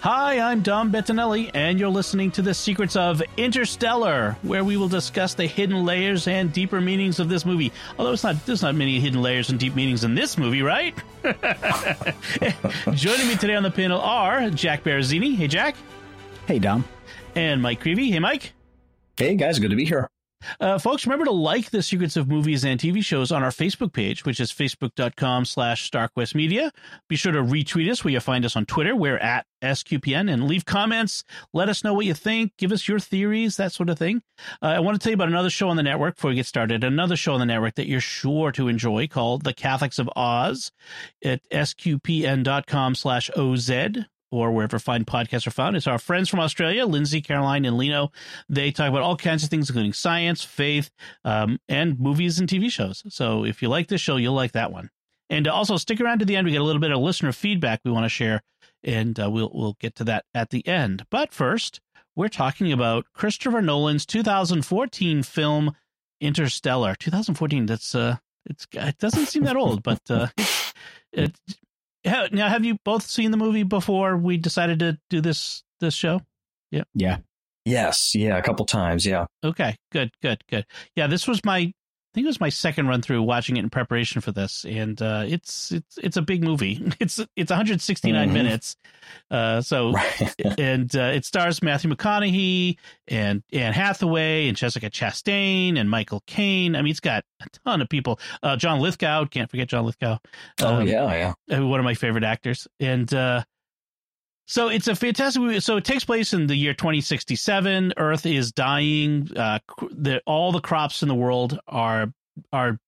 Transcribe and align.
Hi, 0.00 0.38
I'm 0.38 0.62
Dom 0.62 0.92
Bettinelli, 0.92 1.50
and 1.54 1.80
you're 1.80 1.88
listening 1.88 2.30
to 2.32 2.42
The 2.42 2.54
Secrets 2.54 2.94
of 2.94 3.20
Interstellar, 3.36 4.36
where 4.42 4.62
we 4.62 4.76
will 4.76 4.86
discuss 4.86 5.34
the 5.34 5.44
hidden 5.44 5.84
layers 5.84 6.28
and 6.28 6.52
deeper 6.52 6.80
meanings 6.80 7.18
of 7.18 7.28
this 7.28 7.44
movie. 7.44 7.72
Although 7.98 8.12
it's 8.12 8.22
not, 8.22 8.46
there's 8.46 8.62
not 8.62 8.76
many 8.76 9.00
hidden 9.00 9.20
layers 9.20 9.50
and 9.50 9.58
deep 9.58 9.74
meanings 9.74 10.04
in 10.04 10.14
this 10.14 10.38
movie, 10.38 10.62
right? 10.62 10.94
Joining 12.94 13.26
me 13.26 13.34
today 13.34 13.56
on 13.56 13.64
the 13.64 13.72
panel 13.74 14.00
are 14.00 14.50
Jack 14.50 14.84
Baruzzini. 14.84 15.34
Hey, 15.34 15.48
Jack. 15.48 15.74
Hey, 16.46 16.60
Dom. 16.60 16.84
And 17.34 17.60
Mike 17.60 17.82
Creavey. 17.82 18.12
Hey, 18.12 18.20
Mike. 18.20 18.52
Hey, 19.16 19.34
guys. 19.34 19.58
Good 19.58 19.70
to 19.70 19.76
be 19.76 19.84
here. 19.84 20.08
Uh, 20.60 20.78
folks, 20.78 21.06
remember 21.06 21.24
to 21.24 21.32
like 21.32 21.70
the 21.70 21.82
Secrets 21.82 22.16
of 22.16 22.28
Movies 22.28 22.64
and 22.64 22.78
TV 22.78 23.04
Shows 23.04 23.32
on 23.32 23.42
our 23.42 23.50
Facebook 23.50 23.92
page, 23.92 24.24
which 24.24 24.40
is 24.40 24.52
facebook.com 24.52 25.44
slash 25.44 25.90
StarQuest 25.90 26.34
Media. 26.34 26.72
Be 27.08 27.16
sure 27.16 27.32
to 27.32 27.42
retweet 27.42 27.90
us 27.90 28.04
where 28.04 28.12
you 28.12 28.20
find 28.20 28.44
us 28.44 28.56
on 28.56 28.64
Twitter. 28.64 28.94
We're 28.94 29.18
at 29.18 29.46
SQPN 29.62 30.32
and 30.32 30.44
leave 30.44 30.64
comments. 30.64 31.24
Let 31.52 31.68
us 31.68 31.82
know 31.82 31.94
what 31.94 32.06
you 32.06 32.14
think. 32.14 32.52
Give 32.56 32.72
us 32.72 32.86
your 32.86 33.00
theories, 33.00 33.56
that 33.56 33.72
sort 33.72 33.90
of 33.90 33.98
thing. 33.98 34.22
Uh, 34.62 34.66
I 34.66 34.80
want 34.80 35.00
to 35.00 35.04
tell 35.04 35.10
you 35.10 35.14
about 35.14 35.28
another 35.28 35.50
show 35.50 35.68
on 35.68 35.76
the 35.76 35.82
network 35.82 36.14
before 36.16 36.30
we 36.30 36.36
get 36.36 36.46
started. 36.46 36.84
Another 36.84 37.16
show 37.16 37.34
on 37.34 37.40
the 37.40 37.46
network 37.46 37.74
that 37.74 37.88
you're 37.88 38.00
sure 38.00 38.52
to 38.52 38.68
enjoy 38.68 39.08
called 39.08 39.42
The 39.42 39.54
Catholics 39.54 39.98
of 39.98 40.08
Oz 40.14 40.70
at 41.24 41.40
sqpn.com 41.50 42.94
slash 42.94 43.30
OZ 43.36 43.70
or 44.30 44.50
wherever 44.52 44.78
fine 44.78 45.04
podcasts 45.04 45.46
are 45.46 45.52
found. 45.52 45.76
It's 45.76 45.86
our 45.86 45.98
friends 45.98 46.28
from 46.28 46.40
Australia, 46.40 46.86
Lindsay, 46.86 47.20
Caroline, 47.20 47.64
and 47.64 47.76
Lino. 47.76 48.10
They 48.48 48.70
talk 48.70 48.88
about 48.88 49.02
all 49.02 49.16
kinds 49.16 49.42
of 49.42 49.50
things, 49.50 49.70
including 49.70 49.92
science, 49.92 50.44
faith, 50.44 50.90
um, 51.24 51.58
and 51.68 51.98
movies 51.98 52.38
and 52.38 52.48
TV 52.48 52.70
shows. 52.70 53.02
So 53.08 53.44
if 53.44 53.62
you 53.62 53.68
like 53.68 53.88
this 53.88 54.00
show, 54.00 54.16
you'll 54.16 54.34
like 54.34 54.52
that 54.52 54.72
one. 54.72 54.90
And 55.30 55.46
also 55.46 55.76
stick 55.76 56.00
around 56.00 56.20
to 56.20 56.24
the 56.24 56.36
end. 56.36 56.46
We 56.46 56.52
get 56.52 56.60
a 56.60 56.64
little 56.64 56.80
bit 56.80 56.90
of 56.90 57.00
listener 57.00 57.32
feedback 57.32 57.80
we 57.84 57.90
want 57.90 58.04
to 58.04 58.10
share, 58.10 58.42
and 58.82 59.18
uh, 59.20 59.30
we'll 59.30 59.50
we'll 59.52 59.76
get 59.78 59.94
to 59.96 60.04
that 60.04 60.24
at 60.34 60.50
the 60.50 60.66
end. 60.66 61.04
But 61.10 61.34
first, 61.34 61.80
we're 62.16 62.28
talking 62.28 62.72
about 62.72 63.04
Christopher 63.12 63.60
Nolan's 63.60 64.06
2014 64.06 65.22
film 65.22 65.76
Interstellar. 66.20 66.94
2014. 66.94 67.66
That's 67.66 67.94
uh, 67.94 68.16
it's 68.46 68.66
it 68.72 68.98
doesn't 68.98 69.26
seem 69.26 69.44
that 69.44 69.56
old, 69.56 69.82
but 69.82 70.00
uh, 70.10 70.28
it, 71.12 71.38
now, 72.32 72.48
have 72.48 72.64
you 72.64 72.76
both 72.84 73.06
seen 73.08 73.30
the 73.30 73.36
movie 73.36 73.62
before 73.62 74.16
we 74.16 74.36
decided 74.36 74.78
to 74.80 74.98
do 75.10 75.20
this 75.20 75.62
this 75.80 75.94
show? 75.94 76.20
Yeah. 76.70 76.84
Yeah. 76.94 77.18
Yes. 77.64 78.14
Yeah. 78.14 78.36
A 78.36 78.42
couple 78.42 78.64
times. 78.66 79.06
Yeah. 79.06 79.26
Okay. 79.44 79.76
Good. 79.92 80.10
Good. 80.22 80.42
Good. 80.48 80.66
Yeah. 80.96 81.06
This 81.06 81.26
was 81.26 81.44
my 81.44 81.72
think 82.18 82.26
it 82.26 82.30
was 82.30 82.40
my 82.40 82.48
second 82.48 82.88
run 82.88 83.00
through 83.00 83.22
watching 83.22 83.56
it 83.58 83.60
in 83.60 83.70
preparation 83.70 84.20
for 84.20 84.32
this, 84.32 84.64
and 84.64 85.00
uh, 85.00 85.22
it's 85.24 85.70
it's 85.70 85.98
it's 85.98 86.16
a 86.16 86.22
big 86.22 86.42
movie. 86.42 86.84
It's 87.00 87.20
it's 87.36 87.50
169 87.50 88.12
mm-hmm. 88.12 88.34
minutes, 88.34 88.76
uh, 89.30 89.60
so 89.60 89.92
right. 89.92 90.34
and 90.58 90.94
uh, 90.96 91.12
it 91.14 91.24
stars 91.24 91.62
Matthew 91.62 91.90
McConaughey 91.90 92.76
and 93.06 93.44
Anne 93.52 93.72
Hathaway 93.72 94.48
and 94.48 94.56
Jessica 94.56 94.90
Chastain 94.90 95.78
and 95.78 95.88
Michael 95.88 96.24
Caine. 96.26 96.74
I 96.74 96.82
mean, 96.82 96.90
it's 96.90 96.98
got 96.98 97.24
a 97.40 97.46
ton 97.64 97.80
of 97.82 97.88
people. 97.88 98.18
Uh, 98.42 98.56
John 98.56 98.80
Lithgow, 98.80 99.26
can't 99.26 99.48
forget 99.48 99.68
John 99.68 99.84
Lithgow. 99.86 100.18
Oh 100.60 100.74
um, 100.76 100.88
yeah, 100.88 101.34
yeah, 101.48 101.56
uh, 101.56 101.64
one 101.64 101.78
of 101.78 101.84
my 101.84 101.94
favorite 101.94 102.24
actors, 102.24 102.66
and 102.80 103.12
uh, 103.14 103.44
so 104.48 104.68
it's 104.68 104.88
a 104.88 104.96
fantastic 104.96 105.42
movie. 105.42 105.60
So 105.60 105.76
it 105.76 105.84
takes 105.84 106.06
place 106.06 106.32
in 106.32 106.46
the 106.46 106.56
year 106.56 106.72
2067. 106.72 107.92
Earth 107.98 108.24
is 108.24 108.50
dying. 108.50 109.28
Uh, 109.36 109.58
the, 109.90 110.22
all 110.24 110.52
the 110.52 110.60
crops 110.60 111.02
in 111.02 111.08
the 111.08 111.14
world 111.14 111.60
are 111.68 112.12
are 112.50 112.78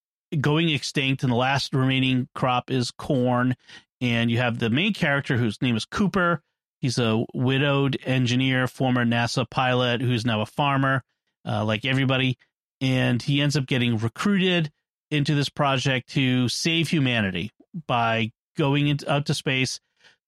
going 0.40 0.70
extinct, 0.70 1.22
and 1.22 1.30
the 1.30 1.36
last 1.36 1.74
remaining 1.74 2.28
crop 2.34 2.70
is 2.70 2.90
corn. 2.90 3.54
And 4.00 4.30
you 4.30 4.38
have 4.38 4.58
the 4.58 4.70
main 4.70 4.94
character 4.94 5.36
whose 5.36 5.60
name 5.60 5.76
is 5.76 5.84
Cooper. 5.84 6.40
He's 6.80 6.98
a 6.98 7.26
widowed 7.34 7.98
engineer, 8.06 8.66
former 8.66 9.04
NASA 9.04 9.48
pilot, 9.48 10.00
who's 10.00 10.24
now 10.24 10.40
a 10.40 10.46
farmer, 10.46 11.04
uh, 11.46 11.62
like 11.66 11.84
everybody. 11.84 12.38
And 12.80 13.20
he 13.20 13.42
ends 13.42 13.54
up 13.54 13.66
getting 13.66 13.98
recruited 13.98 14.72
into 15.10 15.34
this 15.34 15.50
project 15.50 16.08
to 16.10 16.48
save 16.48 16.88
humanity 16.88 17.50
by 17.86 18.32
going 18.56 18.88
into, 18.88 19.12
out 19.12 19.26
to 19.26 19.34
space 19.34 19.78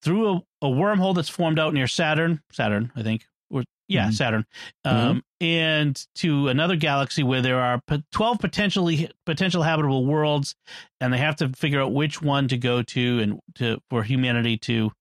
through 0.03 0.29
a, 0.29 0.67
a 0.67 0.69
wormhole 0.69 1.15
that's 1.15 1.29
formed 1.29 1.59
out 1.59 1.75
near 1.75 1.87
Saturn, 1.87 2.43
Saturn, 2.51 2.93
I 2.97 3.03
think, 3.03 3.25
or 3.51 3.65
yeah, 3.89 4.05
mm-hmm. 4.05 4.13
Saturn, 4.13 4.47
um, 4.85 4.95
mm-hmm. 4.95 5.19
and 5.45 6.07
to 6.17 6.49
another 6.49 6.77
galaxy 6.77 7.23
where 7.23 7.43
there 7.43 7.61
are 7.61 7.81
twelve 8.11 8.39
potentially 8.39 9.11
potential 9.27 9.63
habitable 9.63 10.05
worlds, 10.07 10.55
and 11.01 11.13
they 11.13 11.19
have 11.19 11.37
to 11.37 11.49
figure 11.51 11.81
out 11.81 11.93
which 11.93 12.21
one 12.21 12.49
to 12.49 12.57
go 12.57 12.83
to 12.83 13.21
and 13.21 13.41
to 13.57 13.79
for 13.91 14.03
humanity 14.03 14.57
to 14.59 14.93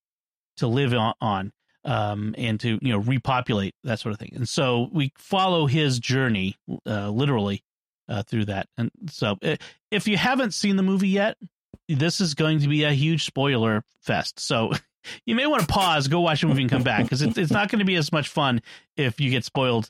to 0.58 0.68
live 0.68 0.94
on, 0.94 1.14
on 1.22 1.52
um, 1.84 2.36
and 2.38 2.60
to 2.60 2.80
you 2.82 2.92
know 2.92 3.00
repopulate 3.00 3.76
that 3.84 4.00
sort 4.00 4.14
of 4.14 4.20
thing. 4.20 4.34
And 4.36 4.48
so 4.48 4.90
we 4.92 5.12
follow 5.18 5.66
his 5.66 6.00
journey, 6.00 6.56
uh, 6.86 7.10
literally, 7.10 7.64
uh, 8.08 8.24
through 8.24 8.46
that. 8.46 8.68
And 8.78 8.92
so, 9.10 9.38
uh, 9.44 9.56
if 9.90 10.08
you 10.08 10.18
haven't 10.18 10.54
seen 10.54 10.76
the 10.76 10.84
movie 10.84 11.10
yet, 11.10 11.38
this 11.88 12.22
is 12.22 12.34
going 12.34 12.60
to 12.60 12.68
be 12.68 12.84
a 12.84 12.92
huge 12.92 13.26
spoiler 13.26 13.84
fest. 14.02 14.40
So 14.40 14.72
you 15.26 15.36
may 15.36 15.46
want 15.46 15.62
to 15.62 15.68
pause, 15.68 16.08
go 16.08 16.22
watch 16.22 16.42
the 16.42 16.48
movie, 16.48 16.62
and 16.62 16.70
come 16.70 16.84
back 16.84 17.04
because 17.04 17.22
it, 17.22 17.38
it's 17.38 17.52
not 17.52 17.70
going 17.70 17.80
to 17.80 17.86
be 17.86 17.96
as 17.96 18.12
much 18.12 18.30
fun 18.30 18.62
if 18.98 19.20
you 19.20 19.30
get 19.30 19.44
spoiled 19.44 19.90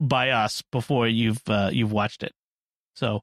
by 0.00 0.30
us 0.30 0.62
before 0.72 1.06
you've 1.06 1.42
uh, 1.48 1.70
you've 1.72 1.92
watched 1.92 2.22
it. 2.22 2.32
So, 2.94 3.20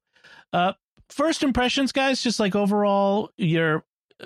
uh, 0.54 0.74
first 1.10 1.44
impressions, 1.44 1.92
guys, 1.92 2.22
just 2.22 2.40
like 2.40 2.56
overall 2.56 3.32
your 3.38 3.84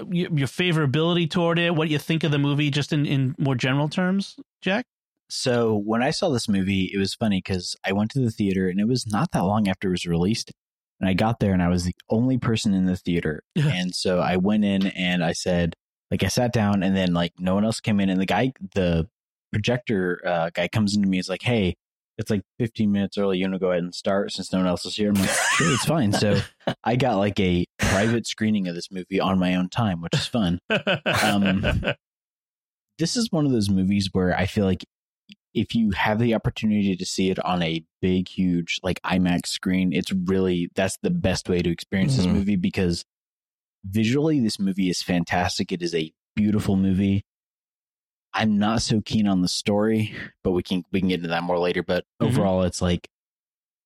your, 0.10 0.30
your 0.32 0.48
favorability 0.48 1.30
toward 1.30 1.60
it, 1.60 1.76
what 1.76 1.90
you 1.90 2.00
think 2.00 2.24
of 2.24 2.32
the 2.32 2.40
movie, 2.40 2.70
just 2.70 2.94
in 2.94 3.06
in 3.06 3.36
more 3.38 3.56
general 3.56 3.90
terms, 3.90 4.36
Jack. 4.62 4.86
So 5.30 5.76
when 5.76 6.04
I 6.04 6.12
saw 6.12 6.30
this 6.30 6.48
movie, 6.48 6.92
it 6.94 6.98
was 7.00 7.16
funny 7.16 7.42
because 7.44 7.76
I 7.84 7.92
went 7.92 8.12
to 8.12 8.20
the 8.20 8.30
theater 8.30 8.68
and 8.68 8.80
it 8.80 8.88
was 8.88 9.08
not 9.08 9.32
that 9.32 9.46
long 9.46 9.68
after 9.68 9.88
it 9.88 9.92
was 9.92 10.06
released. 10.06 10.52
And 11.00 11.10
I 11.10 11.14
got 11.14 11.40
there 11.40 11.54
and 11.54 11.62
I 11.62 11.70
was 11.70 11.86
the 11.86 11.96
only 12.08 12.38
person 12.38 12.74
in 12.74 12.86
the 12.86 12.96
theater. 12.96 13.44
and 13.56 13.96
so 13.96 14.20
I 14.20 14.38
went 14.38 14.64
in 14.64 14.88
and 14.88 15.24
I 15.24 15.34
said, 15.34 15.74
like 16.14 16.24
I 16.24 16.28
sat 16.28 16.54
down 16.54 16.84
and 16.84 16.96
then 16.96 17.16
like 17.16 17.34
no 17.40 17.56
one 17.56 17.66
else 17.66 17.80
came 17.80 18.00
in 18.00 18.08
and 18.08 18.22
the 18.22 18.28
guy 18.28 18.54
the 18.76 19.10
projector 19.52 20.22
uh, 20.24 20.52
guy 20.54 20.68
comes 20.68 20.96
into 20.96 21.08
me 21.08 21.18
is 21.18 21.28
like, 21.28 21.42
"Hey, 21.42 21.76
it's 22.20 22.30
like 22.30 22.44
15 22.60 22.92
minutes 22.92 23.18
early. 23.18 23.40
You 23.40 23.46
want 23.46 23.56
to 23.56 23.60
go 23.60 23.72
ahead 23.72 23.82
and 23.82 23.96
start 23.96 24.32
since 24.32 24.54
no 24.54 24.60
one 24.60 24.68
else 24.68 24.86
is 24.86 24.96
here?" 24.96 25.10
I'm 25.10 25.16
like, 25.16 25.32
"Sure, 25.32 25.74
it's 25.74 25.86
fine." 25.86 26.14
So 26.14 26.40
I 26.84 26.98
got 26.98 27.18
like 27.18 27.40
a 27.40 27.66
private 27.80 28.28
screening 28.28 28.68
of 28.68 28.76
this 28.76 28.92
movie 28.92 29.20
on 29.20 29.40
my 29.40 29.56
own 29.56 29.70
time, 29.70 30.02
which 30.02 30.14
is 30.14 30.28
fun. 30.28 30.60
Um, 30.70 31.66
this 33.00 33.18
is 33.18 33.32
one 33.32 33.48
of 33.48 33.52
those 33.52 33.72
movies 33.72 34.10
where 34.14 34.38
I 34.38 34.46
feel 34.46 34.66
like 34.66 34.86
if 35.56 35.74
you 35.74 35.92
have 35.92 36.20
the 36.20 36.36
opportunity 36.36 36.96
to 36.96 37.06
see 37.08 37.32
it 37.32 37.44
on 37.44 37.64
a 37.64 37.84
big, 38.04 38.28
huge 38.28 38.80
like 38.84 39.02
IMAX 39.02 39.48
screen, 39.48 39.94
it's 39.94 40.12
really 40.12 40.70
that's 40.76 41.00
the 41.02 41.10
best 41.10 41.50
way 41.50 41.64
to 41.64 41.72
experience 41.72 42.14
mm-hmm. 42.18 42.28
this 42.28 42.34
movie 42.34 42.56
because 42.56 43.04
visually, 43.86 44.40
this 44.40 44.60
movie 44.60 44.90
is 44.90 45.02
fantastic. 45.02 45.72
It 45.72 45.82
is 45.82 45.94
a 45.94 46.12
beautiful 46.36 46.76
movie. 46.76 47.26
I'm 48.34 48.58
not 48.58 48.82
so 48.82 49.02
keen 49.02 49.28
on 49.28 49.42
the 49.42 49.48
story, 49.48 50.16
but 50.44 50.52
we 50.52 50.64
can 50.64 50.84
we 50.92 51.00
can 51.00 51.10
get 51.10 51.20
into 51.20 51.30
that 51.30 51.44
more 51.44 51.60
later. 51.60 51.84
But 51.84 52.06
mm-hmm. 52.22 52.32
overall, 52.32 52.64
it's 52.64 52.82
like 52.82 53.10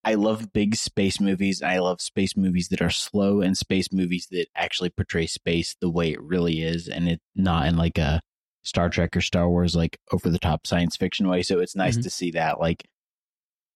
I 0.06 0.14
love 0.14 0.54
big 0.54 0.76
space 0.76 1.20
movies. 1.20 1.62
I 1.62 1.80
love 1.80 2.00
space 2.00 2.38
movies 2.38 2.70
that 2.70 2.82
are 2.82 2.90
slow 2.90 3.42
and 3.42 3.58
space 3.58 3.92
movies 3.92 4.28
that 4.32 4.48
actually 4.56 4.90
portray 4.90 5.28
space 5.28 5.76
the 5.82 5.90
way 5.90 6.12
it 6.12 6.22
really 6.22 6.62
is, 6.62 6.88
and 6.88 7.10
it's 7.10 7.24
not 7.36 7.68
in 7.68 7.76
like 7.76 7.98
a 7.98 8.22
Star 8.64 8.90
Trek 8.90 9.16
or 9.18 9.22
Star 9.22 9.50
Wars 9.50 9.76
like 9.76 9.98
over 10.14 10.30
the 10.30 10.40
top 10.40 10.66
science 10.66 10.96
fiction 10.96 11.28
way. 11.28 11.44
So 11.44 11.60
it's 11.60 11.76
nice 11.76 11.96
mm-hmm. 11.96 12.04
to 12.04 12.10
see 12.10 12.32
that. 12.32 12.60
Like 12.60 12.86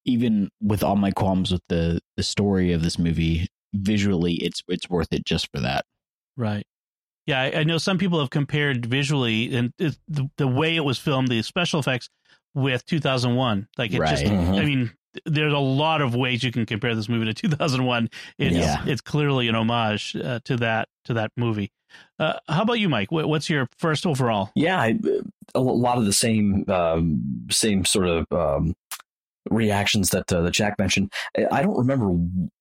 even 0.05 0.49
with 0.61 0.83
all 0.83 0.95
my 0.95 1.11
qualms 1.11 1.51
with 1.51 1.63
the 1.67 1.99
the 2.15 2.23
story 2.23 2.71
of 2.71 2.81
this 2.81 2.97
movie, 2.97 3.49
visually, 3.73 4.35
it's 4.35 4.63
it's 4.69 4.89
worth 4.89 5.11
it 5.11 5.25
just 5.25 5.49
for 5.51 5.59
that. 5.59 5.85
Right. 6.37 6.65
Yeah, 7.27 7.41
I, 7.41 7.59
I 7.59 7.63
know 7.63 7.77
some 7.77 7.97
people 7.97 8.19
have 8.19 8.29
compared 8.29 8.85
visually 8.85 9.55
and 9.55 9.73
it, 9.77 9.97
the, 10.07 10.29
the 10.37 10.47
way 10.47 10.75
it 10.75 10.83
was 10.83 10.97
filmed, 10.97 11.27
the 11.27 11.41
special 11.43 11.79
effects 11.79 12.09
with 12.53 12.85
2001. 12.85 13.67
Like 13.77 13.93
it 13.93 13.99
right. 13.99 14.09
just, 14.09 14.23
mm-hmm. 14.23 14.53
I 14.53 14.65
mean, 14.65 14.91
there's 15.25 15.53
a 15.53 15.59
lot 15.59 16.01
of 16.01 16.15
ways 16.15 16.43
you 16.43 16.51
can 16.51 16.65
compare 16.65 16.95
this 16.95 17.09
movie 17.09 17.25
to 17.25 17.33
2001. 17.33 18.09
It's 18.37 18.55
Yeah. 18.55 18.83
it's 18.85 19.01
clearly 19.01 19.47
an 19.47 19.55
homage 19.55 20.15
uh, 20.15 20.39
to 20.45 20.57
that 20.57 20.87
to 21.05 21.13
that 21.15 21.31
movie. 21.35 21.71
Uh, 22.19 22.33
how 22.47 22.61
about 22.61 22.79
you, 22.79 22.87
Mike? 22.87 23.11
What's 23.11 23.49
your 23.49 23.67
first 23.77 24.05
overall? 24.05 24.51
Yeah, 24.55 24.79
I, 24.79 24.97
a 25.53 25.59
lot 25.59 25.97
of 25.97 26.05
the 26.05 26.13
same 26.13 26.63
um, 26.69 27.47
same 27.49 27.83
sort 27.83 28.07
of 28.07 28.25
um, 28.31 28.75
reactions 29.49 30.11
that 30.11 30.31
uh, 30.31 30.41
that 30.41 30.53
Jack 30.53 30.77
mentioned. 30.77 31.11
I 31.51 31.61
don't 31.61 31.77
remember 31.77 32.15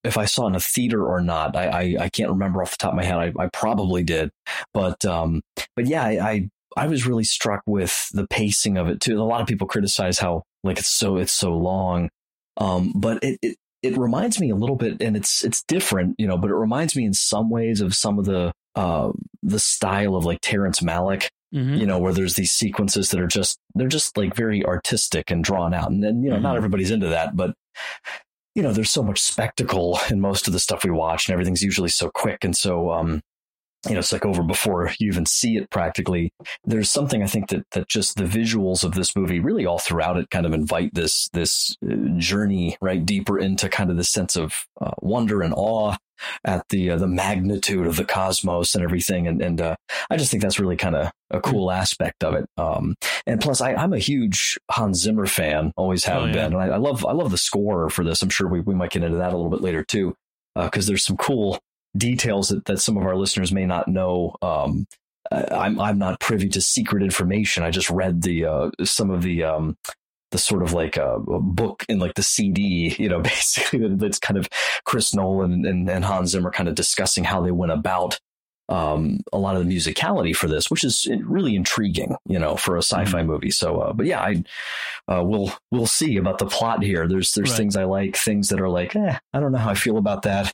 if 0.04 0.16
I 0.16 0.24
saw 0.24 0.46
in 0.46 0.54
a 0.54 0.60
theater 0.60 1.04
or 1.06 1.20
not. 1.20 1.56
I, 1.56 1.66
I, 1.66 1.96
I 2.04 2.08
can't 2.08 2.30
remember 2.30 2.62
off 2.62 2.72
the 2.72 2.76
top 2.78 2.92
of 2.92 2.96
my 2.96 3.04
head. 3.04 3.16
I, 3.16 3.32
I 3.38 3.48
probably 3.48 4.02
did, 4.02 4.30
but 4.72 5.04
um, 5.04 5.42
but 5.76 5.86
yeah, 5.86 6.04
I, 6.04 6.30
I 6.30 6.50
I 6.76 6.86
was 6.86 7.06
really 7.06 7.24
struck 7.24 7.62
with 7.66 8.08
the 8.12 8.26
pacing 8.26 8.78
of 8.78 8.88
it 8.88 9.00
too. 9.00 9.20
A 9.20 9.24
lot 9.24 9.40
of 9.40 9.46
people 9.46 9.66
criticize 9.66 10.18
how 10.18 10.44
like 10.64 10.78
it's 10.78 10.88
so 10.88 11.16
it's 11.16 11.32
so 11.32 11.56
long, 11.56 12.08
um, 12.56 12.92
but 12.94 13.22
it, 13.22 13.38
it 13.42 13.56
it 13.82 13.96
reminds 13.96 14.40
me 14.40 14.50
a 14.50 14.56
little 14.56 14.76
bit, 14.76 15.00
and 15.00 15.16
it's 15.16 15.44
it's 15.44 15.62
different, 15.64 16.14
you 16.18 16.26
know. 16.26 16.38
But 16.38 16.50
it 16.50 16.56
reminds 16.56 16.96
me 16.96 17.04
in 17.04 17.14
some 17.14 17.50
ways 17.50 17.80
of 17.80 17.94
some 17.94 18.18
of 18.18 18.24
the 18.24 18.52
uh, 18.74 19.12
the 19.42 19.58
style 19.58 20.16
of 20.16 20.24
like 20.24 20.40
Terrence 20.40 20.80
Malick 20.80 21.28
Mm-hmm. 21.52 21.74
you 21.74 21.86
know, 21.86 21.98
where 21.98 22.12
there's 22.12 22.34
these 22.36 22.52
sequences 22.52 23.10
that 23.10 23.18
are 23.20 23.26
just 23.26 23.58
they're 23.74 23.88
just 23.88 24.16
like 24.16 24.36
very 24.36 24.64
artistic 24.64 25.30
and 25.32 25.42
drawn 25.42 25.74
out. 25.74 25.90
And 25.90 26.00
then, 26.02 26.22
you 26.22 26.30
know, 26.30 26.38
not 26.38 26.54
Mhm. 26.54 26.58
everybody's 26.58 26.92
into 26.92 27.08
that, 27.08 27.36
but 27.36 27.54
you 28.54 28.62
know, 28.62 28.72
there's 28.72 28.90
so 28.90 29.02
much 29.02 29.20
spectacle 29.20 29.98
in 30.10 30.20
most 30.20 30.46
of 30.46 30.52
the 30.52 30.60
stuff 30.60 30.84
we 30.84 30.90
watch 30.90 31.26
and 31.28 31.32
everything's 31.32 31.62
usually 31.62 31.88
so 31.88 32.08
quick 32.14 32.44
and 32.44 32.56
so 32.56 32.90
um 32.92 33.20
you 33.88 33.94
know, 33.94 34.00
it's 34.00 34.12
like 34.12 34.26
over 34.26 34.42
before 34.42 34.90
you 34.98 35.08
even 35.08 35.24
see 35.26 35.56
it 35.56 35.70
practically. 35.70 36.32
There's 36.64 36.90
something 36.90 37.22
I 37.22 37.26
think 37.26 37.48
that 37.48 37.64
that 37.72 37.88
just 37.88 38.16
the 38.16 38.24
visuals 38.24 38.84
of 38.84 38.92
this 38.92 39.16
movie 39.16 39.40
really 39.40 39.64
all 39.66 39.78
throughout 39.78 40.18
it 40.18 40.30
kind 40.30 40.44
of 40.46 40.52
invite 40.52 40.94
this 40.94 41.28
this 41.32 41.74
uh, 41.88 41.94
journey 42.18 42.76
right 42.82 43.04
deeper 43.04 43.38
into 43.38 43.68
kind 43.68 43.90
of 43.90 43.96
this 43.96 44.10
sense 44.10 44.36
of 44.36 44.66
uh, 44.80 44.90
wonder 45.00 45.40
and 45.42 45.54
awe 45.56 45.96
at 46.44 46.68
the 46.68 46.90
uh, 46.90 46.96
the 46.98 47.06
magnitude 47.06 47.86
of 47.86 47.96
the 47.96 48.04
cosmos 48.04 48.74
and 48.74 48.84
everything 48.84 49.26
and 49.26 49.40
and 49.40 49.60
uh, 49.62 49.74
I 50.10 50.18
just 50.18 50.30
think 50.30 50.42
that's 50.42 50.60
really 50.60 50.76
kind 50.76 50.94
of 50.96 51.10
a 51.30 51.40
cool 51.40 51.70
aspect 51.70 52.22
of 52.22 52.34
it. 52.34 52.44
Um, 52.58 52.96
and 53.26 53.40
plus, 53.40 53.60
I, 53.62 53.72
I'm 53.74 53.92
a 53.94 53.98
huge 53.98 54.58
Hans 54.70 54.98
Zimmer 55.00 55.24
fan, 55.26 55.72
always 55.76 56.04
have 56.04 56.22
Oh, 56.22 56.26
yeah. 56.26 56.32
been, 56.32 56.52
and 56.52 56.56
I, 56.62 56.66
I 56.66 56.76
love 56.76 57.06
I 57.06 57.12
love 57.12 57.30
the 57.30 57.38
score 57.38 57.88
for 57.88 58.04
this. 58.04 58.20
I'm 58.20 58.28
sure 58.28 58.46
we, 58.48 58.60
we 58.60 58.74
might 58.74 58.90
get 58.90 59.02
into 59.04 59.16
that 59.18 59.32
a 59.32 59.36
little 59.36 59.50
bit 59.50 59.62
later 59.62 59.82
too, 59.82 60.14
because 60.54 60.86
there's 60.86 61.04
some 61.06 61.16
cool 61.16 61.58
details 61.96 62.48
that, 62.48 62.64
that 62.66 62.78
some 62.78 62.96
of 62.96 63.04
our 63.04 63.16
listeners 63.16 63.52
may 63.52 63.66
not 63.66 63.88
know. 63.88 64.34
Um, 64.42 64.86
I'm 65.32 65.78
I'm 65.80 65.98
not 65.98 66.18
privy 66.20 66.48
to 66.50 66.60
secret 66.60 67.02
information. 67.02 67.62
I 67.62 67.70
just 67.70 67.90
read 67.90 68.22
the 68.22 68.46
uh, 68.46 68.70
some 68.84 69.10
of 69.10 69.22
the 69.22 69.44
um, 69.44 69.76
the 70.32 70.38
sort 70.38 70.62
of 70.62 70.72
like 70.72 70.96
a, 70.96 71.14
a 71.16 71.40
book 71.40 71.84
in 71.88 71.98
like 71.98 72.14
the 72.14 72.22
CD, 72.22 72.94
you 72.98 73.08
know, 73.08 73.20
basically 73.22 73.80
that- 73.80 73.98
that's 73.98 74.18
kind 74.18 74.38
of 74.38 74.48
Chris 74.84 75.14
Nolan 75.14 75.64
and, 75.66 75.88
and 75.88 76.04
Hans 76.04 76.30
Zimmer 76.30 76.50
kind 76.50 76.68
of 76.68 76.74
discussing 76.74 77.24
how 77.24 77.40
they 77.42 77.50
went 77.50 77.72
about 77.72 78.18
um, 78.70 79.18
a 79.32 79.38
lot 79.38 79.56
of 79.56 79.66
the 79.66 79.76
musicality 79.76 80.34
for 80.34 80.46
this, 80.48 80.70
which 80.70 80.84
is 80.84 81.06
really 81.24 81.56
intriguing, 81.56 82.16
you 82.26 82.38
know, 82.38 82.56
for 82.56 82.76
a 82.76 82.82
sci-fi 82.82 83.22
movie. 83.22 83.50
So, 83.50 83.80
uh, 83.80 83.92
but 83.92 84.06
yeah, 84.06 84.20
I 84.20 84.42
uh, 85.08 85.22
we'll 85.24 85.52
we'll 85.70 85.86
see 85.86 86.16
about 86.16 86.38
the 86.38 86.46
plot 86.46 86.82
here. 86.82 87.06
There's 87.08 87.34
there's 87.34 87.50
Right. 87.50 87.56
things 87.56 87.76
I 87.76 87.84
like, 87.84 88.16
things 88.16 88.48
that 88.48 88.60
are 88.60 88.68
like, 88.68 88.94
eh, 88.96 89.18
I 89.34 89.40
don't 89.40 89.52
know 89.52 89.58
how 89.58 89.70
I 89.70 89.74
feel 89.74 89.98
about 89.98 90.22
that. 90.22 90.52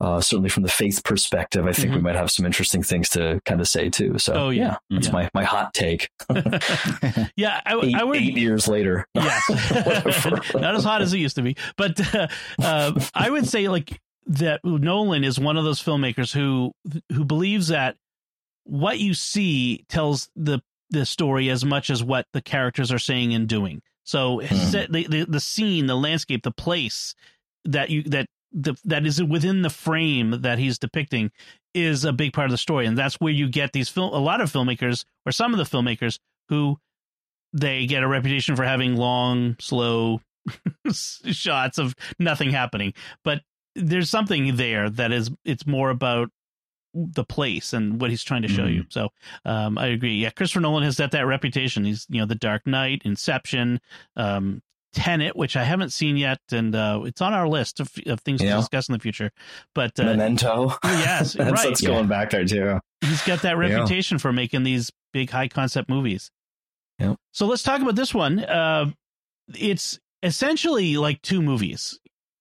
Uh, 0.00 0.20
certainly 0.20 0.48
from 0.50 0.62
the 0.62 0.68
faith 0.68 1.02
perspective, 1.02 1.66
I 1.66 1.72
think 1.72 1.92
we 1.92 1.98
Mhm. 1.98 2.02
might 2.04 2.14
have 2.16 2.30
some 2.30 2.46
interesting 2.46 2.82
things 2.84 3.08
to 3.10 3.40
kind 3.44 3.60
of 3.60 3.66
say 3.66 3.90
too. 3.90 4.18
So, 4.18 4.34
Oh, 4.34 4.50
yeah. 4.50 4.76
that's 4.90 5.08
Yeah. 5.08 5.12
my 5.12 5.30
my 5.34 5.44
hot 5.44 5.74
take. 5.74 6.08
yeah, 7.36 7.60
I, 7.66 7.78
Eight, 7.82 7.94
I 7.96 8.04
would. 8.04 8.16
eight 8.16 8.36
years 8.36 8.68
later, 8.68 9.06
Yes, 9.14 9.48
not 10.54 10.74
as 10.76 10.84
hot 10.84 11.02
as 11.02 11.12
it 11.12 11.18
used 11.18 11.36
to 11.36 11.42
be, 11.42 11.56
but 11.76 12.14
uh, 12.14 12.28
uh, 12.62 12.92
I 13.14 13.30
would 13.30 13.48
say 13.48 13.68
like 13.68 14.00
that. 14.28 14.60
Nolan 14.64 15.24
is 15.24 15.38
one 15.38 15.56
of 15.56 15.64
those 15.64 15.82
filmmakers 15.82 16.32
who 16.32 16.72
who 17.12 17.24
believes 17.24 17.68
that 17.68 17.96
what 18.64 18.98
you 18.98 19.14
see 19.14 19.84
tells 19.88 20.30
the 20.36 20.60
the 20.90 21.04
story 21.04 21.50
as 21.50 21.64
much 21.64 21.90
as 21.90 22.02
what 22.02 22.26
the 22.32 22.42
characters 22.42 22.92
are 22.92 22.98
saying 22.98 23.34
and 23.34 23.48
doing. 23.48 23.82
So 24.04 24.40
hmm. 24.40 24.56
set, 24.56 24.92
the, 24.92 25.06
the 25.06 25.24
the 25.24 25.40
scene, 25.40 25.86
the 25.86 25.96
landscape, 25.96 26.42
the 26.42 26.50
place 26.50 27.14
that 27.64 27.90
you 27.90 28.02
that 28.04 28.26
the 28.52 28.74
that 28.84 29.06
is 29.06 29.22
within 29.22 29.62
the 29.62 29.70
frame 29.70 30.42
that 30.42 30.58
he's 30.58 30.78
depicting 30.78 31.30
is 31.74 32.04
a 32.04 32.12
big 32.12 32.32
part 32.32 32.46
of 32.46 32.50
the 32.50 32.58
story, 32.58 32.86
and 32.86 32.96
that's 32.96 33.16
where 33.16 33.32
you 33.32 33.48
get 33.48 33.72
these 33.72 33.88
film. 33.88 34.12
A 34.12 34.18
lot 34.18 34.40
of 34.40 34.50
filmmakers, 34.50 35.04
or 35.26 35.32
some 35.32 35.52
of 35.52 35.58
the 35.58 35.76
filmmakers, 35.76 36.18
who 36.48 36.78
they 37.52 37.86
get 37.86 38.02
a 38.02 38.08
reputation 38.08 38.56
for 38.56 38.64
having 38.64 38.96
long, 38.96 39.56
slow 39.60 40.20
shots 40.92 41.78
of 41.78 41.94
nothing 42.18 42.50
happening. 42.50 42.94
But 43.24 43.42
there's 43.78 44.10
something 44.10 44.56
there 44.56 44.90
that 44.90 45.12
is 45.12 45.30
it's 45.44 45.66
more 45.66 45.90
about 45.90 46.30
the 46.94 47.24
place 47.24 47.72
and 47.72 48.00
what 48.00 48.10
he's 48.10 48.24
trying 48.24 48.42
to 48.42 48.48
show 48.48 48.64
you. 48.64 48.84
So 48.88 49.10
um, 49.44 49.78
I 49.78 49.86
agree. 49.88 50.14
Yeah, 50.16 50.30
Christopher 50.30 50.60
Nolan 50.60 50.82
has 50.84 50.96
that 50.96 51.10
that 51.12 51.26
reputation. 51.26 51.84
He's 51.84 52.06
you 52.08 52.20
know 52.20 52.26
The 52.26 52.34
Dark 52.34 52.66
Knight, 52.66 53.02
Inception, 53.04 53.80
um, 54.16 54.62
Tenet, 54.94 55.36
which 55.36 55.54
I 55.56 55.64
haven't 55.64 55.92
seen 55.92 56.16
yet, 56.16 56.38
and 56.50 56.74
uh, 56.74 57.02
it's 57.04 57.20
on 57.20 57.34
our 57.34 57.46
list 57.46 57.78
of, 57.78 57.92
of 58.06 58.20
things 58.20 58.40
to 58.40 58.46
Yeah. 58.46 58.56
discuss 58.56 58.88
in 58.88 58.94
the 58.94 58.98
future. 58.98 59.30
But 59.74 60.00
uh, 60.00 60.04
Memento. 60.04 60.72
yes, 60.82 61.32
that's, 61.34 61.50
right. 61.52 61.68
that's 61.68 61.80
going 61.82 62.08
back 62.08 62.30
there 62.30 62.44
too. 62.46 62.80
he's 63.02 63.22
got 63.22 63.42
that 63.42 63.50
Yeah. 63.56 63.74
reputation 63.76 64.18
for 64.18 64.32
making 64.32 64.62
these 64.64 64.90
big 65.12 65.30
high 65.30 65.48
concept 65.48 65.88
movies. 65.90 66.30
Yep. 66.98 67.16
So 67.32 67.46
let's 67.46 67.62
talk 67.62 67.80
about 67.82 67.94
this 67.96 68.12
one. 68.14 68.40
Uh, 68.40 68.90
it's 69.54 70.00
essentially 70.22 70.96
like 70.96 71.22
two 71.22 71.42
movies. 71.42 71.98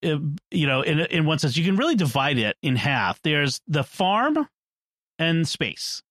Uh, 0.08 0.20
you 0.52 0.68
know, 0.68 0.82
in 0.82 1.00
in 1.00 1.26
one 1.26 1.40
sense, 1.40 1.58
you 1.58 1.66
can 1.66 1.76
really 1.76 1.96
divide 1.96 2.38
it 2.38 2.56
in 2.62 2.76
half. 2.76 3.22
There's 3.22 3.62
the 3.68 3.84
farm 3.84 4.48
and 5.20 5.48
space. 5.48 6.02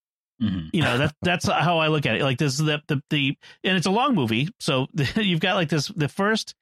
Mhm. 0.42 0.68
You 0.72 0.82
know, 0.82 0.98
that 0.98 1.14
that's 1.22 1.46
how 1.48 1.78
I 1.78 1.88
look 1.88 2.04
at 2.06 2.16
it. 2.16 2.22
Like 2.22 2.38
this, 2.38 2.58
the 2.58 2.82
the 2.88 3.02
the, 3.10 3.36
and 3.64 3.76
it's 3.76 3.86
a 3.86 3.90
long 3.90 4.14
movie, 4.14 4.48
so 4.60 4.86
you've 5.16 5.40
got 5.40 5.54
like 5.56 5.68
this. 5.70 5.88
The 5.88 6.08
first, 6.08 6.54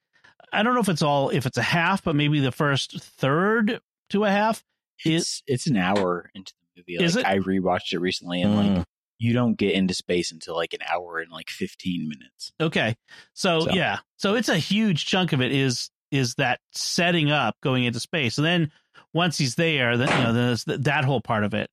I 0.53 0.63
don't 0.63 0.75
know 0.75 0.81
if 0.81 0.89
it's 0.89 1.03
all 1.03 1.31
if 1.31 1.45
it's 1.47 1.59
a 1.59 1.63
half, 1.63 2.05
but 2.05 2.15
maybe 2.15 2.39
the 2.41 2.53
first 2.53 3.03
third 3.03 3.81
to 4.11 4.25
a 4.25 4.31
half. 4.31 4.63
It's 5.05 5.43
it's 5.49 5.67
an 5.67 5.77
hour 5.77 6.31
into 6.37 6.53
the 6.77 6.81
movie. 6.83 6.99
Like, 6.99 7.05
Is 7.07 7.17
it? 7.17 7.27
I 7.27 7.39
rewatched 7.39 7.93
it 7.93 7.99
recently, 7.99 8.43
and 8.43 8.57
like 8.57 8.71
Mm. 8.71 8.85
you 9.19 9.33
don't 9.33 9.57
get 9.57 9.73
into 9.75 9.93
space 9.93 10.31
until 10.31 10.55
like 10.55 10.73
an 10.73 10.81
hour 10.89 11.19
and 11.19 11.33
like 11.33 11.51
fifteen 11.51 12.09
minutes. 12.09 12.53
Okay. 12.61 12.95
So, 13.33 13.63
So- 13.63 13.71
yeah. 13.73 13.99
So 14.19 14.37
it's 14.37 14.49
a 14.49 14.57
huge 14.57 15.05
chunk 15.07 15.33
of 15.33 15.41
it 15.43 15.51
is 15.51 15.91
is 16.15 16.37
that 16.37 16.61
setting 16.73 17.31
up 17.31 17.57
going 17.61 17.85
into 17.85 17.99
space. 18.01 18.39
And 18.39 18.47
then 18.47 18.73
once 19.13 19.37
he's 19.37 19.57
there, 19.57 19.97
then 19.97 20.09
you 20.09 20.25
know, 20.25 20.33
there's 20.33 20.65
that 20.65 21.05
whole 21.05 21.21
part 21.21 21.45
of 21.45 21.55
it. 21.55 21.69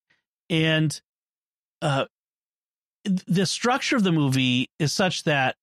And 0.49 0.99
uh 1.81 2.05
the 3.05 3.45
structure 3.45 3.95
of 3.95 4.03
the 4.03 4.11
movie 4.11 4.69
is 4.79 4.93
such 4.93 5.23
that 5.23 5.55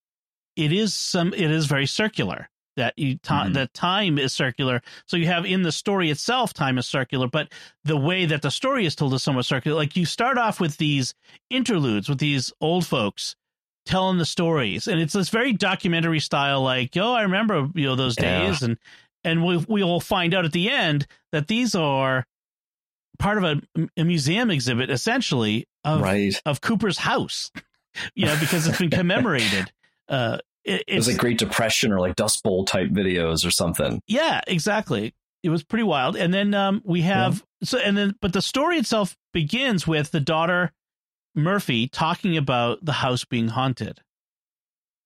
it 0.57 0.73
is 0.73 0.95
some 0.95 1.33
it 1.35 1.51
is 1.51 1.67
very 1.67 1.87
circular. 1.87 2.49
That 2.77 2.95
you 2.97 3.19
Mhm. 3.19 3.55
that 3.55 3.75
time 3.75 4.19
is 4.19 4.33
circular. 4.33 4.83
So 5.07 5.17
you 5.17 5.27
have 5.27 5.45
in 5.45 5.63
the 5.63 5.73
story 5.73 6.11
itself 6.11 6.55
time 6.55 6.79
is 6.79 6.87
circular, 6.87 7.27
but 7.27 7.53
the 7.85 7.97
way 7.97 8.27
that 8.27 8.43
the 8.43 8.51
story 8.53 8.87
is 8.87 8.95
told 8.95 9.15
is 9.15 9.23
somewhat 9.23 9.47
circular. 9.47 9.77
Like 9.77 9.97
you 9.97 10.07
start 10.07 10.39
off 10.39 10.61
with 10.61 10.77
these 10.77 11.15
interludes 11.51 12.09
with 12.09 12.19
these 12.19 12.53
old 12.61 12.87
folks 12.87 13.35
telling 13.89 14.19
the 14.19 14.25
stories 14.25 14.87
and 14.87 15.01
it's 15.01 15.15
this 15.15 15.31
very 15.31 15.53
documentary 15.53 16.21
style 16.21 16.63
like 16.63 16.95
oh 16.97 17.13
i 17.15 17.23
remember 17.23 17.67
you 17.75 17.87
know 17.87 17.97
those 17.97 18.15
Yeah. 18.21 18.47
days 18.47 18.63
and 18.63 18.77
and 19.25 19.45
we 19.45 19.57
we 19.57 19.83
will 19.83 19.99
find 20.01 20.35
out 20.35 20.45
at 20.45 20.53
the 20.53 20.71
end 20.71 21.07
that 21.33 21.49
these 21.49 21.75
are 21.75 22.25
part 23.19 23.39
of 23.39 23.45
a, 23.45 23.89
a 23.97 24.05
museum 24.05 24.51
exhibit 24.51 24.91
essentially 24.91 25.67
of 25.85 26.01
right. 26.03 26.41
of 26.47 26.61
cooper's 26.61 26.99
house 26.99 27.51
you 28.15 28.27
know 28.27 28.37
because 28.39 28.67
it's 28.69 28.79
been 28.79 28.91
commemorated 28.91 29.73
uh 30.09 30.39
it, 30.65 30.85
It 30.87 30.97
was 30.97 31.09
like 31.09 31.17
Great 31.17 31.39
Depression 31.39 31.93
or 31.93 31.99
like 32.01 32.15
Dust 32.17 32.43
Bowl 32.43 32.65
type 32.67 32.91
videos 32.91 33.47
or 33.47 33.51
something. 33.51 34.03
yeah 34.07 34.43
exactly 34.47 35.15
it 35.43 35.49
was 35.51 35.63
pretty 35.65 35.85
wild 35.85 36.15
and 36.17 36.33
then 36.35 36.53
um 36.53 36.83
we 36.85 37.01
have 37.03 37.43
so 37.63 37.79
and 37.79 37.97
then 37.97 38.15
but 38.21 38.33
the 38.35 38.43
story 38.43 38.77
itself 38.77 39.17
begins 39.33 39.87
with 39.87 40.11
the 40.11 40.21
daughter 40.21 40.73
murphy 41.39 41.89
talking 41.89 42.37
about 42.37 42.85
the 42.85 42.93
house 42.93 43.25
being 43.25 43.49
haunted 43.49 44.01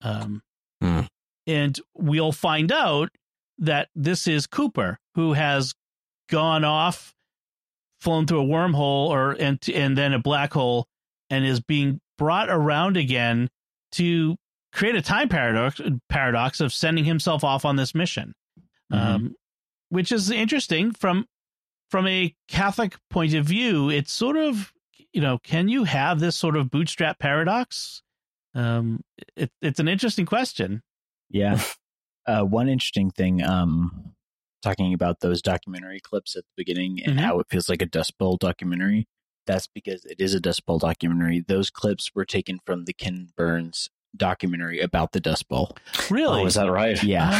um 0.02 0.42
Hmm. 0.80 1.02
and 1.46 1.78
we'll 1.94 2.32
find 2.32 2.72
out 2.72 3.10
that 3.58 3.88
this 3.94 4.26
is 4.26 4.48
cooper 4.48 4.98
who 5.14 5.34
has 5.34 5.74
gone 6.28 6.64
off 6.64 7.14
flown 8.00 8.26
through 8.26 8.40
a 8.42 8.44
wormhole 8.44 9.08
or 9.10 9.32
and 9.32 9.60
and 9.72 9.96
then 9.96 10.12
a 10.12 10.18
black 10.18 10.52
hole 10.52 10.88
and 11.30 11.44
is 11.44 11.60
being 11.60 12.00
brought 12.18 12.50
around 12.50 12.96
again 12.96 13.48
to 13.92 14.34
create 14.72 14.96
a 14.96 15.02
time 15.02 15.28
paradox 15.28 15.80
paradox 16.08 16.60
of 16.60 16.72
sending 16.72 17.04
himself 17.04 17.44
off 17.44 17.64
on 17.64 17.76
this 17.76 17.94
mission 17.94 18.34
um, 18.90 19.34
which 19.90 20.10
is 20.10 20.30
interesting 20.30 20.90
from 20.92 21.26
from 21.90 22.06
a 22.08 22.34
Catholic 22.48 22.96
point 23.10 23.34
of 23.34 23.44
view. 23.44 23.90
It's 23.90 24.10
sort 24.12 24.36
of 24.36 24.72
you 25.12 25.20
know, 25.20 25.38
can 25.38 25.68
you 25.68 25.84
have 25.84 26.20
this 26.20 26.36
sort 26.36 26.56
of 26.56 26.70
bootstrap 26.70 27.18
paradox? 27.18 28.02
Um, 28.54 29.02
it, 29.36 29.50
it's 29.62 29.80
an 29.80 29.88
interesting 29.88 30.26
question. 30.26 30.82
Yeah, 31.30 31.60
Uh, 32.26 32.42
one 32.42 32.68
interesting 32.68 33.10
thing, 33.10 33.42
um, 33.42 34.14
talking 34.62 34.94
about 34.94 35.18
those 35.20 35.42
documentary 35.42 35.98
clips 36.00 36.36
at 36.36 36.44
the 36.44 36.52
beginning 36.56 37.02
and 37.04 37.18
Mhm. 37.18 37.20
how 37.22 37.40
it 37.40 37.46
feels 37.50 37.68
like 37.68 37.82
a 37.82 37.86
Dust 37.86 38.16
Bowl 38.18 38.36
documentary. 38.36 39.08
That's 39.46 39.66
because 39.66 40.04
it 40.04 40.20
is 40.20 40.32
a 40.34 40.38
Dust 40.40 40.64
Bowl 40.66 40.78
documentary. 40.78 41.40
Those 41.40 41.68
clips 41.68 42.14
were 42.14 42.24
taken 42.24 42.60
from 42.64 42.84
the 42.84 42.92
Ken 42.92 43.30
Burns 43.36 43.88
documentary 44.16 44.78
about 44.78 45.10
the 45.12 45.18
Dust 45.20 45.48
Bowl. 45.48 45.74
Really? 46.10 46.42
Oh, 46.42 46.46
is 46.46 46.54
that 46.54 46.70
right? 46.70 47.02
Yeah. 47.02 47.30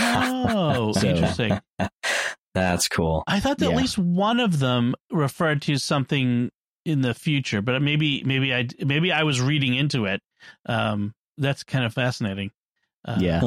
Oh, 0.52 0.92
So- 0.94 1.06
interesting. 1.06 1.60
That's 2.54 2.88
cool. 2.88 3.22
I 3.26 3.40
thought 3.40 3.58
that 3.58 3.70
at 3.70 3.76
least 3.76 3.96
one 3.98 4.40
of 4.40 4.58
them 4.58 4.94
referred 5.10 5.62
to 5.62 5.76
something 5.78 6.50
in 6.84 7.00
the 7.02 7.14
future, 7.14 7.62
but 7.62 7.80
maybe 7.82 8.22
maybe 8.24 8.52
I 8.54 8.68
maybe 8.84 9.12
I 9.12 9.22
was 9.22 9.40
reading 9.40 9.74
into 9.74 10.06
it. 10.06 10.20
Um, 10.66 11.14
that's 11.38 11.62
kind 11.64 11.84
of 11.84 11.94
fascinating. 11.94 12.50
Uh, 13.04 13.18
yeah. 13.20 13.40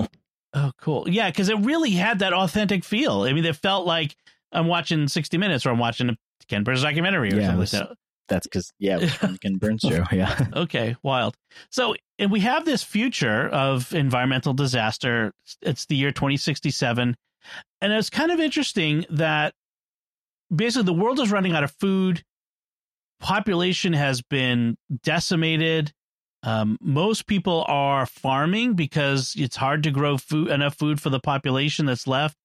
Oh, 0.54 0.72
cool. 0.80 1.08
Yeah, 1.10 1.30
because 1.30 1.50
it 1.50 1.60
really 1.60 1.92
had 1.92 2.20
that 2.20 2.32
authentic 2.34 2.84
feel. 2.86 3.24
I 3.24 3.34
mean, 3.34 3.44
it 3.46 3.56
felt 3.58 3.86
like 3.86 4.16
I'm 4.54 4.68
watching 4.68 5.08
60 5.10 5.38
Minutes 5.38 5.66
or 5.66 5.70
I'm 5.72 5.80
watching 5.80 6.10
a 6.10 6.18
Ken 6.48 6.64
Burns 6.64 6.82
documentary 6.82 7.34
or 7.34 7.36
Yeah, 7.36 7.42
something 7.48 7.60
was- 7.60 7.74
like 7.74 7.90
that. 7.90 7.98
That's 8.28 8.48
because, 8.48 8.74
yeah, 8.80 8.96
it 8.98 9.02
was 9.02 9.14
from 9.14 9.34
the 9.34 9.38
Ken 9.40 9.58
Burns 9.58 9.82
show. 9.82 10.04
Yeah. 10.12 10.48
Okay, 10.56 10.96
wild. 11.04 11.36
So, 11.70 11.94
and 12.18 12.32
we 12.32 12.40
have 12.40 12.66
this 12.66 12.82
future 12.82 13.48
of 13.50 13.94
environmental 13.94 14.54
disaster. 14.54 15.32
It's 15.62 15.86
the 15.86 15.96
year 15.96 16.12
2067. 16.12 17.16
And 17.82 17.94
it's 17.94 18.10
kind 18.10 18.32
of 18.32 18.40
interesting 18.40 19.06
that 19.12 19.54
basically 20.54 20.86
the 20.86 20.94
world 20.94 21.20
is 21.20 21.32
running 21.32 21.54
out 21.54 21.64
of 21.64 21.72
food. 21.80 22.24
Population 23.20 23.94
has 23.94 24.22
been 24.22 24.78
decimated. 25.04 25.94
Um, 26.44 26.78
most 26.80 27.26
people 27.26 27.66
are 27.68 28.06
farming 28.06 28.74
because 28.74 29.34
it's 29.38 29.56
hard 29.56 29.84
to 29.84 29.92
grow 29.92 30.18
food 30.18 30.50
enough 30.50 30.76
food 30.78 31.02
for 31.02 31.10
the 31.10 31.20
population 31.20 31.86
that's 31.86 32.06
left. 32.08 32.38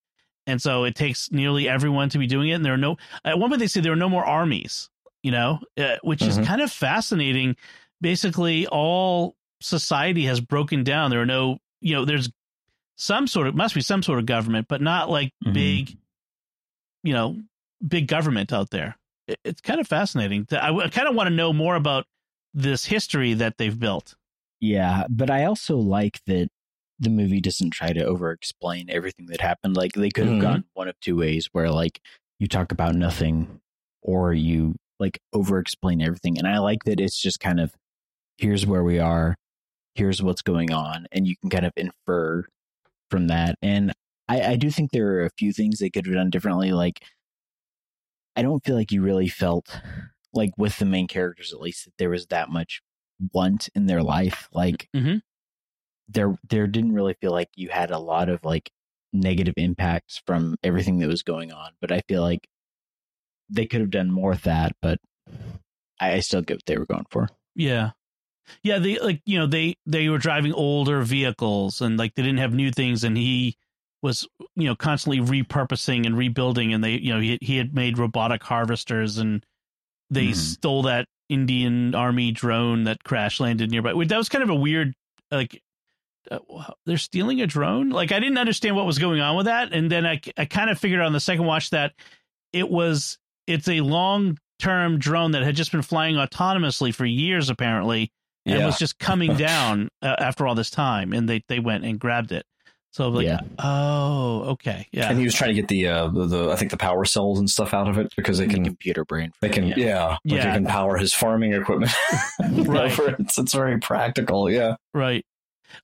And 0.46 0.60
so 0.60 0.84
it 0.84 0.94
takes 0.94 1.30
nearly 1.30 1.68
everyone 1.68 2.08
to 2.10 2.18
be 2.18 2.26
doing 2.26 2.48
it. 2.48 2.54
And 2.54 2.64
there 2.64 2.72
are 2.74 2.78
no, 2.78 2.96
at 3.24 3.38
one 3.38 3.50
point 3.50 3.60
they 3.60 3.66
say 3.66 3.80
there 3.80 3.92
are 3.92 3.96
no 3.96 4.08
more 4.08 4.24
armies, 4.24 4.88
you 5.22 5.30
know, 5.30 5.60
uh, 5.76 5.96
which 6.02 6.22
is 6.22 6.38
Mhm. 6.38 6.46
kind 6.46 6.60
of 6.62 6.72
fascinating. 6.72 7.56
Basically, 8.00 8.66
all 8.66 9.36
society 9.60 10.24
has 10.24 10.40
broken 10.40 10.82
down. 10.82 11.10
There 11.10 11.20
are 11.20 11.26
no, 11.26 11.58
you 11.82 11.94
know, 11.94 12.04
there's 12.06 12.30
some 12.96 13.26
sort 13.26 13.46
of, 13.48 13.54
must 13.54 13.74
be 13.74 13.82
some 13.82 14.02
sort 14.02 14.18
of 14.18 14.26
government, 14.26 14.66
but 14.66 14.80
not 14.80 15.10
like 15.10 15.34
Mhm. 15.44 15.52
big, 15.52 15.98
you 17.02 17.12
know, 17.12 17.38
big 17.86 18.08
government 18.08 18.52
out 18.52 18.70
there. 18.70 18.96
It- 19.28 19.40
It's 19.44 19.60
kind 19.60 19.80
of 19.80 19.86
fascinating. 19.88 20.46
I, 20.52 20.70
I 20.74 20.88
kind 20.88 21.08
of 21.08 21.14
want 21.14 21.28
to 21.28 21.34
know 21.34 21.52
more 21.52 21.76
about 21.76 22.06
this 22.54 22.84
history 22.86 23.34
that 23.34 23.58
they've 23.58 23.78
built. 23.78 24.14
Yeah, 24.60 25.04
but 25.08 25.30
I 25.30 25.44
also 25.44 25.76
like 25.76 26.20
that 26.26 26.48
the 26.98 27.10
movie 27.10 27.40
doesn't 27.40 27.70
try 27.70 27.92
to 27.92 28.04
over 28.04 28.30
explain 28.30 28.90
everything 28.90 29.26
that 29.26 29.40
happened. 29.40 29.76
Like 29.76 29.92
they 29.92 30.10
could 30.10 30.26
have 30.26 30.36
Mhm. 30.36 30.42
gone 30.42 30.64
one 30.74 30.88
of 30.88 30.98
two 31.00 31.16
ways 31.16 31.48
where 31.52 31.70
like 31.70 32.00
you 32.38 32.46
talk 32.46 32.72
about 32.72 32.94
nothing 32.94 33.60
or 34.02 34.34
you 34.34 34.74
like 34.98 35.18
over 35.32 35.58
explain 35.58 36.02
everything. 36.02 36.36
And 36.38 36.46
I 36.46 36.58
like 36.58 36.84
that 36.84 37.00
it's 37.00 37.18
just 37.20 37.40
kind 37.40 37.58
of 37.60 37.74
here's 38.36 38.66
where 38.66 38.84
we 38.84 38.98
are, 38.98 39.36
here's 39.94 40.22
what's 40.22 40.42
going 40.42 40.72
on, 40.72 41.06
and 41.12 41.26
you 41.26 41.36
can 41.40 41.48
kind 41.50 41.64
of 41.64 41.72
infer 41.76 42.44
from 43.10 43.28
that. 43.28 43.54
And 43.62 43.92
I, 44.28 44.42
I 44.52 44.56
do 44.56 44.70
think 44.70 44.90
there 44.90 45.08
are 45.20 45.24
a 45.24 45.30
few 45.38 45.52
things 45.52 45.78
they 45.78 45.88
could 45.90 46.04
have 46.06 46.14
done 46.14 46.28
differently. 46.30 46.72
Like 46.72 47.02
I 48.36 48.42
don't 48.42 48.64
feel 48.64 48.76
like 48.76 48.92
you 48.92 49.02
really 49.02 49.28
felt 49.28 49.80
like 50.32 50.52
with 50.56 50.78
the 50.78 50.84
main 50.84 51.08
characters 51.08 51.52
at 51.52 51.60
least 51.60 51.84
that 51.84 51.94
there 51.98 52.10
was 52.10 52.26
that 52.26 52.48
much 52.48 52.80
want 53.32 53.68
in 53.74 53.86
their 53.86 54.02
life. 54.02 54.48
Like 54.52 54.88
Mhm. 54.94 55.22
there 56.08 56.38
there 56.48 56.66
didn't 56.66 56.92
really 56.92 57.14
feel 57.20 57.32
like 57.32 57.48
you 57.56 57.68
had 57.68 57.90
a 57.90 57.98
lot 57.98 58.28
of 58.28 58.44
like 58.44 58.70
negative 59.12 59.54
impacts 59.56 60.22
from 60.26 60.56
everything 60.62 60.98
that 61.00 61.08
was 61.08 61.22
going 61.22 61.52
on. 61.52 61.72
But 61.80 61.90
I 61.92 62.00
feel 62.08 62.22
like 62.22 62.48
they 63.48 63.66
could 63.66 63.80
have 63.80 63.90
done 63.90 64.10
more 64.10 64.30
with 64.30 64.42
that, 64.42 64.72
but 64.80 64.98
I, 66.00 66.12
I 66.14 66.20
still 66.20 66.42
get 66.42 66.58
what 66.58 66.66
they 66.66 66.78
were 66.78 66.86
going 66.86 67.06
for. 67.10 67.28
Yeah. 67.54 67.90
Yeah, 68.62 68.78
they 68.78 68.98
like 68.98 69.22
you 69.26 69.38
know 69.38 69.46
they 69.46 69.76
they 69.86 70.08
were 70.08 70.18
driving 70.18 70.52
older 70.52 71.02
vehicles 71.02 71.80
and 71.80 71.98
like 71.98 72.14
they 72.14 72.22
didn't 72.22 72.38
have 72.38 72.54
new 72.54 72.70
things 72.70 73.04
and 73.04 73.16
he 73.16 73.56
was 74.02 74.26
you 74.56 74.66
know 74.68 74.74
constantly 74.76 75.20
repurposing 75.20 76.06
and 76.06 76.16
rebuilding 76.16 76.72
and 76.72 76.82
they 76.82 76.92
you 76.92 77.12
know 77.12 77.20
he 77.20 77.38
he 77.40 77.56
had 77.56 77.74
made 77.74 77.98
robotic 77.98 78.42
harvesters 78.42 79.18
and 79.18 79.44
they 80.10 80.28
Mhm. 80.28 80.34
stole 80.34 80.82
that 80.82 81.06
Indian 81.28 81.94
army 81.94 82.32
drone 82.32 82.84
that 82.84 83.04
crash 83.04 83.38
landed 83.38 83.70
nearby. 83.70 83.92
That 84.04 84.16
was 84.18 84.28
kind 84.28 84.42
of 84.42 84.50
a 84.50 84.54
weird 84.54 84.94
like 85.30 85.62
uh, 86.30 86.38
they're 86.86 86.98
stealing 86.98 87.40
a 87.40 87.46
drone. 87.46 87.90
Like 87.90 88.12
I 88.12 88.20
didn't 88.20 88.38
understand 88.38 88.76
what 88.76 88.86
was 88.86 88.98
going 88.98 89.20
on 89.20 89.36
with 89.36 89.46
that 89.46 89.72
and 89.72 89.90
then 89.90 90.06
I 90.06 90.20
I 90.36 90.44
kind 90.44 90.70
of 90.70 90.78
figured 90.78 91.00
on 91.00 91.12
the 91.12 91.20
second 91.20 91.44
watch 91.44 91.70
that 91.70 91.92
it 92.52 92.68
was 92.68 93.18
it's 93.46 93.68
a 93.68 93.80
long 93.80 94.38
term 94.58 94.98
drone 94.98 95.30
that 95.32 95.42
had 95.42 95.56
just 95.56 95.72
been 95.72 95.82
flying 95.82 96.16
autonomously 96.16 96.94
for 96.94 97.04
years 97.06 97.48
apparently 97.48 98.10
and 98.46 98.58
Yeah. 98.58 98.66
was 98.66 98.78
just 98.78 98.98
coming 98.98 99.36
down 99.36 99.88
uh, 100.02 100.16
after 100.18 100.46
all 100.46 100.54
this 100.54 100.70
time 100.70 101.12
and 101.12 101.28
they 101.28 101.42
they 101.48 101.60
went 101.60 101.84
and 101.84 101.98
grabbed 101.98 102.32
it 102.32 102.44
so 102.92 103.08
like 103.08 103.26
Yeah. 103.26 103.40
oh 103.58 104.42
okay 104.52 104.86
yeah 104.92 105.08
And 105.10 105.18
he 105.18 105.24
was 105.24 105.34
trying 105.34 105.50
to 105.50 105.54
get 105.54 105.68
the, 105.68 105.86
uh, 105.88 106.08
the 106.08 106.26
the 106.26 106.50
I 106.50 106.56
think 106.56 106.70
the 106.70 106.76
power 106.76 107.04
cells 107.04 107.38
and 107.38 107.48
stuff 107.48 107.72
out 107.74 107.88
of 107.88 107.98
it 107.98 108.12
because 108.16 108.38
they 108.38 108.46
The 108.46 108.54
can 108.54 108.64
computer 108.64 109.04
brain. 109.04 109.32
they 109.40 109.48
can 109.48 109.68
yeah, 109.68 110.06
like 110.08 110.18
Yeah. 110.24 110.44
they 110.46 110.54
can 110.54 110.66
power 110.66 110.96
his 110.96 111.14
farming 111.14 111.52
equipment. 111.54 111.92
You 112.50 112.64
know, 112.64 112.72
Right. 112.72 112.92
for- 112.92 113.14
it's 113.18 113.38
it's 113.38 113.52
very 113.54 113.78
practical. 113.78 114.50
Yeah. 114.50 114.76
right 114.94 115.24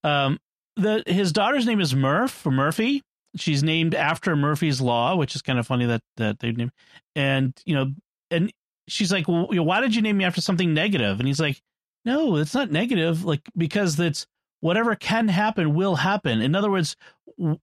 um 0.05 0.39
the 0.77 1.03
his 1.07 1.33
daughter's 1.33 1.65
name 1.67 1.81
is 1.81 1.95
murph 1.95 2.45
or 2.47 2.51
murphy 2.51 3.03
she's 3.37 3.63
named 3.63 3.95
after 3.95 4.35
murphy's 4.35 4.81
law 4.81 5.15
which 5.17 5.35
is 5.37 5.43
kind 5.43 5.59
of 5.59 5.67
funny 5.67 5.87
that 5.87 6.01
that 6.17 6.39
they 6.41 6.51
named 6.53 6.73
and 7.15 7.53
you 7.65 7.75
know 7.75 7.93
and 8.31 8.51
she's 8.89 9.13
like 9.13 9.29
well 9.29 9.47
you 9.51 9.57
know, 9.57 9.63
why 9.63 9.81
did 9.81 9.95
you 9.95 10.03
name 10.03 10.17
me 10.17 10.25
after 10.25 10.41
something 10.41 10.75
negative? 10.75 11.01
negative 11.01 11.21
and 11.21 11.29
he's 11.29 11.41
like 11.41 11.61
no 12.05 12.37
it's 12.37 12.55
not 12.55 12.71
negative 12.71 13.25
like 13.25 13.41
because 13.57 13.97
that's 13.97 14.27
whatever 14.67 14.95
can 14.97 15.29
happen 15.29 15.75
will 15.75 15.95
happen 15.97 16.41
in 16.43 16.55
other 16.55 16.71
words 16.71 16.97
w- 17.39 17.59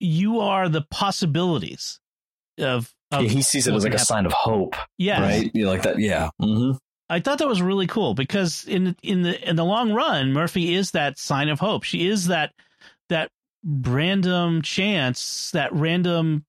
you 0.00 0.40
are 0.40 0.68
the 0.68 0.82
possibilities 0.90 2.00
of, 2.58 2.92
of 3.10 3.22
Yeah, 3.22 3.28
he 3.28 3.42
sees 3.42 3.66
it 3.66 3.74
as 3.74 3.84
like 3.84 3.92
a 3.92 3.96
happen. 3.96 4.06
sign 4.06 4.26
of 4.26 4.32
hope, 4.32 4.74
yes. 4.98 5.20
right? 5.20 5.50
You 5.54 5.68
like 5.68 5.82
that? 5.82 5.98
Yeah. 5.98 6.30
hmm 6.40 6.72
I 7.08 7.20
thought 7.20 7.38
that 7.38 7.48
was 7.48 7.60
really 7.60 7.86
cool 7.86 8.14
because 8.14 8.64
in 8.66 8.96
in 9.02 9.22
the 9.22 9.34
in 9.48 9.56
the 9.56 9.64
long 9.64 9.92
run, 9.92 10.32
Murphy 10.32 10.74
is 10.74 10.92
that 10.92 11.18
sign 11.18 11.48
of 11.50 11.60
hope. 11.60 11.82
She 11.84 12.06
is 12.08 12.28
that 12.28 12.52
that 13.10 13.30
random 13.64 14.62
chance, 14.62 15.50
that 15.52 15.72
random 15.74 16.44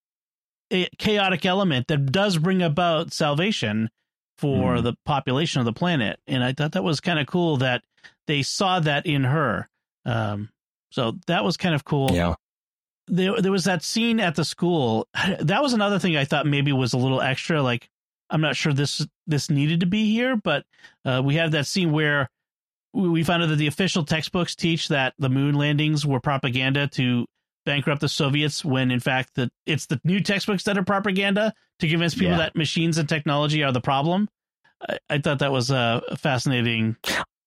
eh, 0.72 0.88
chaotic 0.98 1.45
element 1.45 1.88
that 1.89 2.12
does 2.12 2.38
bring 2.38 2.62
about 2.62 3.12
salvation 3.13 3.89
for 4.38 4.77
Mhm. 4.77 4.83
the 4.83 4.93
population 5.05 5.60
of 5.60 5.65
the 5.65 5.74
planet. 5.74 6.19
And 6.27 6.43
I 6.43 6.53
thought 6.53 6.72
that 6.74 6.83
was 6.83 7.00
kind 7.01 7.19
of 7.19 7.27
cool 7.27 7.57
that 7.57 7.83
they 8.27 8.41
saw 8.41 8.79
that 8.79 9.05
in 9.05 9.25
her. 9.25 9.69
Um, 10.05 10.50
so 10.91 11.13
that 11.27 11.43
was 11.43 11.57
kind 11.57 11.74
of 11.75 11.83
cool 11.86 12.10
Yeah. 12.13 12.36
there 13.07 13.41
there 13.41 13.51
was 13.51 13.63
that 13.65 13.83
scene 13.83 14.19
at 14.19 14.36
the 14.36 14.45
school. 14.45 15.07
That 15.39 15.62
was 15.62 15.74
another 15.74 16.00
thing 16.00 16.15
I 16.17 16.25
thought 16.25 16.45
maybe 16.45 16.72
was 16.74 16.93
a 16.93 16.98
little 16.98 17.22
extra. 17.22 17.62
Like 17.62 17.89
I'm 18.29 18.41
not 18.41 18.55
sure 18.55 18.74
this 18.74 19.05
this 19.27 19.50
needed 19.50 19.79
to 19.81 19.86
be 19.86 20.12
here, 20.12 20.36
but 20.36 20.65
uh, 21.05 21.22
we 21.24 21.36
have 21.36 21.51
that 21.51 21.67
scene 21.67 21.91
where 21.91 22.29
we 22.93 23.24
found 23.24 23.41
out 23.43 23.50
that 23.50 23.55
the 23.55 23.67
official 23.67 24.03
textbooks 24.05 24.55
teach 24.55 24.89
that 24.89 25.13
the 25.17 25.29
moon 25.29 25.55
landings 25.55 26.05
were 26.05 26.19
propaganda 26.19 26.88
to 26.89 27.25
bankrupt 27.65 28.01
the 28.01 28.10
Soviets, 28.10 28.63
when 28.63 28.91
in 28.91 29.00
fact 29.00 29.31
that 29.36 29.50
it's 29.65 29.86
the 29.88 30.00
new 30.03 30.19
textbooks 30.19 30.63
that 30.65 30.77
are 30.77 30.83
propaganda 30.83 31.53
to 31.79 31.88
convince 31.88 32.13
people 32.13 32.31
Yeah. 32.31 32.38
that 32.38 32.55
machines 32.55 32.98
and 32.98 33.07
technology 33.10 33.63
are 33.63 33.72
the 33.72 33.81
problem. 33.81 34.29
I, 34.88 35.00
I 35.10 35.17
thought 35.19 35.39
that 35.39 35.51
was 35.51 35.72
uh, 35.72 36.01
fascinating. 36.17 36.98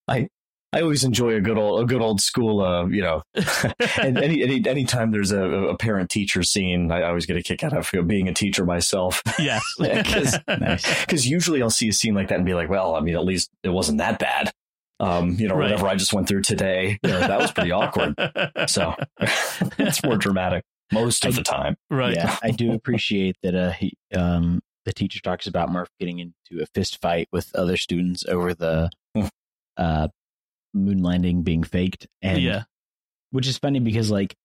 I 0.09 0.29
always 0.83 1.05
enjoy 1.05 1.35
a 1.35 1.41
good 1.41 1.59
old 1.59 1.83
a 1.83 1.85
good 1.87 2.01
old 2.03 2.21
school. 2.21 2.63
Uh, 2.63 2.87
you 2.87 3.03
know, 3.03 3.23
and 4.03 4.19
any 4.19 4.43
any 4.43 4.67
anytime 4.69 5.11
there's 5.11 5.33
a, 5.33 5.43
a 5.43 5.77
parent 5.77 6.11
teacher 6.11 6.43
scene, 6.43 6.91
I 6.91 7.03
always 7.03 7.27
get 7.27 7.37
a 7.37 7.43
kick 7.43 7.63
out 7.65 7.73
of 7.73 7.91
being 8.07 8.29
a 8.29 8.35
teacher 8.35 8.65
myself. 8.65 9.23
yes, 9.39 9.63
Yeah, 9.79 10.03
'cause- 10.03 10.39
Nice. 10.49 11.01
Because 11.05 11.27
usually 11.29 11.63
I'll 11.63 11.71
see 11.71 11.89
a 11.89 11.93
scene 11.93 12.15
like 12.15 12.29
that 12.29 12.37
and 12.37 12.45
be 12.47 12.55
like, 12.55 12.69
well, 12.69 12.95
I 12.95 13.01
mean, 13.01 13.15
at 13.15 13.25
least 13.25 13.51
it 13.63 13.69
wasn't 13.71 13.99
that 13.99 14.19
bad. 14.19 14.53
Um, 14.99 15.33
you 15.39 15.47
know, 15.47 15.55
Right. 15.57 15.65
whatever 15.71 15.89
I 15.89 15.95
just 15.97 16.13
went 16.15 16.27
through 16.27 16.41
today, 16.43 16.99
you 17.03 17.11
know, 17.11 17.21
that 17.21 17.39
was 17.39 17.53
pretty 17.53 17.71
awkward. 17.71 18.15
So 18.67 18.95
it's 19.79 20.03
more 20.03 20.17
dramatic 20.17 20.65
most 20.93 21.25
of 21.27 21.35
the 21.37 21.43
time. 21.43 21.77
right. 21.91 22.15
Yeah, 22.15 22.37
I 22.43 22.51
do 22.51 22.73
appreciate 22.73 23.37
that. 23.43 23.55
Uh, 23.55 23.73
he, 23.73 23.93
um, 24.17 24.61
the 24.87 24.93
teacher 24.93 25.21
talks 25.21 25.47
about 25.47 25.71
Murph 25.71 25.89
getting 26.01 26.21
into 26.21 26.63
a 26.63 26.67
fist 26.75 27.01
fight 27.03 27.29
with 27.33 27.51
other 27.55 27.77
students 27.77 28.25
over 28.27 28.55
the 28.55 28.89
Hmm. 29.15 29.27
uh, 29.77 30.09
moon 30.77 31.03
landing 31.03 31.43
being 31.43 31.63
faked, 31.63 32.07
and 32.23 32.41
yeah. 32.43 32.65
which 33.31 33.47
is 33.47 33.59
funny 33.59 33.81
because 33.81 34.11
like 34.11 34.37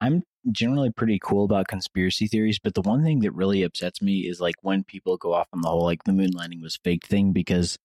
I'm 0.00 0.22
generally 0.50 0.90
pretty 0.90 1.18
cool 1.22 1.44
about 1.44 1.68
conspiracy 1.68 2.26
theories, 2.26 2.58
but 2.62 2.74
the 2.74 2.82
one 2.82 3.02
thing 3.04 3.20
that 3.20 3.32
really 3.32 3.62
upsets 3.62 4.02
me 4.02 4.20
is 4.20 4.40
like 4.40 4.56
when 4.62 4.84
people 4.84 5.16
go 5.16 5.32
off 5.32 5.48
on 5.52 5.62
the 5.62 5.68
whole 5.68 5.84
like 5.84 6.04
the 6.04 6.12
moon 6.12 6.30
landing 6.32 6.60
was 6.60 6.78
fake 6.82 7.06
thing 7.06 7.32
because 7.32 7.78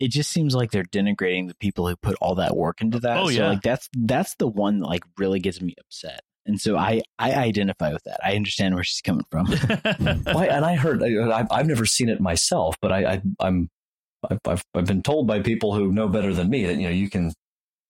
it 0.00 0.10
just 0.10 0.30
seems 0.30 0.54
like 0.54 0.70
they're 0.70 0.84
denigrating 0.84 1.48
the 1.48 1.54
people 1.54 1.86
who 1.86 1.96
put 1.96 2.16
all 2.20 2.34
that 2.36 2.56
work 2.56 2.80
into 2.80 2.98
that. 3.00 3.18
Oh, 3.18 3.26
So 3.26 3.42
yeah. 3.42 3.48
like 3.50 3.62
that's 3.62 3.88
that's 3.92 4.34
the 4.36 4.48
one 4.48 4.80
that 4.80 4.86
like 4.86 5.04
really 5.18 5.38
gets 5.38 5.60
me 5.60 5.74
upset. 5.78 6.22
And 6.44 6.60
so 6.60 6.76
I, 6.76 7.02
I 7.20 7.34
identify 7.34 7.92
with 7.92 8.02
that. 8.04 8.18
I 8.24 8.34
understand 8.34 8.74
where 8.74 8.82
she's 8.82 9.00
coming 9.00 9.24
from. 9.30 9.46
well, 10.26 10.40
and 10.40 10.64
I 10.64 10.74
heard 10.74 11.00
I, 11.02 11.46
I've 11.50 11.68
never 11.68 11.86
seen 11.86 12.08
it 12.08 12.20
myself, 12.20 12.74
but 12.82 12.90
I, 12.90 13.12
I 13.12 13.22
I'm 13.38 13.70
I've, 14.30 14.64
I've 14.74 14.86
been 14.86 15.02
told 15.02 15.26
by 15.26 15.40
people 15.40 15.74
who 15.74 15.92
know 15.92 16.08
better 16.08 16.32
than 16.32 16.50
me 16.50 16.66
that 16.66 16.76
you 16.76 16.84
know 16.84 16.90
you 16.90 17.10
can 17.10 17.32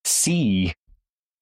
see 0.04 0.74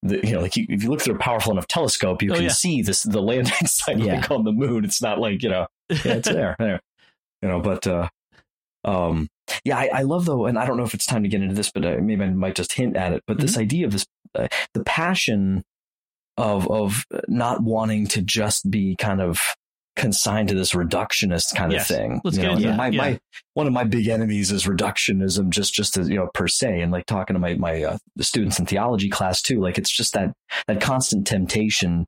the, 0.03 0.27
you 0.27 0.33
know, 0.33 0.41
like 0.41 0.57
you, 0.57 0.67
if 0.69 0.83
you 0.83 0.91
look 0.91 1.03
through 1.03 1.17
a 1.17 1.19
powerful 1.19 1.53
enough 1.53 1.67
telescope, 1.67 2.23
you 2.23 2.33
oh, 2.33 2.37
can 2.37 2.45
yeah. 2.45 2.51
see 2.51 2.83
this 2.83 3.03
the 3.03 3.21
landing 3.21 3.53
site 3.67 3.99
yeah. 3.99 4.17
like 4.17 4.31
on 4.31 4.45
the 4.45 4.53
moon. 4.53 4.85
It's 4.85 5.03
not 5.03 5.19
like 5.19 5.43
you 5.43 5.51
know, 5.51 5.67
yeah, 5.91 6.15
it's 6.15 6.29
there, 6.29 6.57
there, 6.59 6.81
you 7.43 7.49
know. 7.49 7.61
But 7.61 7.87
uh, 7.87 8.09
um, 8.85 9.29
yeah, 9.65 9.79
I, 9.79 9.91
I, 9.93 10.03
love 10.03 10.25
though, 10.25 10.47
and 10.47 10.59
I 10.59 10.65
don't 10.65 10.77
know 10.77 10.85
if 10.85 10.95
it's 10.95 11.07
time 11.07 11.23
to 11.23 11.29
get 11.29 11.43
into 11.43 11.55
this, 11.55 11.71
but 11.71 11.85
uh, 11.85 11.97
maybe 12.01 12.25
I 12.25 12.31
might 12.31 12.55
just 12.55 12.73
hint 12.73 12.97
at 12.97 13.13
it. 13.13 13.23
But 13.27 13.37
mm-hmm. 13.37 13.47
this 13.47 13.59
idea 13.59 13.87
of 13.87 13.93
this, 13.93 14.07
uh, 14.35 14.49
the 14.73 14.85
passion 14.85 15.65
of 16.37 16.71
of 16.71 17.05
not 17.29 17.63
wanting 17.63 18.07
to 18.09 18.23
just 18.23 18.71
be 18.71 18.97
kind 18.97 19.21
of 19.21 19.41
consigned 20.01 20.49
to 20.49 20.55
this 20.55 20.73
reductionist 20.73 21.55
kind 21.55 21.71
yes. 21.71 21.89
of 21.89 21.97
thing. 21.97 22.21
Let's 22.25 22.37
you 22.37 22.43
get 22.43 22.49
know? 22.49 22.57
into 22.57 22.73
my, 22.75 22.89
yeah. 22.89 23.01
my 23.03 23.21
one 23.55 23.67
of 23.67 23.73
my 23.73 23.85
big 23.85 24.09
enemies 24.09 24.51
is 24.51 24.65
reductionism, 24.65 25.51
just 25.51 25.75
just 25.75 25.97
as 25.97 26.09
you 26.09 26.17
know 26.17 26.29
per 26.33 26.49
se, 26.49 26.81
and 26.81 26.91
like 26.91 27.07
talking 27.07 27.35
to 27.35 27.41
my 27.41 27.55
my 27.55 27.83
uh, 27.83 27.99
students 28.21 28.59
in 28.59 28.67
theology 28.67 29.11
class 29.11 29.43
too. 29.43 29.61
Like 29.61 29.79
it's 29.79 29.91
just 29.91 30.15
that 30.15 30.33
that 30.67 30.81
constant 30.81 31.27
temptation. 31.27 32.07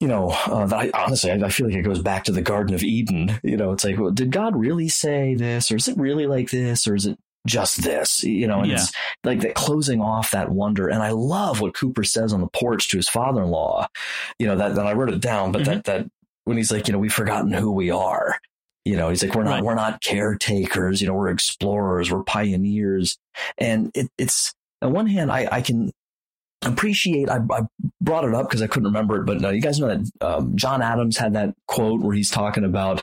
You 0.00 0.08
know, 0.08 0.30
uh, 0.46 0.66
that 0.66 0.76
I 0.76 0.90
honestly 0.92 1.30
I, 1.30 1.36
I, 1.36 1.48
feel 1.48 1.68
like 1.68 1.76
it 1.76 1.82
goes 1.82 2.02
back 2.02 2.24
to 2.24 2.32
the 2.32 2.42
Garden 2.42 2.74
of 2.74 2.82
Eden. 2.82 3.38
You 3.44 3.56
know, 3.56 3.70
it's 3.70 3.84
like, 3.84 3.96
well, 3.96 4.10
did 4.10 4.32
God 4.32 4.56
really 4.56 4.88
say 4.88 5.36
this, 5.36 5.70
or 5.70 5.76
is 5.76 5.86
it 5.86 5.96
really 5.96 6.26
like 6.26 6.50
this, 6.50 6.88
or 6.88 6.96
is 6.96 7.06
it 7.06 7.16
just 7.46 7.82
this, 7.82 8.22
you 8.22 8.46
know, 8.46 8.60
and 8.60 8.68
yeah. 8.68 8.74
it's 8.74 8.92
like 9.24 9.40
that 9.40 9.54
closing 9.54 10.00
off 10.00 10.30
that 10.30 10.50
wonder. 10.50 10.88
And 10.88 11.02
I 11.02 11.10
love 11.10 11.60
what 11.60 11.74
Cooper 11.74 12.04
says 12.04 12.32
on 12.32 12.40
the 12.40 12.46
porch 12.48 12.88
to 12.90 12.96
his 12.96 13.08
father-in-law, 13.08 13.88
you 14.38 14.46
know, 14.46 14.56
that, 14.56 14.76
that 14.76 14.86
I 14.86 14.92
wrote 14.92 15.12
it 15.12 15.20
down, 15.20 15.50
but 15.50 15.62
mm-hmm. 15.62 15.72
that, 15.72 15.84
that 15.84 16.10
when 16.44 16.56
he's 16.56 16.72
like, 16.72 16.88
you 16.88 16.92
know, 16.92 16.98
we've 16.98 17.12
forgotten 17.12 17.52
who 17.52 17.70
we 17.72 17.90
are. 17.90 18.38
You 18.84 18.96
know, 18.96 19.10
he's 19.10 19.22
like, 19.22 19.34
we're 19.34 19.44
not, 19.44 19.50
right. 19.50 19.64
we're 19.64 19.76
not 19.76 20.02
caretakers. 20.02 21.00
You 21.00 21.08
know, 21.08 21.14
we're 21.14 21.28
explorers, 21.28 22.10
we're 22.10 22.24
pioneers. 22.24 23.16
And 23.58 23.90
it, 23.94 24.08
it's 24.18 24.52
on 24.80 24.92
one 24.92 25.06
hand, 25.06 25.30
I, 25.30 25.48
I 25.50 25.60
can 25.60 25.92
appreciate. 26.62 27.28
I, 27.28 27.38
I 27.50 27.62
brought 28.00 28.24
it 28.24 28.34
up 28.34 28.48
because 28.48 28.62
I 28.62 28.66
couldn't 28.66 28.86
remember 28.88 29.20
it, 29.20 29.26
but 29.26 29.40
no, 29.40 29.50
you 29.50 29.60
guys 29.60 29.78
know 29.78 29.88
that 29.88 30.10
um, 30.20 30.56
John 30.56 30.82
Adams 30.82 31.16
had 31.16 31.34
that 31.34 31.54
quote 31.68 32.00
where 32.00 32.14
he's 32.14 32.30
talking 32.30 32.64
about 32.64 33.02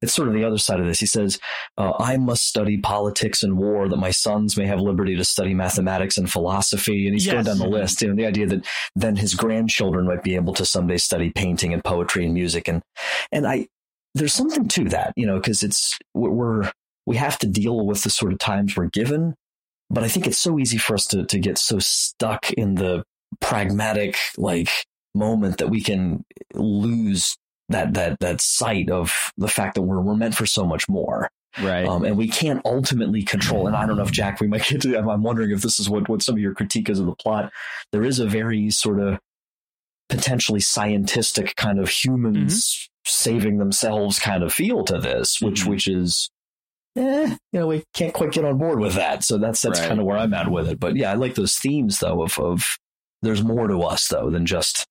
it's 0.00 0.12
sort 0.12 0.28
of 0.28 0.34
the 0.34 0.44
other 0.44 0.58
side 0.58 0.80
of 0.80 0.86
this. 0.86 1.00
He 1.00 1.06
says, 1.06 1.38
uh, 1.76 1.92
I 1.98 2.16
must 2.16 2.46
study 2.46 2.78
politics 2.78 3.42
and 3.42 3.58
war 3.58 3.88
that 3.88 3.96
my 3.96 4.10
sons 4.10 4.56
may 4.56 4.66
have 4.66 4.80
liberty 4.80 5.16
to 5.16 5.24
study 5.24 5.54
mathematics 5.54 6.18
and 6.18 6.30
philosophy. 6.30 7.06
And 7.06 7.14
he's 7.14 7.26
yes. 7.26 7.32
going 7.32 7.44
down 7.44 7.58
the 7.58 7.68
list. 7.68 8.00
You 8.02 8.08
know, 8.08 8.14
the 8.14 8.26
idea 8.26 8.46
that 8.46 8.66
then 8.94 9.16
his 9.16 9.34
grandchildren 9.34 10.06
might 10.06 10.22
be 10.22 10.34
able 10.34 10.54
to 10.54 10.64
someday 10.64 10.98
study 10.98 11.30
painting 11.30 11.72
and 11.72 11.82
poetry 11.82 12.24
and 12.24 12.34
music. 12.34 12.68
And, 12.68 12.82
and 13.32 13.46
I, 13.46 13.66
there's 14.14 14.34
something 14.34 14.68
to 14.68 14.88
that, 14.90 15.12
you 15.16 15.26
know, 15.26 15.36
because 15.36 15.62
it's, 15.62 15.98
we're, 16.14 16.70
we 17.06 17.16
have 17.16 17.38
to 17.38 17.46
deal 17.46 17.86
with 17.86 18.04
the 18.04 18.10
sort 18.10 18.32
of 18.32 18.38
times 18.38 18.76
we're 18.76 18.86
given. 18.86 19.34
But 19.90 20.04
I 20.04 20.08
think 20.08 20.26
it's 20.26 20.38
so 20.38 20.58
easy 20.58 20.78
for 20.78 20.94
us 20.94 21.06
to, 21.08 21.24
to 21.24 21.38
get 21.38 21.58
so 21.58 21.78
stuck 21.78 22.52
in 22.52 22.74
the 22.74 23.04
pragmatic, 23.40 24.16
like, 24.36 24.68
moment 25.14 25.58
that 25.58 25.70
we 25.70 25.80
can 25.80 26.24
lose 26.54 27.36
that 27.68 27.94
that 27.94 28.20
that 28.20 28.40
sight 28.40 28.90
of 28.90 29.32
the 29.36 29.48
fact 29.48 29.74
that 29.74 29.82
we're 29.82 30.00
we're 30.00 30.16
meant 30.16 30.34
for 30.34 30.46
so 30.46 30.66
much 30.66 30.88
more. 30.88 31.30
Right. 31.60 31.86
Um, 31.86 32.04
and 32.04 32.16
we 32.16 32.28
can't 32.28 32.60
ultimately 32.64 33.22
control. 33.22 33.66
And 33.66 33.74
I 33.74 33.86
don't 33.86 33.96
know 33.96 34.02
if 34.02 34.12
Jack, 34.12 34.40
we 34.40 34.46
might 34.46 34.66
get 34.66 34.82
to. 34.82 34.96
I'm 34.98 35.22
wondering 35.22 35.50
if 35.50 35.62
this 35.62 35.80
is 35.80 35.88
what 35.88 36.08
what 36.08 36.22
some 36.22 36.34
of 36.34 36.40
your 36.40 36.54
critique 36.54 36.88
is 36.88 37.00
of 37.00 37.06
the 37.06 37.14
plot. 37.14 37.52
There 37.92 38.04
is 38.04 38.18
a 38.18 38.26
very 38.26 38.70
sort 38.70 39.00
of 39.00 39.18
potentially 40.08 40.60
scientific 40.60 41.54
kind 41.56 41.78
of 41.78 41.88
humans 41.88 42.74
mm-hmm. 42.74 42.88
saving 43.04 43.58
themselves 43.58 44.18
kind 44.18 44.42
of 44.42 44.52
feel 44.52 44.84
to 44.84 44.98
this, 44.98 45.40
which 45.40 45.62
mm-hmm. 45.62 45.70
which 45.70 45.88
is 45.88 46.30
eh, 46.96 47.36
you 47.52 47.60
know, 47.60 47.66
we 47.66 47.84
can't 47.94 48.14
quite 48.14 48.32
get 48.32 48.44
on 48.44 48.58
board 48.58 48.78
with 48.78 48.94
that. 48.94 49.24
So 49.24 49.38
that's 49.38 49.60
that's 49.62 49.80
right. 49.80 49.88
kind 49.88 50.00
of 50.00 50.06
where 50.06 50.18
I'm 50.18 50.34
at 50.34 50.50
with 50.50 50.68
it. 50.68 50.80
But 50.80 50.96
yeah, 50.96 51.12
I 51.12 51.14
like 51.14 51.34
those 51.34 51.56
themes 51.56 51.98
though 51.98 52.22
of 52.22 52.38
of 52.38 52.78
there's 53.22 53.42
more 53.42 53.66
to 53.66 53.82
us 53.82 54.08
though 54.08 54.30
than 54.30 54.46
just 54.46 54.86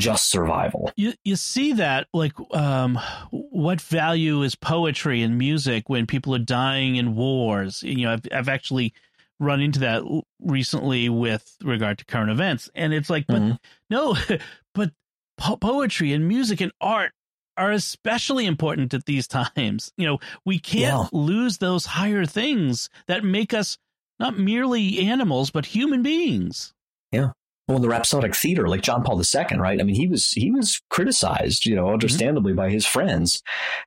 just 0.00 0.30
survival. 0.30 0.92
You 0.96 1.14
you 1.24 1.36
see 1.36 1.74
that 1.74 2.06
like 2.12 2.32
um, 2.52 2.98
what 3.30 3.80
value 3.80 4.42
is 4.42 4.54
poetry 4.54 5.22
and 5.22 5.36
music 5.36 5.88
when 5.88 6.06
people 6.06 6.34
are 6.34 6.40
dying 6.40 6.96
in 6.96 7.16
wars? 7.16 7.82
You 7.82 8.06
know, 8.06 8.12
I've 8.12 8.22
I've 8.32 8.48
actually 8.48 8.94
run 9.40 9.60
into 9.60 9.80
that 9.80 10.02
recently 10.40 11.08
with 11.08 11.56
regard 11.62 11.98
to 11.98 12.04
current 12.04 12.30
events, 12.30 12.70
and 12.74 12.92
it's 12.94 13.10
like, 13.10 13.26
but 13.26 13.42
mm-hmm. 13.42 13.56
no, 13.90 14.16
but 14.74 14.92
po- 15.36 15.56
poetry 15.56 16.12
and 16.12 16.28
music 16.28 16.60
and 16.60 16.72
art 16.80 17.12
are 17.56 17.72
especially 17.72 18.46
important 18.46 18.94
at 18.94 19.04
these 19.04 19.26
times. 19.56 19.92
You 19.96 20.06
know, 20.06 20.18
we 20.44 20.60
can't 20.60 21.08
yeah. 21.12 21.18
lose 21.18 21.58
those 21.58 21.86
higher 21.86 22.24
things 22.24 22.88
that 23.08 23.24
make 23.24 23.52
us 23.52 23.78
not 24.20 24.38
merely 24.38 25.00
animals 25.00 25.50
but 25.50 25.66
human 25.66 26.02
beings. 26.02 26.72
Yeah 27.10 27.30
well, 27.68 27.78
the 27.78 27.88
Rhapsodic 27.88 28.34
Theater, 28.34 28.66
like 28.66 28.80
John 28.80 29.04
Paul 29.04 29.20
II, 29.20 29.58
right? 29.58 29.78
I 29.78 29.84
mean, 29.84 29.94
he 29.94 30.08
was 30.08 30.30
he 30.30 30.50
was 30.50 30.80
criticized, 30.88 31.66
you 31.66 31.76
know, 31.76 31.84
mm-hmm. 31.84 31.94
understandably 31.94 32.54
by 32.54 32.70
his 32.70 32.86
friends, 32.86 33.42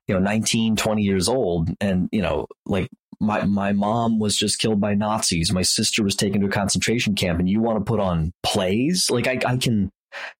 you 0.06 0.14
know, 0.14 0.20
19, 0.20 0.76
20 0.76 1.02
years 1.02 1.28
old, 1.28 1.70
and 1.80 2.08
you 2.12 2.22
know, 2.22 2.46
like 2.64 2.88
my 3.18 3.44
my 3.44 3.72
mom 3.72 4.20
was 4.20 4.36
just 4.36 4.60
killed 4.60 4.80
by 4.80 4.94
Nazis, 4.94 5.52
my 5.52 5.62
sister 5.62 6.04
was 6.04 6.14
taken 6.14 6.40
to 6.40 6.46
a 6.46 6.50
concentration 6.50 7.14
camp, 7.16 7.40
and 7.40 7.48
you 7.48 7.60
want 7.60 7.78
to 7.78 7.84
put 7.84 8.00
on 8.00 8.32
plays? 8.44 9.10
Like 9.10 9.26
I, 9.26 9.40
I 9.44 9.56
can, 9.56 9.90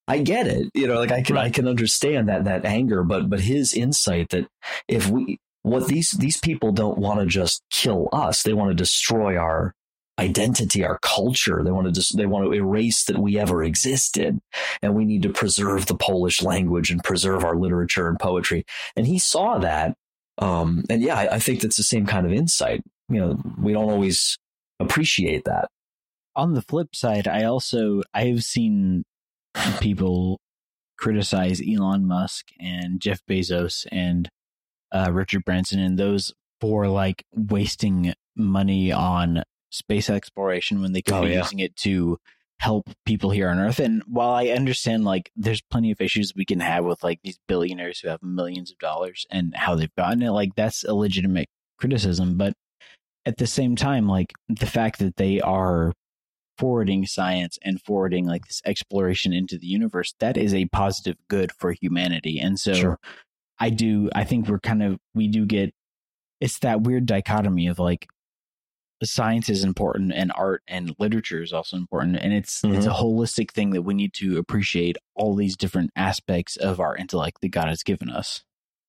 I 0.07 0.19
get 0.19 0.47
it, 0.47 0.69
you 0.75 0.87
know, 0.87 1.01
like 1.01 1.13
I 1.13 1.23
can 1.23 1.35
right. 1.35 1.47
I 1.47 1.51
can 1.51 1.67
understand 1.67 2.29
that 2.29 2.45
that 2.45 2.65
anger, 2.65 3.03
but 3.03 3.29
but 3.29 3.41
his 3.41 3.75
insight 3.75 4.29
that 4.31 4.47
if 4.87 5.09
we 5.09 5.39
what 5.63 5.89
these 5.89 6.13
these 6.13 6.39
people 6.39 6.71
don't 6.71 6.99
want 6.99 7.21
to 7.21 7.27
just 7.27 7.63
kill 7.71 8.09
us, 8.13 8.43
they 8.43 8.53
want 8.53 8.71
to 8.71 8.75
destroy 8.75 9.37
our 9.37 9.75
identity, 10.19 10.85
our 10.85 10.99
culture. 11.01 11.63
They 11.65 11.71
want 11.71 11.87
to 11.87 11.93
just, 11.93 12.17
they 12.17 12.27
want 12.27 12.45
to 12.45 12.53
erase 12.53 13.05
that 13.05 13.19
we 13.19 13.39
ever 13.39 13.63
existed. 13.65 14.39
And 14.83 14.95
we 14.95 15.05
need 15.05 15.23
to 15.23 15.33
preserve 15.33 15.87
the 15.87 15.97
Polish 15.97 16.43
language 16.43 16.91
and 16.91 17.03
preserve 17.03 17.45
our 17.45 17.57
literature 17.57 18.09
and 18.09 18.19
poetry. 18.19 18.65
And 18.97 19.07
he 19.07 19.19
saw 19.19 19.59
that. 19.59 19.95
Um, 20.39 20.85
and 20.91 21.03
yeah, 21.03 21.17
I, 21.17 21.35
I 21.35 21.39
think 21.39 21.61
that's 21.61 21.77
the 21.77 21.83
same 21.83 22.07
kind 22.07 22.27
of 22.27 22.33
insight. 22.33 22.83
You 23.09 23.21
know, 23.21 23.43
we 23.59 23.73
don't 23.73 23.91
always 23.91 24.39
appreciate 24.81 25.45
that. 25.45 25.69
On 26.35 26.55
the 26.55 26.63
flip 26.63 26.95
side, 26.95 27.29
I 27.29 27.45
also, 27.45 28.03
I 28.15 28.27
have 28.27 28.43
seen 28.43 29.05
people 29.81 30.41
criticize 30.99 31.61
Elon 31.61 32.07
Musk 32.07 32.47
and 32.61 33.01
Jeff 33.01 33.21
Bezos 33.29 33.87
and 33.91 34.29
uh, 34.93 35.11
Richard 35.13 35.45
Branson 35.45 35.81
and 35.81 35.99
those 35.99 36.33
for 36.61 36.89
like 36.89 37.25
wasting 37.35 38.15
money 38.37 38.93
on 38.93 39.43
space 39.73 40.09
exploration 40.09 40.81
when 40.81 40.93
they 40.93 41.03
could 41.03 41.15
oh, 41.15 41.23
be 41.23 41.31
yeah. 41.31 41.39
using 41.39 41.59
it 41.59 41.75
to 41.77 42.19
help 42.61 42.89
people 43.05 43.31
here 43.31 43.49
on 43.49 43.59
Earth. 43.59 43.81
And 43.81 44.03
while 44.07 44.31
I 44.31 44.49
understand 44.49 45.05
like 45.05 45.33
there's 45.35 45.61
plenty 45.61 45.91
of 45.91 46.01
issues 46.01 46.33
we 46.37 46.45
can 46.45 46.61
have 46.61 46.85
with 46.85 47.03
like 47.03 47.19
these 47.25 47.39
billionaires 47.49 47.99
who 47.99 48.09
have 48.09 48.23
millions 48.23 48.71
of 48.71 48.79
dollars 48.79 49.27
and 49.31 49.53
how 49.57 49.75
they've 49.75 49.95
gotten 49.97 50.23
it, 50.23 50.31
like 50.31 50.55
that's 50.55 50.85
a 50.85 50.95
legitimate 50.95 51.49
criticism. 51.79 52.37
But 52.37 52.53
at 53.27 53.39
the 53.39 53.49
same 53.49 53.75
time, 53.75 54.07
like 54.07 54.33
the 54.49 54.67
fact 54.67 55.01
that 55.01 55.17
they 55.17 55.41
are 55.41 55.93
forwarding 56.57 57.05
science 57.07 57.59
and 57.63 57.83
forwarding 57.83 58.27
like 58.27 58.47
this 58.47 58.63
exploration 58.65 59.33
into 59.33 59.59
the 59.59 59.67
universe, 59.67 60.15
that 60.21 60.37
is 60.37 60.55
a 60.55 60.67
positive 60.67 61.17
good 61.29 61.51
for 61.59 61.73
humanity. 61.73 62.39
And 62.39 62.61
so 62.61 62.75
sure. 62.75 62.99
I 63.59 63.71
do 63.71 64.09
I 64.15 64.23
think 64.23 64.47
we're 64.47 64.61
kind 64.61 64.83
of 64.85 64.99
we 65.15 65.27
do 65.27 65.47
get 65.47 65.75
it's 66.41 66.59
that 66.61 66.83
weird 66.83 67.07
dichotomy 67.07 67.67
of 67.67 67.79
like 67.79 68.07
science 69.07 69.49
is 69.49 69.65
important 69.65 70.13
and 70.13 70.33
art 70.35 70.63
and 70.69 70.95
literature 70.99 71.43
is 71.43 71.53
also 71.53 71.77
important 71.77 72.17
and 72.17 72.33
it's 72.33 72.63
mm-hmm. 72.63 72.75
it's 72.75 72.87
a 72.87 72.91
mm-hmm. 72.91 73.05
holistic 73.05 73.51
thing 73.51 73.71
that 73.71 73.83
we 73.83 73.95
need 73.95 74.13
to 74.15 74.39
appreciate 74.39 74.97
all 75.15 75.35
these 75.35 75.57
different 75.57 75.91
aspects 75.97 76.57
of 76.57 76.81
our 76.81 76.97
intellect 76.97 77.41
that 77.41 77.49
God 77.49 77.69
has 77.69 77.83
given 77.83 78.11
us. 78.11 78.45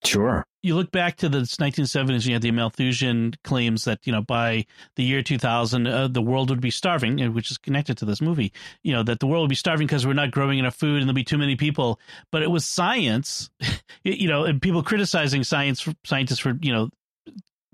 Sure. 0.06 0.45
You 0.62 0.76
look 0.76 0.91
back 0.91 1.17
to 1.17 1.30
the 1.30 1.39
1970s, 1.39 2.26
you 2.26 2.34
had 2.34 2.41
the 2.41 2.52
Malthusian 2.52 3.34
claims 3.43 3.86
that, 3.86 3.99
you 4.06 4.12
know, 4.12 4.21
by 4.21 4.65
the 4.95 5.04
year 5.04 5.21
2000, 5.21 5.88
uh, 5.88 6.08
the 6.08 6.21
world 6.21 6.49
would 6.49 6.62
be 6.62 6.71
starving, 6.71 7.21
uh, 7.21 7.32
which 7.32 7.52
is 7.52 7.58
connected 7.58 7.97
to 7.97 8.06
this 8.06 8.21
movie, 8.21 8.52
you 8.84 8.93
know, 8.93 9.04
that 9.04 9.19
the 9.19 9.28
world 9.28 9.43
would 9.43 9.49
be 9.49 9.56
starving 9.56 9.88
because 9.88 10.06
we're 10.06 10.13
not 10.13 10.32
growing 10.32 10.60
enough 10.60 10.76
food 10.76 10.97
and 10.97 11.04
there'll 11.04 11.13
be 11.13 11.23
too 11.23 11.38
many 11.38 11.56
people. 11.56 11.99
But 12.32 12.43
it 12.43 12.52
was 12.52 12.65
science, 12.65 13.49
you 14.04 14.28
know, 14.28 14.43
and 14.43 14.62
people 14.62 14.84
criticizing 14.84 15.43
science, 15.43 15.88
scientists 16.06 16.39
for, 16.39 16.58
you 16.62 16.71
know, 16.71 16.89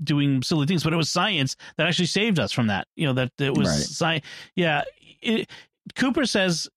doing 0.03 0.41
silly 0.41 0.65
things, 0.65 0.83
but 0.83 0.93
it 0.93 0.97
was 0.97 1.09
science 1.09 1.55
that 1.77 1.87
actually 1.87 2.05
saved 2.05 2.39
us 2.39 2.51
from 2.51 2.67
that. 2.67 2.87
You 2.95 3.07
know, 3.07 3.13
that 3.13 3.31
it 3.39 3.57
was 3.57 3.67
right. 3.67 3.77
science. 3.77 4.25
Yeah. 4.55 4.83
It, 5.21 5.49
Cooper 5.95 6.25
says 6.25 6.69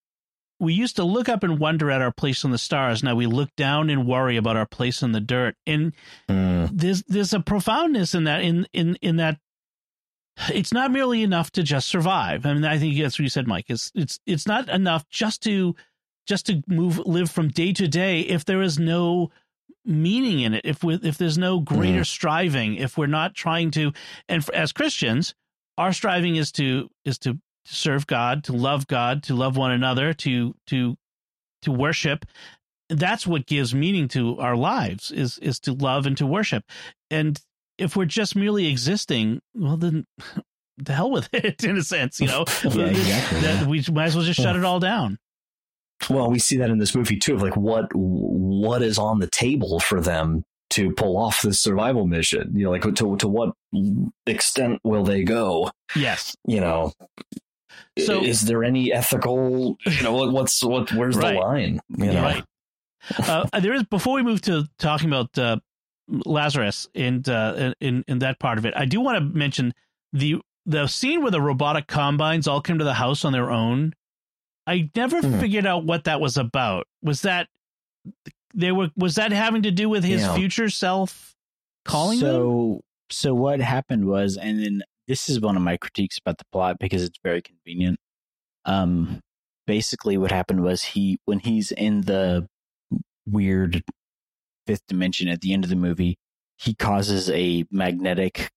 we 0.59 0.73
used 0.73 0.95
to 0.95 1.03
look 1.03 1.29
up 1.29 1.43
and 1.43 1.59
wonder 1.59 1.91
at 1.91 2.01
our 2.01 2.11
place 2.11 2.43
in 2.43 2.51
the 2.51 2.57
stars. 2.57 3.03
Now 3.03 3.15
we 3.15 3.25
look 3.25 3.53
down 3.55 3.89
and 3.89 4.07
worry 4.07 4.37
about 4.37 4.57
our 4.57 4.65
place 4.65 5.01
in 5.01 5.11
the 5.11 5.19
dirt. 5.19 5.55
And 5.67 5.93
mm. 6.29 6.69
there's 6.71 7.03
there's 7.03 7.33
a 7.33 7.39
profoundness 7.39 8.15
in 8.15 8.23
that 8.23 8.41
in 8.41 8.67
in 8.73 8.97
in 9.01 9.17
that 9.17 9.39
it's 10.49 10.73
not 10.73 10.91
merely 10.91 11.21
enough 11.21 11.51
to 11.51 11.63
just 11.63 11.87
survive. 11.87 12.45
I 12.45 12.53
mean, 12.53 12.65
I 12.65 12.77
think 12.77 12.97
that's 12.97 13.19
what 13.19 13.23
you 13.23 13.29
said, 13.29 13.47
Mike. 13.47 13.65
It's 13.67 13.91
it's 13.93 14.19
it's 14.25 14.47
not 14.47 14.69
enough 14.69 15.07
just 15.09 15.43
to 15.43 15.75
just 16.25 16.45
to 16.47 16.63
move 16.67 16.99
live 16.99 17.29
from 17.29 17.49
day 17.49 17.73
to 17.73 17.87
day 17.87 18.21
if 18.21 18.45
there 18.45 18.61
is 18.61 18.79
no 18.79 19.29
meaning 19.85 20.41
in 20.41 20.53
it. 20.53 20.61
If 20.63 20.83
we, 20.83 20.95
if 20.95 21.17
there's 21.17 21.37
no 21.37 21.59
greater 21.59 22.01
mm. 22.01 22.05
striving 22.05 22.75
if 22.75 22.97
we're 22.97 23.07
not 23.07 23.35
trying 23.35 23.71
to 23.71 23.91
and 24.29 24.43
for, 24.43 24.53
as 24.55 24.71
Christians 24.71 25.35
our 25.77 25.93
striving 25.93 26.35
is 26.35 26.51
to 26.53 26.89
is 27.05 27.17
to 27.19 27.39
serve 27.65 28.07
God 28.07 28.43
to 28.45 28.53
love 28.53 28.87
God 28.87 29.23
to 29.23 29.35
love 29.35 29.57
one 29.57 29.71
another 29.71 30.13
to 30.13 30.55
to 30.67 30.95
to 31.63 31.71
worship. 31.71 32.25
That's 32.89 33.25
what 33.25 33.45
gives 33.45 33.73
meaning 33.73 34.07
to 34.09 34.39
our 34.39 34.55
lives 34.55 35.11
is 35.11 35.37
is 35.39 35.59
to 35.61 35.73
love 35.73 36.05
and 36.05 36.17
to 36.17 36.25
worship. 36.25 36.63
And 37.09 37.39
if 37.77 37.95
we're 37.95 38.05
just 38.05 38.35
merely 38.35 38.67
existing 38.67 39.41
well 39.53 39.77
then 39.77 40.05
the 40.77 40.93
hell 40.93 41.11
with 41.11 41.29
it 41.33 41.63
in 41.63 41.77
a 41.77 41.83
sense 41.83 42.19
you 42.19 42.27
know? 42.27 42.45
Yeah, 42.63 42.85
exactly, 42.85 43.41
yeah. 43.41 43.65
we 43.65 43.83
might 43.91 44.05
as 44.05 44.15
well 44.15 44.25
just 44.25 44.39
shut 44.39 44.55
it 44.55 44.63
all 44.63 44.79
down 44.79 45.19
well 46.09 46.29
we 46.29 46.39
see 46.39 46.57
that 46.57 46.69
in 46.69 46.77
this 46.77 46.95
movie 46.95 47.17
too 47.17 47.35
of 47.35 47.41
like 47.41 47.55
what 47.55 47.89
what 47.93 48.81
is 48.81 48.97
on 48.97 49.19
the 49.19 49.27
table 49.27 49.79
for 49.79 50.01
them 50.01 50.43
to 50.69 50.91
pull 50.91 51.17
off 51.17 51.41
this 51.41 51.59
survival 51.59 52.07
mission 52.07 52.51
you 52.55 52.63
know 52.63 52.71
like 52.71 52.83
to 52.95 53.15
to 53.17 53.27
what 53.27 53.53
extent 54.25 54.79
will 54.83 55.03
they 55.03 55.23
go 55.23 55.69
yes 55.95 56.35
you 56.47 56.59
know 56.59 56.91
so 57.99 58.23
is 58.23 58.41
there 58.41 58.63
any 58.63 58.91
ethical 58.91 59.77
you 59.85 60.03
know 60.03 60.13
what's 60.31 60.63
what 60.63 60.91
where's 60.93 61.15
right. 61.15 61.33
the 61.33 61.39
line 61.39 61.79
you 61.97 62.11
know? 62.11 62.21
right 62.21 62.43
uh, 63.17 63.47
there 63.59 63.73
is 63.73 63.83
before 63.83 64.15
we 64.15 64.23
move 64.23 64.41
to 64.41 64.65
talking 64.79 65.09
about 65.09 65.37
uh, 65.37 65.57
Lazarus 66.07 66.87
and 66.95 67.27
uh, 67.27 67.73
in 67.79 68.03
in 68.07 68.19
that 68.19 68.39
part 68.39 68.57
of 68.57 68.65
it, 68.65 68.73
I 68.75 68.85
do 68.85 68.99
want 69.01 69.17
to 69.17 69.37
mention 69.37 69.73
the 70.11 70.41
the 70.65 70.87
scene 70.87 71.21
where 71.21 71.31
the 71.31 71.41
robotic 71.41 71.87
combines 71.87 72.47
all 72.47 72.61
came 72.61 72.77
to 72.79 72.85
the 72.85 72.93
house 72.93 73.25
on 73.25 73.33
their 73.33 73.51
own. 73.51 73.93
I 74.65 74.89
never 74.95 75.21
mm. 75.21 75.39
figured 75.39 75.65
out 75.65 75.85
what 75.85 76.05
that 76.05 76.21
was 76.21 76.37
about. 76.37 76.87
Was 77.01 77.21
that 77.21 77.47
they 78.53 78.71
were 78.71 78.89
was 78.95 79.15
that 79.15 79.31
having 79.31 79.63
to 79.63 79.71
do 79.71 79.89
with 79.89 80.03
his 80.03 80.21
yeah. 80.21 80.35
future 80.35 80.69
self 80.69 81.35
calling 81.85 82.19
so, 82.19 82.27
them? 82.27 82.79
So 83.09 83.33
what 83.33 83.59
happened 83.59 84.05
was, 84.05 84.37
and 84.37 84.63
then 84.63 84.83
this 85.07 85.29
is 85.29 85.39
one 85.39 85.55
of 85.55 85.61
my 85.61 85.77
critiques 85.77 86.17
about 86.17 86.37
the 86.37 86.45
plot 86.51 86.77
because 86.79 87.03
it's 87.03 87.19
very 87.23 87.41
convenient. 87.41 87.99
Um, 88.65 89.19
basically, 89.67 90.17
what 90.17 90.31
happened 90.31 90.63
was 90.63 90.83
he 90.83 91.17
when 91.25 91.39
he's 91.39 91.71
in 91.71 92.01
the 92.01 92.47
weird 93.25 93.83
fifth 94.67 94.83
dimension 94.87 95.27
at 95.27 95.41
the 95.41 95.53
end 95.53 95.63
of 95.63 95.69
the 95.69 95.75
movie, 95.75 96.17
he 96.57 96.73
causes 96.73 97.29
a 97.29 97.65
magnetic 97.69 98.49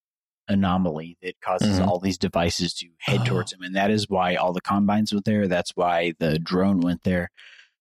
anomaly 0.49 1.17
that 1.23 1.41
causes 1.41 1.79
mm-hmm. 1.79 1.89
all 1.89 1.99
these 1.99 2.19
devices 2.19 2.75
to 2.75 2.89
head 2.99 3.21
oh. 3.23 3.25
towards 3.25 3.53
him. 3.53 3.63
And 3.63 3.75
that 3.77 3.91
is 3.91 4.09
why 4.09 4.37
all 4.37 4.53
the 4.53 4.61
combines 4.61 5.13
were 5.13 5.21
there. 5.25 5.49
That's 5.49 5.73
why 5.75 6.15
the 6.19 6.39
drone 6.39 6.81
went 6.81 7.03
there. 7.05 7.31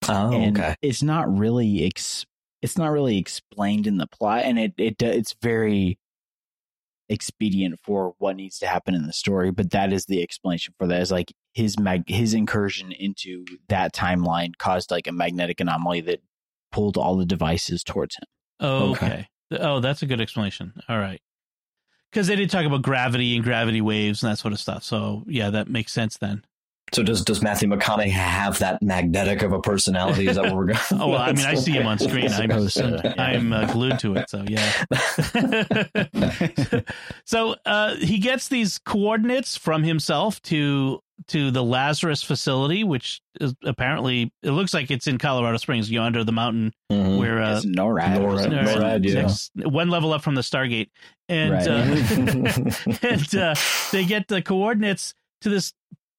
Oh, 0.08 0.32
and 0.32 0.58
okay. 0.58 0.76
It's 0.82 1.04
not 1.04 1.32
really 1.36 1.86
ex- 1.86 2.26
it's 2.62 2.78
not 2.78 2.92
really 2.92 3.18
explained 3.18 3.88
in 3.88 3.98
the 3.98 4.08
plot, 4.08 4.44
and 4.44 4.60
it 4.60 4.74
it 4.78 5.02
it's 5.02 5.36
very 5.42 6.00
expedient 7.08 7.80
for 7.84 8.16
what 8.18 8.36
needs 8.36 8.58
to 8.60 8.68
happen 8.68 8.96
in 8.96 9.06
the 9.06 9.14
story. 9.14 9.52
But 9.52 9.72
that 9.72 9.94
is 9.94 10.06
the 10.06 10.22
explanation 10.22 10.74
for 10.78 10.88
that. 10.88 11.02
Is 11.02 11.12
like 11.12 11.34
his 11.54 11.80
mag 11.80 12.04
his 12.08 12.34
incursion 12.34 12.92
into 12.92 13.46
that 13.70 13.94
timeline 13.94 14.58
caused 14.58 14.92
like 14.92 15.08
a 15.08 15.12
magnetic 15.12 15.60
anomaly 15.60 16.02
that 16.02 16.22
pulled 16.72 16.98
all 16.98 17.16
the 17.16 17.26
devices 17.26 17.84
towards 17.84 18.16
him. 18.16 18.26
Oh, 18.60 18.92
okay. 18.92 19.06
okay. 19.52 19.64
Oh, 19.64 19.80
that's 19.80 20.02
a 20.02 20.06
good 20.06 20.22
explanation. 20.22 20.74
All 20.90 21.00
right. 21.00 21.22
Because 22.16 22.28
they 22.28 22.38
did 22.38 22.50
talk 22.50 22.64
about 22.64 22.82
gravity 22.82 23.36
and 23.36 23.44
gravity 23.44 23.82
waves 23.82 24.24
and 24.24 24.32
that 24.32 24.38
sort 24.38 24.54
of 24.54 24.60
stuff. 24.62 24.86
So 24.86 25.26
yeah, 25.28 25.50
that 25.50 25.68
makes 25.68 25.92
sense 25.92 26.16
then. 26.18 26.46
So 26.94 27.04
does 27.04 27.26
does 27.26 27.42
Matthew 27.42 27.68
McConaughey 27.68 28.10
have 28.12 28.58
that 28.60 28.82
magnetic 28.82 29.42
of 29.42 29.52
a 29.52 29.60
personality? 29.60 30.30
Is 30.30 30.38
that 30.38 30.46
what 30.46 30.56
we're 30.56 30.66
going? 30.68 30.80
oh 30.94 31.10
well, 31.10 31.20
I 31.20 31.34
mean, 31.34 31.46
I 31.46 31.56
see 31.56 31.74
him 31.74 31.88
on 31.88 32.00
screen. 32.00 32.32
I'm 32.32 32.52
I'm 33.20 33.52
uh, 33.52 33.70
glued 33.74 34.00
to 34.00 34.16
it. 34.16 34.30
So 34.30 34.46
yeah. 34.48 34.86
so 37.26 37.58
uh, 37.66 37.96
he 37.96 38.18
gets 38.20 38.48
these 38.48 38.78
coordinates 38.78 39.58
from 39.58 39.84
himself 39.84 40.42
to 40.44 41.02
to 41.28 41.52
the 41.52 41.64
Lazarus 41.64 42.24
facility, 42.24 42.84
which 42.84 43.22
is 43.40 43.56
apparently 43.64 44.32
it 44.44 44.52
looks 44.52 44.74
like 44.74 44.92
it's 44.92 45.08
in 45.08 45.18
Colorado 45.18 45.58
Springs, 45.58 45.90
you 45.90 46.00
know, 46.00 46.06
under 46.06 46.24
the 46.24 46.32
mountain 46.32 46.74
mm-hmm. 46.92 47.18
where 47.18 47.42
uh, 47.42 47.58
it's 47.58 47.66
NORAD, 47.66 48.18
NORAD, 48.18 48.48
NORAD, 48.48 49.04
NORAD 49.04 49.50
yeah. 49.56 49.66
one 49.66 49.90
level 49.90 50.14
up 50.14 50.22
from 50.22 50.36
the 50.36 50.42
Stargate, 50.42 50.90
and 51.30 51.54
right. 51.54 51.68
uh, 51.68 52.98
and 53.08 53.36
uh, 53.36 53.56
they 53.92 54.06
get 54.06 54.28
the 54.28 54.42
coordinates 54.42 55.14
to 55.42 55.50
this 55.50 55.74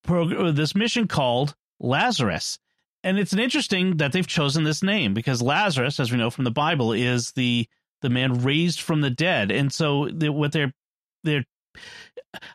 program, 0.05 0.55
this 0.55 0.75
mission 0.75 1.07
called 1.07 1.55
Lazarus. 1.81 2.59
And 3.05 3.19
it's 3.19 3.33
an 3.33 3.39
interesting 3.39 3.99
that 3.99 4.13
they've 4.13 4.27
chosen 4.27 4.65
this 4.65 4.83
name 4.83 5.15
because 5.15 5.41
Lazarus, 5.41 6.01
as 6.01 6.11
we 6.11 6.19
know 6.19 6.31
from 6.31 6.45
the 6.45 6.51
Bible, 6.51 6.93
is 6.93 7.33
the 7.33 7.69
the 8.03 8.11
man 8.11 8.43
raised 8.43 8.81
from 8.81 9.01
the 9.01 9.11
dead. 9.11 9.51
And 9.51 9.73
so 9.73 10.09
the, 10.13 10.31
what 10.31 10.53
they're 10.53 10.73
they're 11.23 11.45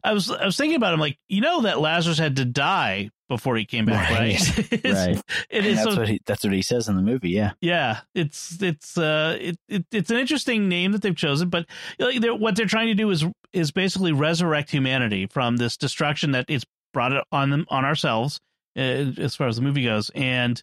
I 0.04 0.14
was 0.14 0.30
I 0.30 0.46
was 0.46 0.58
thinking 0.58 0.76
about 0.76 0.94
him 0.94 1.00
like 1.00 1.18
you 1.28 1.42
know 1.42 1.62
that 1.62 1.80
Lazarus 1.80 2.18
had 2.18 2.36
to 2.38 2.46
die 2.46 3.10
before 3.32 3.56
he 3.56 3.66
came 3.66 3.86
back, 3.86 4.10
right? 4.10 4.38
Right. 4.58 4.84
right. 4.86 5.24
It 5.50 5.66
is 5.66 5.78
that's 5.78 5.94
so, 5.94 6.00
what 6.00 6.10
he 6.10 6.22
that's 6.26 6.44
what 6.44 6.52
he 6.52 6.62
says 6.62 6.90
in 6.90 6.98
the 6.98 7.02
movie. 7.02 7.30
Yeah. 7.30 7.54
Yeah. 7.62 8.02
It's 8.14 8.62
it's 8.62 8.98
uh 8.98 9.38
it, 9.40 9.58
it 9.70 9.86
it's 9.92 10.12
an 10.12 10.18
interesting 10.18 10.68
name 10.68 10.92
that 10.92 11.02
they've 11.02 11.16
chosen, 11.16 11.50
but 11.50 11.66
like 11.98 12.20
they're, 12.20 12.36
what 12.36 12.58
they're 12.58 12.66
trying 12.66 12.88
to 12.88 12.94
do 12.94 13.10
is 13.10 13.26
is 13.54 13.72
basically 13.72 14.12
resurrect 14.12 14.70
humanity 14.70 15.28
from 15.28 15.58
this 15.58 15.78
destruction 15.78 16.32
that 16.32 16.46
it's 16.50 16.66
brought 16.94 17.14
it 17.14 17.24
on 17.32 17.50
them 17.50 17.66
on 17.70 17.86
ourselves 17.86 18.40
uh, 18.78 18.82
as 19.18 19.36
far 19.36 19.48
as 19.48 19.56
the 19.56 19.62
movie 19.62 19.84
goes, 19.84 20.12
and 20.14 20.62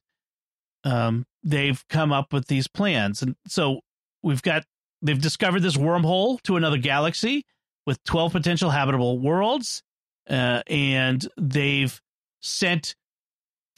um 0.85 1.25
they've 1.43 1.83
come 1.89 2.13
up 2.13 2.35
with 2.35 2.49
these 2.49 2.69
plans, 2.69 3.23
and 3.23 3.35
so 3.47 3.81
we've 4.23 4.43
got 4.43 4.65
they've 5.01 5.21
discovered 5.21 5.61
this 5.61 5.77
wormhole 5.77 6.41
to 6.43 6.57
another 6.57 6.77
galaxy 6.77 7.45
with 7.89 8.05
12 8.05 8.33
potential 8.33 8.69
habitable 8.69 9.19
worlds. 9.19 9.83
Uh, 10.29 10.61
and 10.67 11.27
they've 11.39 12.03
sent 12.43 12.95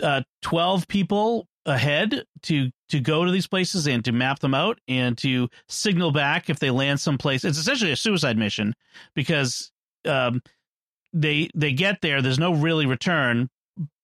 uh, 0.02 0.22
12 0.42 0.88
people 0.88 1.46
ahead 1.64 2.24
to 2.42 2.70
to 2.88 2.98
go 2.98 3.24
to 3.24 3.30
these 3.30 3.46
places 3.46 3.86
and 3.86 4.04
to 4.04 4.10
map 4.10 4.40
them 4.40 4.52
out 4.52 4.80
and 4.88 5.16
to 5.16 5.48
signal 5.68 6.10
back 6.10 6.50
if 6.50 6.58
they 6.58 6.70
land 6.70 6.98
someplace. 6.98 7.44
It's 7.44 7.56
essentially 7.58 7.92
a 7.92 7.96
suicide 7.96 8.36
mission 8.36 8.74
because 9.14 9.70
um, 10.04 10.42
they 11.12 11.48
they 11.54 11.72
get 11.72 12.00
there. 12.02 12.20
There's 12.20 12.40
no 12.40 12.52
really 12.52 12.86
return, 12.86 13.48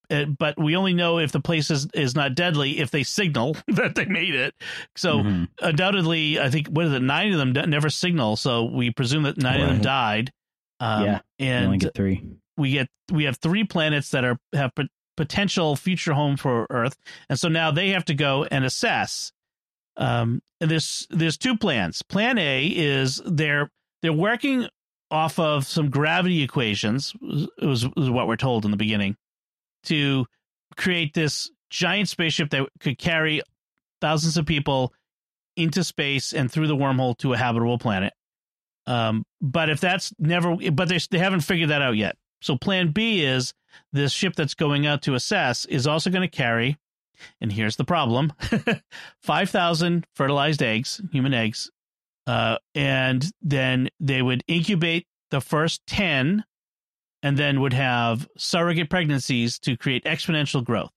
but 0.09 0.59
we 0.59 0.77
only 0.77 0.95
know 0.95 1.19
if 1.19 1.33
the 1.33 1.41
place 1.41 1.71
is, 1.71 1.89
is 1.95 2.15
not 2.15 2.35
deadly 2.35 2.79
if 2.79 2.91
they 2.91 3.03
signal 3.03 3.57
that 3.69 3.95
they 3.95 4.05
made 4.05 4.35
it. 4.35 4.55
So 4.97 5.19
mm-hmm. 5.19 5.45
undoubtedly, 5.61 6.41
I 6.41 6.51
think 6.51 6.69
what 6.69 6.87
is 6.87 6.93
it? 6.93 7.03
Nine 7.03 7.33
of 7.33 7.39
them 7.39 7.71
never 7.71 7.91
signal, 7.91 8.37
so 8.37 8.65
we 8.65 8.91
presume 8.91 9.25
that 9.25 9.39
nine 9.39 9.61
right. 9.61 9.63
of 9.63 9.69
them 9.69 9.83
died. 9.83 10.33
Um, 10.79 11.05
yeah, 11.05 11.21
and 11.39 11.71
we 11.71 11.79
get 11.79 11.95
three. 11.95 12.25
We 12.57 12.73
get 12.73 12.89
we 13.11 13.25
have 13.25 13.37
three 13.39 13.65
planets 13.65 14.11
that 14.11 14.25
are 14.25 14.39
have 14.53 14.73
potential 15.17 15.77
future 15.77 16.13
home 16.13 16.37
for 16.37 16.67
Earth, 16.71 16.97
and 17.29 17.39
so 17.39 17.49
now 17.49 17.71
they 17.71 17.91
have 17.91 18.05
to 18.07 18.15
go 18.15 18.45
and 18.45 18.65
assess. 18.65 19.33
Um, 19.97 20.43
and 20.61 20.71
there's 20.71 21.07
there's 21.11 21.39
two 21.39 21.57
plans. 21.57 22.03
Plan 22.03 22.39
A 22.39 22.67
is 22.67 23.21
they're 23.25 23.71
they're 24.03 24.13
working 24.13 24.69
off 25.11 25.39
of 25.39 25.67
some 25.67 25.89
gravity 25.89 26.43
equations. 26.43 27.15
Was, 27.21 27.89
was 27.97 28.11
what 28.11 28.27
we're 28.27 28.37
told 28.37 28.65
in 28.65 28.71
the 28.71 28.77
beginning 28.77 29.17
to 29.87 30.27
create 30.77 31.15
this 31.15 31.51
giant 31.71 32.09
spaceship 32.09 32.51
that 32.51 32.69
could 32.81 32.99
carry 32.99 33.43
thousands 34.01 34.37
of 34.37 34.47
people 34.47 34.93
into 35.57 35.83
space 35.83 36.33
and 36.33 36.51
through 36.51 36.67
the 36.67 36.77
wormhole 36.77 37.17
to 37.19 37.33
a 37.33 37.37
habitable 37.37 37.79
planet. 37.79 38.13
Um, 38.87 39.25
but 39.41 39.69
if 39.69 39.81
that's 39.81 40.13
never, 40.19 40.57
but 40.73 40.89
they 40.89 40.99
they 41.11 41.19
haven't 41.19 41.41
figured 41.41 41.71
that 41.71 41.83
out 41.83 41.97
yet. 41.97 42.17
So 42.41 42.57
Plan 42.57 42.93
B 42.93 43.25
is 43.25 43.53
this 43.93 44.13
ship 44.13 44.35
that's 44.37 44.55
going 44.55 44.87
out 44.87 45.03
to 45.03 45.15
assess 45.15 45.65
is 45.65 45.87
also 45.87 46.11
going 46.11 46.29
to 46.29 46.37
carry, 46.37 46.79
and 47.41 47.51
here's 47.51 47.77
the 47.77 47.85
problem: 47.85 48.33
five 49.23 49.51
thousand 49.51 50.07
fertilized 50.15 50.63
eggs, 50.63 51.01
human 51.11 51.35
eggs, 51.35 51.71
uh, 52.27 52.59
and 52.75 53.25
then 53.43 53.89
they 53.99 54.23
would 54.23 54.45
incubate 54.47 55.07
the 55.31 55.41
first 55.41 55.85
ten 55.87 56.45
and 57.27 57.37
then 57.37 57.61
would 57.61 57.73
have 57.73 58.29
surrogate 58.39 58.89
pregnancies 58.89 59.59
to 59.59 59.77
create 59.77 60.05
exponential 60.05 60.63
growth. 60.63 60.93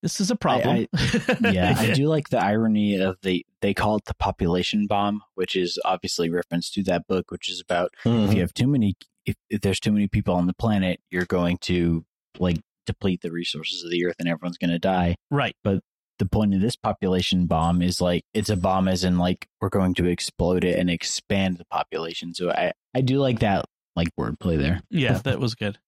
This 0.00 0.18
is 0.18 0.30
a 0.30 0.36
problem. 0.36 0.86
I, 0.94 0.98
I, 1.44 1.50
yeah, 1.50 1.74
I 1.76 1.90
do 1.94 2.06
like 2.06 2.30
the 2.30 2.42
irony 2.42 2.98
of 2.98 3.18
the 3.22 3.44
they 3.60 3.74
call 3.74 3.96
it 3.96 4.06
the 4.06 4.14
population 4.14 4.86
bomb, 4.86 5.20
which 5.34 5.54
is 5.54 5.78
obviously 5.84 6.30
reference 6.30 6.70
to 6.70 6.82
that 6.84 7.06
book, 7.06 7.30
which 7.30 7.50
is 7.50 7.60
about 7.60 7.92
mm-hmm. 8.02 8.30
if 8.30 8.34
you 8.34 8.40
have 8.40 8.54
too 8.54 8.66
many, 8.66 8.94
if, 9.26 9.34
if 9.50 9.60
there's 9.60 9.78
too 9.78 9.92
many 9.92 10.08
people 10.08 10.34
on 10.34 10.46
the 10.46 10.54
planet, 10.54 11.00
you're 11.10 11.26
going 11.26 11.58
to 11.62 12.02
like 12.38 12.60
deplete 12.86 13.20
the 13.20 13.30
resources 13.30 13.84
of 13.84 13.90
the 13.90 14.06
earth 14.06 14.16
and 14.18 14.26
everyone's 14.26 14.56
going 14.56 14.70
to 14.70 14.78
die. 14.78 15.16
Right. 15.30 15.54
But 15.62 15.80
the 16.18 16.26
point 16.26 16.54
of 16.54 16.62
this 16.62 16.76
population 16.76 17.44
bomb 17.44 17.82
is 17.82 18.00
like 18.00 18.24
it's 18.32 18.48
a 18.48 18.56
bomb 18.56 18.88
as 18.88 19.04
in 19.04 19.18
like 19.18 19.46
we're 19.60 19.68
going 19.68 19.92
to 19.96 20.06
explode 20.06 20.64
it 20.64 20.78
and 20.78 20.88
expand 20.88 21.58
the 21.58 21.66
population. 21.66 22.32
So 22.32 22.50
I 22.50 22.72
I 22.94 23.02
do 23.02 23.18
like 23.18 23.40
that 23.40 23.66
like 23.98 24.14
wordplay 24.18 24.58
there. 24.58 24.82
Yeah, 24.90 25.18
that 25.18 25.40
was 25.40 25.54
good. 25.54 25.78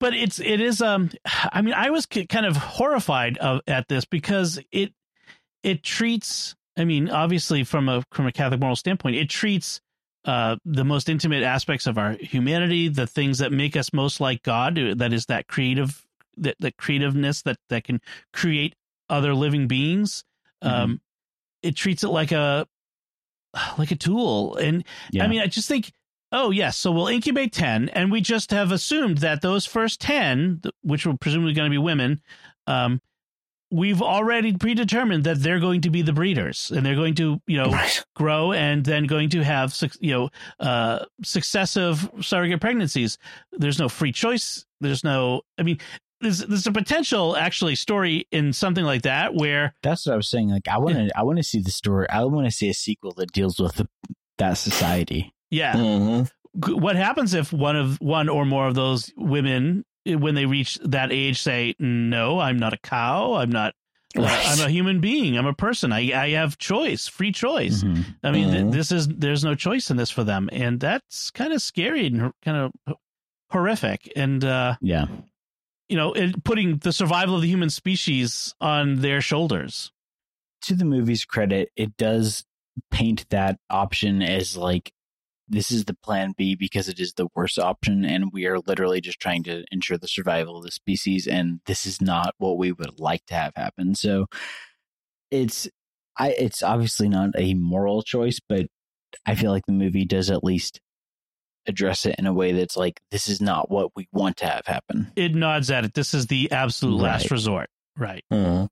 but 0.00 0.14
it's 0.14 0.38
it 0.40 0.60
is 0.60 0.80
um 0.80 1.10
i 1.52 1.60
mean 1.62 1.74
i 1.74 1.90
was 1.90 2.06
kind 2.06 2.46
of 2.46 2.56
horrified 2.56 3.38
of, 3.38 3.60
at 3.66 3.88
this 3.88 4.04
because 4.04 4.58
it 4.72 4.92
it 5.62 5.82
treats 5.82 6.54
i 6.76 6.84
mean 6.84 7.08
obviously 7.08 7.64
from 7.64 7.88
a 7.88 8.02
from 8.12 8.26
a 8.26 8.32
catholic 8.32 8.60
moral 8.60 8.76
standpoint 8.76 9.16
it 9.16 9.28
treats 9.28 9.80
uh 10.24 10.56
the 10.64 10.84
most 10.84 11.08
intimate 11.08 11.42
aspects 11.42 11.86
of 11.86 11.98
our 11.98 12.12
humanity 12.12 12.88
the 12.88 13.06
things 13.06 13.38
that 13.38 13.52
make 13.52 13.76
us 13.76 13.92
most 13.92 14.20
like 14.20 14.42
god 14.42 14.78
uh, 14.78 14.94
that 14.94 15.12
is 15.12 15.26
that 15.26 15.46
creative 15.46 16.04
that, 16.36 16.56
that 16.60 16.76
creativeness 16.76 17.42
that 17.42 17.56
that 17.68 17.84
can 17.84 18.00
create 18.32 18.74
other 19.08 19.34
living 19.34 19.66
beings 19.66 20.24
mm-hmm. 20.62 20.74
um 20.74 21.00
it 21.62 21.74
treats 21.74 22.04
it 22.04 22.08
like 22.08 22.32
a 22.32 22.66
like 23.78 23.90
a 23.90 23.96
tool 23.96 24.56
and 24.56 24.84
yeah. 25.10 25.24
i 25.24 25.26
mean 25.26 25.40
i 25.40 25.46
just 25.46 25.66
think 25.66 25.92
oh 26.32 26.50
yes 26.50 26.76
so 26.76 26.90
we'll 26.90 27.08
incubate 27.08 27.52
10 27.52 27.88
and 27.90 28.10
we 28.10 28.20
just 28.20 28.50
have 28.50 28.72
assumed 28.72 29.18
that 29.18 29.42
those 29.42 29.66
first 29.66 30.00
10 30.00 30.62
which 30.82 31.06
were 31.06 31.16
presumably 31.16 31.52
going 31.52 31.70
to 31.70 31.74
be 31.74 31.78
women 31.78 32.20
um, 32.66 33.00
we've 33.70 34.02
already 34.02 34.56
predetermined 34.56 35.24
that 35.24 35.42
they're 35.42 35.60
going 35.60 35.82
to 35.82 35.90
be 35.90 36.02
the 36.02 36.12
breeders 36.12 36.70
and 36.70 36.84
they're 36.84 36.94
going 36.94 37.14
to 37.14 37.40
you 37.46 37.56
know 37.56 37.70
right. 37.70 38.04
grow 38.14 38.52
and 38.52 38.84
then 38.84 39.04
going 39.04 39.28
to 39.30 39.42
have 39.42 39.76
you 40.00 40.12
know 40.12 40.28
uh, 40.60 41.04
successive 41.22 42.08
surrogate 42.20 42.60
pregnancies 42.60 43.18
there's 43.52 43.78
no 43.78 43.88
free 43.88 44.12
choice 44.12 44.64
there's 44.80 45.04
no 45.04 45.42
i 45.58 45.62
mean 45.62 45.78
there's 46.20 46.38
there's 46.40 46.66
a 46.66 46.72
potential 46.72 47.36
actually 47.36 47.74
story 47.74 48.26
in 48.32 48.52
something 48.52 48.84
like 48.84 49.02
that 49.02 49.34
where 49.34 49.74
that's 49.82 50.06
what 50.06 50.14
I 50.14 50.16
was 50.16 50.28
saying. 50.28 50.50
Like 50.50 50.68
I 50.68 50.78
want 50.78 50.96
to 50.96 51.10
I 51.16 51.22
want 51.22 51.38
to 51.38 51.44
see 51.44 51.60
the 51.60 51.70
story. 51.70 52.08
I 52.10 52.24
want 52.24 52.46
to 52.46 52.50
see 52.50 52.68
a 52.68 52.74
sequel 52.74 53.12
that 53.16 53.32
deals 53.32 53.58
with 53.58 53.76
the, 53.76 53.88
that 54.38 54.54
society. 54.54 55.32
Yeah. 55.50 55.74
Mm-hmm. 55.74 56.72
What 56.74 56.96
happens 56.96 57.34
if 57.34 57.52
one 57.52 57.76
of 57.76 58.00
one 58.00 58.28
or 58.28 58.44
more 58.44 58.66
of 58.66 58.74
those 58.74 59.12
women, 59.16 59.84
eh, 60.06 60.14
when 60.14 60.34
they 60.34 60.46
reach 60.46 60.78
that 60.84 61.12
age, 61.12 61.40
say, 61.40 61.74
"No, 61.78 62.40
I'm 62.40 62.58
not 62.58 62.72
a 62.72 62.78
cow. 62.78 63.34
I'm 63.34 63.50
not. 63.50 63.74
Uh, 64.16 64.22
right. 64.22 64.44
I'm 64.46 64.66
a 64.66 64.70
human 64.70 65.00
being. 65.00 65.36
I'm 65.36 65.46
a 65.46 65.54
person. 65.54 65.92
I 65.92 66.12
I 66.12 66.30
have 66.30 66.58
choice, 66.58 67.06
free 67.06 67.32
choice. 67.32 67.82
Mm-hmm. 67.82 68.02
I 68.24 68.30
mean, 68.30 68.48
mm-hmm. 68.48 68.70
th- 68.70 68.72
this 68.72 68.92
is 68.92 69.08
there's 69.08 69.44
no 69.44 69.54
choice 69.54 69.90
in 69.90 69.96
this 69.96 70.10
for 70.10 70.24
them, 70.24 70.48
and 70.52 70.80
that's 70.80 71.30
kind 71.30 71.52
of 71.52 71.62
scary 71.62 72.06
and 72.06 72.32
kind 72.42 72.72
of 72.86 72.96
horrific. 73.50 74.10
And 74.16 74.44
uh, 74.44 74.76
yeah, 74.80 75.06
you 75.88 75.96
know, 75.96 76.12
it, 76.12 76.42
putting 76.44 76.78
the 76.78 76.92
survival 76.92 77.36
of 77.36 77.42
the 77.42 77.48
human 77.48 77.70
species 77.70 78.54
on 78.60 79.00
their 79.00 79.20
shoulders. 79.20 79.92
To 80.62 80.74
the 80.74 80.84
movie's 80.84 81.24
credit, 81.24 81.70
it 81.76 81.96
does 81.96 82.44
paint 82.90 83.26
that 83.30 83.58
option 83.70 84.22
as 84.22 84.56
like 84.56 84.92
this 85.48 85.70
is 85.70 85.84
the 85.84 85.94
plan 85.94 86.34
B 86.36 86.54
because 86.54 86.88
it 86.88 87.00
is 87.00 87.14
the 87.14 87.28
worst 87.34 87.58
option, 87.58 88.04
and 88.04 88.32
we 88.32 88.46
are 88.46 88.58
literally 88.58 89.00
just 89.00 89.20
trying 89.20 89.42
to 89.44 89.64
ensure 89.72 89.98
the 89.98 90.08
survival 90.08 90.58
of 90.58 90.64
the 90.64 90.70
species, 90.70 91.26
and 91.26 91.60
this 91.66 91.86
is 91.86 92.00
not 92.00 92.34
what 92.38 92.58
we 92.58 92.72
would 92.72 93.00
like 93.00 93.24
to 93.26 93.34
have 93.34 93.52
happen. 93.56 93.94
So 93.94 94.26
it's 95.30 95.68
I 96.18 96.30
it's 96.30 96.62
obviously 96.62 97.08
not 97.08 97.30
a 97.36 97.54
moral 97.54 98.02
choice, 98.02 98.40
but 98.46 98.66
I 99.24 99.34
feel 99.34 99.50
like 99.50 99.66
the 99.66 99.72
movie 99.72 100.04
does 100.04 100.30
at 100.30 100.44
least 100.44 100.80
address 101.66 102.06
it 102.06 102.16
in 102.18 102.26
a 102.26 102.32
way 102.32 102.52
that's 102.52 102.76
like 102.76 103.00
this 103.10 103.28
is 103.28 103.40
not 103.40 103.70
what 103.70 103.90
we 103.94 104.08
want 104.12 104.38
to 104.38 104.46
have 104.46 104.66
happen. 104.66 105.12
It 105.16 105.34
nods 105.34 105.70
at 105.70 105.84
it. 105.84 105.94
This 105.94 106.14
is 106.14 106.26
the 106.26 106.50
absolute 106.50 106.96
right. 106.96 107.12
last 107.12 107.30
resort. 107.30 107.68
Right. 107.96 108.24
Mm-hmm. 108.32 108.66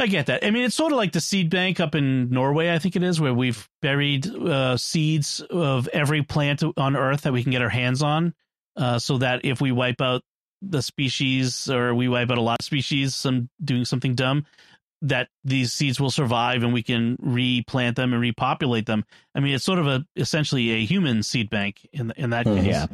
I 0.00 0.06
get 0.06 0.26
that. 0.26 0.44
I 0.44 0.50
mean, 0.50 0.64
it's 0.64 0.74
sort 0.74 0.92
of 0.92 0.98
like 0.98 1.12
the 1.12 1.20
seed 1.20 1.50
bank 1.50 1.78
up 1.78 1.94
in 1.94 2.30
Norway, 2.30 2.72
I 2.72 2.78
think 2.78 2.96
it 2.96 3.02
is, 3.02 3.20
where 3.20 3.34
we've 3.34 3.68
buried 3.82 4.26
uh, 4.26 4.76
seeds 4.78 5.40
of 5.50 5.88
every 5.88 6.22
plant 6.22 6.62
on 6.76 6.96
Earth 6.96 7.22
that 7.22 7.32
we 7.32 7.42
can 7.42 7.52
get 7.52 7.62
our 7.62 7.68
hands 7.68 8.02
on, 8.02 8.34
uh, 8.76 8.98
so 8.98 9.18
that 9.18 9.44
if 9.44 9.60
we 9.60 9.72
wipe 9.72 10.00
out 10.00 10.22
the 10.62 10.82
species 10.82 11.70
or 11.70 11.94
we 11.94 12.08
wipe 12.08 12.30
out 12.30 12.38
a 12.38 12.42
lot 12.42 12.60
of 12.60 12.64
species, 12.64 13.14
some 13.14 13.50
doing 13.62 13.84
something 13.84 14.14
dumb, 14.14 14.46
that 15.02 15.28
these 15.44 15.72
seeds 15.72 16.00
will 16.00 16.10
survive 16.10 16.62
and 16.62 16.72
we 16.72 16.82
can 16.82 17.16
replant 17.20 17.96
them 17.96 18.12
and 18.12 18.22
repopulate 18.22 18.86
them. 18.86 19.04
I 19.34 19.40
mean, 19.40 19.54
it's 19.54 19.64
sort 19.64 19.78
of 19.78 19.86
a 19.86 20.06
essentially 20.16 20.70
a 20.70 20.84
human 20.84 21.22
seed 21.22 21.50
bank 21.50 21.86
in 21.92 22.12
in 22.16 22.30
that 22.30 22.46
mm-hmm. 22.46 22.64
case. 22.64 22.66
Yeah. 22.66 22.86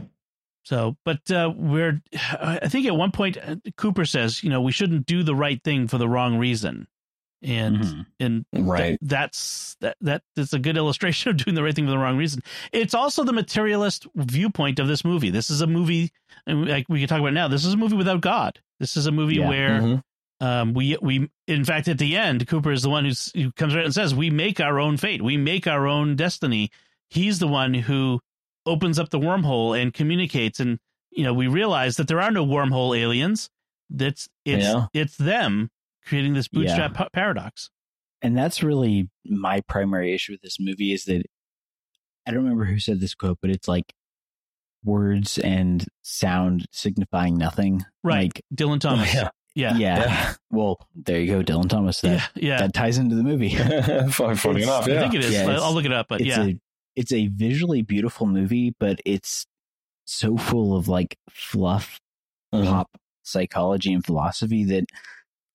So, 0.64 0.97
but 1.05 1.31
uh, 1.31 1.53
we're 1.57 2.03
I 2.40 2.69
think 2.69 2.87
at 2.87 2.97
one 2.97 3.12
point 3.12 3.38
uh, 3.38 3.57
Cooper 3.77 4.05
says, 4.05 4.42
you 4.42 4.51
know, 4.51 4.61
we 4.61 4.73
shouldn't 4.73 5.07
do 5.07 5.23
the 5.23 5.35
right 5.35 5.62
thing 5.62 5.87
for 5.87 5.99
the 5.99 6.09
wrong 6.09 6.38
reason 6.38 6.88
and 7.42 7.77
mm-hmm. 7.79 8.01
and 8.20 8.44
right. 8.53 8.81
th- 8.81 8.99
that's 9.03 9.77
that 9.81 9.96
that 10.01 10.22
is 10.37 10.53
a 10.53 10.59
good 10.59 10.77
illustration 10.77 11.31
of 11.31 11.37
doing 11.37 11.55
the 11.55 11.62
right 11.62 11.75
thing 11.75 11.87
for 11.87 11.90
the 11.90 11.99
wrong 11.99 12.16
reason. 12.16 12.42
It's 12.72 12.94
also 12.94 13.25
the 13.25 13.33
materialist 13.33 14.07
viewpoint 14.14 14.79
of 14.79 14.88
this 14.88 15.05
movie. 15.05 15.31
This 15.31 15.51
is 15.51 15.61
a 15.61 15.66
movie 15.66 16.11
and 16.46 16.68
like 16.68 16.87
we 16.88 17.01
can 17.01 17.09
talk 17.09 17.20
about 17.20 17.35
now. 17.35 17.49
This 17.49 17.64
is 17.64 17.75
a 17.75 17.77
movie 17.77 17.96
without 17.96 18.20
god. 18.20 18.61
This 18.81 18.96
is 18.96 19.07
a 19.07 19.12
movie 19.12 19.37
yeah. 19.37 19.49
where 19.49 19.81
mm-hmm. 19.81 20.46
um 20.46 20.75
we 20.75 20.96
we 21.03 21.31
in 21.46 21.64
fact 21.64 21.88
at 21.88 21.99
the 21.99 22.16
end 22.16 22.46
cooper 22.49 22.72
is 22.72 22.83
the 22.83 22.90
one 22.90 23.05
who's, 23.05 23.31
who 23.35 23.53
comes 23.53 23.75
right 23.75 23.85
and 23.85 23.94
says 23.94 24.14
we 24.14 24.31
make 24.31 24.61
our 24.61 24.81
own 24.81 24.96
fate. 24.96 25.22
We 25.22 25.37
make 25.37 25.66
our 25.66 25.87
own 25.87 26.16
destiny. 26.16 26.70
He's 27.11 27.38
the 27.38 27.49
one 27.49 27.75
who 27.75 28.20
opens 28.64 28.99
up 28.99 29.11
the 29.11 29.20
wormhole 29.20 29.81
and 29.81 29.92
communicates 29.92 30.59
and 30.59 30.79
you 31.11 31.25
know 31.25 31.35
we 31.35 31.49
realize 31.49 31.96
that 31.96 32.09
there 32.09 32.20
are 32.20 32.31
no 32.31 32.46
wormhole 32.46 32.99
aliens. 32.99 33.51
That's 33.90 34.29
it's 34.44 34.64
yeah. 34.64 34.87
it's 34.92 35.16
them 35.16 35.70
creating 36.07 36.35
this 36.35 36.49
bootstrap 36.49 36.99
yeah. 36.99 37.07
paradox. 37.12 37.71
And 38.23 38.37
that's 38.37 38.62
really 38.62 39.11
my 39.25 39.61
primary 39.69 40.14
issue 40.14 40.33
with 40.33 40.42
this 40.42 40.57
movie 40.59 40.92
is 40.92 41.05
that 41.05 41.25
I 42.27 42.31
don't 42.31 42.42
remember 42.42 42.64
who 42.64 42.79
said 42.79 43.01
this 43.01 43.14
quote, 43.14 43.38
but 43.40 43.51
it's 43.51 43.69
like 43.69 43.92
words 44.85 45.38
and 45.38 45.85
sound 46.03 46.66
signifying 46.73 47.37
nothing. 47.37 47.85
Right. 48.03 48.33
Like 48.35 48.42
Dylan 48.55 48.81
Thomas. 48.81 49.12
Yeah. 49.12 49.31
Yeah. 49.55 49.77
yeah. 49.77 49.99
yeah. 49.99 50.35
Well, 50.51 50.87
there 50.95 51.21
you 51.21 51.27
go, 51.27 51.42
Dylan 51.42 51.69
Thomas. 51.69 52.01
That, 52.01 52.31
yeah, 52.35 52.49
yeah. 52.49 52.59
That 52.59 52.75
ties 52.75 52.99
into 52.99 53.16
the 53.16 53.23
movie. 53.23 53.55
Funny 54.11 54.62
enough. 54.62 54.87
Yeah. 54.87 54.97
I 54.97 55.01
think 55.01 55.14
it 55.14 55.25
is. 55.25 55.33
Yeah, 55.33 55.59
I'll 55.61 55.75
look 55.75 55.85
it 55.85 55.92
up, 55.92 56.07
but 56.09 56.21
it's 56.21 56.29
yeah. 56.29 56.45
A, 56.45 56.61
it's 56.95 57.12
a 57.12 57.29
visually 57.29 57.83
beautiful 57.83 58.27
movie, 58.27 58.75
but 58.79 59.01
it's 59.05 59.47
so 60.05 60.37
full 60.37 60.77
of 60.77 60.88
like 60.88 61.16
fluff, 61.31 62.01
mm-hmm. 62.55 62.66
pop 62.66 62.90
psychology 63.23 63.92
and 63.92 64.05
philosophy 64.05 64.64
that 64.64 64.85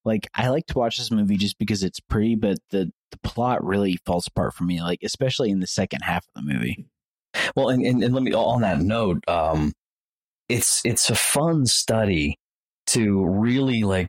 like 0.05 0.27
I 0.33 0.49
like 0.49 0.65
to 0.67 0.77
watch 0.77 0.97
this 0.97 1.11
movie 1.11 1.37
just 1.37 1.57
because 1.57 1.83
it's 1.83 1.99
pretty, 1.99 2.35
but 2.35 2.57
the 2.69 2.91
the 3.11 3.17
plot 3.23 3.63
really 3.63 3.97
falls 4.05 4.27
apart 4.27 4.53
for 4.53 4.63
me. 4.63 4.81
Like 4.81 4.99
especially 5.03 5.51
in 5.51 5.59
the 5.59 5.67
second 5.67 6.01
half 6.01 6.25
of 6.27 6.33
the 6.43 6.53
movie. 6.53 6.85
Well, 7.55 7.69
and 7.69 7.85
and, 7.85 8.03
and 8.03 8.13
let 8.13 8.23
me 8.23 8.33
on 8.33 8.61
that 8.61 8.79
note, 8.79 9.23
um, 9.27 9.73
it's 10.49 10.81
it's 10.85 11.09
a 11.09 11.15
fun 11.15 11.65
study 11.65 12.37
to 12.87 13.25
really 13.25 13.83
like 13.83 14.07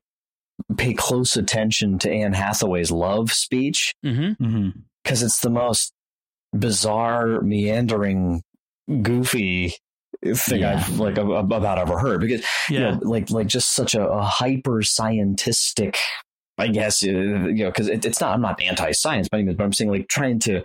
pay 0.76 0.94
close 0.94 1.37
attention 1.37 1.98
to 2.00 2.11
Anne 2.11 2.33
Hathaway's 2.33 2.90
love 2.90 3.33
speech 3.33 3.94
because 4.02 4.18
mm-hmm. 4.18 4.44
mm-hmm. 4.44 4.78
it's 5.07 5.40
the 5.40 5.50
most 5.50 5.92
bizarre, 6.52 7.40
meandering, 7.40 8.42
goofy 9.02 9.74
thing 10.35 10.61
yeah. 10.61 10.85
I've 10.87 10.98
like 10.98 11.18
about 11.18 11.78
ever 11.78 11.98
heard 11.98 12.20
because 12.20 12.44
yeah. 12.70 12.78
you 12.78 12.80
know 12.80 13.00
like 13.02 13.30
like 13.30 13.48
just 13.48 13.74
such 13.74 13.94
a, 13.94 14.06
a 14.06 14.22
hyper 14.22 14.82
scientistic 14.82 15.96
I 16.58 16.68
guess 16.68 17.02
you 17.02 17.12
know 17.12 17.70
because 17.70 17.88
it, 17.88 18.04
it's 18.04 18.20
not 18.20 18.35
I'm 18.35 18.40
not 18.40 18.61
anti-science 18.62 19.28
by 19.28 19.38
any 19.38 19.46
means 19.46 19.56
but 19.56 19.64
I'm 19.64 19.72
saying 19.72 19.90
like 19.90 20.08
trying 20.08 20.38
to 20.40 20.62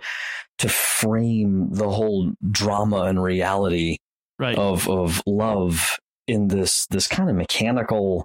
to 0.58 0.68
frame 0.68 1.68
the 1.70 1.88
whole 1.88 2.32
drama 2.50 3.02
and 3.02 3.22
reality 3.22 3.98
right. 4.38 4.56
of 4.56 4.88
of 4.88 5.22
love 5.26 5.98
in 6.26 6.48
this 6.48 6.86
this 6.86 7.08
kind 7.08 7.28
of 7.28 7.36
mechanical 7.36 8.24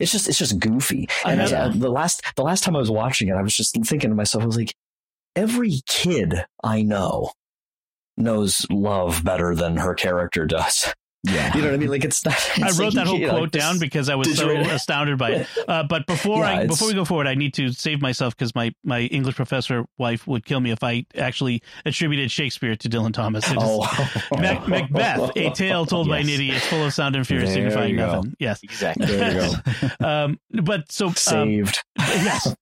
it's 0.00 0.10
just 0.10 0.28
it's 0.28 0.38
just 0.38 0.58
goofy 0.58 1.08
and 1.24 1.40
uh, 1.40 1.68
the 1.68 1.90
last 1.90 2.22
the 2.36 2.42
last 2.42 2.64
time 2.64 2.74
I 2.74 2.80
was 2.80 2.90
watching 2.90 3.28
it 3.28 3.34
I 3.34 3.42
was 3.42 3.56
just 3.56 3.74
thinking 3.84 4.10
to 4.10 4.16
myself 4.16 4.42
I 4.42 4.46
was 4.46 4.56
like 4.56 4.74
every 5.36 5.80
kid 5.86 6.44
I 6.64 6.82
know 6.82 7.30
knows 8.16 8.66
love 8.70 9.24
better 9.24 9.54
than 9.54 9.76
her 9.76 9.94
character 9.94 10.46
does. 10.46 10.94
Yeah. 11.24 11.54
You 11.56 11.62
know 11.62 11.68
what 11.68 11.74
I 11.74 11.76
mean? 11.78 11.88
Like 11.88 12.04
it's 12.04 12.22
not. 12.24 12.34
It's 12.34 12.78
I 12.78 12.82
wrote 12.82 12.94
like, 12.94 13.04
that 13.04 13.06
whole 13.06 13.18
quote 13.18 13.40
like 13.40 13.50
down 13.50 13.78
because 13.78 14.10
I 14.10 14.14
was 14.14 14.36
so 14.36 14.50
astounded 14.50 15.18
by 15.18 15.30
it. 15.30 15.46
Uh, 15.66 15.82
but 15.82 16.06
before 16.06 16.44
yeah, 16.44 16.58
I 16.58 16.66
before 16.66 16.88
we 16.88 16.94
go 16.94 17.06
forward, 17.06 17.26
I 17.26 17.34
need 17.34 17.54
to 17.54 17.72
save 17.72 18.02
myself 18.02 18.36
because 18.36 18.54
my 18.54 18.74
my 18.84 19.00
English 19.00 19.34
professor 19.34 19.86
wife 19.96 20.26
would 20.26 20.44
kill 20.44 20.60
me 20.60 20.70
if 20.70 20.84
I 20.84 21.06
actually 21.16 21.62
attributed 21.86 22.30
Shakespeare 22.30 22.76
to 22.76 22.88
Dylan 22.88 23.14
Thomas. 23.14 23.44
oh. 23.48 23.80
Mac- 24.38 24.68
Macbeth, 24.68 25.32
a 25.36 25.50
tale 25.50 25.86
told 25.86 26.06
yes. 26.06 26.12
by 26.12 26.18
an 26.18 26.28
idiot, 26.28 26.56
is 26.56 26.64
full 26.66 26.84
of 26.84 26.92
sound 26.92 27.16
and 27.16 27.26
fury, 27.26 27.46
signifying 27.46 27.96
nothing. 27.96 28.30
Go. 28.30 28.36
Yes, 28.38 28.62
exactly. 28.62 29.06
There 29.06 29.32
you 29.32 29.56
go. 30.00 30.06
um, 30.06 30.38
but 30.50 30.92
so 30.92 31.06
um, 31.06 31.14
saved. 31.14 31.82
yes. 31.98 32.54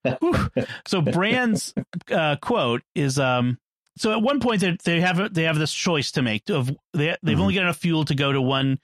so 0.87 1.01
Brand's 1.01 1.75
uh, 2.11 2.37
quote 2.37 2.83
is 2.95 3.19
um 3.19 3.59
so 3.97 4.13
at 4.13 4.23
one 4.23 4.41
point 4.41 4.61
they 4.61 4.77
they 4.85 5.01
have 5.01 5.33
they 5.35 5.45
have 5.45 5.59
this 5.59 5.73
choice 5.73 6.13
to 6.13 6.23
make 6.23 6.49
of 6.51 6.69
they 6.93 7.17
they've 7.23 7.35
mm-hmm. 7.35 7.41
only 7.43 7.55
got 7.55 7.63
enough 7.63 7.79
fuel 7.79 8.05
to 8.07 8.15
go 8.15 8.33
to 8.33 8.41
one 8.41 8.79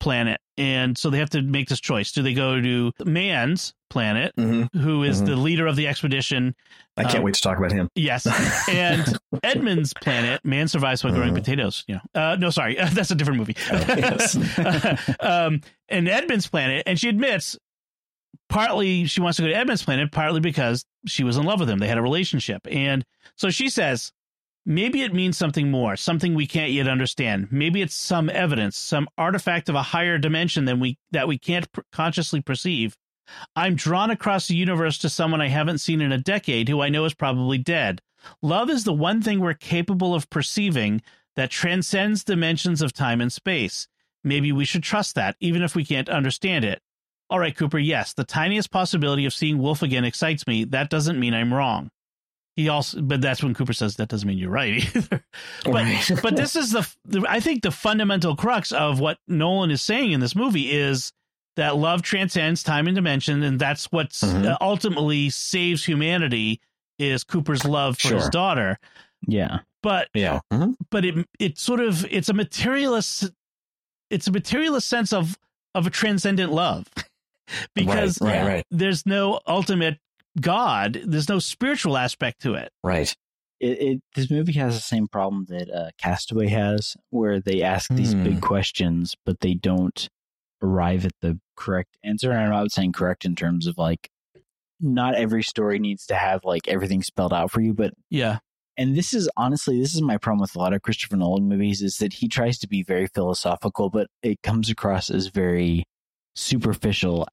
planet 0.00 0.40
and 0.56 0.96
so 0.96 1.10
they 1.10 1.18
have 1.18 1.30
to 1.30 1.42
make 1.42 1.68
this 1.68 1.80
choice. 1.80 2.12
Do 2.12 2.22
they 2.22 2.34
go 2.34 2.60
to 2.60 2.92
Mann's 3.04 3.74
planet, 3.90 4.34
Mhm. 4.36 4.68
who 4.74 5.02
is 5.02 5.22
Mhm. 5.22 5.26
the 5.26 5.36
leader 5.36 5.66
of 5.66 5.76
the 5.76 5.88
expedition? 5.88 6.54
I 6.96 7.02
can't 7.04 7.16
Um, 7.16 7.22
wait 7.24 7.34
to 7.34 7.40
talk 7.40 7.58
about 7.58 7.72
him. 7.72 7.88
Yes, 7.94 8.26
and 8.68 9.18
Edmunds' 9.42 9.92
planet, 9.94 10.44
man 10.44 10.68
survives 10.68 11.02
by 11.02 11.10
growing 11.10 11.32
Mhm. 11.32 11.36
potatoes. 11.38 11.84
You 11.88 11.96
know, 11.96 12.20
uh, 12.20 12.36
no, 12.36 12.50
sorry, 12.50 12.76
that's 12.92 13.10
a 13.10 13.14
different 13.14 13.38
movie. 13.38 13.56
Oh, 13.70 13.84
yes. 13.96 14.36
um, 15.20 15.60
and 15.88 16.08
Edmunds' 16.08 16.46
planet, 16.46 16.84
and 16.86 16.98
she 17.00 17.08
admits 17.08 17.56
partly 18.48 19.06
she 19.06 19.20
wants 19.20 19.36
to 19.36 19.42
go 19.42 19.48
to 19.48 19.54
Edmunds' 19.56 19.82
planet, 19.82 20.12
partly 20.12 20.40
because 20.40 20.84
she 21.06 21.24
was 21.24 21.36
in 21.36 21.44
love 21.44 21.60
with 21.60 21.70
him. 21.70 21.78
They 21.78 21.88
had 21.88 21.98
a 21.98 22.02
relationship, 22.02 22.66
and 22.70 23.04
so 23.36 23.50
she 23.50 23.68
says 23.68 24.12
maybe 24.66 25.02
it 25.02 25.14
means 25.14 25.36
something 25.36 25.70
more, 25.70 25.96
something 25.96 26.34
we 26.34 26.46
can't 26.46 26.72
yet 26.72 26.88
understand. 26.88 27.48
Maybe 27.50 27.82
it's 27.82 27.94
some 27.94 28.30
evidence, 28.30 28.76
some 28.76 29.08
artifact 29.18 29.68
of 29.68 29.74
a 29.74 29.82
higher 29.82 30.18
dimension 30.18 30.64
than 30.64 30.80
we 30.80 30.98
that 31.10 31.28
we 31.28 31.38
can't 31.38 31.70
pr- 31.72 31.82
consciously 31.92 32.40
perceive. 32.40 32.96
I'm 33.56 33.74
drawn 33.74 34.10
across 34.10 34.48
the 34.48 34.56
universe 34.56 34.98
to 34.98 35.08
someone 35.08 35.40
I 35.40 35.48
haven't 35.48 35.78
seen 35.78 36.00
in 36.00 36.12
a 36.12 36.18
decade 36.18 36.68
who 36.68 36.82
I 36.82 36.90
know 36.90 37.04
is 37.04 37.14
probably 37.14 37.58
dead. 37.58 38.02
Love 38.42 38.70
is 38.70 38.84
the 38.84 38.92
one 38.92 39.22
thing 39.22 39.40
we're 39.40 39.54
capable 39.54 40.14
of 40.14 40.30
perceiving 40.30 41.02
that 41.36 41.50
transcends 41.50 42.24
dimensions 42.24 42.82
of 42.82 42.92
time 42.92 43.20
and 43.20 43.32
space. 43.32 43.88
Maybe 44.22 44.52
we 44.52 44.64
should 44.64 44.82
trust 44.82 45.14
that, 45.16 45.36
even 45.40 45.62
if 45.62 45.74
we 45.74 45.84
can't 45.84 46.08
understand 46.08 46.64
it. 46.64 46.80
All 47.28 47.38
right, 47.38 47.56
Cooper, 47.56 47.78
yes, 47.78 48.12
the 48.12 48.24
tiniest 48.24 48.70
possibility 48.70 49.26
of 49.26 49.34
seeing 49.34 49.58
Wolf 49.58 49.82
again 49.82 50.04
excites 50.04 50.46
me. 50.46 50.64
That 50.64 50.90
doesn't 50.90 51.18
mean 51.18 51.34
I'm 51.34 51.52
wrong. 51.52 51.90
He 52.56 52.68
also, 52.68 53.00
but 53.02 53.20
that's 53.20 53.42
when 53.42 53.52
Cooper 53.54 53.72
says 53.72 53.96
that 53.96 54.08
doesn't 54.08 54.28
mean 54.28 54.38
you're 54.38 54.50
right 54.50 54.74
either. 54.96 55.24
But, 55.64 55.72
Right. 55.72 56.10
but 56.22 56.36
this 56.36 56.54
is 56.54 56.70
the, 56.70 56.88
the, 57.04 57.24
I 57.28 57.40
think 57.40 57.62
the 57.62 57.72
fundamental 57.72 58.36
crux 58.36 58.70
of 58.70 59.00
what 59.00 59.18
Nolan 59.26 59.70
is 59.72 59.82
saying 59.82 60.12
in 60.12 60.20
this 60.20 60.36
movie 60.36 60.70
is 60.70 61.12
that 61.56 61.76
love 61.76 62.02
transcends 62.02 62.62
time 62.62 62.86
and 62.86 62.94
dimension, 62.94 63.42
and 63.42 63.58
that's 63.58 63.86
what 63.92 64.10
Mhm. 64.10 64.46
uh, 64.46 64.56
ultimately 64.60 65.30
saves 65.30 65.84
humanity 65.84 66.60
is 66.98 67.24
Cooper's 67.24 67.64
love 67.64 67.98
for 67.98 68.14
his 68.14 68.28
daughter. 68.28 68.78
Yeah. 69.26 69.60
But 69.82 70.08
Yeah. 70.14 70.40
Mhm. 70.52 70.76
but 70.90 71.04
it 71.04 71.26
it 71.40 71.58
sort 71.58 71.80
of 71.80 72.06
it's 72.10 72.28
a 72.28 72.32
materialist 72.34 73.30
it's 74.10 74.26
a 74.28 74.32
materialist 74.32 74.88
sense 74.88 75.12
of 75.12 75.36
of 75.74 75.86
a 75.86 75.90
transcendent 75.90 76.52
love 76.52 76.86
because 77.74 78.20
right, 78.20 78.36
right, 78.36 78.46
right, 78.46 78.66
there's 78.70 79.04
no 79.06 79.40
ultimate 79.46 79.98
god 80.40 81.00
there's 81.06 81.28
no 81.28 81.38
spiritual 81.38 81.96
aspect 81.96 82.42
to 82.42 82.54
it 82.54 82.70
right. 82.82 83.14
It, 83.60 83.80
it 83.80 84.00
this 84.14 84.30
movie 84.30 84.52
has 84.54 84.74
the 84.74 84.80
same 84.80 85.06
problem 85.06 85.46
that 85.48 85.70
uh, 85.70 85.90
Castaway 85.96 86.48
has, 86.48 86.96
where 87.10 87.40
they 87.40 87.62
ask 87.62 87.94
these 87.94 88.12
Hmm. 88.12 88.22
big 88.24 88.40
questions, 88.40 89.14
but 89.24 89.40
they 89.40 89.54
don't 89.54 90.08
arrive 90.60 91.06
at 91.06 91.12
the 91.22 91.38
correct 91.56 91.96
answer. 92.02 92.32
And 92.32 92.40
I'm 92.40 92.50
not 92.50 92.72
saying 92.72 92.92
correct 92.92 93.24
in 93.24 93.36
terms 93.36 93.66
of 93.68 93.78
like 93.78 94.10
not 94.80 95.14
every 95.14 95.42
story 95.42 95.78
needs 95.78 96.04
to 96.06 96.16
have 96.16 96.44
like 96.44 96.66
everything 96.66 97.02
spelled 97.02 97.32
out 97.32 97.52
for 97.52 97.60
you, 97.60 97.72
but 97.72 97.94
yeah 98.10 98.38
and 98.76 98.96
this 98.96 99.14
is 99.14 99.30
honestly 99.36 99.80
this 99.80 99.94
is 99.94 100.02
my 100.02 100.18
problem 100.18 100.40
with 100.40 100.56
a 100.56 100.58
lot 100.58 100.72
of 100.74 100.82
Christopher 100.82 101.16
Nolan 101.16 101.48
movies 101.48 101.80
is 101.80 101.98
that 101.98 102.14
he 102.14 102.28
tries 102.28 102.58
to 102.58 102.68
be 102.68 102.82
very 102.82 103.06
philosophical, 103.06 103.88
but 103.88 104.08
it 104.22 104.42
comes 104.42 104.68
across 104.68 105.10
as 105.10 105.28
very 105.28 105.84
superficial. 106.34 107.26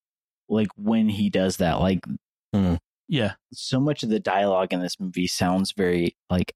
Like 0.47 0.69
when 0.75 1.09
he 1.09 1.29
does 1.31 1.57
that, 1.57 1.79
like 1.79 2.01
yeah 3.11 3.33
so 3.53 3.79
much 3.79 4.01
of 4.01 4.09
the 4.09 4.19
dialogue 4.19 4.73
in 4.73 4.81
this 4.81 4.99
movie 4.99 5.27
sounds 5.27 5.73
very 5.73 6.15
like 6.31 6.55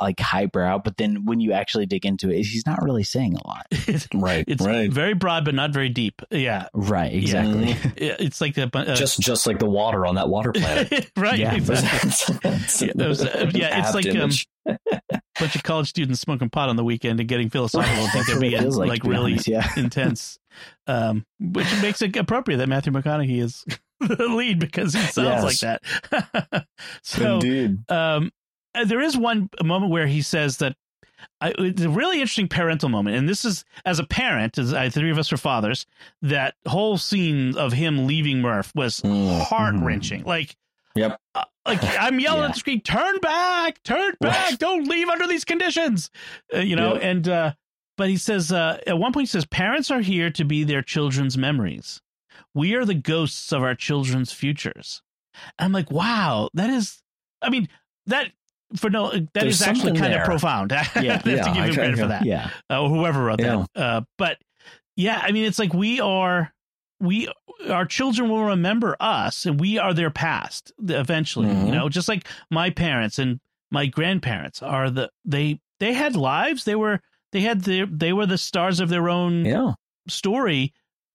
like 0.00 0.18
highbrow, 0.18 0.78
but 0.78 0.96
then 0.96 1.26
when 1.26 1.38
you 1.38 1.52
actually 1.52 1.84
dig 1.84 2.06
into 2.06 2.30
it, 2.30 2.38
he's 2.44 2.64
not 2.66 2.82
really 2.82 3.02
saying 3.04 3.36
a 3.36 3.46
lot. 3.46 3.66
it's, 3.70 4.08
Right. 4.14 4.42
it's 4.48 4.64
right. 4.64 4.90
very 4.90 5.12
broad 5.12 5.44
but 5.44 5.54
not 5.54 5.70
very 5.70 5.90
deep 5.90 6.22
yeah 6.30 6.68
Right, 6.72 7.12
exactly. 7.12 7.72
It- 7.96 8.16
it's 8.20 8.40
like 8.40 8.54
the 8.54 8.70
uh, 8.72 8.94
just 8.94 9.20
just 9.20 9.46
like 9.46 9.58
the 9.58 9.66
water 9.68 10.06
on 10.06 10.14
that 10.14 10.30
water 10.30 10.50
planet. 10.56 11.10
right 11.16 11.38
Yeah. 11.38 11.54
exactly. 11.54 12.08
It's- 12.08 12.82
Yeah, 12.82 12.88
it 12.88 13.08
was, 13.08 13.22
uh, 13.22 13.50
yeah, 13.54 13.80
it's 13.84 13.94
like, 13.94 14.06
um, 14.08 14.16
image. 14.16 14.48
bunch 15.38 15.56
of 15.56 15.62
college 15.62 15.88
students 15.90 16.20
smoking 16.20 16.48
pot 16.48 16.70
on 16.70 16.76
the 16.76 16.84
weekend 16.84 17.20
and 17.20 17.28
getting 17.28 17.50
philosophical 17.50 18.02
and 18.04 18.12
think 18.12 18.26
they're 18.26 18.40
being 18.40 18.70
like, 18.70 18.88
like, 18.88 19.02
be 19.02 19.10
really 19.10 19.32
honest, 19.32 19.46
yeah. 19.46 19.68
intense, 19.76 20.38
um, 20.86 21.26
which 21.38 21.66
makes 21.82 22.00
it 22.00 22.16
appropriate 22.16 22.56
that 22.58 22.68
Matthew 22.68 22.92
McConaughey 22.94 23.42
is 23.42 23.64
the 24.16 24.28
lead 24.28 24.58
because 24.58 24.94
he 24.94 25.00
sounds 25.02 25.44
like 25.44 25.58
that. 25.60 26.66
so, 27.02 27.34
Indeed. 27.34 27.90
um, 27.90 28.30
uh, 28.74 28.84
there 28.84 29.00
is 29.00 29.16
one 29.16 29.48
moment 29.62 29.90
where 29.92 30.06
he 30.06 30.22
says 30.22 30.58
that 30.58 30.76
I, 31.40 31.52
it's 31.58 31.82
a 31.82 31.88
really 31.88 32.16
interesting 32.20 32.48
parental 32.48 32.88
moment, 32.88 33.16
and 33.16 33.28
this 33.28 33.44
is 33.44 33.64
as 33.84 33.98
a 33.98 34.04
parent, 34.04 34.58
as 34.58 34.72
I, 34.74 34.88
three 34.88 35.10
of 35.10 35.18
us 35.18 35.32
are 35.32 35.36
fathers. 35.36 35.86
That 36.22 36.54
whole 36.66 36.98
scene 36.98 37.56
of 37.56 37.72
him 37.72 38.06
leaving 38.06 38.40
Murph 38.40 38.72
was 38.74 39.00
Mm. 39.02 39.40
heart 39.42 39.74
wrenching. 39.78 40.24
Like, 40.24 40.56
Yep. 40.96 41.20
uh, 41.34 41.44
like 41.66 41.78
I'm 41.82 42.18
yelling 42.18 42.40
Yeah. 42.40 42.46
at 42.48 42.52
the 42.54 42.58
screen, 42.58 42.80
"Turn 42.80 43.18
back! 43.20 43.82
Turn 43.84 44.14
back! 44.20 44.58
Don't 44.58 44.88
leave 44.88 45.08
under 45.08 45.26
these 45.28 45.44
conditions!" 45.44 46.10
Uh, 46.54 46.58
you 46.58 46.74
know, 46.76 46.94
Yep. 46.94 47.02
and 47.04 47.28
uh, 47.28 47.52
but 47.96 48.08
he 48.08 48.16
says 48.16 48.50
uh, 48.50 48.78
at 48.86 48.98
one 48.98 49.12
point 49.12 49.28
he 49.28 49.30
says, 49.30 49.44
"Parents 49.46 49.90
are 49.92 50.00
here 50.00 50.28
to 50.30 50.44
be 50.44 50.64
their 50.64 50.82
children's 50.82 51.38
memories. 51.38 52.00
We 52.54 52.74
are 52.74 52.84
the 52.84 52.94
ghosts 52.94 53.52
of 53.52 53.62
our 53.62 53.74
children's 53.74 54.32
futures." 54.32 55.02
I'm 55.58 55.72
like, 55.72 55.90
wow, 55.90 56.48
that 56.54 56.68
is. 56.70 57.00
I 57.40 57.48
mean, 57.50 57.68
that 58.06 58.30
for 58.76 58.90
no, 58.90 59.10
that 59.10 59.28
There's 59.34 59.60
is 59.60 59.66
actually 59.66 59.92
kind 59.98 60.12
of 60.12 60.18
there. 60.18 60.24
profound. 60.24 60.72
I 60.72 60.82
have 60.82 61.04
Yeah. 61.04 61.18
to 61.18 61.30
Yeah, 61.30 61.36
give 61.54 61.62
I 61.62 61.66
him 61.68 61.74
credit 61.74 61.98
for 61.98 62.06
that 62.08 62.24
Yeah. 62.26 62.50
uh, 62.70 62.82
or 62.82 62.88
whoever 62.90 63.24
wrote 63.24 63.40
Yeah. 63.40 63.64
that. 63.74 63.80
Uh, 63.82 64.00
but 64.18 64.38
yeah, 64.96 65.20
I 65.22 65.32
mean, 65.32 65.44
it's 65.44 65.58
like 65.58 65.72
we 65.72 66.00
are, 66.00 66.52
we, 67.00 67.28
our 67.70 67.86
children 67.86 68.28
will 68.28 68.44
remember 68.44 68.94
us, 69.00 69.46
and 69.46 69.58
we 69.58 69.78
are 69.78 69.94
their 69.94 70.10
past 70.10 70.72
eventually. 70.86 71.48
Mhm. 71.48 71.66
You 71.66 71.72
know, 71.72 71.88
just 71.88 72.08
like 72.08 72.28
my 72.50 72.68
parents 72.70 73.18
and 73.18 73.40
my 73.70 73.86
grandparents 73.86 74.62
are 74.62 74.90
the 74.90 75.10
they 75.24 75.60
they 75.80 75.94
had 75.94 76.14
lives. 76.14 76.64
They 76.64 76.74
were 76.74 77.00
they 77.32 77.40
had 77.40 77.62
the 77.62 77.84
they 77.86 78.12
were 78.12 78.26
the 78.26 78.36
stars 78.38 78.80
of 78.80 78.90
their 78.90 79.08
own 79.08 79.44
Yeah. 79.46 79.72
story. 80.08 80.74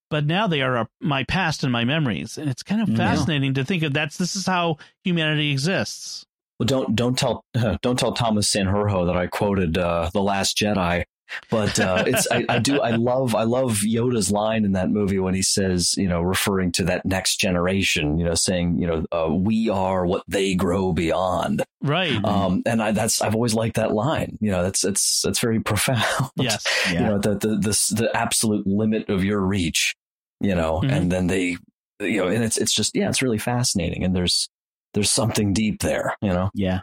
But 0.10 0.26
now 0.26 0.48
they 0.48 0.62
are 0.62 0.88
my 1.02 1.24
past 1.26 1.64
and 1.64 1.72
my 1.72 1.84
memories, 1.84 2.38
and 2.38 2.50
it's 2.50 2.64
kind 2.64 2.82
of 2.82 2.90
Yeah. 2.90 2.96
fascinating 2.98 3.54
to 3.56 3.66
think 3.66 3.84
of. 3.84 3.94
That's 3.94 4.18
this 4.18 4.36
is 4.36 4.46
how 4.46 4.78
humanity 5.04 5.52
exists. 5.52 6.26
Well, 6.60 6.66
don't 6.68 6.96
don't 6.96 7.18
tell 7.18 7.44
don't 7.82 8.00
tell 8.00 8.14
Thomas 8.14 8.50
Sanjurjo 8.50 9.06
that 9.06 9.18
I 9.18 9.28
quoted 9.28 9.78
uh, 9.78 10.10
the 10.14 10.22
Last 10.22 10.58
Jedi, 10.58 11.04
but 11.50 11.80
uh, 11.80 12.04
it's 12.08 12.28
I, 12.32 12.46
I 12.50 12.60
do 12.60 12.80
I 12.80 12.92
love 12.92 13.36
I 13.36 13.44
love 13.44 13.78
Yoda's 13.86 14.32
line 14.32 14.66
in 14.66 14.74
that 14.74 14.90
movie 14.90 15.20
when 15.20 15.34
he 15.34 15.42
says 15.42 15.96
you 15.98 16.08
know 16.08 16.22
referring 16.22 16.72
to 16.74 16.84
that 16.86 17.06
next 17.06 17.38
generation 17.38 18.18
you 18.18 18.26
know 18.26 18.34
saying 18.36 18.80
you 18.80 18.88
know 18.88 19.06
uh, 19.12 19.32
we 19.34 19.70
are 19.70 20.06
what 20.06 20.24
they 20.28 20.56
grow 20.56 20.94
beyond 20.94 21.64
Right? 21.82 22.24
um, 22.26 22.64
and 22.66 22.82
I, 22.82 22.92
that's 22.92 23.22
I've 23.22 23.36
always 23.36 23.54
liked 23.54 23.76
that 23.76 23.94
line 23.94 24.38
you 24.42 24.52
know 24.52 24.64
that's 24.64 24.84
it's 24.84 25.22
that's 25.22 25.40
very 25.40 25.60
profound 25.60 26.32
yes. 26.36 26.66
you 26.88 26.94
Yeah. 26.96 27.08
know 27.10 27.18
the 27.20 27.36
the 27.36 27.48
the, 27.58 27.94
the 27.96 28.10
absolute 28.16 28.66
limit 28.66 29.10
of 29.10 29.24
your 29.24 29.40
reach 29.42 29.96
you 30.40 30.56
know 30.56 30.82
Mhm. 30.84 30.92
and 30.92 31.12
then 31.12 31.28
they 31.28 31.58
you 32.00 32.18
know 32.22 32.28
and 32.28 32.44
it's 32.44 32.58
it's 32.58 32.74
just 32.74 32.96
yeah 32.96 33.10
it's 33.10 33.22
really 33.22 33.38
fascinating 33.40 34.04
and 34.04 34.16
there's 34.16 34.50
there's 34.94 35.10
something 35.12 35.54
deep 35.54 35.82
there 35.82 36.16
you 36.22 36.30
know 36.30 36.50
Yeah. 36.54 36.82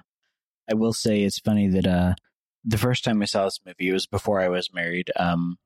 I 0.70 0.74
will 0.74 0.92
say 0.92 1.22
it's 1.22 1.38
funny 1.40 1.68
that 1.68 1.87
uh 1.87 2.14
the 2.64 2.79
first 2.79 3.05
time 3.05 3.20
I 3.22 3.27
saw 3.27 3.44
this 3.44 3.61
movie 3.64 3.88
it 3.90 3.92
was 3.92 4.07
before 4.07 4.40
I 4.40 4.48
was 4.48 4.72
married. 4.72 5.11
Um 5.16 5.57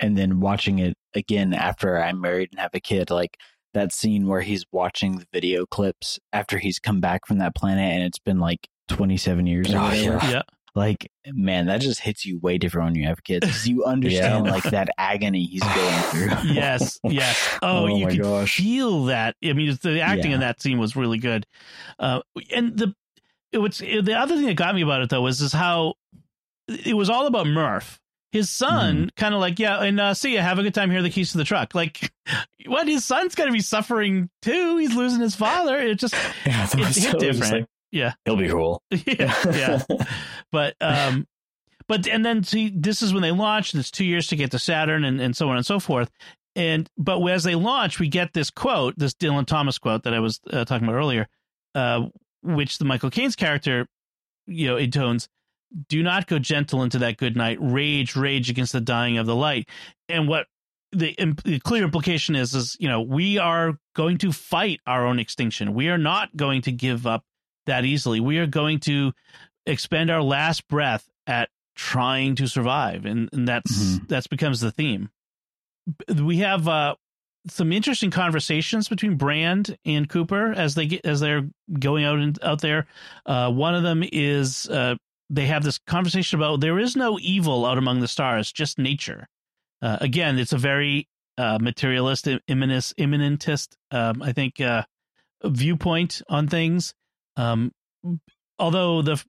and 0.00 0.16
then 0.16 0.40
watching 0.40 0.78
it 0.78 0.94
again 1.14 1.52
after 1.52 1.98
I'm 2.02 2.20
married 2.20 2.48
and 2.52 2.60
have 2.60 2.74
a 2.74 2.80
kid, 2.80 3.10
like 3.10 3.36
that 3.74 3.92
scene 3.92 4.26
where 4.26 4.40
he's 4.40 4.64
watching 4.72 5.16
the 5.18 5.26
video 5.32 5.66
clips 5.66 6.18
after 6.32 6.58
he's 6.58 6.78
come 6.78 7.00
back 7.00 7.26
from 7.26 7.38
that 7.38 7.54
planet 7.54 7.92
and 7.92 8.02
it's 8.02 8.18
been 8.18 8.38
like 8.38 8.68
27 8.88 9.46
years 9.46 9.72
or 9.72 9.78
Oh, 9.78 9.92
yeah. 9.92 10.30
Yeah. 10.30 10.42
Like, 10.74 11.10
man, 11.26 11.66
that 11.66 11.82
just 11.82 12.00
hits 12.00 12.24
you 12.24 12.38
way 12.38 12.56
different 12.56 12.86
when 12.86 12.94
you 12.94 13.06
have 13.06 13.22
kids 13.24 13.46
because 13.46 13.68
you 13.68 13.84
understand 13.84 14.46
like 14.46 14.62
that 14.64 14.88
agony 14.96 15.44
he's 15.44 15.62
going 15.62 16.02
through. 16.10 16.28
yes, 16.54 16.98
yes. 17.04 17.58
Oh, 17.62 17.84
Oh 17.84 17.86
you 17.96 18.04
my 18.06 18.10
could 18.12 18.22
gosh. 18.22 18.56
feel 18.56 19.04
that. 19.06 19.36
I 19.44 19.52
mean, 19.52 19.78
the 19.82 20.00
acting 20.00 20.32
in 20.32 20.40
that 20.40 20.62
scene 20.62 20.78
was 20.78 20.96
really 20.96 21.18
good. 21.18 21.46
Uh, 21.98 22.20
and 22.54 22.78
the 22.78 22.94
it 23.52 23.58
was 23.58 23.78
the 23.78 24.14
other 24.18 24.36
thing 24.36 24.46
that 24.46 24.54
got 24.56 24.74
me 24.74 24.82
about 24.82 25.02
it 25.02 25.10
though 25.10 25.22
was 25.22 25.40
is 25.40 25.52
how 25.52 25.94
it 26.68 26.94
was 26.94 27.10
all 27.10 27.26
about 27.26 27.46
Murph. 27.46 27.98
His 28.32 28.48
son, 28.48 28.96
Mm-hmm. 28.96 29.06
kind 29.16 29.34
of 29.34 29.40
like, 29.40 29.58
yeah, 29.58 29.82
and 29.82 30.00
uh, 30.00 30.14
see 30.14 30.32
you. 30.32 30.38
Have 30.38 30.58
a 30.58 30.62
good 30.62 30.72
time. 30.72 30.90
Here 30.90 31.02
the 31.02 31.10
keys 31.10 31.32
to 31.32 31.38
the 31.38 31.44
truck. 31.44 31.74
Like, 31.74 32.10
what? 32.66 32.88
His 32.88 33.04
son's 33.04 33.34
going 33.34 33.48
to 33.48 33.52
be 33.52 33.60
suffering 33.60 34.30
too. 34.40 34.78
He's 34.78 34.94
losing 34.96 35.20
his 35.20 35.34
father. 35.34 35.78
It 35.78 35.96
just, 35.98 36.14
Yeah, 36.46 36.64
it 36.64 36.78
hit 36.78 36.94
so 36.94 37.12
different. 37.18 37.22
interesting. 37.22 37.66
Yeah, 37.90 38.14
He'll 38.24 38.36
be 38.38 38.48
cool. 38.48 38.82
yeah, 38.90 39.34
yeah. 39.52 39.82
but 40.50 40.74
um 40.80 41.26
but 41.88 42.06
and 42.08 42.24
then 42.24 42.42
see 42.42 42.72
this 42.74 43.02
is 43.02 43.12
when 43.12 43.20
they 43.20 43.32
launch 43.32 43.74
and 43.74 43.80
it's 43.80 43.90
two 43.90 44.06
years 44.06 44.28
to 44.28 44.36
get 44.36 44.52
to 44.52 44.58
saturn 44.58 45.04
and, 45.04 45.20
and 45.20 45.36
so 45.36 45.50
on 45.50 45.56
and 45.58 45.66
so 45.66 45.78
forth 45.78 46.08
and 46.56 46.88
but 46.96 47.20
as 47.28 47.44
they 47.44 47.54
launch 47.54 47.98
we 47.98 48.08
get 48.08 48.32
this 48.32 48.48
quote 48.50 48.94
this 48.96 49.12
dylan 49.14 49.46
thomas 49.46 49.78
quote 49.78 50.04
that 50.04 50.14
i 50.14 50.20
was 50.20 50.40
uh, 50.50 50.64
talking 50.64 50.86
about 50.88 50.96
earlier 50.96 51.26
uh 51.74 52.06
which 52.42 52.78
the 52.78 52.84
michael 52.84 53.10
caine's 53.10 53.36
character 53.36 53.86
you 54.46 54.66
know 54.66 54.76
intones 54.76 55.28
do 55.88 56.02
not 56.02 56.26
go 56.26 56.38
gentle 56.38 56.82
into 56.82 56.98
that 56.98 57.16
good 57.16 57.36
night 57.36 57.56
rage 57.60 58.14
rage 58.16 58.50
against 58.50 58.72
the 58.72 58.80
dying 58.80 59.16
of 59.18 59.26
the 59.26 59.36
light 59.36 59.68
and 60.08 60.28
what 60.28 60.46
the, 60.94 61.12
imp- 61.12 61.42
the 61.44 61.58
clear 61.60 61.84
implication 61.84 62.34
is 62.36 62.54
is 62.54 62.76
you 62.78 62.86
know 62.88 63.00
we 63.00 63.38
are 63.38 63.78
going 63.96 64.18
to 64.18 64.30
fight 64.32 64.78
our 64.86 65.06
own 65.06 65.18
extinction. 65.18 65.72
We 65.72 65.88
are 65.88 65.96
not 65.96 66.36
going 66.36 66.60
to 66.62 66.72
give 66.72 67.06
up 67.06 67.24
that 67.64 67.86
easily. 67.86 68.20
We 68.20 68.36
are 68.36 68.46
going 68.46 68.78
to 68.80 69.12
expend 69.64 70.10
our 70.10 70.20
last 70.22 70.68
breath 70.68 71.08
at 71.26 71.48
trying 71.76 72.34
to 72.34 72.46
survive, 72.46 73.06
and, 73.06 73.30
and 73.32 73.48
that's 73.48 73.72
Mhm. 73.72 74.08
that's 74.08 74.26
becomes 74.26 74.60
the 74.60 74.70
theme. 74.70 75.08
We 76.14 76.38
have 76.38 76.68
uh, 76.68 76.96
some 77.48 77.72
interesting 77.72 78.10
conversations 78.10 78.88
between 78.88 79.16
Brand 79.16 79.76
and 79.84 80.08
Cooper 80.08 80.52
as 80.52 80.74
they 80.74 80.86
get 80.86 81.04
as 81.04 81.20
they're 81.20 81.48
going 81.78 82.04
out 82.04 82.18
and 82.18 82.38
out 82.42 82.60
there. 82.60 82.86
Uh, 83.26 83.50
one 83.50 83.74
of 83.74 83.82
them 83.82 84.04
is 84.12 84.68
uh, 84.68 84.96
they 85.30 85.46
have 85.46 85.64
this 85.64 85.78
conversation 85.78 86.38
about 86.38 86.60
there 86.60 86.78
is 86.78 86.96
no 86.96 87.18
evil 87.20 87.66
out 87.66 87.78
among 87.78 88.00
the 88.00 88.08
stars, 88.08 88.52
just 88.52 88.78
nature. 88.78 89.26
Uh, 89.80 89.98
again, 90.00 90.38
it's 90.38 90.52
a 90.52 90.58
very 90.58 91.08
uh, 91.38 91.58
materialist, 91.60 92.28
imminent, 92.46 92.92
immanentist, 92.96 93.76
um, 93.90 94.22
I 94.22 94.32
think, 94.32 94.60
uh, 94.60 94.84
viewpoint 95.44 96.22
on 96.28 96.46
things. 96.46 96.94
Um, 97.36 97.72
although 98.58 99.02
the 99.02 99.22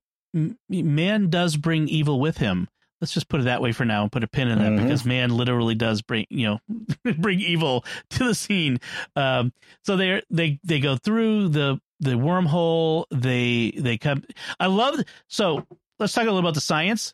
man 0.69 1.29
does 1.29 1.57
bring 1.57 1.87
evil 1.87 2.19
with 2.19 2.37
him. 2.37 2.67
Let's 3.03 3.13
just 3.13 3.27
put 3.27 3.41
it 3.41 3.43
that 3.43 3.61
way 3.61 3.73
for 3.73 3.83
now 3.83 4.03
and 4.03 4.09
put 4.11 4.23
a 4.23 4.27
pin 4.27 4.47
in 4.47 4.59
that 4.59 4.71
Mhm. 4.71 4.81
because 4.83 5.03
man 5.03 5.29
literally 5.35 5.75
does 5.75 6.01
bring 6.01 6.25
you 6.29 6.45
know 6.47 6.59
bring 7.17 7.41
evil 7.41 7.83
to 8.11 8.23
the 8.23 8.33
scene. 8.33 8.79
Um, 9.17 9.51
so 9.83 9.97
they 9.97 10.21
they 10.29 10.57
they 10.63 10.79
go 10.79 10.95
through 10.95 11.49
the 11.49 11.81
the 11.99 12.11
wormhole. 12.11 13.03
They 13.11 13.71
they 13.77 13.97
come. 13.97 14.23
I 14.57 14.67
love 14.67 15.01
so. 15.27 15.67
Let's 15.99 16.13
talk 16.13 16.21
a 16.23 16.27
little 16.27 16.39
about 16.39 16.53
the 16.53 16.61
science. 16.61 17.13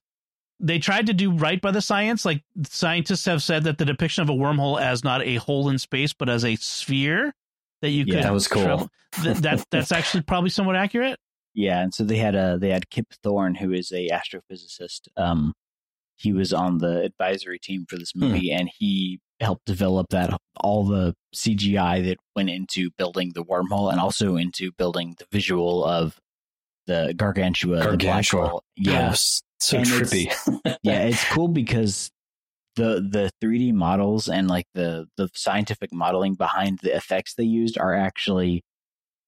They 0.59 0.77
tried 0.77 1.07
to 1.07 1.13
do 1.13 1.31
right 1.31 1.59
by 1.59 1.71
the 1.71 1.81
science. 1.81 2.23
Like 2.23 2.43
scientists 2.67 3.25
have 3.25 3.41
said 3.41 3.63
that 3.63 3.79
the 3.79 3.85
depiction 3.85 4.21
of 4.21 4.29
a 4.29 4.33
wormhole 4.33 4.79
as 4.79 5.03
not 5.03 5.23
a 5.23 5.37
hole 5.37 5.69
in 5.69 5.79
space, 5.79 6.13
but 6.13 6.29
as 6.29 6.45
a 6.45 6.55
sphere 6.57 7.33
that 7.81 7.89
you 7.89 8.05
could 8.05 8.13
Yeah, 8.13 8.21
that 8.23 8.33
was 8.33 8.47
cool. 8.47 8.63
travel- 8.63 8.89
Th- 9.23 9.37
that 9.37 9.65
that's 9.71 9.91
actually 9.91 10.21
probably 10.21 10.51
somewhat 10.51 10.75
accurate. 10.75 11.19
Yeah, 11.55 11.81
and 11.81 11.91
so 11.93 12.03
they 12.03 12.17
had 12.17 12.35
a 12.35 12.59
they 12.59 12.69
had 12.69 12.91
Kip 12.91 13.07
Thorne, 13.23 13.55
who 13.55 13.73
is 13.73 13.91
a 13.91 14.07
astrophysicist. 14.09 15.07
Um, 15.17 15.55
he 16.19 16.33
was 16.33 16.51
on 16.53 16.79
the 16.79 17.01
advisory 17.01 17.59
team 17.59 17.85
for 17.87 17.97
this 17.97 18.11
hmm. 18.11 18.21
movie, 18.21 18.51
and 18.51 18.69
he 18.77 19.19
helped 19.39 19.65
develop 19.65 20.07
that 20.09 20.37
all 20.59 20.85
the 20.85 21.15
CGI 21.33 22.05
that 22.05 22.17
went 22.35 22.49
into 22.49 22.89
building 22.97 23.31
the 23.33 23.43
wormhole, 23.43 23.91
and 23.91 23.99
also 23.99 24.35
into 24.35 24.71
building 24.73 25.15
the 25.17 25.25
visual 25.31 25.83
of 25.83 26.19
the 26.87 27.13
Gargantua, 27.15 27.77
the 27.77 27.97
black 27.97 27.99
Gargantua. 27.99 28.47
hole. 28.47 28.63
Yeah, 28.75 29.13
so 29.59 29.77
And 29.77 29.87
it's- 29.87 30.11
trippy. 30.11 30.77
yeah, 30.83 31.03
it's 31.03 31.23
cool 31.25 31.47
because 31.47 32.11
the 32.75 33.01
the 33.01 33.31
3D 33.41 33.73
models 33.73 34.29
and 34.29 34.47
like 34.47 34.65
the 34.73 35.07
the 35.17 35.29
scientific 35.33 35.91
modeling 35.93 36.35
behind 36.35 36.79
the 36.81 36.95
effects 36.95 37.33
they 37.35 37.43
used 37.43 37.77
are 37.77 37.93
actually 37.93 38.63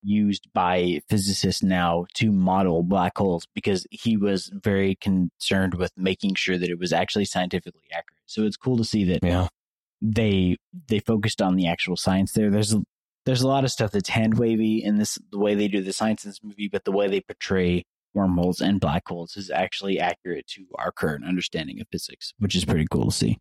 used 0.03 0.47
by 0.53 1.01
physicists 1.09 1.63
now 1.63 2.05
to 2.15 2.31
model 2.31 2.83
black 2.83 3.17
holes 3.17 3.45
because 3.53 3.85
he 3.91 4.17
was 4.17 4.49
very 4.53 4.95
concerned 4.95 5.75
with 5.75 5.91
making 5.97 6.35
sure 6.35 6.57
that 6.57 6.69
it 6.69 6.79
was 6.79 6.93
actually 6.93 7.25
scientifically 7.25 7.87
accurate. 7.91 8.21
So 8.25 8.43
it's 8.43 8.57
cool 8.57 8.77
to 8.77 8.83
see 8.83 9.03
that 9.05 9.19
yeah. 9.23 9.47
they 10.01 10.57
they 10.87 10.99
focused 10.99 11.41
on 11.41 11.55
the 11.55 11.67
actual 11.67 11.97
science 11.97 12.33
there. 12.33 12.49
There's 12.49 12.73
a, 12.73 12.83
there's 13.25 13.41
a 13.41 13.47
lot 13.47 13.63
of 13.63 13.71
stuff 13.71 13.91
that's 13.91 14.09
hand 14.09 14.37
wavy 14.37 14.83
in 14.83 14.97
this 14.97 15.17
the 15.31 15.39
way 15.39 15.55
they 15.55 15.67
do 15.67 15.81
the 15.81 15.93
science 15.93 16.23
in 16.23 16.29
this 16.29 16.43
movie, 16.43 16.67
but 16.67 16.85
the 16.85 16.91
way 16.91 17.07
they 17.07 17.21
portray 17.21 17.85
wormholes 18.13 18.61
and 18.61 18.79
black 18.79 19.07
holes 19.07 19.37
is 19.37 19.49
actually 19.49 19.99
accurate 19.99 20.47
to 20.47 20.65
our 20.75 20.91
current 20.91 21.25
understanding 21.25 21.79
of 21.79 21.87
physics, 21.91 22.33
which 22.39 22.55
is 22.55 22.65
pretty 22.65 22.87
cool 22.91 23.05
to 23.05 23.11
see. 23.11 23.37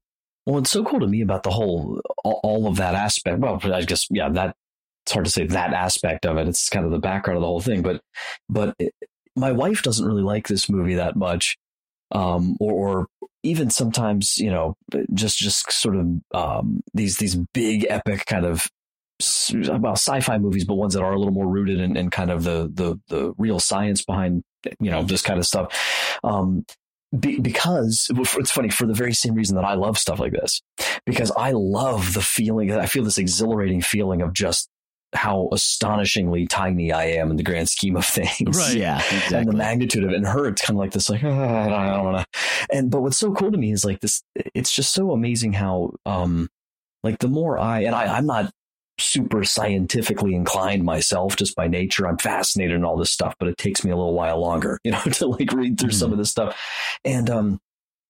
Well, 0.46 0.58
it's 0.58 0.70
so 0.70 0.84
cool 0.84 1.00
to 1.00 1.06
me 1.06 1.20
about 1.20 1.42
the 1.42 1.50
whole, 1.50 2.00
all 2.24 2.66
of 2.66 2.76
that 2.76 2.94
aspect. 2.94 3.38
Well, 3.38 3.60
I 3.62 3.82
guess, 3.82 4.06
yeah, 4.10 4.28
that 4.30 4.56
it's 5.04 5.12
hard 5.12 5.24
to 5.24 5.30
say 5.30 5.46
that 5.46 5.72
aspect 5.72 6.26
of 6.26 6.36
it. 6.36 6.48
It's 6.48 6.68
kind 6.68 6.84
of 6.84 6.92
the 6.92 6.98
background 6.98 7.36
of 7.36 7.42
the 7.42 7.46
whole 7.46 7.60
thing. 7.60 7.82
But, 7.82 8.00
but 8.48 8.74
it, 8.78 8.92
my 9.36 9.52
wife 9.52 9.82
doesn't 9.82 10.06
really 10.06 10.22
like 10.22 10.48
this 10.48 10.68
movie 10.68 10.94
that 10.94 11.16
much, 11.16 11.56
um, 12.12 12.56
or, 12.60 12.72
or 12.72 13.06
even 13.42 13.70
sometimes, 13.70 14.38
you 14.38 14.50
know, 14.50 14.76
just 15.14 15.38
just 15.38 15.72
sort 15.72 15.96
of 15.96 16.06
um, 16.34 16.80
these 16.92 17.16
these 17.16 17.36
big 17.54 17.86
epic 17.88 18.26
kind 18.26 18.44
of 18.44 18.68
well 19.80 19.92
sci-fi 19.92 20.38
movies, 20.38 20.64
but 20.64 20.74
ones 20.74 20.94
that 20.94 21.02
are 21.02 21.12
a 21.12 21.18
little 21.18 21.32
more 21.32 21.46
rooted 21.48 21.80
in, 21.80 21.96
in 21.96 22.10
kind 22.10 22.30
of 22.30 22.42
the 22.42 22.70
the 22.72 23.00
the 23.08 23.32
real 23.38 23.58
science 23.58 24.04
behind 24.04 24.42
you 24.78 24.90
know 24.90 25.02
this 25.02 25.22
kind 25.22 25.38
of 25.38 25.46
stuff. 25.46 26.18
Um, 26.22 26.64
be, 27.18 27.40
because 27.40 28.10
it's 28.14 28.50
funny 28.50 28.68
for 28.68 28.86
the 28.86 28.94
very 28.94 29.14
same 29.14 29.34
reason 29.34 29.56
that 29.56 29.64
I 29.64 29.74
love 29.74 29.98
stuff 29.98 30.20
like 30.20 30.32
this, 30.32 30.60
because 31.06 31.32
I 31.32 31.52
love 31.52 32.14
the 32.14 32.22
feeling. 32.22 32.70
I 32.72 32.86
feel 32.86 33.04
this 33.04 33.18
exhilarating 33.18 33.80
feeling 33.80 34.22
of 34.22 34.32
just 34.32 34.68
how 35.12 35.48
astonishingly 35.52 36.46
tiny 36.46 36.92
I 36.92 37.04
am 37.06 37.30
in 37.30 37.36
the 37.36 37.42
grand 37.42 37.68
scheme 37.68 37.96
of 37.96 38.04
things. 38.04 38.56
Right. 38.56 38.76
Yeah, 38.76 39.02
And 39.32 39.48
the 39.48 39.52
magnitude 39.52 40.04
of 40.04 40.10
it, 40.10 40.16
and 40.16 40.26
her, 40.26 40.46
it's 40.46 40.62
kind 40.62 40.76
of 40.76 40.80
like 40.80 40.92
this, 40.92 41.10
like 41.10 41.24
"Ah, 41.24 41.64
I 41.64 41.96
don't 41.96 42.04
want 42.04 42.18
to. 42.18 42.40
And 42.72 42.90
but 42.90 43.02
what's 43.02 43.16
so 43.16 43.32
cool 43.32 43.50
to 43.50 43.58
me 43.58 43.72
is 43.72 43.84
like 43.84 44.00
this. 44.00 44.22
It's 44.54 44.72
just 44.72 44.92
so 44.92 45.10
amazing 45.12 45.54
how, 45.54 45.92
um, 46.06 46.48
like 47.02 47.18
the 47.18 47.28
more 47.28 47.58
I 47.58 47.80
and 47.80 47.94
I, 47.94 48.16
I'm 48.16 48.26
not 48.26 48.52
super 48.98 49.44
scientifically 49.44 50.34
inclined 50.34 50.84
myself 50.84 51.34
just 51.36 51.56
by 51.56 51.66
nature. 51.66 52.06
I'm 52.06 52.18
fascinated 52.18 52.76
in 52.76 52.84
all 52.84 52.96
this 52.96 53.10
stuff, 53.10 53.34
but 53.38 53.48
it 53.48 53.56
takes 53.56 53.84
me 53.84 53.90
a 53.90 53.96
little 53.96 54.14
while 54.14 54.38
longer, 54.38 54.78
you 54.84 54.92
know, 54.92 55.00
to 55.02 55.26
like 55.26 55.52
read 55.52 55.80
through 55.80 55.92
some 55.92 56.12
of 56.12 56.18
this 56.18 56.30
stuff. 56.30 56.56
And 57.04 57.28
um, 57.30 57.60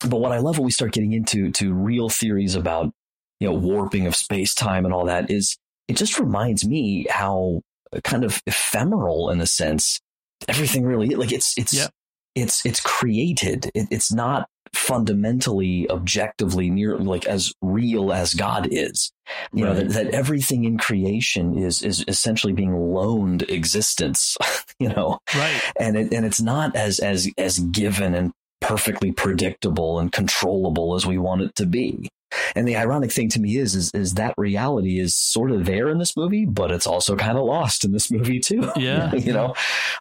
but 0.01 0.21
what 0.21 0.33
I 0.33 0.39
love 0.39 0.59
when 0.59 0.65
we 0.65 0.73
start 0.73 0.93
getting 0.93 1.13
into 1.13 1.51
to 1.53 1.73
real 1.73 2.09
theories 2.09 2.55
about 2.55 2.93
you 3.39 3.49
know 3.49 3.55
warping 3.55 4.07
of 4.07 4.17
space 4.17 4.55
time 4.55 4.85
and 4.85 4.93
all 4.93 5.07
that 5.07 5.31
is 5.31 5.57
it 5.91 5.97
just 5.97 6.19
reminds 6.19 6.67
me 6.67 7.07
how 7.11 7.61
uh, 7.93 8.01
kind 8.05 8.25
of 8.25 8.41
ephemeral 8.47 9.31
in 9.31 9.41
a 9.41 9.47
sense 9.47 10.01
everything 10.49 10.85
really 10.85 11.09
like 11.17 11.33
it's 11.33 11.57
it's 11.59 11.75
Yeah. 11.75 11.89
it's 12.35 12.65
it's 12.65 12.81
created 12.81 13.71
it, 13.75 13.89
it's 13.91 14.13
not 14.13 14.49
fundamentally 14.73 15.91
objectively 15.91 16.71
near 16.71 16.97
like 16.99 17.27
as 17.27 17.53
real 17.61 18.13
as 18.13 18.35
god 18.35 18.69
is 18.71 19.11
you 19.53 19.65
know 19.65 19.75
that, 19.75 19.89
that 19.91 20.07
everything 20.15 20.65
in 20.65 20.79
creation 20.79 21.59
is 21.59 21.83
is 21.83 22.05
essentially 22.07 22.53
being 22.53 22.73
loaned 22.75 23.43
existence 23.51 24.37
you 24.79 24.89
know 24.89 25.19
Right. 25.35 25.61
and 25.79 25.97
it, 25.97 26.13
and 26.13 26.25
it's 26.25 26.41
not 26.41 26.77
as 26.77 27.01
as 27.01 27.29
as 27.39 27.59
given 27.59 28.15
and 28.15 28.33
perfectly 28.71 29.11
predictable 29.11 29.99
and 29.99 30.13
controllable 30.13 30.95
as 30.95 31.05
we 31.05 31.19
want 31.19 31.43
it 31.43 31.55
to 31.57 31.67
be. 31.67 32.09
And 32.55 32.69
the 32.69 32.77
ironic 32.77 33.11
thing 33.11 33.29
to 33.31 33.41
me 33.41 33.57
is 33.57 33.75
is 33.75 33.91
is 33.93 34.15
that 34.15 34.35
reality 34.39 35.01
is 35.01 35.17
sort 35.17 35.51
of 35.51 35.65
there 35.65 35.89
in 35.89 35.99
this 35.99 36.17
movie, 36.17 36.47
but 36.47 36.71
it's 36.71 36.87
also 36.87 37.17
kind 37.17 37.37
of 37.37 37.45
lost 37.45 37.85
in 37.85 37.91
this 37.91 38.09
movie 38.13 38.39
too. 38.39 38.71
Yeah. 38.77 39.13
you 39.13 39.33
know, 39.33 39.55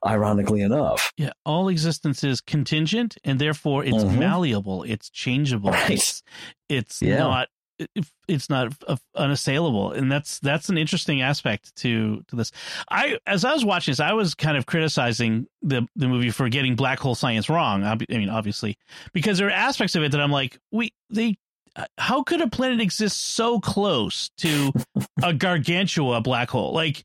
ironically 0.05 0.61
enough. 0.61 1.11
Yeah, 1.17 1.31
all 1.43 1.69
existence 1.69 2.23
is 2.23 2.39
contingent, 2.41 3.17
and 3.23 3.39
therefore 3.39 3.83
it's 3.83 4.03
Mhm. 4.03 4.19
malleable. 4.19 4.83
It's 4.83 5.09
changeable. 5.09 5.71
Right. 5.71 5.89
It's 5.91 6.21
it's 6.69 7.01
Yeah. 7.01 7.17
not 7.17 7.47
it- 7.79 8.05
it's 8.27 8.49
not 8.49 8.73
uh, 8.87 8.97
unassailable, 9.15 9.91
and 9.91 10.11
that's 10.11 10.39
that's 10.39 10.69
an 10.69 10.77
interesting 10.77 11.21
aspect 11.21 11.75
to 11.77 12.23
to 12.27 12.35
this. 12.35 12.51
I 12.89 13.17
as 13.25 13.43
I 13.45 13.53
was 13.53 13.65
watching 13.65 13.91
this, 13.91 13.99
I 13.99 14.13
was 14.13 14.35
kind 14.35 14.57
of 14.57 14.65
criticizing 14.65 15.47
the 15.61 15.87
the 15.95 16.07
movie 16.07 16.29
for 16.29 16.47
getting 16.49 16.75
black 16.75 16.99
hole 16.99 17.15
science 17.15 17.49
wrong. 17.49 17.83
I 17.83 17.97
mean, 18.09 18.29
obviously, 18.29 18.77
because 19.13 19.37
there 19.37 19.47
are 19.47 19.51
aspects 19.51 19.95
of 19.95 20.03
it 20.03 20.11
that 20.11 20.21
I'm 20.21 20.31
like, 20.31 20.59
we 20.71 20.93
they. 21.09 21.37
uh, 21.75 21.85
How 21.97 22.21
could 22.23 22.41
a 22.41 22.47
planet 22.47 22.81
exist 22.81 23.19
so 23.19 23.59
close 23.59 24.29
to 24.37 24.71
a 25.23 25.33
gargantua 25.33 26.21
black 26.21 26.49
hole? 26.49 26.73
Like, 26.73 27.03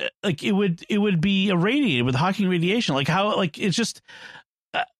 uh, 0.00 0.08
like 0.24 0.42
it 0.42 0.52
would 0.52 0.82
it 0.88 0.98
would 0.98 1.20
be 1.20 1.48
irradiated 1.50 2.04
with 2.06 2.14
Hawking 2.14 2.48
radiation. 2.48 2.94
Like 2.94 3.08
how 3.08 3.36
like 3.36 3.58
it's 3.58 3.76
just 3.76 4.02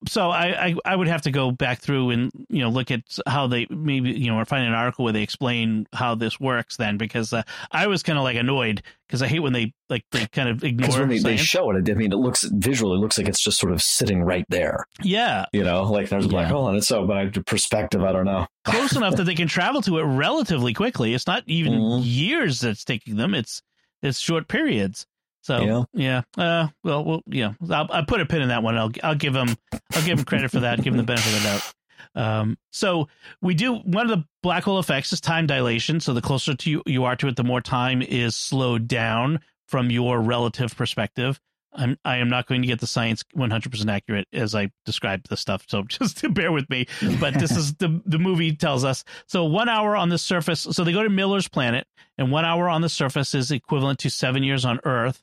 so 0.09 0.31
I, 0.31 0.67
I 0.69 0.75
I 0.85 0.97
would 0.97 1.09
have 1.09 1.23
to 1.23 1.31
go 1.31 1.51
back 1.51 1.81
through 1.81 2.11
and 2.11 2.31
you 2.49 2.61
know 2.61 2.69
look 2.69 2.91
at 2.91 3.01
how 3.27 3.47
they 3.47 3.67
maybe 3.71 4.11
you 4.13 4.31
know 4.31 4.39
or 4.39 4.45
find 4.45 4.67
an 4.67 4.73
article 4.73 5.05
where 5.05 5.13
they 5.13 5.23
explain 5.23 5.87
how 5.93 6.15
this 6.15 6.39
works 6.41 6.77
then 6.77 6.97
because 6.99 7.33
uh, 7.33 7.43
I 7.73 7.87
was 7.87 8.03
kind 8.03 8.19
of 8.19 8.25
like 8.25 8.37
annoyed 8.37 8.83
because 9.07 9.23
I 9.23 9.27
hate 9.29 9.41
when 9.41 9.53
they 9.53 9.73
like 9.89 10.05
they 10.13 10.27
kind 10.27 10.49
of 10.49 10.63
ignore 10.71 11.01
when 11.01 11.09
they, 11.09 11.19
they 11.19 11.37
show 11.37 11.71
it, 11.71 11.89
I 11.91 11.95
mean, 11.95 12.13
it 12.13 12.17
looks 12.17 12.45
visually 12.45 12.97
it 12.97 13.01
looks 13.01 13.19
like 13.19 13.29
it's 13.29 13.43
just 13.43 13.59
sort 13.59 13.73
of 13.73 13.81
sitting 13.83 14.23
right 14.23 14.45
there. 14.49 14.85
yeah 15.03 15.47
You 15.53 15.65
know, 15.65 15.85
like 15.85 16.09
there's 16.09 16.27
a 16.27 16.29
black 16.29 16.47
Yeah. 16.49 16.53
hole, 16.53 16.69
and 16.69 16.77
it's 16.77 16.89
so, 16.89 17.07
but 17.07 17.17
I, 17.17 17.27
perspective, 17.29 18.03
I 18.03 18.13
don't 18.13 18.25
know. 18.25 18.47
close 18.65 18.97
enough 18.97 19.17
that 19.17 19.25
they 19.25 19.35
can 19.35 19.49
travel 19.49 19.81
to 19.83 19.99
it 19.99 20.03
relatively 20.05 20.75
quickly. 20.75 21.15
It's 21.15 21.27
not 21.27 21.43
even 21.47 21.73
Mhm. 21.75 22.01
years 22.05 22.61
that's 22.61 22.85
taking 22.85 23.17
them. 23.17 23.35
It's 23.35 23.63
it's 24.03 24.19
short 24.19 24.47
periods. 24.49 25.07
So 25.47 25.63
yeah, 25.63 26.23
Uh, 26.37 26.69
well, 26.83 27.05
well, 27.05 27.23
yeah. 27.29 27.53
I'll, 27.71 27.87
I'll 27.91 28.05
put 28.05 28.21
a 28.21 28.27
pin 28.27 28.43
in 28.43 28.49
that 28.49 28.65
one. 28.65 28.77
I'll 28.77 28.91
I'll 29.05 29.15
give 29.15 29.35
him 29.37 29.57
I'll 29.95 30.05
give 30.05 30.17
them 30.17 30.25
credit 30.25 30.51
for 30.51 30.61
that. 30.61 30.83
Give 30.83 30.93
him 30.93 30.99
the 30.99 31.05
benefit 31.05 31.37
of 31.37 31.43
the 31.43 31.49
doubt. 31.49 31.73
Um, 32.17 32.59
so 32.73 33.07
we 33.41 33.55
do 33.55 33.75
one 33.77 34.11
of 34.11 34.19
the 34.19 34.25
black 34.43 34.65
hole 34.65 34.81
effects 34.81 35.13
is 35.13 35.21
time 35.21 35.47
dilation. 35.47 36.01
So 36.01 36.15
the 36.15 36.23
closer 36.23 36.55
to 36.57 36.71
you, 36.71 36.83
you 36.85 37.05
are 37.05 37.15
to 37.17 37.29
it, 37.29 37.37
the 37.37 37.45
more 37.45 37.61
time 37.61 38.03
is 38.03 38.35
slowed 38.35 38.89
down 38.89 39.39
from 39.69 39.91
your 39.91 40.21
relative 40.21 40.75
perspective. 40.77 41.39
I'm 41.73 41.97
I 42.05 42.17
am 42.17 42.29
not 42.29 42.47
going 42.47 42.63
to 42.63 42.67
get 42.69 42.81
the 42.81 42.87
science 42.87 43.23
100% 43.37 43.89
accurate 43.89 44.27
as 44.33 44.55
I 44.55 44.71
described 44.85 45.29
the 45.29 45.37
stuff, 45.37 45.65
so 45.69 45.83
just 45.89 46.19
to 46.19 46.29
bear 46.31 46.51
with 46.51 46.69
me. 46.71 46.87
But 47.21 47.35
this 47.35 47.57
is 47.57 47.75
the 47.75 48.01
the 48.05 48.19
movie 48.19 48.57
tells 48.57 48.83
us. 48.83 49.05
So 49.29 49.45
one 49.45 49.69
hour 49.69 49.95
on 49.95 50.09
the 50.09 50.19
surface. 50.19 50.63
So 50.63 50.83
they 50.83 50.93
go 50.93 51.05
to 51.05 51.11
Miller's 51.11 51.49
planet, 51.49 51.87
and 52.19 52.33
one 52.33 52.45
hour 52.45 52.69
on 52.69 52.81
the 52.81 52.89
surface 52.89 53.35
is 53.35 53.53
equivalent 53.53 54.01
to 54.01 54.11
seven 54.11 54.43
years 54.43 54.65
on 54.65 54.81
Earth, 54.85 55.23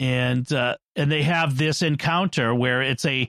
and 0.00 0.50
uh, 0.52 0.76
and 0.96 1.10
they 1.10 1.22
have 1.22 1.56
this 1.56 1.82
encounter 1.82 2.54
where 2.54 2.82
it's 2.82 3.04
a 3.04 3.28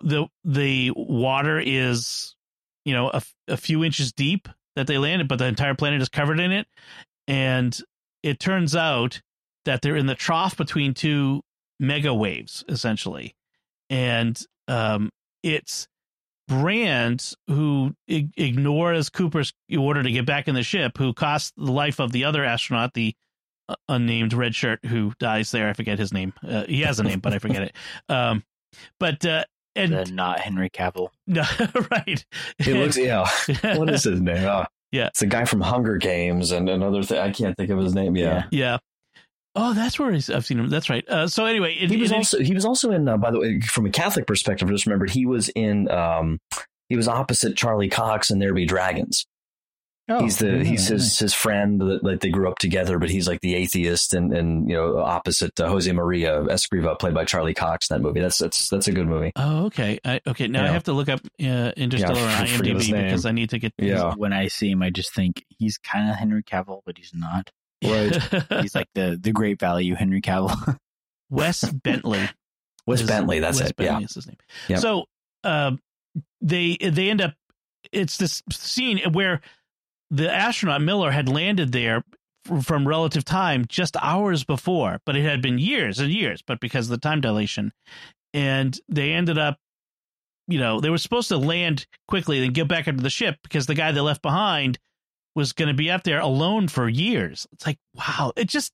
the 0.00 0.26
the 0.44 0.90
water 0.96 1.60
is 1.64 2.34
you 2.84 2.94
know 2.94 3.10
a, 3.10 3.22
a 3.48 3.56
few 3.56 3.84
inches 3.84 4.12
deep 4.12 4.48
that 4.76 4.86
they 4.86 4.98
landed, 4.98 5.28
but 5.28 5.38
the 5.38 5.46
entire 5.46 5.74
planet 5.74 6.00
is 6.00 6.08
covered 6.08 6.40
in 6.40 6.52
it, 6.52 6.66
and 7.28 7.78
it 8.22 8.40
turns 8.40 8.74
out 8.74 9.20
that 9.64 9.82
they're 9.82 9.96
in 9.96 10.06
the 10.06 10.14
trough 10.14 10.56
between 10.56 10.94
two 10.94 11.42
mega 11.78 12.14
waves 12.14 12.64
essentially. 12.68 13.34
And 13.90 14.40
um 14.68 15.10
it's 15.42 15.88
brand 16.48 17.32
who 17.48 17.94
ig- 18.08 18.32
ignores 18.36 19.08
cooper's 19.08 19.52
order 19.76 20.02
to 20.02 20.10
get 20.10 20.26
back 20.26 20.48
in 20.48 20.54
the 20.54 20.62
ship 20.62 20.98
who 20.98 21.12
costs 21.12 21.52
the 21.56 21.70
life 21.70 21.98
of 22.00 22.12
the 22.12 22.24
other 22.24 22.44
astronaut 22.44 22.94
the 22.94 23.14
unnamed 23.88 24.32
red 24.32 24.54
shirt 24.54 24.84
who 24.86 25.12
dies 25.18 25.50
there 25.50 25.68
i 25.68 25.72
forget 25.72 25.98
his 25.98 26.12
name 26.12 26.32
uh, 26.48 26.64
he 26.66 26.80
has 26.82 26.98
a 27.00 27.02
name 27.02 27.20
but 27.20 27.32
i 27.32 27.38
forget 27.38 27.62
it 27.62 27.76
um 28.08 28.42
but 28.98 29.24
uh 29.26 29.44
and 29.74 29.92
The 29.92 30.04
not 30.12 30.38
Henry 30.40 30.68
Cavill. 30.68 31.08
no, 31.26 31.44
right 31.90 32.24
He 32.58 32.74
looks, 32.74 32.98
yeah. 32.98 33.26
what 33.78 33.88
is 33.88 34.04
his 34.04 34.20
name? 34.20 34.44
Oh, 34.44 34.66
Yeah. 34.90 35.06
it's 35.06 35.20
the 35.20 35.26
guy 35.26 35.46
from 35.46 35.62
Hunger 35.62 35.96
Games 35.96 36.50
and 36.52 36.68
another 36.68 37.02
thing. 37.02 37.18
I 37.18 37.30
can't 37.30 37.56
think 37.56 37.70
of 37.70 37.78
his 37.78 37.94
name. 37.94 38.14
Yeah, 38.14 38.44
yeah 38.50 38.76
oh 39.54 39.72
that's 39.74 39.98
where 39.98 40.10
i've 40.12 40.46
seen 40.46 40.58
him 40.58 40.68
that's 40.70 40.88
right 40.88 41.06
uh 41.10 41.26
so 41.28 41.44
anyway 41.44 41.74
it, 41.74 41.90
he 41.90 41.98
was 41.98 42.10
it- 42.10 42.16
also 42.16 42.40
he 42.40 42.52
was 42.54 42.64
also 42.66 42.90
in. 42.90 43.08
Uh, 43.08 43.16
by 43.16 43.30
the 43.30 43.38
way, 43.38 43.60
from 43.60 43.86
a 43.86 43.90
Catholic 43.90 44.26
perspective, 44.26 44.68
I 44.68 44.72
just 44.72 44.84
remembered 44.86 45.10
he 45.10 45.24
was 45.26 45.48
in. 45.50 45.90
Um, 45.90 46.38
he 46.90 46.96
was 46.96 47.08
opposite 47.08 47.56
Charlie 47.56 47.88
Cox 47.88 48.30
in 48.30 48.38
There 48.38 48.52
Be 48.52 48.66
Dragons. 48.66 49.26
Oh, 50.08 50.24
he's 50.24 50.38
the 50.38 50.48
yeah, 50.58 50.62
he's 50.64 50.88
his 50.88 51.02
nice. 51.02 51.18
his 51.20 51.34
friend 51.34 51.80
that 51.80 52.02
like 52.02 52.20
they 52.20 52.30
grew 52.30 52.48
up 52.48 52.58
together, 52.58 52.98
but 52.98 53.08
he's 53.08 53.28
like 53.28 53.40
the 53.40 53.54
atheist 53.54 54.14
and 54.14 54.32
and 54.36 54.68
you 54.68 54.74
know 54.74 54.98
opposite 54.98 55.58
uh, 55.60 55.68
Jose 55.68 55.90
Maria 55.92 56.42
Escriva, 56.42 56.98
played 56.98 57.14
by 57.14 57.24
Charlie 57.24 57.54
Cox 57.54 57.88
in 57.88 57.96
that 57.96 58.02
movie. 58.02 58.20
That's 58.20 58.38
that's 58.38 58.68
that's 58.68 58.88
a 58.88 58.92
good 58.92 59.06
movie. 59.06 59.30
Oh, 59.36 59.66
okay. 59.66 60.00
I, 60.04 60.20
okay, 60.26 60.48
now 60.48 60.64
I 60.64 60.68
have 60.68 60.84
to 60.84 60.92
look 60.92 61.08
up 61.08 61.20
uh, 61.40 61.72
Interstellar 61.76 62.14
Yeah, 62.16 62.24
on 62.38 62.42
I 62.42 62.46
forget 62.48 62.74
his 62.76 62.88
IMDb 62.88 62.92
name. 62.92 63.04
because 63.04 63.26
I 63.26 63.30
need 63.32 63.50
to 63.50 63.58
get. 63.60 63.72
Yeah. 63.78 64.14
When 64.16 64.32
I 64.32 64.48
see 64.48 64.70
him, 64.72 64.82
I 64.82 64.90
just 64.90 65.14
think 65.14 65.44
he's 65.48 65.78
kind 65.78 66.10
of 66.10 66.16
Henry 66.16 66.42
Cavill, 66.42 66.80
but 66.84 66.98
he's 66.98 67.12
not. 67.14 67.50
Right. 67.84 68.16
He's 68.62 68.74
like 68.76 68.86
the 68.94 69.18
the 69.20 69.32
great 69.32 69.58
value 69.58 69.94
Henry 69.94 70.20
Cavill. 70.20 70.76
Wes 71.30 71.62
Bentley. 71.68 72.28
Wes 72.86 73.00
is- 73.00 73.08
Bentley, 73.08 73.38
that's 73.40 73.60
Wes 73.60 73.70
it. 73.70 73.76
Bentley 73.76 74.00
Yeah. 74.02 74.04
is 74.04 74.14
his 74.14 74.26
name. 74.26 74.36
Yep. 74.68 74.78
So, 74.80 75.04
uh, 75.44 75.72
they 76.40 76.76
they 76.76 77.08
end 77.10 77.20
up. 77.20 77.34
It's 77.92 78.16
this 78.18 78.42
scene 78.50 78.98
where 79.12 79.40
the 80.12 80.30
astronaut 80.30 80.82
Miller 80.82 81.10
had 81.10 81.28
landed 81.28 81.72
there 81.72 82.04
from 82.62 82.86
relative 82.86 83.24
time 83.24 83.64
just 83.66 83.96
hours 84.00 84.44
before, 84.44 85.00
but 85.06 85.16
it 85.16 85.22
had 85.22 85.40
been 85.40 85.58
years 85.58 85.98
and 85.98 86.10
years. 86.10 86.42
But 86.46 86.60
because 86.60 86.86
of 86.86 86.90
the 86.90 87.08
time 87.08 87.22
dilation, 87.22 87.72
and 88.34 88.78
they 88.88 89.12
ended 89.12 89.38
up, 89.38 89.56
you 90.48 90.58
know, 90.58 90.80
they 90.80 90.90
were 90.90 90.98
supposed 90.98 91.28
to 91.28 91.38
land 91.38 91.86
quickly 92.08 92.44
and 92.44 92.54
get 92.54 92.68
back 92.68 92.86
into 92.86 93.02
the 93.02 93.10
ship 93.10 93.36
because 93.42 93.66
the 93.66 93.74
guy 93.74 93.90
they 93.90 94.00
left 94.00 94.22
behind 94.22 94.78
was 95.34 95.54
going 95.54 95.68
to 95.68 95.74
be 95.74 95.90
up 95.90 96.02
there 96.02 96.20
alone 96.20 96.68
for 96.68 96.88
years. 96.88 97.46
It's 97.52 97.66
like, 97.66 97.78
wow, 97.94 98.32
it 98.36 98.48
just 98.48 98.72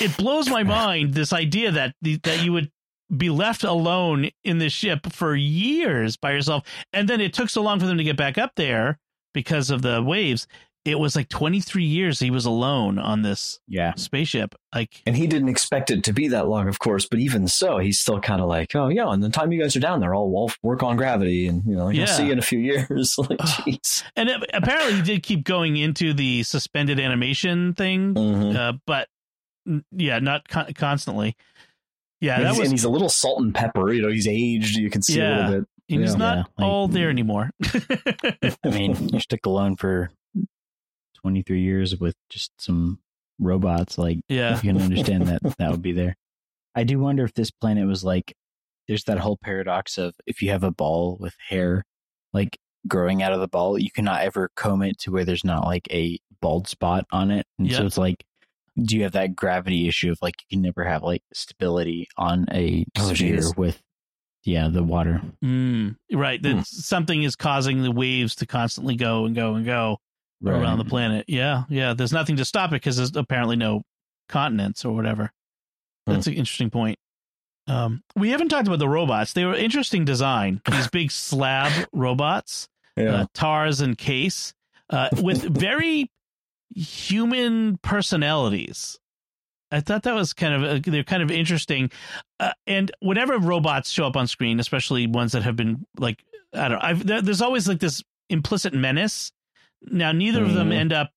it 0.00 0.16
blows 0.16 0.48
my 0.48 0.62
mind 0.62 1.14
this 1.14 1.32
idea 1.32 1.72
that 1.72 1.96
the, 2.00 2.16
that 2.22 2.44
you 2.44 2.52
would 2.52 2.70
be 3.16 3.30
left 3.30 3.64
alone 3.64 4.30
in 4.44 4.58
this 4.58 4.72
ship 4.72 5.12
for 5.12 5.34
years 5.34 6.16
by 6.16 6.30
yourself, 6.30 6.62
and 6.92 7.08
then 7.08 7.20
it 7.20 7.32
took 7.34 7.50
so 7.50 7.62
long 7.62 7.80
for 7.80 7.86
them 7.86 7.98
to 7.98 8.04
get 8.04 8.16
back 8.16 8.38
up 8.38 8.52
there 8.54 9.00
because 9.34 9.70
of 9.70 9.82
the 9.82 10.00
waves. 10.00 10.46
It 10.86 10.98
was 11.00 11.16
like 11.16 11.28
23 11.28 11.84
years 11.84 12.20
he 12.20 12.30
was 12.30 12.46
alone 12.46 12.98
on 12.98 13.22
this 13.22 13.58
yeah, 13.66 13.94
spaceship. 13.96 14.54
Like, 14.74 15.02
And 15.04 15.16
he 15.16 15.26
didn't 15.26 15.48
expect 15.48 15.90
it 15.90 16.04
to 16.04 16.12
be 16.12 16.28
that 16.28 16.46
long, 16.48 16.68
of 16.68 16.78
course. 16.78 17.06
But 17.06 17.18
even 17.18 17.48
so, 17.48 17.78
he's 17.78 17.98
still 17.98 18.20
kind 18.20 18.40
of 18.40 18.48
like, 18.48 18.74
oh 18.76 18.88
yeah. 18.88 19.10
And 19.10 19.22
the 19.22 19.28
time 19.28 19.50
you 19.52 19.60
guys 19.60 19.74
are 19.76 19.80
down 19.80 20.00
there, 20.00 20.14
I'll, 20.14 20.32
I'll 20.36 20.52
work 20.62 20.82
on 20.82 20.96
gravity, 20.96 21.48
and 21.48 21.62
you 21.66 21.74
know, 21.76 21.86
like, 21.86 21.96
Yeah. 21.96 22.02
I'll 22.02 22.08
see 22.08 22.26
you 22.26 22.32
in 22.32 22.38
a 22.38 22.42
few 22.42 22.58
years. 22.60 23.18
like, 23.18 23.30
Ugh. 23.40 23.48
jeez. 23.66 24.04
and 24.14 24.28
it, 24.28 24.42
apparently 24.54 24.94
he 24.94 25.02
did 25.02 25.22
keep 25.22 25.44
going 25.44 25.76
into 25.76 26.12
the 26.12 26.42
suspended 26.44 27.00
animation 27.00 27.74
thing, 27.74 28.14
Mhm. 28.14 28.54
uh, 28.56 28.72
but 28.86 29.08
mm, 29.68 29.82
yeah, 29.92 30.18
not 30.20 30.48
con- 30.48 30.72
constantly. 30.74 31.36
Yeah, 32.20 32.36
and, 32.36 32.44
that 32.44 32.50
he's, 32.50 32.58
was 32.60 32.68
and 32.68 32.72
he's 32.78 32.84
a 32.84 32.88
little 32.90 33.08
salt 33.10 33.42
and 33.42 33.54
pepper. 33.54 33.92
You 33.92 34.02
know, 34.02 34.08
he's 34.08 34.28
aged. 34.28 34.76
You 34.76 34.88
can 34.88 35.02
see 35.02 35.18
Yeah. 35.18 35.28
a 35.28 35.34
little 35.46 35.60
bit. 35.62 35.68
He's 35.88 36.12
Yeah. 36.12 36.16
not 36.16 36.36
Yeah, 36.38 36.42
like- 36.58 36.66
all 36.66 36.88
there 36.88 37.10
anymore. 37.10 37.50
I 38.64 38.70
mean, 38.70 39.08
you're 39.10 39.20
stuck 39.20 39.44
alone 39.46 39.76
for 39.76 40.10
23 41.26 41.60
years 41.60 41.98
with 41.98 42.14
just 42.30 42.52
some 42.56 43.00
robots. 43.40 43.98
Like, 43.98 44.20
yeah. 44.28 44.54
you 44.54 44.60
can 44.60 44.80
understand 44.80 45.26
that 45.26 45.40
that 45.58 45.70
would 45.72 45.82
be 45.82 45.90
there. 45.90 46.14
I 46.76 46.84
do 46.84 47.00
wonder 47.00 47.24
if 47.24 47.34
this 47.34 47.50
planet 47.50 47.84
was 47.88 48.04
like, 48.04 48.32
there's 48.86 49.02
that 49.04 49.18
whole 49.18 49.36
paradox 49.42 49.98
of 49.98 50.14
if 50.24 50.40
you 50.40 50.50
have 50.50 50.62
a 50.62 50.70
ball 50.70 51.16
with 51.18 51.34
hair, 51.48 51.82
like 52.32 52.56
growing 52.86 53.24
out 53.24 53.32
of 53.32 53.40
the 53.40 53.48
ball, 53.48 53.76
you 53.76 53.90
cannot 53.90 54.22
ever 54.22 54.50
comb 54.54 54.82
it 54.82 54.96
to 55.00 55.10
where 55.10 55.24
there's 55.24 55.42
not 55.42 55.64
like 55.64 55.88
a 55.90 56.16
bald 56.40 56.68
spot 56.68 57.04
on 57.10 57.32
it. 57.32 57.44
And 57.58 57.72
so 57.72 57.84
it's 57.86 57.98
like, 57.98 58.24
do 58.80 58.96
you 58.96 59.02
have 59.02 59.12
that 59.12 59.34
gravity 59.34 59.88
issue 59.88 60.12
of 60.12 60.18
like 60.22 60.34
you 60.48 60.56
can 60.58 60.62
never 60.62 60.84
have 60.84 61.02
like 61.02 61.22
stability 61.34 62.06
on 62.16 62.46
a 62.52 62.84
Oh, 62.98 63.12
sphere 63.14 63.36
geez. 63.38 63.56
with, 63.56 63.82
yeah, 64.44 64.68
the 64.68 64.84
water. 64.84 65.20
Mm, 65.44 65.96
right. 66.12 66.40
That 66.40 66.52
Hmm. 66.54 66.60
something 66.62 67.24
is 67.24 67.34
causing 67.34 67.82
the 67.82 67.90
waves 67.90 68.36
to 68.36 68.46
constantly 68.46 68.94
go 68.94 69.24
and 69.24 69.34
go 69.34 69.54
and 69.56 69.66
go 69.66 69.98
around 70.44 70.78
the 70.78 70.84
planet. 70.84 71.24
Yeah. 71.28 71.64
Yeah. 71.68 71.94
There's 71.94 72.12
nothing 72.12 72.36
to 72.36 72.44
stop 72.44 72.70
it 72.70 72.74
because 72.76 72.96
there's 72.96 73.14
apparently 73.16 73.56
no 73.56 73.82
continents 74.28 74.84
or 74.84 74.94
whatever. 74.94 75.32
Hmm. 76.06 76.12
That's 76.14 76.26
an 76.26 76.34
interesting 76.34 76.70
point. 76.70 76.98
Um, 77.68 78.02
we 78.14 78.30
haven't 78.30 78.48
talked 78.48 78.68
about 78.68 78.78
the 78.78 78.88
robots. 78.88 79.32
They 79.32 79.44
were 79.44 79.54
interesting 79.56 80.04
design. 80.04 80.60
These 80.70 80.88
big 80.88 81.10
slab 81.10 81.88
robots, 81.92 82.68
Yeah. 82.96 83.22
uh, 83.22 83.26
Tars 83.34 83.80
and 83.80 83.98
Case, 83.98 84.54
uh, 84.90 85.08
with 85.20 85.42
very 85.58 86.10
human 86.74 87.78
personalities. 87.78 88.98
I 89.72 89.80
thought 89.80 90.04
that 90.04 90.14
was 90.14 90.32
kind 90.32 90.54
of 90.54 90.62
uh, 90.62 90.90
they're 90.90 91.02
kind 91.02 91.24
of 91.24 91.30
interesting, 91.32 91.90
uh, 92.38 92.52
and 92.68 92.92
whenever 93.00 93.36
robots 93.38 93.90
show 93.90 94.06
up 94.06 94.16
on 94.16 94.28
screen, 94.28 94.60
especially 94.60 95.08
ones 95.08 95.32
that 95.32 95.42
have 95.42 95.56
been 95.56 95.84
like 95.98 96.22
I 96.54 96.68
don't 96.68 96.78
know, 96.78 96.78
I've, 96.82 97.24
there's 97.24 97.42
always 97.42 97.66
like 97.66 97.80
this 97.80 98.00
implicit 98.30 98.74
menace. 98.74 99.32
Now, 99.86 100.12
neither 100.12 100.42
of 100.42 100.54
them 100.54 100.70
Mhm. 100.70 100.74
end 100.74 100.92
up 100.92 101.10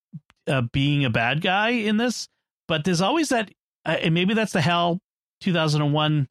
uh, 0.47 0.61
being 0.61 1.05
a 1.05 1.09
bad 1.09 1.41
guy 1.41 1.70
in 1.70 1.97
this, 1.97 2.28
but 2.67 2.84
there's 2.84 3.01
always 3.01 3.30
that, 3.30 3.51
uh, 3.86 3.97
and 4.01 4.13
maybe 4.15 4.34
that's 4.34 4.51
the 4.53 4.61
HAL 4.61 4.99
2001 5.41 6.28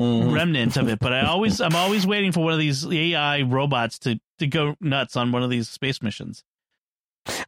Mhm. 0.00 0.32
remnant 0.32 0.76
of 0.76 0.88
it. 0.88 0.98
But 1.00 1.12
I 1.12 1.22
always, 1.22 1.60
I'm 1.60 1.74
always 1.74 2.06
waiting 2.06 2.30
for 2.32 2.44
one 2.44 2.52
of 2.52 2.58
these 2.58 2.86
AI 2.86 3.42
robots 3.42 3.98
to 4.00 4.18
to 4.38 4.46
go 4.46 4.76
nuts 4.80 5.16
on 5.16 5.32
one 5.32 5.42
of 5.42 5.48
these 5.50 5.68
space 5.68 6.02
missions. 6.02 6.44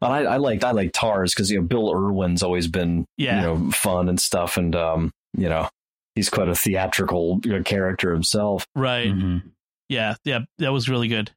And 0.01 0.11
I, 0.11 0.23
I 0.23 0.37
liked 0.37 0.63
I 0.63 0.71
like 0.71 0.91
Tars 0.91 1.33
because 1.33 1.49
you 1.51 1.61
know 1.61 1.65
Bill 1.67 1.89
Irwin's 1.93 2.41
always 2.43 2.67
been 2.67 3.05
Yeah. 3.17 3.35
you 3.37 3.41
know 3.43 3.71
fun 3.71 4.09
and 4.09 4.19
stuff, 4.19 4.57
and 4.57 4.75
um 4.75 5.11
you 5.37 5.47
know 5.47 5.69
he's 6.15 6.29
quite 6.29 6.49
a 6.49 6.55
theatrical 6.55 7.39
you 7.45 7.51
know, 7.53 7.63
character 7.63 8.11
himself. 8.11 8.65
Right? 8.75 9.07
Mhm. 9.13 9.51
Yeah, 9.87 10.15
yeah, 10.25 10.39
that 10.57 10.71
was 10.73 10.89
really 10.89 11.07
good. 11.07 11.31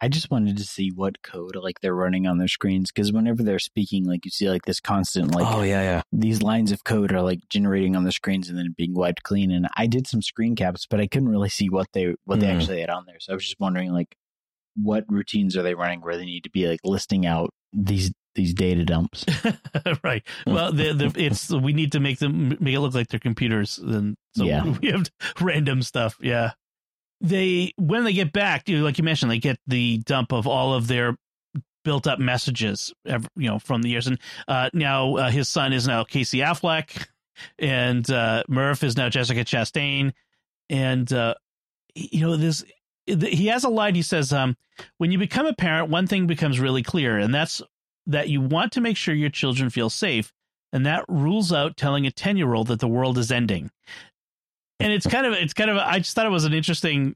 I 0.00 0.08
just 0.08 0.30
wanted 0.30 0.56
to 0.56 0.64
see 0.64 0.90
what 0.94 1.22
code 1.22 1.56
like 1.56 1.80
they're 1.80 1.94
running 1.94 2.26
on 2.26 2.38
their 2.38 2.48
screens 2.48 2.90
because 2.90 3.12
whenever 3.12 3.42
they're 3.42 3.58
speaking, 3.58 4.04
like 4.04 4.24
you 4.24 4.30
see 4.30 4.48
like 4.48 4.62
this 4.64 4.80
constant 4.80 5.34
like 5.34 5.46
oh 5.46 5.62
yeah, 5.62 5.82
yeah. 5.82 6.02
these 6.12 6.42
lines 6.42 6.72
of 6.72 6.84
code 6.84 7.12
are 7.12 7.22
like 7.22 7.40
generating 7.48 7.96
on 7.96 8.04
the 8.04 8.12
screens 8.12 8.48
and 8.48 8.56
then 8.58 8.74
being 8.76 8.94
wiped 8.94 9.22
clean. 9.22 9.50
And 9.50 9.68
I 9.76 9.86
did 9.86 10.06
some 10.06 10.22
screen 10.22 10.56
caps, 10.56 10.86
but 10.88 11.00
I 11.00 11.06
couldn't 11.06 11.28
really 11.28 11.48
see 11.50 11.68
what 11.68 11.86
they 11.92 12.14
what 12.24 12.40
they 12.40 12.46
Hmm. 12.46 12.58
actually 12.58 12.80
had 12.80 12.90
on 12.90 13.04
there. 13.06 13.20
So 13.20 13.32
I 13.32 13.34
was 13.36 13.44
just 13.44 13.60
wondering 13.60 13.92
like 13.92 14.16
what 14.76 15.04
routines 15.08 15.56
are 15.56 15.62
they 15.62 15.74
running 15.74 16.00
where 16.00 16.16
they 16.16 16.24
need 16.24 16.44
to 16.44 16.50
be 16.50 16.66
like 16.66 16.80
listing 16.84 17.26
out 17.26 17.50
these 17.72 18.12
these 18.36 18.54
data 18.54 18.84
dumps. 18.84 19.26
right. 20.04 20.22
Well, 20.46 20.72
the, 20.72 20.92
the, 20.92 21.12
it's 21.16 21.50
we 21.50 21.72
need 21.72 21.92
to 21.92 22.00
make 22.00 22.20
them 22.20 22.56
make 22.60 22.74
it 22.74 22.80
look 22.80 22.94
like 22.94 23.08
they're 23.08 23.18
computers, 23.20 23.76
and 23.78 24.14
so 24.36 24.44
Yeah. 24.44 24.64
we 24.82 24.88
have 24.92 25.10
random 25.40 25.82
stuff. 25.82 26.16
Yeah. 26.20 26.52
They 27.20 27.72
when 27.76 28.04
they 28.04 28.12
get 28.12 28.32
back, 28.32 28.68
you 28.68 28.82
like 28.82 28.98
you 28.98 29.04
mentioned, 29.04 29.30
they 29.30 29.38
get 29.38 29.58
the 29.66 29.98
dump 29.98 30.32
of 30.32 30.46
all 30.46 30.74
of 30.74 30.86
their 30.86 31.16
built 31.84 32.06
up 32.06 32.18
messages, 32.18 32.92
you 33.04 33.20
know, 33.36 33.58
from 33.58 33.82
the 33.82 33.90
years. 33.90 34.06
And 34.06 34.18
uh, 34.48 34.70
now 34.72 35.16
uh, 35.16 35.30
his 35.30 35.48
son 35.48 35.72
is 35.72 35.86
now 35.86 36.04
Casey 36.04 36.38
Affleck, 36.38 37.06
and 37.58 38.08
uh, 38.10 38.44
Murph 38.48 38.82
is 38.82 38.96
now 38.96 39.08
Jessica 39.08 39.44
Chastain, 39.44 40.12
and 40.68 41.12
uh, 41.12 41.34
you 41.94 42.20
know 42.22 42.36
this. 42.36 42.64
He 43.06 43.46
has 43.48 43.64
a 43.64 43.68
line. 43.68 43.94
He 43.94 44.02
says, 44.02 44.32
um, 44.32 44.56
"When 44.98 45.10
you 45.10 45.18
become 45.18 45.46
a 45.46 45.54
parent, 45.54 45.90
one 45.90 46.06
thing 46.06 46.26
becomes 46.26 46.60
really 46.60 46.82
clear, 46.82 47.18
and 47.18 47.34
that's 47.34 47.60
that 48.06 48.28
you 48.28 48.40
want 48.40 48.72
to 48.72 48.80
make 48.80 48.96
sure 48.96 49.14
your 49.14 49.30
children 49.30 49.70
feel 49.70 49.90
safe, 49.90 50.32
and 50.72 50.86
that 50.86 51.04
rules 51.08 51.52
out 51.52 51.76
telling 51.76 52.06
a 52.06 52.10
10 52.10 52.36
year 52.36 52.54
old 52.54 52.68
that 52.68 52.80
the 52.80 52.88
world 52.88 53.18
is 53.18 53.30
ending. 53.30 53.70
And 54.80 54.92
it's 54.92 55.06
kind 55.06 55.26
of 55.26 55.32
it's 55.34 55.52
kind 55.52 55.70
of 55.70 55.76
I 55.76 55.98
just 55.98 56.14
thought 56.14 56.26
it 56.26 56.30
was 56.30 56.44
an 56.44 56.52
interesting 56.54 57.14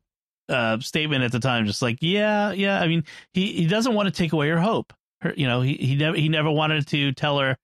uh, 0.48 0.78
statement 0.80 1.24
at 1.24 1.32
the 1.32 1.40
time. 1.40 1.66
Just 1.66 1.82
like 1.82 1.98
yeah, 2.00 2.52
yeah. 2.52 2.80
I 2.80 2.86
mean, 2.86 3.04
he 3.32 3.52
he 3.52 3.66
doesn't 3.66 3.94
want 3.94 4.06
to 4.06 4.12
take 4.12 4.32
away 4.32 4.48
her 4.50 4.60
hope. 4.60 4.92
Her, 5.22 5.32
you 5.36 5.46
know, 5.46 5.60
he 5.62 5.74
he 5.74 5.96
never 5.96 6.16
he 6.16 6.28
never 6.28 6.50
wanted 6.50 6.86
to 6.88 7.12
tell 7.12 7.38
her. 7.38 7.56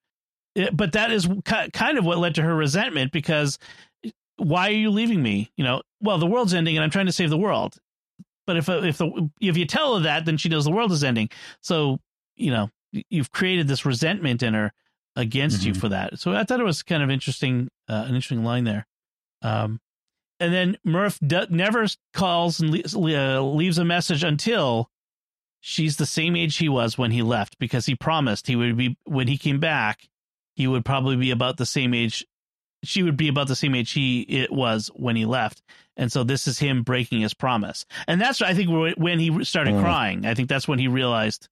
eh, 0.56 0.70
But 0.72 0.92
that 0.92 1.10
is 1.12 1.28
kind 1.44 1.98
of 1.98 2.04
what 2.04 2.18
led 2.18 2.34
to 2.36 2.42
her 2.42 2.54
resentment 2.54 3.12
because 3.12 3.58
why 4.36 4.68
are 4.68 4.72
you 4.72 4.90
leaving 4.90 5.22
me? 5.22 5.50
You 5.56 5.64
know, 5.64 5.82
well, 6.00 6.18
the 6.18 6.26
world's 6.26 6.54
ending 6.54 6.76
and 6.76 6.82
I'm 6.84 6.90
trying 6.90 7.06
to 7.06 7.12
save 7.12 7.30
the 7.30 7.36
world. 7.38 7.76
But 8.46 8.56
if 8.56 8.68
if 8.68 8.98
the 8.98 9.30
if 9.40 9.56
you 9.56 9.66
tell 9.66 9.96
her 9.96 10.02
that, 10.04 10.24
then 10.24 10.36
she 10.38 10.48
knows 10.48 10.64
the 10.64 10.70
world 10.72 10.92
is 10.92 11.04
ending. 11.04 11.28
So 11.60 12.00
you 12.36 12.50
know, 12.50 12.70
you've 13.10 13.30
created 13.30 13.68
this 13.68 13.84
resentment 13.84 14.42
in 14.42 14.54
her 14.54 14.72
against 15.16 15.64
you 15.64 15.72
Mhm. 15.74 15.80
for 15.80 15.88
that. 15.90 16.18
So 16.18 16.32
I 16.32 16.44
thought 16.44 16.58
it 16.60 16.64
was 16.64 16.82
kind 16.82 17.02
of 17.02 17.10
interesting, 17.10 17.68
uh, 17.88 18.04
an 18.08 18.14
interesting 18.14 18.42
line 18.44 18.64
there. 18.64 18.86
Um, 19.42 19.80
and 20.40 20.52
then 20.52 20.76
Murph 20.84 21.18
d- 21.24 21.46
never 21.50 21.86
calls 22.14 22.60
and 22.60 22.70
le- 22.94 23.36
uh, 23.38 23.40
leaves 23.42 23.78
a 23.78 23.84
message 23.84 24.24
until 24.24 24.90
she's 25.60 25.96
the 25.98 26.06
same 26.06 26.34
age 26.36 26.56
he 26.56 26.68
was 26.68 26.96
when 26.98 27.10
he 27.10 27.22
left, 27.22 27.58
because 27.58 27.86
he 27.86 27.94
promised 27.94 28.46
he 28.46 28.56
would 28.56 28.76
be 28.76 28.96
when 29.04 29.28
he 29.28 29.36
came 29.38 29.60
back, 29.60 30.08
he 30.56 30.66
would 30.66 30.84
probably 30.84 31.16
be 31.16 31.30
about 31.30 31.56
the 31.58 31.66
same 31.66 31.92
age. 31.94 32.26
She 32.82 33.02
would 33.02 33.16
be 33.18 33.28
about 33.28 33.46
the 33.48 33.54
same 33.56 33.74
age 33.74 33.92
he 33.92 34.22
it 34.22 34.50
was 34.50 34.90
when 34.94 35.14
he 35.14 35.26
left, 35.26 35.60
and 35.98 36.10
so 36.10 36.24
this 36.24 36.48
is 36.48 36.58
him 36.58 36.82
breaking 36.82 37.20
his 37.20 37.34
promise. 37.34 37.84
And 38.08 38.18
that's 38.20 38.40
I 38.40 38.54
think 38.54 38.70
when 38.96 39.18
he 39.18 39.44
started 39.44 39.74
Mm. 39.74 39.82
crying. 39.82 40.26
I 40.26 40.32
think 40.34 40.48
that's 40.48 40.66
when 40.66 40.78
he 40.78 40.88
realized 40.88 41.48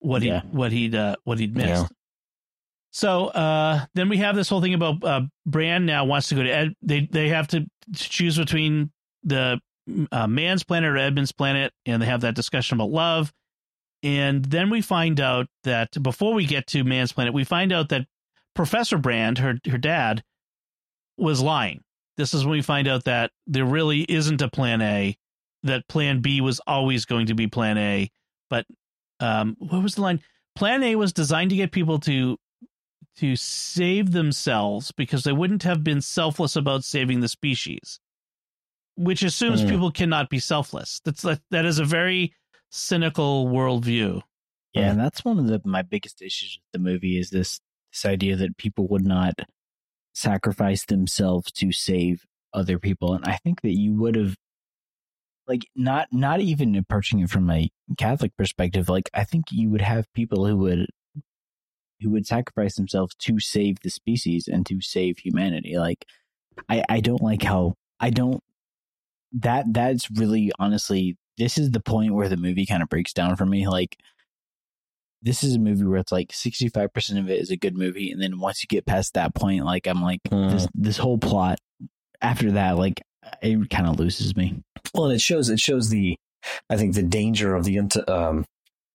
what 0.00 0.22
Yeah. 0.22 0.40
he 0.40 0.48
what 0.48 0.72
he'd 0.72 0.94
uh, 0.96 1.14
what 1.22 1.38
he'd 1.38 1.56
missed. 1.56 1.86
So 2.92 3.28
uh, 3.28 3.86
then 3.94 4.10
we 4.10 4.18
have 4.18 4.36
this 4.36 4.50
whole 4.50 4.60
thing 4.60 4.74
about 4.74 5.02
uh, 5.02 5.22
Brand 5.46 5.86
now 5.86 6.04
wants 6.04 6.28
to 6.28 6.34
go 6.34 6.42
to 6.42 6.50
Ed. 6.50 6.74
They 6.82 7.08
they 7.10 7.28
have 7.30 7.48
to 7.48 7.66
choose 7.94 8.36
between 8.36 8.92
the 9.24 9.60
uh, 10.12 10.26
Mann's 10.26 10.62
planet 10.62 10.90
or 10.90 10.98
Edmunds' 10.98 11.32
planet, 11.32 11.72
and 11.86 12.00
they 12.00 12.06
have 12.06 12.20
that 12.20 12.34
discussion 12.34 12.76
about 12.76 12.90
love. 12.90 13.32
And 14.02 14.44
then 14.44 14.68
we 14.68 14.82
find 14.82 15.20
out 15.20 15.46
that 15.64 15.90
before 16.02 16.34
we 16.34 16.44
get 16.44 16.66
to 16.68 16.84
Mann's 16.84 17.12
planet, 17.12 17.32
we 17.32 17.44
find 17.44 17.72
out 17.72 17.88
that 17.88 18.06
Professor 18.54 18.98
Brand, 18.98 19.38
her 19.38 19.58
her 19.70 19.78
dad, 19.78 20.22
was 21.16 21.40
lying. 21.40 21.80
This 22.18 22.34
is 22.34 22.44
when 22.44 22.52
we 22.52 22.62
find 22.62 22.88
out 22.88 23.04
that 23.04 23.30
there 23.46 23.64
really 23.64 24.02
isn't 24.02 24.42
a 24.42 24.50
plan 24.50 24.82
A. 24.82 25.16
That 25.62 25.88
plan 25.88 26.20
B 26.20 26.42
was 26.42 26.60
always 26.66 27.06
going 27.06 27.26
to 27.26 27.34
be 27.34 27.46
plan 27.46 27.78
A. 27.78 28.10
But 28.50 28.66
um, 29.18 29.56
what 29.58 29.82
was 29.82 29.94
the 29.94 30.02
line? 30.02 30.20
Plan 30.56 30.82
A 30.82 30.96
was 30.96 31.14
designed 31.14 31.50
to 31.50 31.56
get 31.56 31.72
people 31.72 31.98
to 32.00 32.36
to 33.16 33.36
save 33.36 34.12
themselves 34.12 34.92
because 34.92 35.24
they 35.24 35.32
wouldn't 35.32 35.62
have 35.64 35.84
been 35.84 36.00
selfless 36.00 36.56
about 36.56 36.84
saving 36.84 37.20
the 37.20 37.28
species, 37.28 38.00
which 38.96 39.22
assumes 39.22 39.62
Hmm. 39.62 39.68
people 39.68 39.90
cannot 39.90 40.30
be 40.30 40.38
selfless. 40.38 41.00
That's 41.04 41.22
that, 41.22 41.40
that 41.50 41.64
is 41.66 41.78
a 41.78 41.84
very 41.84 42.34
cynical 42.70 43.46
worldview. 43.48 44.22
Yeah, 44.72 44.90
and 44.90 44.98
that's 45.00 45.24
one 45.24 45.38
of 45.38 45.46
the 45.46 45.60
my 45.64 45.82
biggest 45.82 46.22
issues 46.22 46.58
with 46.58 46.72
the 46.72 46.78
movie 46.90 47.18
is 47.18 47.30
this 47.30 47.60
this 47.92 48.06
idea 48.06 48.36
that 48.36 48.56
people 48.56 48.88
would 48.88 49.04
not 49.04 49.34
sacrifice 50.14 50.86
themselves 50.86 51.52
to 51.52 51.72
save 51.72 52.24
other 52.54 52.78
people, 52.78 53.12
and 53.14 53.24
I 53.26 53.36
think 53.36 53.60
that 53.62 53.76
you 53.76 53.94
would 54.00 54.14
have 54.16 54.36
like 55.46 55.66
not 55.76 56.08
not 56.12 56.40
even 56.40 56.74
approaching 56.76 57.20
it 57.20 57.28
from 57.28 57.50
a 57.50 57.68
Catholic 57.98 58.34
perspective. 58.38 58.88
Like 58.88 59.10
I 59.12 59.24
think 59.24 59.46
you 59.50 59.68
would 59.70 59.82
have 59.82 60.10
people 60.14 60.46
who 60.46 60.56
would 60.58 60.86
who 62.02 62.10
would 62.10 62.26
sacrifice 62.26 62.76
themselves 62.76 63.14
to 63.16 63.38
save 63.40 63.80
the 63.80 63.90
species 63.90 64.48
and 64.48 64.66
to 64.66 64.80
save 64.80 65.18
humanity. 65.18 65.78
Like 65.78 66.06
I 66.68 66.84
I 66.88 67.00
don't 67.00 67.22
like 67.22 67.42
how 67.42 67.74
I 68.00 68.10
don't 68.10 68.42
that 69.32 69.72
that's 69.72 70.10
really 70.10 70.52
honestly 70.58 71.16
this 71.38 71.56
is 71.56 71.70
the 71.70 71.80
point 71.80 72.14
where 72.14 72.28
the 72.28 72.36
movie 72.36 72.66
kind 72.66 72.82
of 72.82 72.88
breaks 72.88 73.12
down 73.12 73.36
for 73.36 73.46
me. 73.46 73.66
Like 73.66 73.98
this 75.22 75.44
is 75.44 75.54
a 75.54 75.60
movie 75.60 75.84
where 75.84 76.00
it's 76.00 76.12
like 76.12 76.30
65% 76.30 77.18
of 77.18 77.30
it 77.30 77.40
is 77.40 77.50
a 77.50 77.56
good 77.56 77.76
movie 77.76 78.10
and 78.10 78.20
then 78.20 78.40
once 78.40 78.62
you 78.62 78.66
get 78.66 78.86
past 78.86 79.14
that 79.14 79.36
point 79.36 79.64
like 79.64 79.86
i'm 79.86 80.02
like 80.02 80.18
this 80.28 80.66
this 80.74 80.96
whole 80.96 81.16
plot 81.16 81.60
after 82.20 82.50
that 82.50 82.76
like 82.76 83.00
it 83.40 83.70
kind 83.70 83.86
of 83.86 83.98
loses 83.98 84.36
me. 84.36 84.62
Well, 84.94 85.06
and 85.06 85.14
it 85.14 85.20
shows 85.20 85.48
it 85.48 85.60
shows 85.60 85.88
the 85.88 86.16
I 86.68 86.76
think 86.76 86.94
the 86.94 87.02
danger 87.02 87.54
of 87.54 87.64
the 87.64 87.78
um 88.08 88.44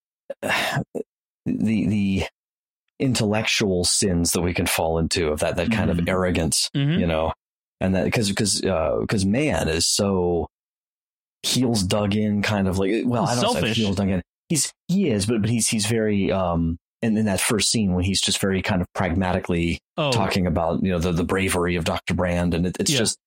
the 0.41 0.83
the 1.45 2.23
intellectual 2.99 3.83
sins 3.83 4.31
that 4.31 4.41
we 4.41 4.53
can 4.53 4.65
fall 4.65 4.97
into 4.99 5.27
of 5.29 5.39
that 5.39 5.55
that 5.57 5.71
kind 5.71 5.89
of 5.89 5.97
Mhm. 5.97 6.09
arrogance, 6.09 6.69
Mhm. 6.75 6.99
you 6.99 7.07
know, 7.07 7.31
and 7.79 7.93
that 7.95 8.05
because 8.05 8.29
because 8.29 8.59
because 8.61 9.25
Mann 9.25 9.67
is 9.67 9.85
so 9.87 10.47
heels 11.43 11.83
dug 11.83 12.15
in, 12.15 12.41
kind 12.41 12.67
of 12.67 12.77
like 12.79 13.03
well, 13.05 13.25
I 13.25 13.35
don't 13.35 13.53
Selfish. 13.53 13.77
heels 13.77 13.95
dug 13.97 14.09
in. 14.09 14.21
He's 14.49 14.71
he 14.87 15.09
is, 15.09 15.25
but 15.25 15.41
but 15.41 15.49
he's 15.49 15.67
he's 15.67 15.85
very 15.85 16.31
um. 16.31 16.77
And 17.03 17.15
in 17.15 17.25
that 17.25 17.39
first 17.39 17.69
scene, 17.69 17.93
when 17.93 18.03
he's 18.03 18.19
just 18.19 18.41
very 18.41 18.63
kind 18.63 18.81
of 18.81 18.87
pragmatically 18.95 19.77
Oh, 19.97 20.11
talking 20.11 20.47
about 20.47 20.83
you 20.83 20.89
know 20.91 20.97
the 20.97 21.11
the 21.11 21.23
bravery 21.23 21.75
of 21.75 21.83
Dr. 21.85 22.15
Brand, 22.15 22.55
and 22.55 22.65
it, 22.65 22.75
it's 22.79 22.89
Yeah. 22.91 22.97
just 22.97 23.19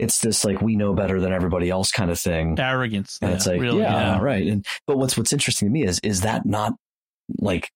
it's 0.00 0.18
this 0.18 0.44
like 0.44 0.60
we 0.60 0.74
know 0.74 0.92
better 0.92 1.20
than 1.20 1.32
everybody 1.32 1.70
else 1.70 1.92
kind 1.92 2.10
of 2.10 2.18
thing. 2.18 2.58
arrogance. 2.58 3.18
And 3.22 3.30
yeah, 3.30 3.36
it's 3.36 3.46
like, 3.46 3.60
really, 3.60 3.82
yeah, 3.82 4.18
right. 4.18 4.44
And 4.48 4.66
but 4.88 4.98
what's 4.98 5.16
what's 5.16 5.32
interesting 5.32 5.68
to 5.68 5.72
me 5.72 5.84
is 5.84 6.00
is 6.02 6.22
that 6.22 6.44
not 6.46 6.74
like 7.38 7.70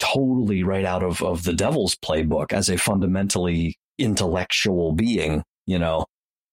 totally 0.00 0.62
right 0.64 0.84
out 0.84 1.02
of 1.04 1.22
of 1.22 1.44
the 1.44 1.52
devil's 1.52 1.94
playbook 1.96 2.52
as 2.52 2.68
a 2.68 2.76
fundamentally 2.76 3.76
intellectual 3.98 4.92
being, 4.92 5.42
you 5.66 5.78
know, 5.78 6.04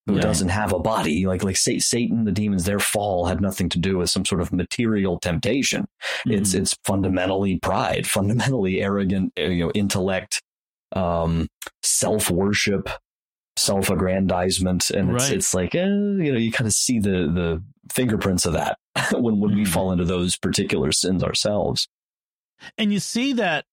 who 0.05 0.15
Yeah. 0.15 0.21
doesn't 0.21 0.49
have 0.49 0.71
a 0.73 0.79
body. 0.79 1.25
Like 1.25 1.43
like 1.43 1.57
Sa- 1.57 1.79
Satan, 1.79 2.25
the 2.25 2.31
demons, 2.31 2.65
their 2.65 2.79
fall 2.79 3.25
had 3.25 3.41
nothing 3.41 3.69
to 3.69 3.79
do 3.79 3.97
with 3.97 4.09
some 4.09 4.25
sort 4.25 4.41
of 4.41 4.53
material 4.53 5.19
temptation. 5.19 5.87
It's 6.25 6.53
Mhm. 6.53 6.59
it's 6.61 6.75
fundamentally 6.85 7.57
pride, 7.61 8.05
fundamentally 8.07 8.81
arrogant, 8.81 9.33
uh, 9.39 9.43
you 9.43 9.65
know, 9.65 9.71
intellect, 9.73 10.41
um, 10.95 11.47
self 11.83 12.29
worship, 12.29 12.89
self 13.57 13.89
aggrandizement, 13.89 14.89
and 14.91 15.11
it's 15.15 15.23
Right. 15.25 15.33
it's 15.37 15.53
like 15.53 15.73
eh, 15.75 15.85
you 15.85 16.31
know 16.31 16.37
you 16.39 16.51
kind 16.51 16.67
of 16.67 16.73
see 16.73 16.99
the 16.99 17.27
the 17.33 17.63
fingerprints 17.91 18.45
of 18.45 18.53
that 18.53 18.77
when 19.13 19.39
when 19.39 19.55
we 19.55 19.63
Mhm. 19.63 19.67
fall 19.69 19.91
into 19.91 20.05
those 20.05 20.35
particular 20.37 20.91
sins 20.91 21.23
ourselves. 21.23 21.87
And 22.77 22.91
you 22.93 22.99
see 22.99 23.33
that 23.33 23.65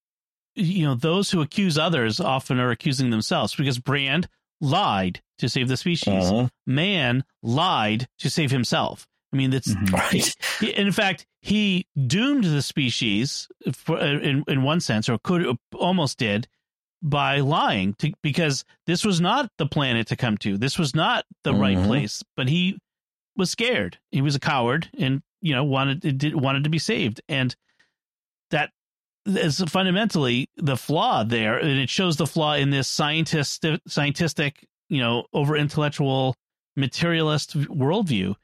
you 0.54 0.84
know 0.84 0.94
those 0.94 1.30
who 1.30 1.40
accuse 1.40 1.76
others 1.78 2.20
often 2.20 2.58
are 2.60 2.70
accusing 2.70 3.10
themselves 3.10 3.54
because 3.54 3.78
Brand 3.78 4.28
lied 4.60 5.20
to 5.38 5.48
save 5.48 5.68
the 5.68 5.76
species. 5.76 6.30
Uh-huh. 6.30 6.48
Mann 6.66 7.24
lied 7.42 8.06
to 8.20 8.30
save 8.30 8.50
himself. 8.50 9.06
I 9.32 9.36
mean, 9.36 9.50
that's 9.50 9.74
Mhm. 9.74 9.92
Right. 9.92 10.36
he- 10.60 10.74
in 10.74 10.92
fact 10.92 11.26
he 11.42 11.86
doomed 12.06 12.44
the 12.44 12.62
species 12.62 13.48
for, 13.72 13.98
in 13.98 14.44
in 14.46 14.62
one 14.62 14.80
sense, 14.80 15.08
or 15.08 15.18
could 15.18 15.56
almost 15.74 16.18
did 16.18 16.46
by 17.02 17.40
lying 17.40 17.94
to, 17.94 18.12
because 18.22 18.64
this 18.86 19.04
was 19.04 19.20
not 19.20 19.50
the 19.58 19.66
planet 19.66 20.06
to 20.06 20.16
come 20.16 20.38
to. 20.38 20.56
This 20.56 20.78
was 20.78 20.94
not 20.94 21.26
the 21.42 21.52
right 21.52 21.76
Mhm. 21.76 21.86
place. 21.86 22.22
But 22.36 22.48
he 22.48 22.78
was 23.36 23.50
scared. 23.50 23.98
He 24.12 24.22
was 24.22 24.36
a 24.36 24.40
coward, 24.40 24.88
and 24.96 25.22
you 25.42 25.52
know 25.52 25.64
wanted 25.64 26.16
did, 26.18 26.34
wanted 26.36 26.62
to 26.64 26.70
be 26.70 26.78
saved, 26.78 27.20
and 27.28 27.54
that 28.54 28.70
is 29.26 29.60
fundamentally 29.68 30.46
the 30.56 30.76
flaw 30.76 31.24
there, 31.24 31.58
and 31.58 31.78
it 31.78 31.88
shows 31.90 32.16
the 32.16 32.26
flaw 32.26 32.54
in 32.54 32.70
this 32.70 32.88
scientist 32.88 33.64
scientific, 33.88 34.66
you 34.88 35.00
know, 35.00 35.24
over 35.32 35.56
intellectual 35.56 36.34
materialist 36.76 37.56
worldview. 37.58 38.34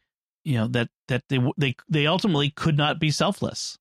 You 0.45 0.55
know 0.59 0.67
that 0.69 0.89
that 1.09 1.23
they 1.29 1.39
they 1.59 1.75
they 1.89 2.07
ultimately 2.07 2.51
could 2.51 2.77
not 2.77 2.99
be 2.99 3.11
selfless. 3.11 3.77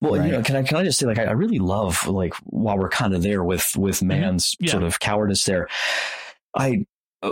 Well, 0.00 0.16
Right. 0.16 0.26
you 0.26 0.32
know, 0.32 0.42
can 0.42 0.56
I 0.56 0.62
can 0.62 0.76
I 0.78 0.84
just 0.84 0.98
say 0.98 1.06
like 1.06 1.18
I, 1.18 1.24
I 1.24 1.32
really 1.32 1.58
love 1.58 2.06
like 2.06 2.34
while 2.44 2.78
we're 2.78 2.88
kind 2.88 3.14
of 3.14 3.22
there 3.22 3.42
with 3.44 3.72
with 3.76 4.02
Mann's 4.02 4.54
Yeah. 4.60 4.72
sort 4.72 4.82
of 4.84 4.98
cowardice 5.00 5.44
there, 5.44 5.68
I 6.56 6.84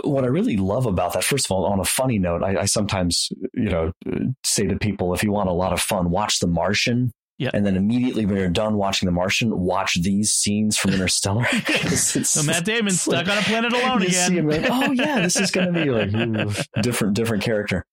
what 0.03 0.23
I 0.25 0.27
really 0.27 0.57
love 0.57 0.85
about 0.85 1.13
that 1.13 1.23
first 1.23 1.45
of 1.45 1.51
all 1.51 1.65
on 1.65 1.79
a 1.79 1.85
funny 1.85 2.17
note 2.19 2.43
I, 2.43 2.61
I 2.61 2.65
sometimes 2.65 3.29
you 3.53 3.69
know 3.69 3.91
uh, 4.11 4.19
say 4.43 4.67
to 4.67 4.77
people 4.77 5.13
if 5.13 5.23
you 5.23 5.31
want 5.31 5.47
a 5.47 5.53
lot 5.53 5.71
of 5.73 5.79
fun 5.79 6.09
watch 6.09 6.39
The 6.39 6.47
Martian. 6.47 7.11
Yeah. 7.37 7.49
And 7.53 7.65
then 7.65 7.75
immediately 7.75 8.25
when 8.25 8.37
you're 8.37 8.47
done 8.49 8.75
watching 8.77 9.07
The 9.07 9.11
Martian, 9.11 9.57
watch 9.59 9.95
these 10.01 10.31
scenes 10.31 10.77
from 10.77 10.91
Interstellar. 10.93 11.45
It's- 11.53 12.15
it's- 12.15 12.29
So 12.29 12.43
Matt 12.43 12.63
Damon 12.63 12.87
it's 12.87 13.01
stuck 13.01 13.27
like- 13.27 13.29
on 13.29 13.37
a 13.37 13.41
planet 13.41 13.73
alone 13.73 14.01
you 14.01 14.07
again. 14.07 14.47
like, 14.47 14.65
oh 14.71 14.91
yeah, 14.91 15.19
this 15.21 15.35
is 15.35 15.51
going 15.51 15.73
to 15.73 15.83
be 15.83 15.89
like 15.91 16.13
ooh, 16.13 16.53
different, 16.81 17.13
different 17.15 17.43
character. 17.43 17.85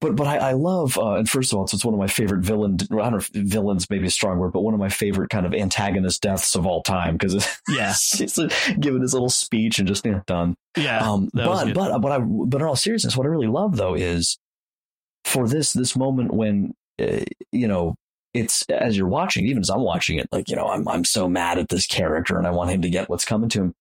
But 0.00 0.16
but 0.16 0.26
I, 0.26 0.38
I 0.38 0.52
love 0.54 0.98
uh, 0.98 1.12
and 1.14 1.30
first 1.30 1.52
of 1.52 1.58
all, 1.58 1.62
it's, 1.64 1.74
it's 1.74 1.84
one 1.84 1.94
of 1.94 2.00
my 2.00 2.08
favorite 2.08 2.44
villain. 2.44 2.76
I 2.90 2.96
don't 2.96 3.12
know 3.12 3.16
if 3.18 3.28
villains 3.28 3.88
maybe 3.88 4.08
a 4.08 4.10
strong 4.10 4.38
word, 4.40 4.52
but 4.52 4.62
one 4.62 4.74
of 4.74 4.80
my 4.80 4.88
favorite 4.88 5.30
kind 5.30 5.46
of 5.46 5.54
antagonist 5.54 6.20
deaths 6.22 6.56
of 6.56 6.66
all 6.66 6.82
time 6.82 7.16
because 7.16 7.34
Yeah, 7.68 7.90
it's 7.90 8.36
giving 8.80 9.00
his 9.00 9.12
little 9.12 9.30
speech 9.30 9.78
and 9.78 9.86
just 9.86 10.04
yeah, 10.04 10.22
done. 10.26 10.56
yeah. 10.76 11.08
Um, 11.08 11.28
but 11.32 11.72
but 11.72 12.00
but 12.00 12.10
I 12.10 12.18
but 12.18 12.60
in 12.60 12.66
all 12.66 12.74
seriousness, 12.74 13.16
what 13.16 13.26
I 13.28 13.30
really 13.30 13.46
love 13.46 13.76
though 13.76 13.94
is 13.94 14.38
for 15.24 15.46
this 15.46 15.72
this 15.72 15.94
moment 15.94 16.34
when 16.34 16.72
uh, 17.00 17.20
you 17.52 17.68
know 17.68 17.94
it's 18.34 18.62
as 18.68 18.96
you're 18.96 19.08
watching, 19.08 19.46
even 19.46 19.60
as 19.60 19.70
I'm 19.70 19.82
watching 19.82 20.18
it, 20.18 20.28
like 20.32 20.48
you 20.48 20.56
know 20.56 20.68
I'm 20.68 20.88
I'm 20.88 21.04
so 21.04 21.28
mad 21.28 21.58
at 21.58 21.68
this 21.68 21.86
character 21.86 22.38
and 22.38 22.46
I 22.46 22.50
want 22.50 22.70
him 22.70 22.82
to 22.82 22.90
get 22.90 23.08
what's 23.08 23.24
coming 23.24 23.48
to 23.50 23.62
him. 23.62 23.74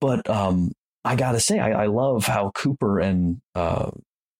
But 0.00 0.28
um, 0.28 0.72
I 1.04 1.16
gotta 1.16 1.40
say, 1.40 1.58
I, 1.58 1.84
I 1.84 1.86
love 1.86 2.26
how 2.26 2.50
Cooper 2.54 2.98
and 2.98 3.40
uh, 3.54 3.90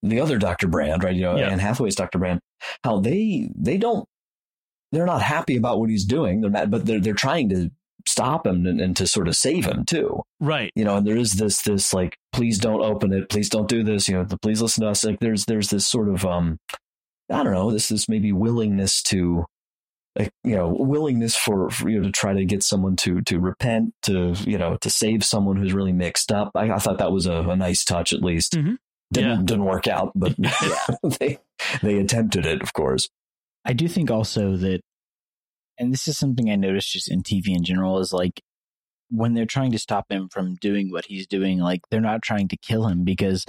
the 0.02 0.20
other 0.20 0.38
Dr. 0.38 0.68
Brand, 0.68 1.04
right? 1.04 1.14
You 1.14 1.22
know, 1.22 1.36
Yeah. 1.36 1.50
Anne 1.50 1.58
Hathaway's 1.58 1.96
Dr. 1.96 2.18
Brand, 2.18 2.40
how 2.84 3.00
they 3.00 3.48
they 3.54 3.76
don't 3.76 4.06
they're 4.92 5.06
not 5.06 5.22
happy 5.22 5.56
about 5.56 5.78
what 5.78 5.90
he's 5.90 6.04
doing. 6.04 6.40
They're 6.40 6.50
not, 6.50 6.70
but 6.70 6.86
they're 6.86 7.00
they're 7.00 7.14
trying 7.14 7.48
to 7.50 7.70
stop 8.06 8.46
him 8.46 8.64
and, 8.66 8.80
and 8.80 8.96
to 8.96 9.06
sort 9.06 9.28
of 9.28 9.36
save 9.36 9.66
him 9.66 9.84
too. 9.84 10.22
Right. 10.40 10.72
You 10.74 10.84
know, 10.84 10.96
and 10.96 11.06
there 11.06 11.16
is 11.16 11.34
this 11.34 11.62
this 11.62 11.92
like, 11.92 12.16
please 12.32 12.58
don't 12.58 12.82
open 12.82 13.12
it, 13.12 13.28
please 13.28 13.48
don't 13.48 13.68
do 13.68 13.82
this. 13.82 14.08
You 14.08 14.16
know, 14.16 14.26
please 14.40 14.62
listen 14.62 14.82
to 14.84 14.90
us. 14.90 15.04
Like, 15.04 15.20
there's 15.20 15.44
there's 15.44 15.70
this 15.70 15.86
sort 15.86 16.08
of 16.08 16.24
um, 16.24 16.58
I 17.30 17.42
don't 17.42 17.52
know, 17.52 17.70
this 17.70 17.88
this 17.88 18.08
maybe 18.08 18.32
willingness 18.32 19.02
to. 19.04 19.44
You 20.44 20.56
know, 20.56 20.68
willingness 20.68 21.36
for, 21.36 21.70
for 21.70 21.88
you 21.88 21.98
know 21.98 22.06
to 22.06 22.12
try 22.12 22.32
to 22.32 22.44
get 22.44 22.62
someone 22.62 22.96
to 22.96 23.20
to 23.22 23.38
repent, 23.38 23.94
to 24.02 24.34
you 24.46 24.58
know, 24.58 24.76
to 24.78 24.90
save 24.90 25.24
someone 25.24 25.56
who's 25.56 25.72
really 25.72 25.92
mixed 25.92 26.32
up. 26.32 26.50
I, 26.54 26.70
I 26.70 26.78
thought 26.78 26.98
that 26.98 27.12
was 27.12 27.26
a, 27.26 27.34
a 27.40 27.56
nice 27.56 27.84
touch, 27.84 28.12
at 28.12 28.22
least. 28.22 28.54
Mhm. 28.54 28.78
Didn't 29.12 29.30
Yeah. 29.30 29.36
didn't 29.44 29.64
work 29.64 29.86
out, 29.86 30.12
but 30.14 30.34
they 31.20 31.38
they 31.82 31.98
attempted 31.98 32.46
it, 32.46 32.62
of 32.62 32.72
course. 32.72 33.08
I 33.64 33.72
do 33.72 33.86
think 33.88 34.10
also 34.10 34.56
that, 34.56 34.80
and 35.78 35.92
this 35.92 36.08
is 36.08 36.18
something 36.18 36.50
I 36.50 36.56
noticed 36.56 36.92
just 36.92 37.10
in 37.10 37.22
TV 37.22 37.48
in 37.54 37.62
general, 37.64 37.98
is 38.00 38.12
like 38.12 38.40
when 39.10 39.34
they're 39.34 39.46
trying 39.46 39.72
to 39.72 39.78
stop 39.78 40.06
him 40.10 40.28
from 40.28 40.56
doing 40.56 40.90
what 40.90 41.06
he's 41.06 41.26
doing, 41.26 41.58
like 41.60 41.80
they're 41.90 42.00
not 42.00 42.22
trying 42.22 42.48
to 42.48 42.56
kill 42.56 42.86
him 42.88 43.04
because 43.04 43.44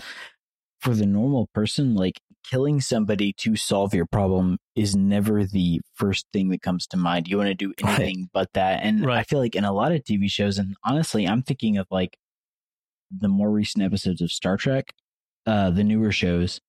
for 0.80 0.94
the 0.94 1.06
normal 1.06 1.50
person, 1.54 1.96
like 1.96 2.22
killing 2.50 2.82
somebody 2.82 3.34
to 3.38 3.56
solve 3.56 3.94
your 3.94 4.06
problem 4.06 4.58
is 4.76 4.96
never 4.96 5.46
the 5.46 5.82
first 5.94 6.26
thing 6.34 6.50
that 6.50 6.62
comes 6.62 6.88
to 6.88 6.98
mind. 6.98 7.28
You 7.28 7.38
want 7.38 7.50
to 7.50 7.54
do 7.56 7.74
Right. 7.84 8.00
anything 8.00 8.30
but 8.34 8.50
that. 8.54 8.82
And 8.84 9.10
I 9.12 9.24
feel 9.24 9.40
like 9.40 9.56
in 9.56 9.66
a 9.66 9.72
lot 9.74 9.92
of 9.92 10.04
TV 10.04 10.30
shows, 10.32 10.58
and 10.58 10.76
honestly, 10.84 11.28
I'm 11.28 11.44
thinking 11.44 11.78
of 11.78 11.88
like 11.92 12.18
the 13.16 13.28
more 13.28 13.50
recent 13.52 13.84
episodes 13.84 14.22
of 14.22 14.32
Star 14.32 14.58
Trek, 14.58 14.94
uh, 15.46 15.70
the 15.72 15.84
newer 15.84 16.12
shows, 16.12 16.60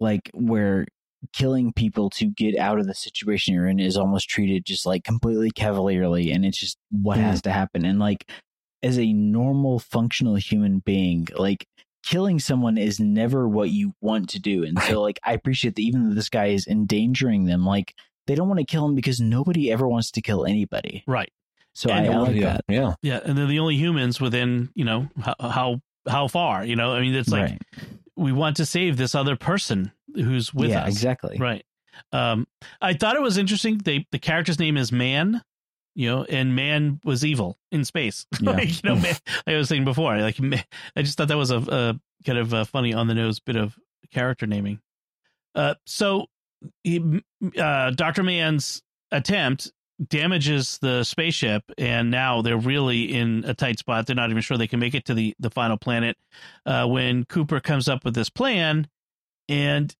like 0.00 0.30
where 0.34 0.86
killing 1.32 1.72
people 1.72 2.10
to 2.10 2.26
get 2.26 2.56
out 2.58 2.78
of 2.80 2.86
the 2.86 2.94
situation 2.94 3.54
you're 3.54 3.68
in 3.68 3.78
is 3.78 3.96
almost 3.96 4.28
treated 4.28 4.64
just 4.64 4.84
like 4.84 5.04
completely 5.04 5.50
cavalierly 5.50 6.32
and 6.32 6.44
it's 6.44 6.58
just 6.58 6.76
what 6.90 7.16
Mm. 7.18 7.22
has 7.22 7.42
to 7.42 7.52
happen 7.52 7.84
and 7.84 8.00
like 8.00 8.28
as 8.82 8.98
a 8.98 9.12
normal 9.12 9.78
functional 9.78 10.34
human 10.34 10.80
being 10.80 11.28
like 11.36 11.64
killing 12.02 12.38
someone 12.38 12.76
is 12.78 12.98
never 13.00 13.48
what 13.48 13.70
you 13.70 13.94
want 14.00 14.28
to 14.30 14.38
do 14.40 14.64
and 14.64 14.78
so 14.82 15.00
like 15.00 15.18
i 15.24 15.32
appreciate 15.32 15.74
that 15.76 15.82
even 15.82 16.08
though 16.08 16.14
this 16.14 16.28
guy 16.28 16.46
is 16.46 16.66
endangering 16.66 17.44
them 17.44 17.64
like 17.64 17.94
they 18.26 18.34
don't 18.34 18.48
want 18.48 18.58
to 18.58 18.66
kill 18.66 18.84
him 18.86 18.94
because 18.94 19.20
nobody 19.20 19.70
ever 19.70 19.86
wants 19.88 20.10
to 20.10 20.20
kill 20.20 20.44
anybody 20.44 21.02
Right. 21.06 21.32
so 21.74 21.90
And 21.90 22.06
I, 22.08 22.12
I 22.12 22.16
like 22.18 22.36
yeah, 22.36 22.52
that 22.52 22.64
yeah. 22.68 22.94
Yeah, 23.02 23.20
and 23.24 23.36
they're 23.38 23.46
the 23.46 23.58
only 23.60 23.76
humans 23.76 24.20
within 24.20 24.70
you 24.74 24.84
know 24.84 25.08
how 25.20 25.34
how, 25.40 25.80
how 26.08 26.28
far 26.28 26.64
you 26.64 26.76
know. 26.76 26.92
I 26.92 27.00
mean, 27.00 27.14
it's 27.14 27.28
like 27.30 27.50
right 27.50 27.62
we 28.14 28.30
want 28.32 28.56
to 28.58 28.66
save 28.66 28.96
this 28.98 29.14
other 29.14 29.36
person 29.36 29.90
who's 30.14 30.52
with 30.52 30.70
yeah 30.70 30.82
us. 30.82 30.88
exactly 30.90 31.38
Right. 31.38 31.64
Um, 32.12 32.46
I 32.80 32.92
thought 32.94 33.16
it 33.16 33.22
was 33.22 33.38
interesting. 33.38 33.78
They 33.78 34.06
the 34.12 34.18
character's 34.18 34.58
name 34.58 34.76
is 34.76 34.92
Mann, 34.92 35.42
you 35.94 36.08
know, 36.08 36.24
and 36.24 36.54
Man 36.54 37.00
was 37.04 37.24
evil 37.24 37.58
in 37.70 37.84
space. 37.84 38.26
Yeah. 38.40 38.50
like, 38.52 38.82
you 38.82 38.88
know, 38.90 38.96
man, 38.96 39.16
like 39.46 39.54
I 39.54 39.56
was 39.56 39.68
saying 39.68 39.84
before, 39.84 40.16
like 40.18 40.40
man, 40.40 40.64
I 40.96 41.02
just 41.02 41.16
thought 41.18 41.28
that 41.28 41.36
was 41.36 41.50
a, 41.50 41.58
a 41.58 42.00
kind 42.26 42.38
of 42.38 42.52
a 42.52 42.64
funny 42.64 42.92
on 42.94 43.06
the 43.06 43.14
nose 43.14 43.40
bit 43.40 43.56
of 43.56 43.76
character 44.12 44.46
naming. 44.46 44.80
Uh, 45.54 45.74
so 45.86 46.26
he, 46.82 47.22
uh, 47.58 47.90
Doctor 47.90 48.22
Mann's 48.22 48.82
attempt 49.10 49.70
damages 50.08 50.78
the 50.78 51.04
spaceship, 51.04 51.62
and 51.78 52.10
now 52.10 52.42
they're 52.42 52.56
really 52.56 53.14
in 53.14 53.44
a 53.46 53.54
tight 53.54 53.78
spot. 53.78 54.06
They're 54.06 54.16
not 54.16 54.30
even 54.30 54.42
sure 54.42 54.56
they 54.56 54.66
can 54.66 54.80
make 54.80 54.94
it 54.94 55.04
to 55.06 55.14
the 55.14 55.34
the 55.38 55.50
final 55.50 55.76
planet. 55.76 56.16
Uh, 56.66 56.86
when 56.86 57.24
Cooper 57.24 57.60
comes 57.60 57.88
up 57.88 58.04
with 58.04 58.14
this 58.14 58.30
plan, 58.30 58.88
and 59.48 59.94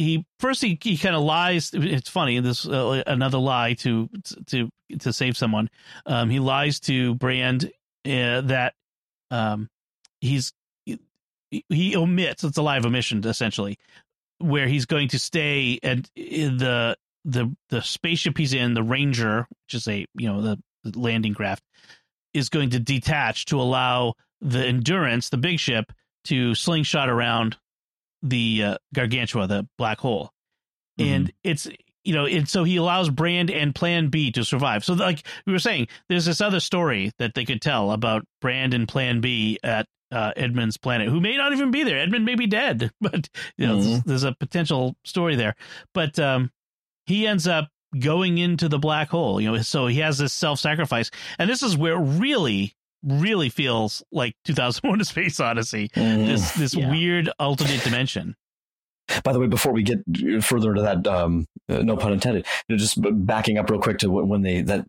he 0.00 0.24
first 0.38 0.62
he, 0.62 0.78
he 0.82 0.96
kind 0.96 1.14
of 1.14 1.22
lies. 1.22 1.70
It's 1.74 2.08
funny. 2.08 2.40
This 2.40 2.66
uh, 2.66 3.02
another 3.06 3.38
lie 3.38 3.74
to 3.74 4.08
to 4.46 4.70
to 4.98 5.12
save 5.12 5.36
someone. 5.36 5.68
Um, 6.06 6.30
he 6.30 6.40
lies 6.40 6.80
to 6.80 7.14
Brand 7.14 7.70
uh, 8.06 8.40
that 8.40 8.74
um, 9.30 9.68
he's 10.20 10.52
he, 11.50 11.96
omits. 11.96 12.44
It's 12.44 12.56
a 12.56 12.62
live 12.62 12.86
omission 12.86 13.24
essentially, 13.26 13.78
where 14.38 14.66
he's 14.66 14.86
going 14.86 15.08
to 15.08 15.18
stay 15.18 15.78
and 15.82 16.08
the 16.16 16.96
the 17.24 17.54
the 17.68 17.82
spaceship 17.82 18.38
he's 18.38 18.54
in, 18.54 18.72
the 18.74 18.82
Ranger, 18.82 19.46
which 19.66 19.74
is 19.74 19.86
a 19.86 20.06
you 20.14 20.28
know 20.28 20.40
the 20.40 20.98
landing 20.98 21.34
craft, 21.34 21.62
is 22.32 22.48
going 22.48 22.70
to 22.70 22.80
detach 22.80 23.46
to 23.46 23.60
allow 23.60 24.14
the 24.40 24.64
Endurance, 24.64 25.28
the 25.28 25.36
big 25.36 25.58
ship, 25.58 25.92
to 26.24 26.54
slingshot 26.54 27.10
around 27.10 27.58
the 28.22 28.64
uh, 28.64 28.76
Gargantua, 28.94 29.46
the 29.46 29.68
black 29.78 29.98
hole, 29.98 30.30
and 30.98 31.32
it's 31.44 31.68
you 32.04 32.14
know, 32.14 32.26
and 32.26 32.48
so 32.48 32.64
he 32.64 32.76
allows 32.76 33.10
Brand 33.10 33.50
and 33.50 33.74
Plan 33.74 34.08
B 34.08 34.32
to 34.32 34.44
survive. 34.44 34.84
So, 34.84 34.94
like 34.94 35.26
we 35.46 35.52
were 35.52 35.58
saying, 35.58 35.88
there's 36.08 36.24
this 36.24 36.40
other 36.40 36.60
story 36.60 37.12
that 37.18 37.34
they 37.34 37.44
could 37.44 37.60
tell 37.60 37.92
about 37.92 38.24
Brand 38.40 38.74
and 38.74 38.88
Plan 38.88 39.20
B 39.20 39.58
at 39.62 39.86
uh, 40.10 40.32
Edmunds' 40.36 40.76
planet, 40.76 41.08
who 41.08 41.20
may 41.20 41.36
not 41.36 41.52
even 41.52 41.70
be 41.70 41.84
there. 41.84 41.98
Edmund 41.98 42.24
may 42.24 42.34
be 42.34 42.46
dead, 42.46 42.90
but 43.00 43.28
you 43.56 43.66
know, 43.66 43.80
there's, 43.80 44.02
there's 44.04 44.24
a 44.24 44.34
potential 44.38 44.96
story 45.04 45.36
there. 45.36 45.54
But 45.92 46.18
um, 46.18 46.50
he 47.06 47.26
ends 47.26 47.46
up 47.46 47.68
going 47.98 48.38
into 48.38 48.68
the 48.68 48.78
black 48.78 49.10
hole. 49.10 49.40
You 49.40 49.52
know, 49.52 49.62
so 49.62 49.86
he 49.86 49.98
has 49.98 50.18
this 50.18 50.32
self-sacrifice, 50.32 51.10
and 51.38 51.50
this 51.50 51.62
is 51.62 51.76
where 51.76 51.98
really, 51.98 52.74
really 53.02 53.48
feels 53.48 54.02
like 54.12 54.34
2001: 54.44 55.00
A 55.00 55.04
Space 55.04 55.40
Odyssey. 55.40 55.88
Mm. 55.90 56.26
This 56.26 56.52
this 56.52 56.74
Yeah. 56.74 56.90
weird 56.90 57.30
alternate 57.38 57.82
dimension. 57.82 58.36
By 59.24 59.32
the 59.32 59.40
way, 59.40 59.48
before 59.48 59.72
we 59.72 59.82
get 59.82 59.98
further 60.40 60.70
into 60.70 60.82
that, 60.82 61.06
um, 61.06 61.46
uh, 61.68 61.78
no 61.78 61.96
pun 61.96 62.12
intended, 62.12 62.46
you 62.68 62.74
know, 62.76 62.78
just 62.78 62.96
backing 63.26 63.58
up 63.58 63.68
real 63.68 63.80
quick 63.80 63.98
to 63.98 64.10
when 64.10 64.28
when 64.28 64.42
they 64.42 64.62
that 64.62 64.86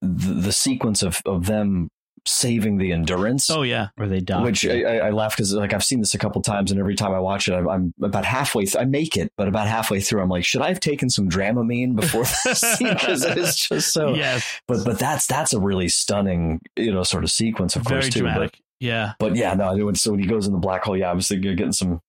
the, 0.00 0.34
the 0.34 0.52
sequence 0.52 1.02
of 1.02 1.20
of 1.26 1.46
them 1.46 1.88
saving 2.26 2.78
the 2.78 2.92
endurance. 2.92 3.50
Oh 3.50 3.62
yeah, 3.62 3.88
Where 3.96 4.08
they 4.08 4.20
die. 4.20 4.42
Which 4.42 4.66
I, 4.66 4.82
I 4.82 4.96
I 5.06 5.10
laugh 5.10 5.36
because 5.36 5.52
like 5.52 5.72
I've 5.74 5.84
seen 5.84 6.00
this 6.00 6.14
a 6.14 6.18
couple 6.18 6.40
times, 6.42 6.70
and 6.70 6.80
every 6.80 6.94
time 6.94 7.12
I 7.12 7.18
watch 7.20 7.48
it, 7.48 7.54
I'm, 7.54 7.68
I'm 7.68 7.94
about 8.02 8.24
halfway. 8.24 8.64
Th- 8.64 8.76
I 8.80 8.84
make 8.84 9.16
it, 9.16 9.32
but 9.36 9.48
about 9.48 9.66
halfway 9.68 10.00
through, 10.00 10.22
I'm 10.22 10.28
like, 10.28 10.44
should 10.44 10.62
I 10.62 10.68
have 10.68 10.80
taken 10.80 11.10
some 11.10 11.28
Dramamine 11.28 11.96
before 11.96 12.24
this 12.44 12.60
scene? 12.78 12.88
Because 12.94 13.24
it 13.24 13.36
is 13.38 13.56
just 13.56 13.92
so. 13.92 14.14
yes, 14.14 14.44
But 14.68 14.84
but 14.84 14.98
that's 14.98 15.26
that's 15.26 15.52
a 15.52 15.60
really 15.60 15.88
stunning, 15.88 16.60
you 16.76 16.92
know, 16.92 17.02
sort 17.02 17.24
of 17.24 17.30
sequence, 17.30 17.76
of 17.76 17.82
very 17.82 18.00
course, 18.02 18.14
too. 18.14 18.20
dramatic. 18.20 18.58
yeah, 18.80 19.12
But, 19.18 19.30
but 19.30 19.38
yeah, 19.38 19.54
no, 19.54 19.74
when, 19.84 19.94
so 19.94 20.10
when 20.12 20.20
he 20.20 20.26
goes 20.26 20.46
in 20.46 20.52
the 20.52 20.58
black 20.58 20.84
hole, 20.84 20.96
yeah, 20.96 21.10
obviously 21.10 21.36
was 21.36 21.42
thinking 21.42 21.50
of 21.52 21.56
getting 21.58 21.72
some 21.72 22.00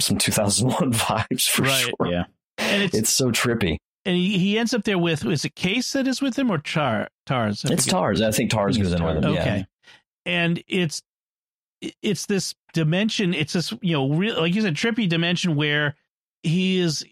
some 0.00 0.18
2001 0.18 0.92
vibes 0.92 1.48
for 1.48 1.62
Right. 1.62 1.72
sure. 1.98 2.06
yeah. 2.10 2.24
and 2.58 2.82
it's, 2.84 2.94
It's 2.94 3.10
so 3.10 3.30
trippy. 3.30 3.78
And 4.08 4.16
he, 4.16 4.38
he 4.38 4.58
ends 4.58 4.72
up 4.74 4.84
there 4.84 4.98
with 4.98 5.24
is 5.26 5.44
it 5.44 5.54
Case 5.54 5.92
that 5.92 6.08
is 6.08 6.20
with 6.22 6.38
him 6.38 6.50
or 6.50 6.58
Char 6.58 7.08
Tars? 7.26 7.64
I 7.64 7.72
It's 7.74 7.84
forget. 7.84 7.92
Tars. 8.00 8.20
I 8.22 8.30
think 8.30 8.50
Tars 8.50 8.78
goes 8.78 8.92
in 8.92 9.04
with 9.04 9.16
him. 9.16 9.22
Tars. 9.22 9.34
Yeah. 9.34 9.40
Okay. 9.42 9.66
and 10.26 10.62
it's 10.66 11.02
it's 12.02 12.26
this 12.26 12.54
dimension 12.72 13.34
it's 13.34 13.52
this 13.52 13.72
you 13.82 13.92
know 13.92 14.10
real 14.10 14.40
like 14.40 14.54
you 14.54 14.62
said 14.62 14.74
trippy 14.74 15.08
dimension 15.08 15.54
where 15.54 15.94
he 16.42 16.78
is 16.78 17.04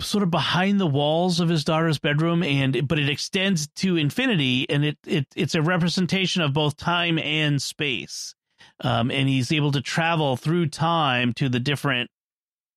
sort 0.00 0.22
of 0.22 0.30
behind 0.30 0.78
the 0.78 0.86
walls 0.86 1.40
of 1.40 1.48
his 1.48 1.64
daughter's 1.64 1.98
bedroom 1.98 2.42
and 2.42 2.86
but 2.86 2.98
it 2.98 3.08
extends 3.08 3.66
to 3.74 3.96
infinity 3.96 4.68
and 4.70 4.84
it, 4.84 4.98
it 5.06 5.26
it's 5.34 5.54
a 5.54 5.62
representation 5.62 6.42
of 6.42 6.52
both 6.52 6.76
time 6.76 7.18
and 7.18 7.60
space 7.60 8.34
um 8.82 9.10
and 9.10 9.28
he's 9.28 9.50
able 9.52 9.72
to 9.72 9.80
travel 9.80 10.36
through 10.36 10.66
time 10.66 11.32
to 11.32 11.48
the 11.48 11.60
different 11.60 12.10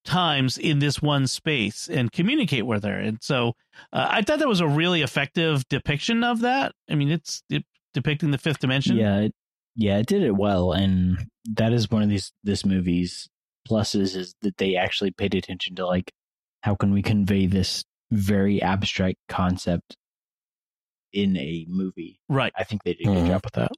times 0.06 0.58
in 0.58 0.80
this 0.80 1.02
one 1.02 1.26
space 1.28 1.88
and 1.90 2.12
communicate 2.12 2.66
with 2.66 2.84
her 2.84 3.00
and 3.00 3.20
so 3.22 3.54
uh, 3.94 4.08
i 4.10 4.22
thought 4.22 4.40
that 4.40 4.48
was 4.48 4.60
a 4.60 4.68
really 4.68 5.02
effective 5.02 5.68
depiction 5.70 6.24
of 6.24 6.42
that 6.42 6.74
i 6.90 6.96
mean 6.96 7.10
it's 7.10 7.42
it, 7.50 7.64
depicting 7.94 8.32
the 8.32 8.38
fifth 8.38 8.60
dimension 8.60 8.98
Yeah, 8.98 9.20
it, 9.20 9.32
yeah, 9.76 9.98
it 10.00 10.06
did 10.08 10.22
it 10.24 10.36
well, 10.36 10.72
and 10.72 11.26
that 11.56 11.74
is 11.74 11.90
one 11.90 12.02
of 12.04 12.10
these 12.10 12.32
this 12.44 12.66
movie's 12.66 13.28
pluses 13.70 14.16
is 14.16 14.36
that 14.42 14.58
they 14.58 14.76
actually 14.76 15.12
paid 15.12 15.34
attention 15.36 15.76
to 15.76 15.86
like 15.86 16.12
how 16.62 16.76
can 16.76 16.92
we 16.92 17.02
convey 17.02 17.46
this 17.48 17.84
very 18.12 18.62
abstract 18.62 19.18
concept 19.30 19.96
in 21.12 21.38
a 21.38 21.66
movie. 21.70 22.20
right 22.30 22.52
I 22.58 22.64
think 22.64 22.84
they 22.84 22.94
did 22.94 23.08
a 23.08 23.14
good 23.14 23.24
Mhm. 23.24 23.28
job 23.28 23.42
with 23.44 23.54
that. 23.54 23.72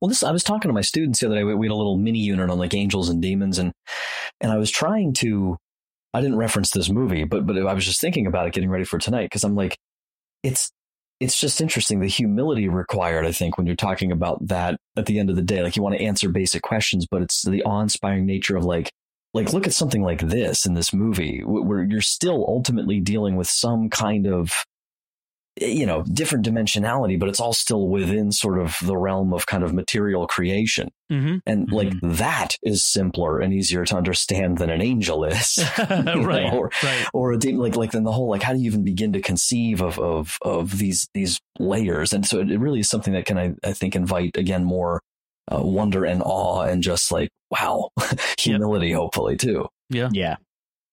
Well, 0.00 0.08
this 0.10 0.22
I 0.22 0.30
was 0.30 0.44
talking 0.44 0.68
to 0.68 0.74
my 0.74 0.82
students 0.82 1.20
the 1.20 1.26
other 1.26 1.36
day. 1.36 1.44
We 1.44 1.54
we 1.54 1.66
had 1.66 1.72
a 1.72 1.74
little 1.76 1.96
mini 1.96 2.18
unit 2.18 2.50
on 2.50 2.58
like 2.58 2.74
angels 2.74 3.08
and 3.08 3.22
demons, 3.22 3.58
and 3.58 3.72
and 4.40 4.52
I 4.52 4.56
was 4.56 4.70
trying 4.70 5.12
to. 5.14 5.56
I 6.12 6.20
didn't 6.20 6.38
reference 6.38 6.72
this 6.72 6.90
movie, 6.90 7.24
but 7.24 7.46
but 7.46 7.56
I 7.56 7.72
was 7.72 7.84
just 7.84 8.00
thinking 8.00 8.26
about 8.26 8.46
it, 8.46 8.52
getting 8.52 8.70
ready 8.70 8.84
for 8.84 8.98
tonight, 8.98 9.26
because 9.26 9.44
I'm 9.44 9.54
like, 9.54 9.76
it's 10.42 10.70
it's 11.20 11.38
just 11.38 11.60
interesting 11.60 12.00
the 12.00 12.08
humility 12.08 12.68
required. 12.68 13.26
I 13.26 13.32
think 13.32 13.58
when 13.58 13.66
you're 13.66 13.76
talking 13.76 14.10
about 14.10 14.46
that 14.48 14.78
at 14.96 15.06
the 15.06 15.18
end 15.18 15.30
of 15.30 15.36
the 15.36 15.42
day, 15.42 15.62
like 15.62 15.76
you 15.76 15.82
want 15.82 15.96
to 15.96 16.02
answer 16.02 16.30
basic 16.30 16.62
questions, 16.62 17.06
but 17.08 17.22
it's 17.22 17.42
the 17.42 17.62
awe-inspiring 17.62 18.24
nature 18.26 18.56
of 18.56 18.64
like 18.64 18.90
like 19.34 19.52
look 19.52 19.66
at 19.66 19.72
something 19.72 20.02
like 20.02 20.20
this 20.20 20.66
in 20.66 20.74
this 20.74 20.92
movie 20.92 21.42
where 21.44 21.84
you're 21.84 22.00
still 22.00 22.44
ultimately 22.48 23.00
dealing 23.00 23.36
with 23.36 23.46
some 23.46 23.88
kind 23.88 24.26
of 24.26 24.52
you 25.60 25.86
know, 25.86 26.02
different 26.02 26.44
dimensionality, 26.46 27.18
but 27.20 27.28
it's 27.28 27.38
all 27.40 27.52
still 27.52 27.86
within 27.88 28.32
sort 28.32 28.58
of 28.58 28.76
the 28.82 28.96
realm 28.96 29.32
of 29.34 29.46
kind 29.46 29.62
of 29.62 29.72
material 29.74 30.26
creation. 30.26 30.90
Mm-hmm. 31.12 31.36
And 31.46 31.68
Mhm. 31.68 31.72
like 31.72 31.92
that 32.18 32.56
is 32.62 32.82
simpler 32.82 33.40
and 33.40 33.52
easier 33.52 33.84
to 33.84 33.96
understand 33.96 34.58
than 34.58 34.70
an 34.70 34.80
angel 34.80 35.24
is. 35.24 35.58
right, 35.78 36.52
know, 36.52 36.58
or- 36.58 36.70
right. 36.82 37.06
or 37.12 37.32
a 37.32 37.38
demon 37.38 37.60
like 37.60 37.76
like 37.76 37.90
then 37.92 38.04
the 38.04 38.12
whole 38.12 38.28
like 38.28 38.42
how 38.42 38.52
do 38.52 38.58
you 38.60 38.66
even 38.66 38.84
begin 38.84 39.12
to 39.12 39.20
conceive 39.20 39.80
of 39.82 39.98
of 39.98 40.38
of 40.42 40.78
these 40.78 41.08
these 41.14 41.40
layers 41.58 42.12
and 42.12 42.24
so 42.26 42.40
it, 42.40 42.50
it 42.50 42.58
really 42.58 42.80
is 42.80 42.88
something 42.88 43.12
that 43.12 43.26
can 43.26 43.36
I, 43.38 43.54
I 43.64 43.72
think 43.72 43.94
invite 43.96 44.36
again 44.36 44.64
more 44.64 45.00
uh, 45.52 45.60
wonder 45.62 46.04
and 46.04 46.22
awe 46.24 46.62
and 46.62 46.82
just 46.82 47.10
like 47.12 47.28
wow 47.50 47.90
humility 48.38 48.92
hopefully 48.92 49.36
too 49.36 49.66
Yeah. 49.90 50.08
Yeah. 50.12 50.36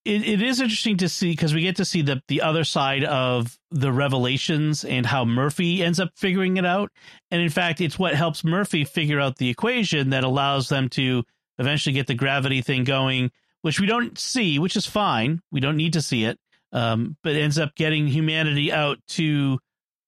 It, 0.07 0.25
it 0.25 0.41
is 0.41 0.61
interesting 0.61 0.97
to 0.97 1.09
see 1.09 1.31
because 1.31 1.53
we 1.53 1.61
get 1.61 1.75
to 1.77 1.85
see 1.85 2.01
the 2.01 2.21
the 2.27 2.41
other 2.41 2.63
side 2.63 3.03
of 3.03 3.57
the 3.71 3.91
revelations 3.91 4.85
and 4.85 5.05
how 5.05 5.25
Murphy 5.25 5.83
ends 5.83 5.99
up 5.99 6.11
figuring 6.15 6.55
it 6.57 6.65
out. 6.65 6.91
And 7.29 7.41
in 7.41 7.49
fact, 7.49 7.81
it's 7.81 7.99
what 7.99 8.15
helps 8.15 8.45
Murphy 8.45 8.85
figure 8.85 9.19
out 9.19 9.35
the 9.35 9.49
equation 9.49 10.11
that 10.11 10.23
allows 10.23 10.69
them 10.69 10.87
to 10.89 11.23
eventually 11.59 11.93
get 11.93 12.07
the 12.07 12.13
gravity 12.13 12.61
thing 12.61 12.85
going, 12.85 13.31
which 13.63 13.81
we 13.81 13.85
don't 13.85 14.17
see, 14.17 14.59
which 14.59 14.77
is 14.77 14.85
fine. 14.85 15.41
We 15.51 15.59
don't 15.59 15.77
need 15.77 15.93
to 15.93 16.01
see 16.01 16.23
it. 16.23 16.39
Um, 16.71 17.17
but 17.23 17.35
ends 17.35 17.59
up 17.59 17.75
getting 17.75 18.07
humanity 18.07 18.71
out 18.71 18.99
to 19.09 19.59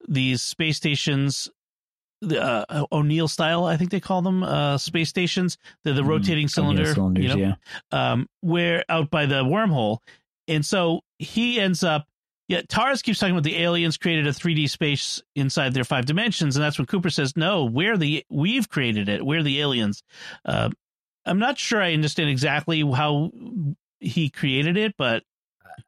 these 0.08 0.42
space 0.42 0.78
stations, 0.78 1.50
the 2.22 2.42
uh, 2.42 2.86
O'Neill 2.92 3.28
style, 3.28 3.66
I 3.66 3.78
think 3.78 3.92
they 3.92 4.00
call 4.00 4.22
them, 4.22 4.44
uh, 4.44 4.78
space 4.78 5.10
stations. 5.10 5.58
They're 5.84 5.94
the 5.94 6.02
Mhm. 6.02 6.08
rotating 6.08 6.48
cylinder, 6.48 6.94
you 7.20 7.28
know? 7.30 7.36
yeah. 7.36 7.56
um, 7.92 8.28
where 8.42 8.84
out 8.90 9.10
by 9.10 9.26
the 9.26 9.44
wormhole. 9.44 10.00
And 10.48 10.66
so 10.66 11.02
he 11.18 11.60
ends 11.60 11.84
up, 11.84 12.08
yeah, 12.48 12.62
Tars 12.68 13.02
keeps 13.02 13.20
talking 13.20 13.34
about 13.36 13.44
the 13.44 13.58
aliens 13.58 13.98
created 13.98 14.26
a 14.28 14.32
3D 14.34 14.68
space 14.70 15.22
inside 15.36 15.74
their 15.74 15.84
five 15.84 16.06
dimensions. 16.08 16.56
And 16.56 16.64
that's 16.66 16.78
when 16.80 16.88
Cooper 16.88 17.10
says, 17.12 17.38
no, 17.38 17.66
we're 17.66 17.96
the, 17.98 18.26
we've 18.30 18.68
created 18.68 19.08
it. 19.08 19.24
We're 19.26 19.44
the 19.44 19.62
aliens. 19.62 20.02
Uh, 20.44 20.72
I'm 21.26 21.40
not 21.40 21.58
sure 21.60 21.82
I 21.82 21.94
understand 21.94 22.30
exactly 22.30 22.82
how 22.82 23.32
he 24.00 24.30
created 24.30 24.78
it, 24.78 24.96
but 24.98 25.24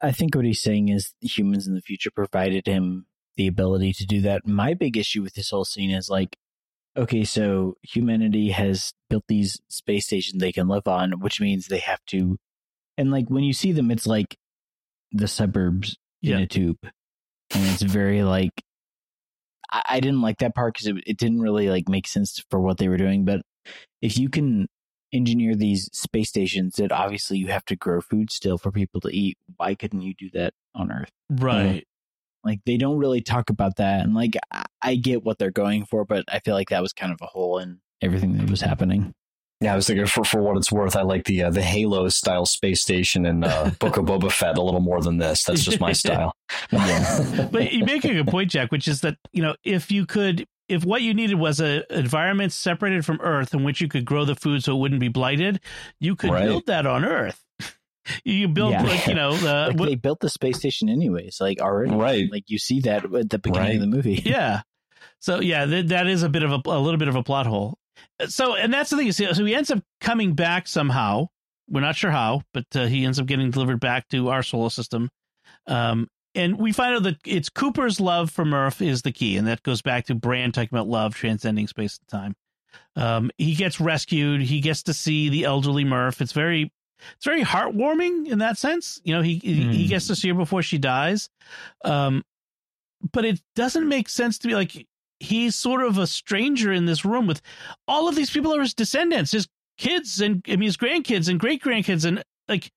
I 0.00 0.12
think 0.12 0.34
what 0.36 0.44
he's 0.44 0.62
saying 0.62 0.88
is 0.88 1.12
humans 1.20 1.66
in 1.66 1.74
the 1.74 1.80
future 1.82 2.10
provided 2.10 2.66
him 2.66 3.06
the 3.36 3.46
ability 3.46 3.92
to 3.94 4.06
do 4.06 4.20
that. 4.22 4.46
My 4.46 4.74
big 4.74 4.96
issue 4.96 5.22
with 5.22 5.34
this 5.34 5.50
whole 5.50 5.64
scene 5.64 5.90
is 5.90 6.08
like, 6.10 6.36
okay, 6.96 7.24
so 7.24 7.76
humanity 7.82 8.50
has 8.50 8.92
built 9.08 9.24
these 9.28 9.60
space 9.68 10.06
stations 10.06 10.40
they 10.40 10.52
can 10.52 10.68
live 10.68 10.86
on, 10.86 11.20
which 11.20 11.40
means 11.40 11.66
they 11.66 11.78
have 11.78 12.00
to, 12.08 12.36
and 12.98 13.10
like 13.10 13.28
when 13.28 13.44
you 13.44 13.52
see 13.52 13.72
them, 13.72 13.90
it's 13.90 14.06
like 14.06 14.36
the 15.12 15.28
suburbs 15.28 15.96
Yeah. 16.20 16.36
in 16.36 16.42
a 16.42 16.46
tube, 16.46 16.78
and 16.82 17.64
it's 17.66 17.82
very 17.82 18.22
like. 18.22 18.62
I, 19.70 19.82
I 19.88 20.00
didn't 20.00 20.20
like 20.20 20.38
that 20.38 20.54
part 20.54 20.74
because 20.74 20.86
it, 20.88 20.96
it 21.06 21.16
didn't 21.18 21.40
really 21.40 21.70
like 21.70 21.88
make 21.88 22.06
sense 22.06 22.44
for 22.50 22.60
what 22.60 22.76
they 22.78 22.88
were 22.88 22.96
doing. 22.98 23.24
But 23.24 23.40
if 24.02 24.18
you 24.18 24.28
can 24.28 24.68
engineer 25.12 25.54
these 25.54 25.88
space 25.92 26.28
stations 26.28 26.76
that 26.76 26.92
obviously 26.92 27.38
you 27.38 27.46
have 27.48 27.64
to 27.66 27.76
grow 27.76 28.00
food 28.00 28.30
still 28.30 28.58
for 28.58 28.70
people 28.72 29.00
to 29.02 29.08
eat, 29.08 29.38
why 29.56 29.74
couldn't 29.74 30.02
you 30.02 30.14
do 30.14 30.28
that 30.34 30.52
on 30.74 30.90
Earth? 30.92 31.10
right. 31.30 31.86
Like 32.44 32.60
they 32.66 32.76
don't 32.76 32.98
really 32.98 33.20
talk 33.20 33.50
about 33.50 33.76
that, 33.76 34.00
and 34.04 34.14
like 34.14 34.36
I, 34.52 34.64
I 34.82 34.94
get 34.96 35.24
what 35.24 35.38
they're 35.38 35.50
going 35.50 35.84
for, 35.84 36.04
but 36.04 36.24
I 36.28 36.40
feel 36.40 36.54
like 36.54 36.70
that 36.70 36.82
was 36.82 36.92
kind 36.92 37.12
of 37.12 37.20
a 37.22 37.26
hole 37.26 37.58
in 37.58 37.80
everything 38.00 38.36
that 38.38 38.50
was 38.50 38.60
happening. 38.60 39.12
yeah 39.60 39.72
i 39.72 39.76
was 39.76 39.86
thinking 39.86 40.06
for, 40.06 40.24
for 40.24 40.42
what 40.42 40.56
it's 40.56 40.72
worth 40.72 40.96
i 40.96 41.02
like 41.02 41.24
the 41.26 41.40
uh, 41.44 41.50
the 41.50 41.62
halo 41.62 42.08
style 42.08 42.44
space 42.44 42.82
station 42.82 43.24
in 43.24 43.44
uh, 43.44 43.70
book 43.78 43.96
of 43.96 44.04
boba 44.06 44.28
fett 44.32 44.58
a 44.58 44.62
little 44.62 44.80
more 44.80 45.00
than 45.00 45.18
this 45.18 45.44
that's 45.44 45.62
just 45.62 45.78
my 45.78 45.92
style 45.92 46.32
Yeah. 46.72 47.48
but 47.52 47.72
you 47.72 47.84
make 47.84 48.04
a 48.04 48.08
good 48.12 48.26
point, 48.26 48.50
Jack, 48.50 48.72
which 48.72 48.88
is 48.88 49.02
that, 49.02 49.16
you 49.32 49.40
know, 49.42 49.54
if 49.62 49.92
you 49.92 50.04
could, 50.06 50.46
if 50.68 50.84
what 50.84 51.02
you 51.02 51.14
needed 51.14 51.38
was 51.38 51.60
a 51.60 51.84
environment 51.96 52.52
separated 52.52 53.04
from 53.04 53.20
Earth 53.22 53.54
in 53.54 53.62
which 53.62 53.80
you 53.80 53.86
could 53.88 54.04
grow 54.04 54.24
the 54.24 54.34
food 54.34 54.64
so 54.64 54.74
it 54.76 54.80
wouldn't 54.80 55.00
be 55.00 55.08
blighted, 55.08 55.60
you 56.00 56.16
could 56.16 56.30
Right. 56.32 56.44
build 56.44 56.66
that 56.66 56.86
on 56.86 57.04
Earth. 57.04 57.40
You 58.24 58.48
build 58.48 58.72
Yeah. 58.72 58.82
like, 58.82 59.06
you 59.06 59.14
know, 59.14 59.36
the, 59.36 59.66
Like 59.70 59.78
what- 59.78 59.88
they 59.88 59.94
built 59.94 60.20
the 60.20 60.28
space 60.28 60.58
station 60.58 60.88
anyways, 60.88 61.38
like 61.40 61.60
already. 61.60 61.94
right 61.94 62.30
Like 62.30 62.44
you 62.48 62.58
see 62.58 62.80
that 62.80 63.04
at 63.14 63.30
the 63.30 63.38
beginning 63.38 63.66
Right. 63.68 63.74
of 63.76 63.80
the 63.80 63.86
movie. 63.86 64.22
yeah. 64.24 64.62
So 65.20 65.40
yeah, 65.40 65.66
th- 65.66 65.86
that 65.86 66.06
is 66.08 66.22
a 66.22 66.28
bit 66.28 66.42
of 66.42 66.50
a, 66.52 66.60
a 66.66 66.78
little 66.80 66.98
bit 66.98 67.08
of 67.08 67.16
a 67.16 67.22
plot 67.22 67.46
hole. 67.46 67.78
So, 68.28 68.54
and 68.56 68.72
that's 68.72 68.90
the 68.90 68.96
thing. 68.96 69.12
So 69.12 69.32
so 69.32 69.44
he 69.44 69.54
ends 69.54 69.70
up 69.70 69.80
coming 70.00 70.34
back 70.34 70.66
somehow. 70.66 71.26
We're 71.68 71.80
not 71.80 71.94
sure 71.96 72.10
how, 72.10 72.42
but 72.52 72.64
uh, 72.74 72.86
he 72.86 73.04
ends 73.04 73.18
up 73.20 73.26
getting 73.26 73.50
delivered 73.50 73.80
back 73.80 74.08
to 74.08 74.28
our 74.30 74.42
solar 74.42 74.70
system. 74.70 75.08
Um, 75.66 76.08
and 76.34 76.58
we 76.58 76.72
find 76.72 76.96
out 76.96 77.02
that 77.04 77.16
it's 77.24 77.48
Cooper's 77.48 78.00
love 78.00 78.30
for 78.30 78.44
Murph 78.44 78.82
is 78.82 79.02
the 79.02 79.12
key, 79.12 79.36
and 79.36 79.46
that 79.46 79.62
goes 79.62 79.80
back 79.82 80.06
to 80.06 80.14
Brand 80.14 80.54
talking 80.54 80.70
about 80.72 80.88
love 80.88 81.14
transcending 81.14 81.66
space 81.68 81.98
and 82.00 82.08
time. 82.08 82.34
Um, 82.96 83.30
he 83.38 83.54
gets 83.54 83.80
rescued. 83.80 84.42
He 84.42 84.60
gets 84.60 84.82
to 84.84 84.94
see 84.94 85.28
the 85.28 85.44
elderly 85.44 85.84
Murph. 85.84 86.20
It's 86.20 86.32
very, 86.32 86.72
it's 87.16 87.24
very 87.24 87.42
heartwarming 87.42 88.28
in 88.28 88.38
that 88.38 88.58
sense. 88.58 89.00
You 89.04 89.14
know, 89.14 89.22
he 89.22 89.36
he, 89.38 89.54
he 89.54 89.82
Hmm. 89.84 89.88
gets 89.88 90.06
to 90.08 90.16
see 90.16 90.28
her 90.28 90.34
before 90.34 90.62
she 90.62 90.78
dies. 90.78 91.28
Um, 91.84 92.22
but 93.12 93.24
it 93.24 93.40
doesn't 93.56 93.88
make 93.88 94.08
sense 94.08 94.38
to 94.38 94.48
me. 94.48 94.54
Like 94.54 94.86
he's 95.20 95.54
sort 95.54 95.82
of 95.82 95.98
a 95.98 96.06
stranger 96.06 96.72
in 96.72 96.86
this 96.86 97.04
room 97.04 97.26
with 97.26 97.40
all 97.88 98.08
of 98.08 98.14
these 98.14 98.30
people 98.30 98.54
are 98.54 98.60
his 98.60 98.74
descendants, 98.74 99.32
his 99.32 99.48
kids 99.78 100.20
and 100.20 100.44
I 100.48 100.52
mean 100.52 100.62
his 100.66 100.76
grandkids 100.76 101.28
and 101.28 101.40
great 101.40 101.62
grandkids, 101.62 102.04
and 102.04 102.22
like 102.48 102.70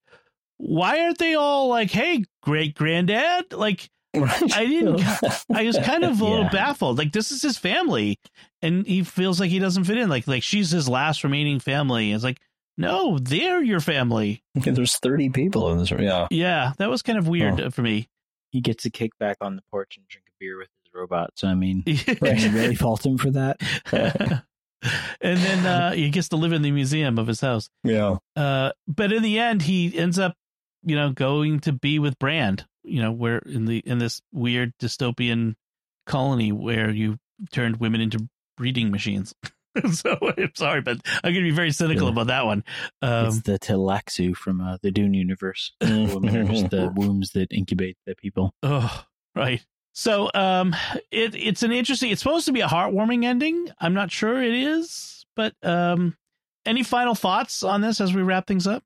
why 0.58 1.00
aren't 1.00 1.18
they 1.18 1.34
all 1.34 1.68
like, 1.68 1.90
hey, 1.90 2.24
great 2.42 2.74
granddad? 2.74 3.52
Like 3.52 3.88
I 4.16 4.64
didn't. 4.66 5.02
I 5.54 5.64
was 5.64 5.76
kind 5.78 6.02
of 6.02 6.18
a 6.20 6.24
little 6.24 6.48
baffled. 6.50 6.96
Like 6.98 7.12
this 7.12 7.30
is 7.30 7.42
his 7.42 7.58
family, 7.58 8.18
and 8.62 8.86
he 8.86 9.02
feels 9.04 9.38
like 9.38 9.50
he 9.50 9.58
doesn't 9.58 9.84
fit 9.84 9.98
in. 9.98 10.08
Like 10.08 10.26
like 10.26 10.42
she's 10.42 10.70
his 10.70 10.88
last 10.88 11.22
remaining 11.22 11.60
family. 11.60 12.12
It's 12.12 12.24
like 12.24 12.40
no, 12.76 13.18
they're 13.18 13.62
your 13.62 13.80
family. 13.80 14.42
there's 14.54 14.96
30 14.98 15.30
people 15.30 15.70
in 15.72 15.78
this 15.78 15.90
room 15.90 16.02
yeah 16.02 16.26
Yeah, 16.30 16.72
that 16.78 16.90
was 16.90 17.02
kind 17.02 17.18
of 17.18 17.28
weird 17.28 17.60
uh 17.60 17.70
for 17.70 17.82
me. 17.82 18.08
He 18.50 18.60
gets 18.60 18.84
to 18.84 18.90
kick 18.90 19.18
back 19.18 19.38
on 19.40 19.56
the 19.56 19.62
porch 19.70 19.96
and 19.96 20.06
drink 20.08 20.26
a 20.28 20.32
beer 20.38 20.58
with 20.58 20.68
his 20.84 20.94
robot. 20.94 21.30
So 21.34 21.48
I 21.48 21.54
mean, 21.54 21.82
can 22.04 22.38
you 22.38 22.50
really 22.50 22.74
fault 22.74 23.04
him 23.04 23.18
for 23.18 23.30
that? 23.32 23.60
and 25.20 25.38
then 25.38 25.66
uh, 25.66 25.92
he 25.92 26.10
gets 26.10 26.28
to 26.30 26.36
live 26.36 26.52
in 26.52 26.62
the 26.62 26.70
museum 26.70 27.18
of 27.18 27.26
his 27.26 27.40
house. 27.40 27.68
yeah 27.84 28.16
Uh, 28.34 28.72
but 28.86 29.12
in 29.12 29.22
the 29.22 29.38
end, 29.38 29.62
he 29.62 29.96
ends 29.96 30.18
up, 30.18 30.34
you 30.82 30.96
know, 30.96 31.10
going 31.10 31.60
to 31.60 31.72
be 31.72 31.98
with 31.98 32.18
Brand. 32.18 32.66
You 32.84 33.02
know, 33.02 33.10
where 33.10 33.38
in 33.38 33.64
the 33.64 33.78
in 33.78 33.98
this 33.98 34.22
weird 34.32 34.72
dystopian 34.80 35.56
colony 36.06 36.52
where 36.52 36.90
you 36.90 37.18
turned 37.50 37.78
women 37.78 38.00
into 38.00 38.28
breeding 38.56 38.90
machines. 38.90 39.34
so 39.92 40.18
I'm 40.36 40.52
sorry, 40.54 40.80
but 40.80 40.98
I'm 41.24 41.32
going 41.32 41.44
to 41.44 41.50
be 41.50 41.50
very 41.50 41.70
cynical 41.72 42.04
Yeah. 42.06 42.12
about 42.12 42.26
that 42.28 42.46
one. 42.46 42.64
Um, 43.02 43.26
it's 43.26 43.42
the 43.42 43.58
Tleilaxu 43.58 44.36
from 44.36 44.60
uh, 44.60 44.78
the 44.82 44.90
Dune 44.90 45.14
universe. 45.14 45.72
Women 45.80 46.36
are 46.36 46.44
just 46.44 46.70
the 46.70 46.92
wombs 46.94 47.30
that 47.32 47.52
incubate 47.52 47.96
the 48.06 48.14
people. 48.14 48.54
Oh, 48.62 49.04
right. 49.34 49.64
So, 49.94 50.30
um, 50.34 50.76
it 51.10 51.34
it's 51.34 51.62
an 51.62 51.72
interesting. 51.72 52.10
It's 52.10 52.20
supposed 52.22 52.46
to 52.46 52.52
be 52.52 52.60
a 52.60 52.66
heartwarming 52.66 53.24
ending. 53.24 53.68
I'm 53.80 53.94
not 53.94 54.10
sure 54.10 54.42
it 54.42 54.52
is, 54.54 55.24
but 55.34 55.54
um, 55.62 56.16
any 56.66 56.82
final 56.82 57.14
thoughts 57.14 57.62
on 57.62 57.80
this 57.80 58.00
as 58.00 58.12
we 58.14 58.22
wrap 58.22 58.46
things 58.46 58.66
up? 58.66 58.82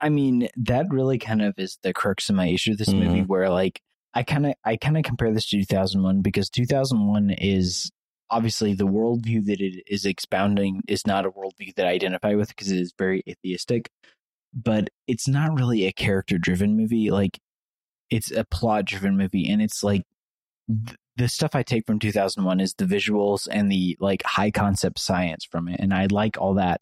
I 0.00 0.08
mean, 0.10 0.48
that 0.56 0.86
really 0.90 1.18
kind 1.18 1.40
of 1.40 1.54
is 1.58 1.78
the 1.82 1.94
crux 1.94 2.28
of 2.28 2.34
my 2.36 2.48
issue 2.48 2.72
with 2.72 2.78
this 2.80 2.90
Mhm. 2.92 2.98
movie, 2.98 3.22
where 3.22 3.48
like 3.48 3.80
I 4.12 4.24
kind 4.24 4.44
of 4.46 4.54
I 4.64 4.76
kind 4.76 4.98
of 4.98 5.04
compare 5.04 5.32
this 5.32 5.48
to 5.50 5.58
2001 5.58 6.20
because 6.22 6.50
2001 6.50 7.30
is 7.30 7.90
obviously 8.30 8.74
the 8.74 8.86
worldview 8.86 9.44
that 9.46 9.60
it 9.60 9.82
is 9.86 10.04
expounding 10.04 10.82
is 10.88 11.06
not 11.06 11.26
a 11.26 11.30
worldview 11.30 11.74
that 11.76 11.86
I 11.86 11.90
identify 11.90 12.34
with 12.34 12.48
because 12.48 12.70
it 12.70 12.80
is 12.80 12.92
very 12.98 13.22
atheistic, 13.28 13.90
but 14.54 14.88
it's 15.06 15.28
not 15.28 15.58
really 15.58 15.86
a 15.86 15.92
character 15.92 16.38
driven 16.38 16.76
movie. 16.76 17.10
Like 17.10 17.38
it's 18.10 18.30
a 18.30 18.44
plot 18.44 18.84
driven 18.84 19.16
movie, 19.16 19.48
and 19.48 19.62
it's 19.62 19.82
like 19.82 20.02
th- 20.68 20.98
the 21.16 21.28
stuff 21.28 21.54
I 21.54 21.62
take 21.62 21.86
from 21.86 21.98
2001 21.98 22.60
is 22.60 22.74
the 22.74 22.84
visuals 22.84 23.48
and 23.50 23.70
the 23.70 23.96
like 24.00 24.22
high 24.24 24.50
concept 24.50 24.98
science 24.98 25.44
from 25.44 25.68
it, 25.68 25.80
and 25.80 25.94
I 25.94 26.06
like 26.10 26.38
all 26.38 26.54
that. 26.54 26.80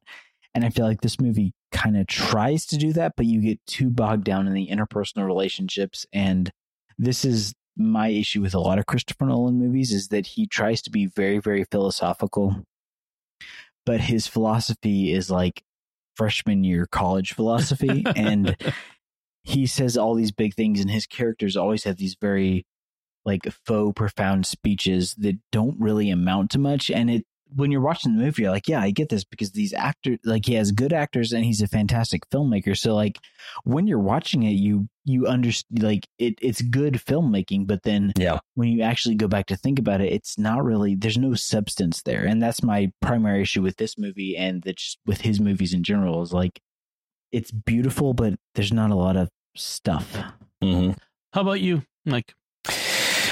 And 0.55 0.65
I 0.65 0.71
feel 0.71 0.87
like 0.87 1.01
this 1.01 1.21
movie 1.21 1.53
kind 1.73 1.97
of 1.97 2.07
tries 2.07 2.65
to 2.67 2.77
do 2.77 2.93
that, 2.93 3.15
but 3.17 3.27
you 3.27 3.41
get 3.41 3.59
too 3.67 3.91
bogged 3.91 4.23
down 4.23 4.47
in 4.47 4.55
the 4.55 4.69
interpersonal 4.69 5.27
relationships. 5.27 6.07
And 6.13 6.53
this 6.97 7.25
is 7.25 7.55
my 7.77 8.09
issue 8.09 8.41
with 8.41 8.55
a 8.55 8.61
lot 8.61 8.79
of 8.79 8.87
Christopher 8.87 9.27
Nolan 9.27 9.59
movies 9.59 9.93
is 9.93 10.09
that 10.09 10.27
he 10.27 10.47
tries 10.47 10.83
to 10.83 10.91
be 10.91 11.07
very, 11.07 11.39
very 11.39 11.64
philosophical, 11.64 12.64
but 13.85 14.01
his 14.01 14.27
philosophy 14.27 15.12
is 15.12 15.31
like 15.31 15.64
freshman 16.14 16.64
year 16.64 16.87
college 16.87 17.33
philosophy. 17.33 18.05
and 18.16 18.57
he 19.43 19.66
says 19.66 19.97
all 19.97 20.14
these 20.14 20.33
big 20.33 20.55
things, 20.55 20.81
and 20.81 20.91
his 20.91 21.07
characters 21.07 21.57
always 21.57 21.85
have 21.85 21.97
these 21.97 22.16
very 22.20 22.64
like 23.25 23.43
faux 23.64 23.93
profound 23.97 24.47
speeches 24.47 25.14
that 25.16 25.39
don't 25.51 25.81
really 25.81 26.11
amount 26.11 26.51
to 26.51 26.59
much. 26.59 26.91
And 26.91 27.11
it 27.11 27.25
when 27.55 27.71
you're 27.71 27.81
watching 27.81 28.17
the 28.17 28.23
movie, 28.23 28.43
you're 28.43 28.51
like, 28.51 28.69
yeah, 28.69 28.81
I 28.81 28.91
get 28.91 29.09
this 29.09 29.25
because 29.25 29.53
these 29.53 29.73
actors, 29.73 30.19
like, 30.25 30.47
he 30.47 30.55
has 30.55 30.73
good 30.73 30.93
actors 30.93 31.33
and 31.33 31.45
he's 31.45 31.63
a 31.63 31.69
fantastic 31.69 32.29
filmmaker. 32.31 32.77
So, 32.77 32.95
like, 32.95 33.19
when 33.65 33.87
you're 33.87 33.99
watching 33.99 34.43
it, 34.43 34.53
you 34.53 34.89
you 35.05 35.27
understand, 35.27 35.83
like, 35.83 36.09
it 36.19 36.39
it's 36.41 36.63
good 36.63 36.95
filmmaking. 36.95 37.67
But 37.67 37.83
then, 37.83 38.13
yeah, 38.17 38.39
when 38.55 38.69
you 38.69 38.83
actually 38.83 39.15
go 39.15 39.29
back 39.29 39.47
to 39.47 39.57
think 39.57 39.79
about 39.79 40.01
it, 40.01 40.13
it's 40.13 40.39
not 40.39 40.65
really. 40.65 40.95
There's 40.95 41.19
no 41.19 41.35
substance 41.35 42.03
there, 42.03 42.25
and 42.25 42.43
that's 42.43 42.63
my 42.63 42.91
primary 43.01 43.43
issue 43.43 43.63
with 43.63 43.77
this 43.77 43.97
movie 43.99 44.37
and 44.37 44.63
that 44.63 44.77
just 44.77 44.99
with 45.07 45.21
his 45.21 45.41
movies 45.41 45.75
in 45.75 45.83
general 45.83 46.23
is 46.23 46.33
like, 46.33 46.61
it's 47.33 47.51
beautiful, 47.51 48.15
but 48.15 48.35
there's 48.55 48.73
not 48.73 48.91
a 48.91 48.97
lot 48.97 49.17
of 49.17 49.29
stuff. 49.57 50.17
Mm-hmm. 50.63 50.93
How 51.33 51.41
about 51.41 51.61
you, 51.61 51.83
Mike? 52.05 52.35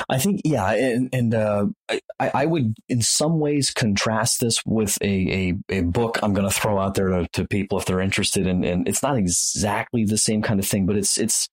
I 0.08 0.18
think, 0.18 0.42
yeah, 0.44 0.70
and, 0.72 1.08
and 1.12 1.34
uh, 1.34 1.66
I, 1.88 2.30
I 2.34 2.46
would 2.46 2.74
in 2.88 3.02
some 3.02 3.40
ways 3.40 3.70
contrast 3.70 4.40
this 4.40 4.64
with 4.64 4.98
a, 5.02 5.54
a, 5.70 5.78
a 5.78 5.80
book 5.82 6.18
I'm 6.22 6.32
going 6.32 6.48
to 6.48 6.54
throw 6.54 6.78
out 6.78 6.94
there 6.94 7.08
to, 7.08 7.28
to, 7.32 7.46
people 7.46 7.78
if 7.78 7.84
they're 7.84 8.00
interested 8.00 8.46
in, 8.46 8.64
and 8.64 8.88
it's 8.88 9.02
not 9.02 9.16
exactly 9.16 10.04
the 10.04 10.18
same 10.18 10.42
kind 10.42 10.60
of 10.60 10.66
thing, 10.66 10.86
but 10.86 10.96
it's, 10.96 11.18
it's, 11.18 11.48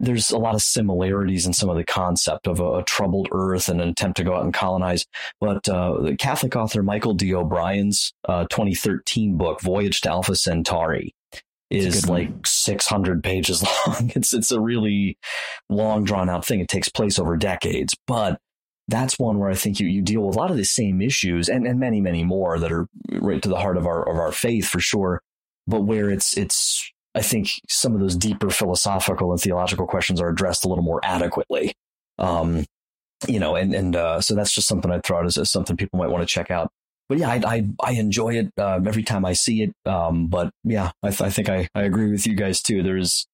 there's 0.00 0.30
a 0.30 0.38
lot 0.38 0.54
of 0.54 0.62
similarities 0.62 1.46
in 1.46 1.52
some 1.52 1.68
of 1.68 1.76
the 1.76 1.84
concept 1.84 2.46
of 2.46 2.60
a, 2.60 2.78
a 2.78 2.82
troubled 2.84 3.28
earth 3.32 3.68
and 3.68 3.80
an 3.80 3.88
attempt 3.88 4.16
to 4.18 4.24
go 4.24 4.34
out 4.34 4.44
and 4.44 4.54
colonize. 4.54 5.06
But 5.40 5.68
uh, 5.68 6.00
the 6.00 6.16
Catholic 6.16 6.54
author 6.54 6.82
Michael 6.82 7.14
D. 7.14 7.34
O'Brien's 7.34 8.12
uh, 8.28 8.44
2013 8.44 9.36
book, 9.36 9.60
Voyage 9.60 10.00
to 10.02 10.10
Alpha 10.10 10.36
Centauri, 10.36 11.14
is 11.70 12.08
like 12.08 12.46
600 12.46 13.22
pages 13.22 13.62
long. 13.86 14.10
It's 14.14 14.32
it's 14.32 14.52
a 14.52 14.60
really 14.60 15.18
long 15.68 16.04
drawn 16.04 16.28
out 16.28 16.44
thing. 16.44 16.60
It 16.60 16.68
takes 16.68 16.88
place 16.88 17.18
over 17.18 17.36
decades, 17.36 17.94
but 18.06 18.38
that's 18.88 19.18
one 19.18 19.38
where 19.38 19.50
I 19.50 19.54
think 19.54 19.80
you, 19.80 19.86
you 19.86 20.00
deal 20.00 20.22
with 20.22 20.34
a 20.34 20.38
lot 20.38 20.50
of 20.50 20.56
the 20.56 20.64
same 20.64 21.02
issues 21.02 21.50
and, 21.50 21.66
and 21.66 21.78
many, 21.78 22.00
many 22.00 22.24
more 22.24 22.58
that 22.58 22.72
are 22.72 22.88
right 23.12 23.42
to 23.42 23.48
the 23.48 23.58
heart 23.58 23.76
of 23.76 23.86
our 23.86 24.08
of 24.08 24.16
our 24.16 24.32
faith 24.32 24.66
for 24.66 24.80
sure. 24.80 25.20
But 25.66 25.82
where 25.82 26.10
it's 26.10 26.36
it's 26.36 26.90
I 27.14 27.20
think 27.20 27.50
some 27.68 27.94
of 27.94 28.00
those 28.00 28.16
deeper 28.16 28.48
philosophical 28.48 29.30
and 29.30 29.40
theological 29.40 29.86
questions 29.86 30.20
are 30.20 30.28
addressed 30.28 30.64
a 30.64 30.68
little 30.68 30.84
more 30.84 31.00
adequately. 31.02 31.74
Um, 32.18 32.64
you 33.26 33.38
know, 33.38 33.56
and 33.56 33.74
and 33.74 33.94
uh, 33.94 34.20
so 34.20 34.34
that's 34.34 34.52
just 34.52 34.68
something 34.68 34.90
I'd 34.90 35.04
throw 35.04 35.18
out 35.18 35.26
as, 35.26 35.36
as 35.36 35.50
something 35.50 35.76
people 35.76 35.98
might 35.98 36.08
want 36.08 36.22
to 36.22 36.32
check 36.32 36.50
out 36.50 36.72
but 37.08 37.18
yeah, 37.18 37.30
I, 37.30 37.42
I, 37.44 37.68
I 37.82 37.92
enjoy 37.92 38.34
it 38.34 38.52
uh, 38.58 38.80
every 38.86 39.02
time 39.02 39.24
I 39.24 39.32
see 39.32 39.62
it. 39.62 39.72
Um, 39.88 40.26
but 40.26 40.50
yeah, 40.64 40.90
I, 41.02 41.10
th- 41.10 41.22
I 41.22 41.30
think 41.30 41.48
I, 41.48 41.68
I 41.74 41.82
agree 41.82 42.10
with 42.10 42.26
you 42.26 42.34
guys 42.34 42.60
too. 42.60 42.82
There's, 42.82 43.26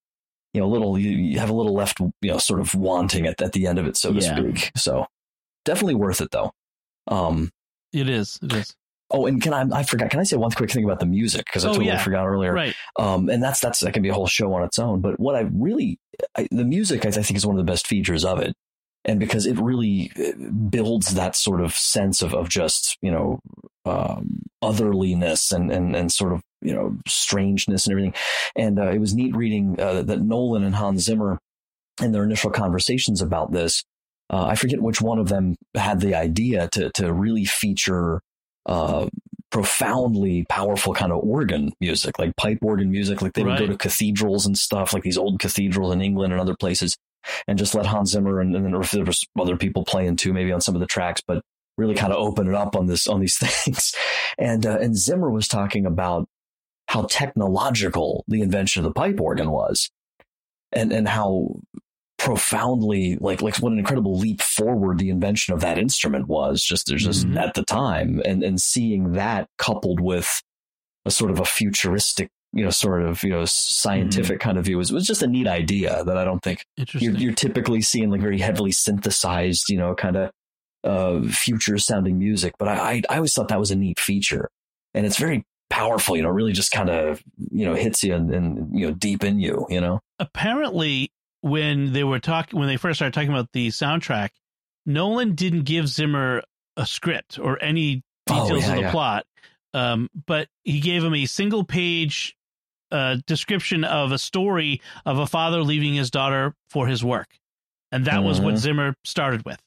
you 0.52 0.60
know, 0.60 0.66
a 0.66 0.68
little, 0.68 0.98
you, 0.98 1.10
you, 1.10 1.38
have 1.40 1.50
a 1.50 1.54
little 1.54 1.74
left, 1.74 1.98
you 1.98 2.12
know, 2.22 2.38
sort 2.38 2.60
of 2.60 2.74
wanting 2.74 3.26
at, 3.26 3.42
at 3.42 3.52
the 3.52 3.66
end 3.66 3.78
of 3.78 3.86
it, 3.86 3.96
so 3.96 4.12
to 4.12 4.20
yeah. 4.20 4.36
speak. 4.36 4.70
So 4.76 5.06
definitely 5.64 5.96
worth 5.96 6.20
it 6.20 6.30
though. 6.30 6.52
Um, 7.08 7.50
it 7.92 8.08
is. 8.08 8.38
It 8.42 8.52
is. 8.52 8.74
Oh, 9.10 9.26
and 9.26 9.40
can 9.40 9.52
I? 9.52 9.80
I 9.80 9.82
forgot. 9.82 10.10
Can 10.10 10.18
I 10.18 10.24
say 10.24 10.36
one 10.36 10.50
quick 10.50 10.70
thing 10.70 10.82
about 10.82 10.98
the 10.98 11.06
music 11.06 11.44
because 11.44 11.64
I 11.64 11.68
oh, 11.68 11.72
totally 11.72 11.88
yeah. 11.88 12.02
forgot 12.02 12.26
earlier. 12.26 12.52
Right. 12.52 12.74
Um, 12.98 13.28
and 13.28 13.42
that's 13.42 13.60
that's 13.60 13.80
that 13.80 13.92
can 13.92 14.02
be 14.02 14.08
a 14.08 14.14
whole 14.14 14.26
show 14.26 14.52
on 14.54 14.64
its 14.64 14.78
own. 14.78 15.02
But 15.02 15.20
what 15.20 15.36
I 15.36 15.40
really, 15.52 15.98
I, 16.36 16.48
the 16.50 16.64
music, 16.64 17.04
I, 17.04 17.10
I 17.10 17.12
think 17.12 17.36
is 17.36 17.46
one 17.46 17.56
of 17.56 17.64
the 17.64 17.70
best 17.70 17.86
features 17.86 18.24
of 18.24 18.40
it 18.40 18.54
and 19.04 19.20
because 19.20 19.46
it 19.46 19.58
really 19.58 20.10
uh, 20.18 20.32
builds 20.70 21.14
that 21.14 21.36
sort 21.36 21.60
of 21.60 21.74
sense 21.74 22.22
of, 22.22 22.34
of 22.34 22.48
just 22.48 22.96
you 23.02 23.10
know 23.10 23.40
um, 23.84 24.42
otherliness 24.62 25.52
and, 25.52 25.70
and 25.70 25.94
and 25.94 26.12
sort 26.12 26.32
of 26.32 26.40
you 26.62 26.74
know 26.74 26.96
strangeness 27.06 27.86
and 27.86 27.92
everything 27.92 28.14
and 28.56 28.78
uh, 28.78 28.90
it 28.90 28.98
was 28.98 29.14
neat 29.14 29.34
reading 29.36 29.78
uh, 29.80 30.02
that 30.02 30.22
Nolan 30.22 30.64
and 30.64 30.74
Hans 30.74 31.02
Zimmer 31.02 31.38
in 32.02 32.12
their 32.12 32.24
initial 32.24 32.50
conversations 32.50 33.20
about 33.20 33.52
this 33.52 33.84
uh, 34.30 34.46
I 34.46 34.54
forget 34.54 34.80
which 34.80 35.00
one 35.00 35.18
of 35.18 35.28
them 35.28 35.56
had 35.74 36.00
the 36.00 36.14
idea 36.14 36.68
to 36.72 36.90
to 36.94 37.12
really 37.12 37.44
feature 37.44 38.20
uh, 38.66 39.08
profoundly 39.50 40.44
powerful 40.48 40.94
kind 40.94 41.12
of 41.12 41.18
organ 41.22 41.72
music, 41.80 42.18
like 42.18 42.34
pipe 42.36 42.58
organ 42.62 42.90
music. 42.90 43.22
Like 43.22 43.34
they 43.34 43.44
right. 43.44 43.60
would 43.60 43.66
go 43.68 43.72
to 43.72 43.78
cathedrals 43.78 44.46
and 44.46 44.56
stuff, 44.56 44.92
like 44.92 45.02
these 45.02 45.18
old 45.18 45.38
cathedrals 45.38 45.92
in 45.92 46.00
England 46.00 46.32
and 46.32 46.40
other 46.40 46.56
places, 46.56 46.96
and 47.46 47.58
just 47.58 47.74
let 47.74 47.86
Hans 47.86 48.10
Zimmer 48.10 48.40
and, 48.40 48.54
and 48.54 48.64
then 48.64 48.74
if 48.74 48.90
there 48.90 49.04
was 49.04 49.24
other 49.38 49.56
people 49.56 49.84
playing 49.84 50.16
too, 50.16 50.32
maybe 50.32 50.52
on 50.52 50.60
some 50.60 50.74
of 50.74 50.80
the 50.80 50.86
tracks, 50.86 51.20
but 51.26 51.42
really 51.76 51.94
kind 51.94 52.12
of 52.12 52.18
open 52.18 52.48
it 52.48 52.54
up 52.54 52.76
on 52.76 52.86
this 52.86 53.06
on 53.06 53.20
these 53.20 53.38
things. 53.38 53.94
And 54.38 54.66
uh, 54.66 54.78
and 54.80 54.96
Zimmer 54.96 55.30
was 55.30 55.48
talking 55.48 55.86
about 55.86 56.28
how 56.88 57.06
technological 57.08 58.24
the 58.28 58.42
invention 58.42 58.80
of 58.80 58.84
the 58.84 58.98
pipe 58.98 59.20
organ 59.20 59.50
was, 59.50 59.90
and 60.72 60.92
and 60.92 61.08
how 61.08 61.56
profoundly 62.18 63.18
like 63.20 63.42
like 63.42 63.56
what 63.56 63.72
an 63.72 63.78
incredible 63.78 64.16
leap 64.16 64.40
forward 64.40 64.98
the 64.98 65.10
invention 65.10 65.52
of 65.52 65.60
that 65.60 65.78
instrument 65.78 66.26
was 66.26 66.62
just 66.62 66.86
there's 66.86 67.04
just 67.04 67.26
mm-hmm. 67.26 67.36
at 67.36 67.52
the 67.52 67.64
time 67.64 68.22
and 68.24 68.42
and 68.42 68.62
seeing 68.62 69.12
that 69.12 69.46
coupled 69.58 70.00
with 70.00 70.42
a 71.04 71.10
sort 71.10 71.30
of 71.30 71.38
a 71.38 71.44
futuristic 71.44 72.30
you 72.54 72.62
know, 72.62 72.70
sort 72.70 73.02
of, 73.02 73.22
you 73.24 73.30
know, 73.30 73.44
scientific 73.44 74.38
mm-hmm. 74.38 74.48
kind 74.48 74.58
of 74.58 74.64
view 74.64 74.78
was, 74.78 74.92
was 74.92 75.06
just 75.06 75.22
a 75.22 75.26
neat 75.26 75.48
idea 75.48 76.04
that 76.04 76.16
I 76.16 76.24
don't 76.24 76.40
think 76.40 76.64
you're, 76.94 77.12
you're, 77.12 77.32
typically 77.34 77.82
seeing 77.82 78.10
like 78.10 78.20
very 78.20 78.38
heavily 78.38 78.70
synthesized, 78.70 79.68
you 79.68 79.76
know, 79.76 79.94
kind 79.94 80.16
of 80.16 80.30
uh, 80.84 81.28
future 81.28 81.78
sounding 81.78 82.16
music. 82.16 82.54
But 82.56 82.68
I, 82.68 82.74
I, 82.74 83.02
I 83.10 83.16
always 83.16 83.34
thought 83.34 83.48
that 83.48 83.58
was 83.58 83.72
a 83.72 83.76
neat 83.76 83.98
feature 83.98 84.48
and 84.94 85.04
it's 85.04 85.18
very 85.18 85.44
powerful, 85.68 86.16
you 86.16 86.22
know, 86.22 86.28
really 86.28 86.52
just 86.52 86.70
kind 86.70 86.90
of, 86.90 87.20
you 87.50 87.66
know, 87.66 87.74
hits 87.74 88.04
you 88.04 88.14
and, 88.14 88.32
and, 88.32 88.78
you 88.78 88.86
know, 88.86 88.92
deep 88.92 89.24
in 89.24 89.40
you, 89.40 89.66
you 89.68 89.80
know? 89.80 89.98
Apparently 90.20 91.10
when 91.40 91.92
they 91.92 92.04
were 92.04 92.20
talking, 92.20 92.58
when 92.58 92.68
they 92.68 92.76
first 92.76 92.98
started 92.98 93.14
talking 93.14 93.30
about 93.30 93.48
the 93.52 93.68
soundtrack, 93.68 94.30
Nolan 94.86 95.34
didn't 95.34 95.62
give 95.62 95.88
Zimmer 95.88 96.44
a 96.76 96.86
script 96.86 97.40
or 97.40 97.60
any 97.60 98.04
oh, 98.30 98.42
details 98.42 98.50
oh, 98.50 98.66
yeah, 98.66 98.70
of 98.70 98.76
the 98.76 98.82
yeah. 98.82 98.90
plot. 98.92 99.26
Um, 99.72 100.08
but 100.26 100.46
he 100.62 100.78
gave 100.78 101.02
him 101.02 101.14
a 101.14 101.26
single 101.26 101.64
page 101.64 102.36
a 102.90 103.20
description 103.26 103.84
of 103.84 104.12
a 104.12 104.18
story 104.18 104.80
of 105.04 105.18
a 105.18 105.26
father 105.26 105.62
leaving 105.62 105.94
his 105.94 106.10
daughter 106.10 106.54
for 106.70 106.86
his 106.86 107.04
work, 107.04 107.28
and 107.92 108.04
that 108.06 108.14
mm-hmm. 108.14 108.26
was 108.26 108.40
what 108.40 108.54
mm-hmm. 108.54 108.58
Zimmer 108.58 108.94
started 109.04 109.44
with. 109.44 109.60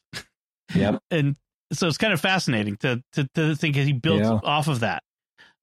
Yep. 0.75 0.99
and 1.11 1.35
so 1.73 1.87
it's 1.87 1.97
kind 1.97 2.13
of 2.13 2.21
fascinating 2.21 2.77
to 2.77 3.01
to, 3.13 3.27
to 3.35 3.55
think 3.55 3.75
he 3.75 3.93
built 3.93 4.21
yeah. 4.21 4.39
off 4.43 4.67
of 4.67 4.81
that. 4.81 5.03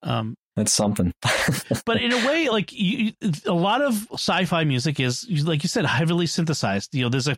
Um, 0.02 0.34
That's 0.56 0.72
something. 0.72 1.12
but 1.86 2.00
in 2.00 2.12
a 2.12 2.26
way, 2.26 2.48
like 2.48 2.72
you, 2.72 3.12
a 3.46 3.52
lot 3.52 3.82
of 3.82 4.06
sci-fi 4.12 4.64
music 4.64 5.00
is, 5.00 5.26
like 5.44 5.62
you 5.62 5.68
said, 5.68 5.86
heavily 5.86 6.26
synthesized. 6.26 6.94
You 6.94 7.04
know, 7.04 7.08
there's 7.08 7.28
a 7.28 7.36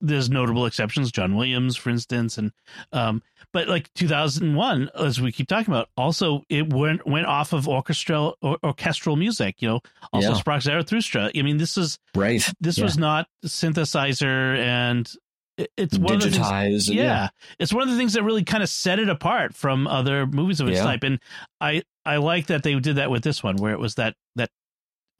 there's 0.00 0.30
notable 0.30 0.66
exceptions, 0.66 1.10
John 1.10 1.36
Williams, 1.36 1.76
for 1.76 1.90
instance, 1.90 2.38
and 2.38 2.52
um, 2.92 3.22
but 3.52 3.68
like 3.68 3.92
2001, 3.94 4.90
as 4.98 5.20
we 5.20 5.32
keep 5.32 5.48
talking 5.48 5.72
about, 5.72 5.88
also 5.96 6.42
it 6.48 6.72
went 6.72 7.06
went 7.06 7.26
off 7.26 7.52
of 7.52 7.68
orchestral 7.68 8.36
or, 8.42 8.58
orchestral 8.62 9.16
music. 9.16 9.60
You 9.60 9.68
know, 9.68 9.80
also 10.12 10.32
yeah. 10.32 10.40
Sprach 10.40 10.62
Zarathustra. 10.62 11.30
I 11.34 11.42
mean, 11.42 11.56
this 11.56 11.76
is 11.76 11.98
right. 12.14 12.46
This 12.60 12.78
yeah. 12.78 12.84
was 12.84 12.98
not 12.98 13.26
synthesizer, 13.44 14.58
and 14.58 15.10
it, 15.58 15.70
it's 15.76 15.98
one 15.98 16.20
digitized. 16.20 16.26
Of 16.26 16.32
the 16.32 16.70
things, 16.70 16.88
yeah, 16.90 17.02
yeah, 17.02 17.28
it's 17.58 17.72
one 17.72 17.82
of 17.82 17.88
the 17.90 17.96
things 17.96 18.12
that 18.14 18.22
really 18.22 18.44
kind 18.44 18.62
of 18.62 18.68
set 18.68 18.98
it 18.98 19.08
apart 19.08 19.54
from 19.54 19.86
other 19.86 20.26
movies 20.26 20.60
of 20.60 20.68
its 20.68 20.80
type. 20.80 21.02
And 21.02 21.18
I 21.60 21.82
I 22.04 22.16
like 22.16 22.46
that 22.46 22.62
they 22.62 22.78
did 22.78 22.96
that 22.96 23.10
with 23.10 23.22
this 23.22 23.42
one, 23.42 23.56
where 23.56 23.72
it 23.72 23.80
was 23.80 23.96
that 23.96 24.14
that 24.36 24.50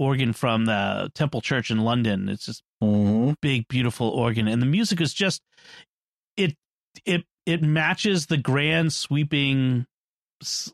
organ 0.00 0.32
from 0.32 0.64
the 0.64 1.12
Temple 1.14 1.42
Church 1.42 1.70
in 1.70 1.78
London. 1.78 2.28
It's 2.30 2.46
just 2.46 2.62
mm-hmm. 2.82 3.34
big, 3.42 3.68
beautiful 3.68 4.08
organ, 4.08 4.48
and 4.48 4.60
the 4.60 4.66
music 4.66 5.00
is 5.00 5.12
just 5.12 5.42
it 6.36 6.56
it 7.04 7.24
it 7.44 7.62
matches 7.62 8.26
the 8.26 8.38
grand 8.38 8.92
sweeping 8.92 9.86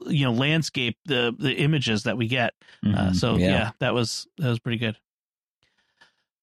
you 0.07 0.25
know 0.25 0.33
landscape 0.33 0.97
the 1.07 1.35
the 1.37 1.53
images 1.55 2.05
that 2.05 2.17
we 2.17 2.29
get 2.29 2.55
uh, 2.85 2.87
mm-hmm. 2.87 2.99
uh, 2.99 3.13
so 3.13 3.37
yeah. 3.37 3.49
yeah. 3.49 3.71
that 3.81 3.93
was 3.93 4.29
that 4.39 4.49
was 4.49 4.61
pretty 4.61 4.79
good 4.79 4.97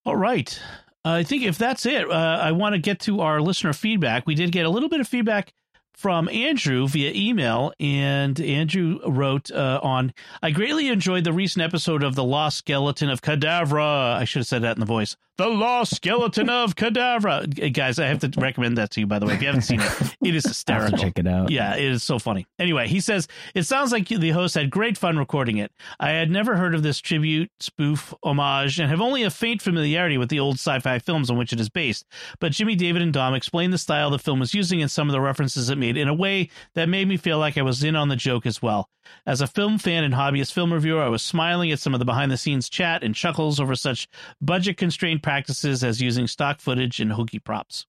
all 0.05 0.15
right 0.17 0.59
uh, 1.05 1.11
i 1.11 1.23
think 1.23 1.43
if 1.43 1.57
that's 1.57 1.85
it 1.85 2.09
uh, 2.11 2.39
i 2.41 2.51
want 2.51 2.73
to 2.73 2.79
get 2.79 2.99
to 2.99 3.21
our 3.21 3.39
listener 3.39 3.71
feedback 3.71 4.27
we 4.27 4.35
did 4.35 4.51
get 4.51 4.65
a 4.65 4.69
little 4.69 4.89
bit 4.89 4.99
of 4.99 5.07
feedback 5.07 5.53
from 5.95 6.27
Andrew 6.29 6.87
via 6.87 7.11
email, 7.13 7.71
and 7.79 8.39
Andrew 8.39 8.99
wrote 9.07 9.51
uh, 9.51 9.79
on, 9.83 10.13
I 10.41 10.51
greatly 10.51 10.87
enjoyed 10.89 11.23
the 11.23 11.33
recent 11.33 11.63
episode 11.63 12.03
of 12.03 12.15
The 12.15 12.23
Lost 12.23 12.57
Skeleton 12.57 13.09
of 13.09 13.21
Cadavra. 13.21 14.15
I 14.15 14.25
should 14.25 14.39
have 14.41 14.47
said 14.47 14.63
that 14.63 14.75
in 14.75 14.79
the 14.79 14.85
voice. 14.85 15.15
The 15.37 15.47
Lost 15.47 15.95
Skeleton 15.95 16.47
of 16.47 16.75
Cadavra. 16.75 17.73
Guys, 17.73 17.97
I 17.97 18.05
have 18.05 18.19
to 18.19 18.31
recommend 18.39 18.77
that 18.77 18.91
to 18.91 18.99
you, 18.99 19.07
by 19.07 19.17
the 19.17 19.25
way. 19.25 19.33
If 19.33 19.41
you 19.41 19.47
haven't 19.47 19.63
seen 19.63 19.81
it, 19.81 20.15
it 20.23 20.35
is 20.35 20.43
hysterical. 20.47 20.95
check 20.95 21.17
it 21.17 21.25
out. 21.25 21.49
Yeah, 21.49 21.75
it 21.75 21.85
is 21.91 22.03
so 22.03 22.19
funny. 22.19 22.45
Anyway, 22.59 22.87
he 22.87 22.99
says, 22.99 23.27
It 23.55 23.63
sounds 23.63 23.91
like 23.91 24.07
the 24.07 24.29
host 24.29 24.53
had 24.53 24.69
great 24.69 24.95
fun 24.95 25.17
recording 25.17 25.57
it. 25.57 25.71
I 25.99 26.11
had 26.11 26.29
never 26.29 26.55
heard 26.55 26.75
of 26.75 26.83
this 26.83 26.99
tribute, 26.99 27.49
spoof, 27.59 28.13
homage, 28.23 28.79
and 28.79 28.91
have 28.91 29.01
only 29.01 29.23
a 29.23 29.31
faint 29.31 29.63
familiarity 29.63 30.19
with 30.19 30.29
the 30.29 30.39
old 30.39 30.55
sci 30.57 30.77
fi 30.79 30.99
films 30.99 31.31
on 31.31 31.37
which 31.37 31.51
it 31.51 31.59
is 31.59 31.69
based. 31.69 32.05
But 32.39 32.51
Jimmy, 32.51 32.75
David, 32.75 33.01
and 33.01 33.11
Dom 33.11 33.33
explained 33.33 33.73
the 33.73 33.79
style 33.79 34.11
the 34.11 34.19
film 34.19 34.39
was 34.39 34.53
using 34.53 34.83
and 34.83 34.91
some 34.91 35.09
of 35.09 35.13
the 35.13 35.21
references 35.21 35.71
it 35.71 35.79
made 35.83 35.97
in 35.97 36.07
a 36.07 36.13
way 36.13 36.49
that 36.75 36.87
made 36.87 37.07
me 37.07 37.17
feel 37.17 37.39
like 37.39 37.57
I 37.57 37.61
was 37.61 37.83
in 37.83 37.95
on 37.95 38.07
the 38.07 38.15
joke 38.15 38.45
as 38.45 38.61
well. 38.61 38.89
As 39.25 39.41
a 39.41 39.47
film 39.47 39.77
fan 39.77 40.05
and 40.05 40.13
hobbyist 40.13 40.53
film 40.53 40.71
reviewer, 40.71 41.03
I 41.03 41.09
was 41.09 41.21
smiling 41.21 41.71
at 41.71 41.79
some 41.79 41.93
of 41.93 41.99
the 41.99 42.05
behind 42.05 42.31
the 42.31 42.37
scenes 42.37 42.69
chat 42.69 43.03
and 43.03 43.13
chuckles 43.13 43.59
over 43.59 43.75
such 43.75 44.07
budget 44.41 44.77
constrained 44.77 45.23
practices 45.23 45.83
as 45.83 46.01
using 46.01 46.27
stock 46.27 46.61
footage 46.61 47.01
and 47.01 47.11
hokey 47.11 47.39
props. 47.39 47.85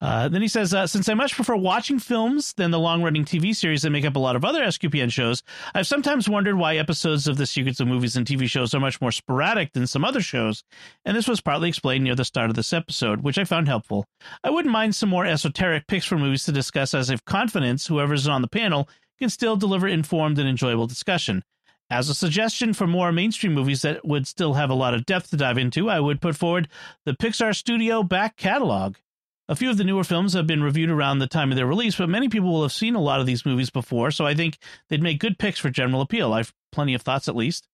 Uh, 0.00 0.28
then 0.28 0.42
he 0.42 0.48
says, 0.48 0.74
uh, 0.74 0.86
since 0.86 1.08
I 1.08 1.14
much 1.14 1.34
prefer 1.34 1.56
watching 1.56 1.98
films 1.98 2.52
than 2.56 2.70
the 2.70 2.78
long 2.78 3.02
running 3.02 3.24
TV 3.24 3.56
series 3.56 3.80
that 3.82 3.90
make 3.90 4.04
up 4.04 4.16
a 4.16 4.20
lot 4.20 4.36
of 4.36 4.44
other 4.44 4.62
SQPN 4.62 5.10
shows, 5.10 5.42
I've 5.74 5.86
sometimes 5.86 6.28
wondered 6.28 6.56
why 6.56 6.76
episodes 6.76 7.26
of 7.26 7.38
The 7.38 7.46
Secrets 7.46 7.80
of 7.80 7.88
Movies 7.88 8.14
and 8.14 8.26
TV 8.26 8.46
shows 8.46 8.74
are 8.74 8.80
much 8.80 9.00
more 9.00 9.10
sporadic 9.10 9.72
than 9.72 9.86
some 9.86 10.04
other 10.04 10.20
shows, 10.20 10.62
and 11.06 11.16
this 11.16 11.28
was 11.28 11.40
partly 11.40 11.70
explained 11.70 12.04
near 12.04 12.14
the 12.14 12.26
start 12.26 12.50
of 12.50 12.56
this 12.56 12.74
episode, 12.74 13.22
which 13.22 13.38
I 13.38 13.44
found 13.44 13.68
helpful. 13.68 14.04
I 14.44 14.50
wouldn't 14.50 14.72
mind 14.72 14.94
some 14.94 15.08
more 15.08 15.24
esoteric 15.24 15.86
picks 15.86 16.04
for 16.04 16.18
movies 16.18 16.44
to 16.44 16.52
discuss, 16.52 16.92
as 16.92 17.08
if 17.08 17.24
confidence, 17.24 17.86
whoever's 17.86 18.28
on 18.28 18.42
the 18.42 18.48
panel, 18.48 18.90
can 19.18 19.30
still 19.30 19.56
deliver 19.56 19.88
informed 19.88 20.38
and 20.38 20.48
enjoyable 20.48 20.86
discussion. 20.86 21.42
As 21.88 22.10
a 22.10 22.14
suggestion 22.14 22.74
for 22.74 22.86
more 22.86 23.12
mainstream 23.12 23.54
movies 23.54 23.82
that 23.82 24.04
would 24.04 24.26
still 24.26 24.54
have 24.54 24.70
a 24.70 24.74
lot 24.74 24.92
of 24.92 25.06
depth 25.06 25.30
to 25.30 25.36
dive 25.36 25.56
into, 25.56 25.88
I 25.88 26.00
would 26.00 26.20
put 26.20 26.36
forward 26.36 26.68
the 27.04 27.14
Pixar 27.14 27.54
Studio 27.54 28.02
back 28.02 28.36
catalog. 28.36 28.96
A 29.48 29.54
few 29.56 29.70
of 29.70 29.76
the 29.76 29.84
newer 29.84 30.02
films 30.02 30.32
have 30.32 30.46
been 30.46 30.62
reviewed 30.62 30.90
around 30.90 31.18
the 31.18 31.28
time 31.28 31.52
of 31.52 31.56
their 31.56 31.66
release, 31.66 31.96
but 31.96 32.08
many 32.08 32.28
people 32.28 32.52
will 32.52 32.62
have 32.62 32.72
seen 32.72 32.96
a 32.96 33.00
lot 33.00 33.20
of 33.20 33.26
these 33.26 33.46
movies 33.46 33.70
before, 33.70 34.10
so 34.10 34.26
I 34.26 34.34
think 34.34 34.58
they'd 34.88 35.02
make 35.02 35.20
good 35.20 35.38
picks 35.38 35.58
for 35.58 35.70
general 35.70 36.00
appeal. 36.00 36.32
I've 36.32 36.52
plenty 36.72 36.94
of 36.94 37.02
thoughts 37.02 37.28
at 37.28 37.36
least. 37.36 37.68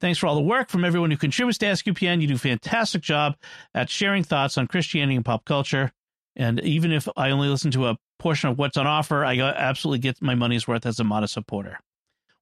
Thanks 0.00 0.18
for 0.18 0.26
all 0.26 0.36
the 0.36 0.40
work 0.40 0.70
from 0.70 0.84
everyone 0.84 1.10
who 1.10 1.16
contributes 1.16 1.58
to 1.58 1.66
SQPN. 1.66 2.20
You 2.20 2.28
do 2.28 2.34
a 2.34 2.38
fantastic 2.38 3.02
job 3.02 3.36
at 3.74 3.90
sharing 3.90 4.24
thoughts 4.24 4.56
on 4.56 4.68
Christianity 4.68 5.16
and 5.16 5.24
pop 5.24 5.44
culture. 5.44 5.92
And 6.36 6.60
even 6.60 6.92
if 6.92 7.08
I 7.16 7.30
only 7.30 7.48
listen 7.48 7.72
to 7.72 7.88
a 7.88 7.98
portion 8.18 8.48
of 8.48 8.58
what's 8.58 8.76
on 8.76 8.86
offer, 8.86 9.24
I 9.24 9.38
absolutely 9.40 9.98
get 9.98 10.22
my 10.22 10.36
money's 10.36 10.68
worth 10.68 10.86
as 10.86 11.00
a 11.00 11.04
modest 11.04 11.34
supporter. 11.34 11.80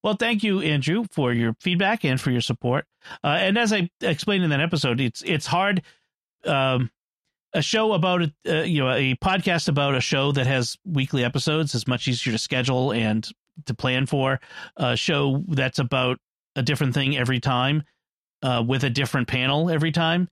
Well, 0.03 0.15
thank 0.15 0.45
you, 0.45 0.61
Andrew, 0.61 1.07
for 1.11 1.33
your 1.33 1.57
feedback 1.61 2.05
and 2.05 2.21
for 2.21 2.31
your 2.31 2.43
support. 2.43 2.85
Uh, 3.25 3.39
and 3.41 3.59
as 3.59 3.73
I 3.73 3.91
explained 4.03 4.45
in 4.45 4.51
that 4.51 4.61
episode, 4.61 5.01
it's 5.01 5.23
it's 5.23 5.47
hard. 5.47 5.83
Um, 6.45 6.91
a 7.57 7.63
show 7.63 7.95
about 7.95 8.23
a 8.23 8.33
uh, 8.47 8.63
you 8.63 8.81
know 8.81 8.91
a 8.91 9.15
podcast 9.17 9.69
about 9.69 9.95
a 9.95 10.01
show 10.01 10.31
that 10.33 10.47
has 10.47 10.77
weekly 10.85 11.25
episodes 11.25 11.75
is 11.75 11.89
much 11.89 12.07
easier 12.07 12.33
to 12.33 12.39
schedule 12.39 12.93
and 12.93 13.27
to 13.65 13.75
plan 13.75 14.07
for. 14.07 14.39
A 14.77 14.97
show 14.97 15.43
that's 15.49 15.79
about 15.79 16.19
a 16.55 16.63
different 16.63 16.95
thing 16.95 17.17
every 17.17 17.41
time, 17.41 17.83
uh, 18.43 18.63
with 18.67 18.85
a 18.85 18.91
different 18.91 19.27
panel 19.27 19.71
every 19.71 19.91
time, 19.91 20.29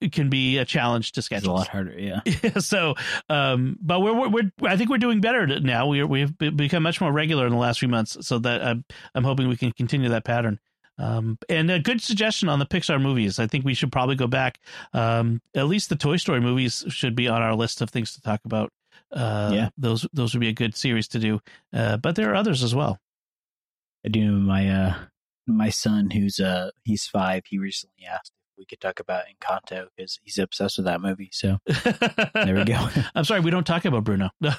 it 0.00 0.12
can 0.12 0.28
be 0.28 0.58
a 0.58 0.64
challenge 0.64 1.12
to 1.12 1.22
schedule. 1.22 1.56
It's 1.58 1.68
a 1.68 1.68
lot 1.68 1.68
harder, 1.68 1.94
yeah. 1.98 2.20
so, 2.58 2.94
um, 3.28 3.76
but 3.80 4.00
we're, 4.00 4.12
we're, 4.12 4.28
we're 4.28 4.68
I 4.68 4.76
think 4.76 4.90
we're 4.90 4.98
doing 4.98 5.20
better 5.20 5.46
now. 5.60 5.86
We 5.86 6.02
we've 6.02 6.36
become 6.36 6.82
much 6.82 7.00
more 7.00 7.12
regular 7.12 7.46
in 7.46 7.52
the 7.52 7.58
last 7.58 7.78
few 7.78 7.88
months. 7.88 8.16
So 8.20 8.38
that 8.40 8.62
I'm 8.62 8.84
I'm 9.14 9.24
hoping 9.24 9.48
we 9.48 9.56
can 9.56 9.72
continue 9.72 10.08
that 10.08 10.24
pattern. 10.24 10.58
Um, 10.98 11.38
and 11.48 11.70
a 11.70 11.80
good 11.80 12.00
suggestion 12.00 12.48
on 12.48 12.58
the 12.58 12.66
Pixar 12.66 13.00
movies. 13.00 13.38
I 13.38 13.46
think 13.46 13.64
we 13.64 13.74
should 13.74 13.90
probably 13.90 14.16
go 14.16 14.26
back. 14.26 14.60
Um, 14.92 15.40
at 15.54 15.66
least 15.66 15.88
the 15.88 15.96
Toy 15.96 16.16
Story 16.16 16.40
movies 16.40 16.84
should 16.88 17.16
be 17.16 17.28
on 17.28 17.42
our 17.42 17.54
list 17.54 17.80
of 17.80 17.90
things 17.90 18.14
to 18.14 18.20
talk 18.20 18.40
about. 18.44 18.72
Uh, 19.12 19.50
yeah, 19.52 19.68
those 19.76 20.06
those 20.12 20.34
would 20.34 20.40
be 20.40 20.48
a 20.48 20.52
good 20.52 20.76
series 20.76 21.08
to 21.08 21.18
do. 21.18 21.40
Uh, 21.72 21.96
but 21.96 22.16
there 22.16 22.30
are 22.30 22.34
others 22.34 22.62
as 22.62 22.74
well. 22.74 22.98
I 24.04 24.08
do. 24.08 24.32
My 24.32 24.68
uh, 24.68 24.94
my 25.46 25.70
son, 25.70 26.10
who's 26.10 26.40
uh, 26.40 26.70
he's 26.84 27.06
five. 27.06 27.44
He 27.46 27.58
recently 27.58 28.06
asked 28.06 28.32
we 28.56 28.64
could 28.64 28.80
talk 28.80 29.00
about 29.00 29.24
Encanto 29.24 29.86
because 29.96 30.18
he's 30.22 30.38
obsessed 30.38 30.78
with 30.78 30.86
that 30.86 31.00
movie. 31.00 31.30
So 31.32 31.58
there 31.66 32.54
we 32.54 32.64
go. 32.64 32.88
I'm 33.14 33.24
sorry, 33.24 33.40
we 33.40 33.50
don't 33.50 33.66
talk 33.66 33.84
about 33.84 34.04
Bruno. 34.04 34.30
I 34.42 34.50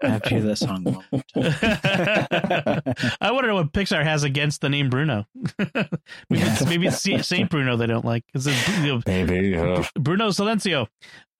have 0.00 0.42
that 0.44 0.56
song 0.58 0.84
one 0.84 1.04
more 1.12 1.22
time. 1.34 2.82
I 3.20 3.30
want 3.30 3.44
to 3.44 3.48
know 3.48 3.54
what 3.54 3.72
Pixar 3.72 4.02
has 4.04 4.24
against 4.24 4.60
the 4.60 4.68
name 4.68 4.90
Bruno. 4.90 5.26
maybe, 5.58 5.82
it's, 6.30 6.64
maybe 6.64 6.86
it's 6.86 7.26
Saint 7.26 7.50
Bruno 7.50 7.76
they 7.76 7.86
don't 7.86 8.04
like 8.04 8.24
because 8.26 8.46
you 8.46 8.86
know, 8.86 9.02
maybe 9.06 9.56
uh. 9.56 9.84
Bruno 9.98 10.28
Silencio. 10.28 10.88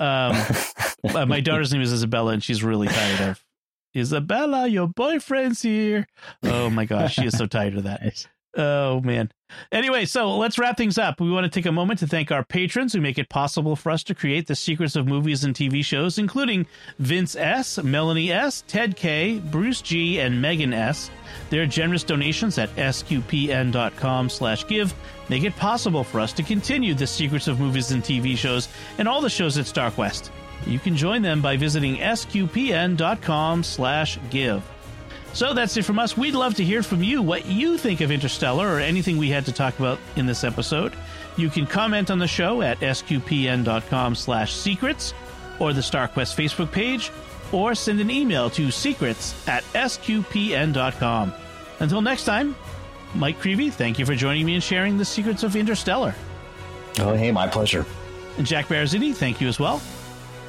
Um, 0.00 0.36
uh, 1.14 1.26
my 1.26 1.40
daughter's 1.40 1.72
name 1.72 1.82
is 1.82 1.92
Isabella, 1.92 2.32
and 2.32 2.42
she's 2.42 2.64
really 2.64 2.88
tired 2.88 3.20
of 3.30 3.44
Isabella. 3.96 4.66
Your 4.66 4.88
boyfriend's 4.88 5.62
here. 5.62 6.06
Oh 6.42 6.70
my 6.70 6.84
gosh, 6.84 7.14
she 7.14 7.26
is 7.26 7.36
so 7.36 7.46
tired 7.46 7.76
of 7.76 7.84
that. 7.84 8.26
Oh 8.56 9.00
man. 9.00 9.30
Anyway, 9.70 10.04
so 10.04 10.36
let's 10.36 10.58
wrap 10.58 10.76
things 10.76 10.98
up. 10.98 11.20
We 11.20 11.30
want 11.30 11.44
to 11.44 11.50
take 11.50 11.66
a 11.66 11.72
moment 11.72 12.00
to 12.00 12.06
thank 12.06 12.30
our 12.30 12.44
patrons 12.44 12.92
who 12.92 13.00
make 13.00 13.18
it 13.18 13.28
possible 13.28 13.76
for 13.76 13.90
us 13.90 14.02
to 14.04 14.14
create 14.14 14.46
the 14.46 14.54
secrets 14.54 14.96
of 14.96 15.06
movies 15.06 15.44
and 15.44 15.54
TV 15.54 15.84
shows, 15.84 16.18
including 16.18 16.66
Vince 16.98 17.36
S, 17.36 17.82
Melanie 17.82 18.32
S, 18.32 18.64
Ted 18.66 18.96
K, 18.96 19.38
Bruce 19.38 19.82
G, 19.82 20.20
and 20.20 20.40
Megan 20.40 20.72
S. 20.72 21.10
Their 21.50 21.66
generous 21.66 22.02
donations 22.02 22.58
at 22.58 22.74
sqpn.com/give 22.76 24.94
make 25.28 25.44
it 25.44 25.56
possible 25.56 26.04
for 26.04 26.20
us 26.20 26.32
to 26.34 26.42
continue 26.42 26.94
the 26.94 27.06
secrets 27.06 27.48
of 27.48 27.60
movies 27.60 27.92
and 27.92 28.02
TV 28.02 28.36
shows 28.36 28.68
and 28.98 29.08
all 29.08 29.20
the 29.20 29.30
shows 29.30 29.58
at 29.58 29.66
StarQuest. 29.66 30.30
You 30.66 30.78
can 30.78 30.96
join 30.96 31.22
them 31.22 31.40
by 31.40 31.56
visiting 31.56 31.96
sqpn.com/give. 31.96 34.62
So 35.32 35.54
that's 35.54 35.76
it 35.76 35.84
from 35.84 35.98
us. 35.98 36.16
We'd 36.16 36.34
love 36.34 36.54
to 36.56 36.64
hear 36.64 36.82
from 36.82 37.02
you 37.02 37.22
what 37.22 37.46
you 37.46 37.78
think 37.78 38.00
of 38.00 38.10
Interstellar 38.10 38.68
or 38.68 38.80
anything 38.80 39.16
we 39.16 39.30
had 39.30 39.46
to 39.46 39.52
talk 39.52 39.78
about 39.78 39.98
in 40.16 40.26
this 40.26 40.44
episode. 40.44 40.92
You 41.36 41.48
can 41.48 41.66
comment 41.66 42.10
on 42.10 42.18
the 42.18 42.26
show 42.26 42.60
at 42.60 42.78
sqpn.com 42.80 44.14
slash 44.14 44.52
secrets 44.52 45.14
or 45.58 45.72
the 45.72 45.80
StarQuest 45.80 46.36
Facebook 46.36 46.70
page 46.70 47.10
or 47.50 47.74
send 47.74 48.00
an 48.00 48.10
email 48.10 48.50
to 48.50 48.70
secrets 48.70 49.34
at 49.48 49.64
sqpn.com. 49.72 51.32
Until 51.80 52.02
next 52.02 52.24
time, 52.24 52.54
Mike 53.14 53.40
Creavey, 53.40 53.72
thank 53.72 53.98
you 53.98 54.06
for 54.06 54.14
joining 54.14 54.46
me 54.46 54.54
and 54.54 54.62
sharing 54.62 54.96
the 54.96 55.04
secrets 55.04 55.42
of 55.42 55.56
Interstellar. 55.56 56.14
Oh, 56.98 57.14
hey, 57.14 57.30
my 57.30 57.46
pleasure. 57.46 57.86
And 58.38 58.46
Jack 58.46 58.68
Baruzzini, 58.68 59.14
thank 59.14 59.40
you 59.40 59.48
as 59.48 59.58
well. 59.58 59.78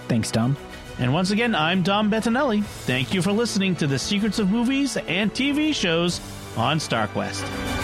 Thanks, 0.08 0.32
Dom. 0.32 0.56
And 1.00 1.14
once 1.14 1.32
again, 1.32 1.56
I'm 1.56 1.82
Dom 1.82 2.12
Bettinelli. 2.12 2.64
Thank 2.64 3.14
you 3.14 3.22
for 3.22 3.32
listening 3.32 3.76
to 3.78 3.88
the 3.88 4.00
secrets 4.00 4.40
of 4.40 4.50
movies 4.52 4.98
and 4.98 5.34
TV 5.34 5.74
shows 5.74 6.22
on 6.56 6.78
StarQuest. 6.78 7.83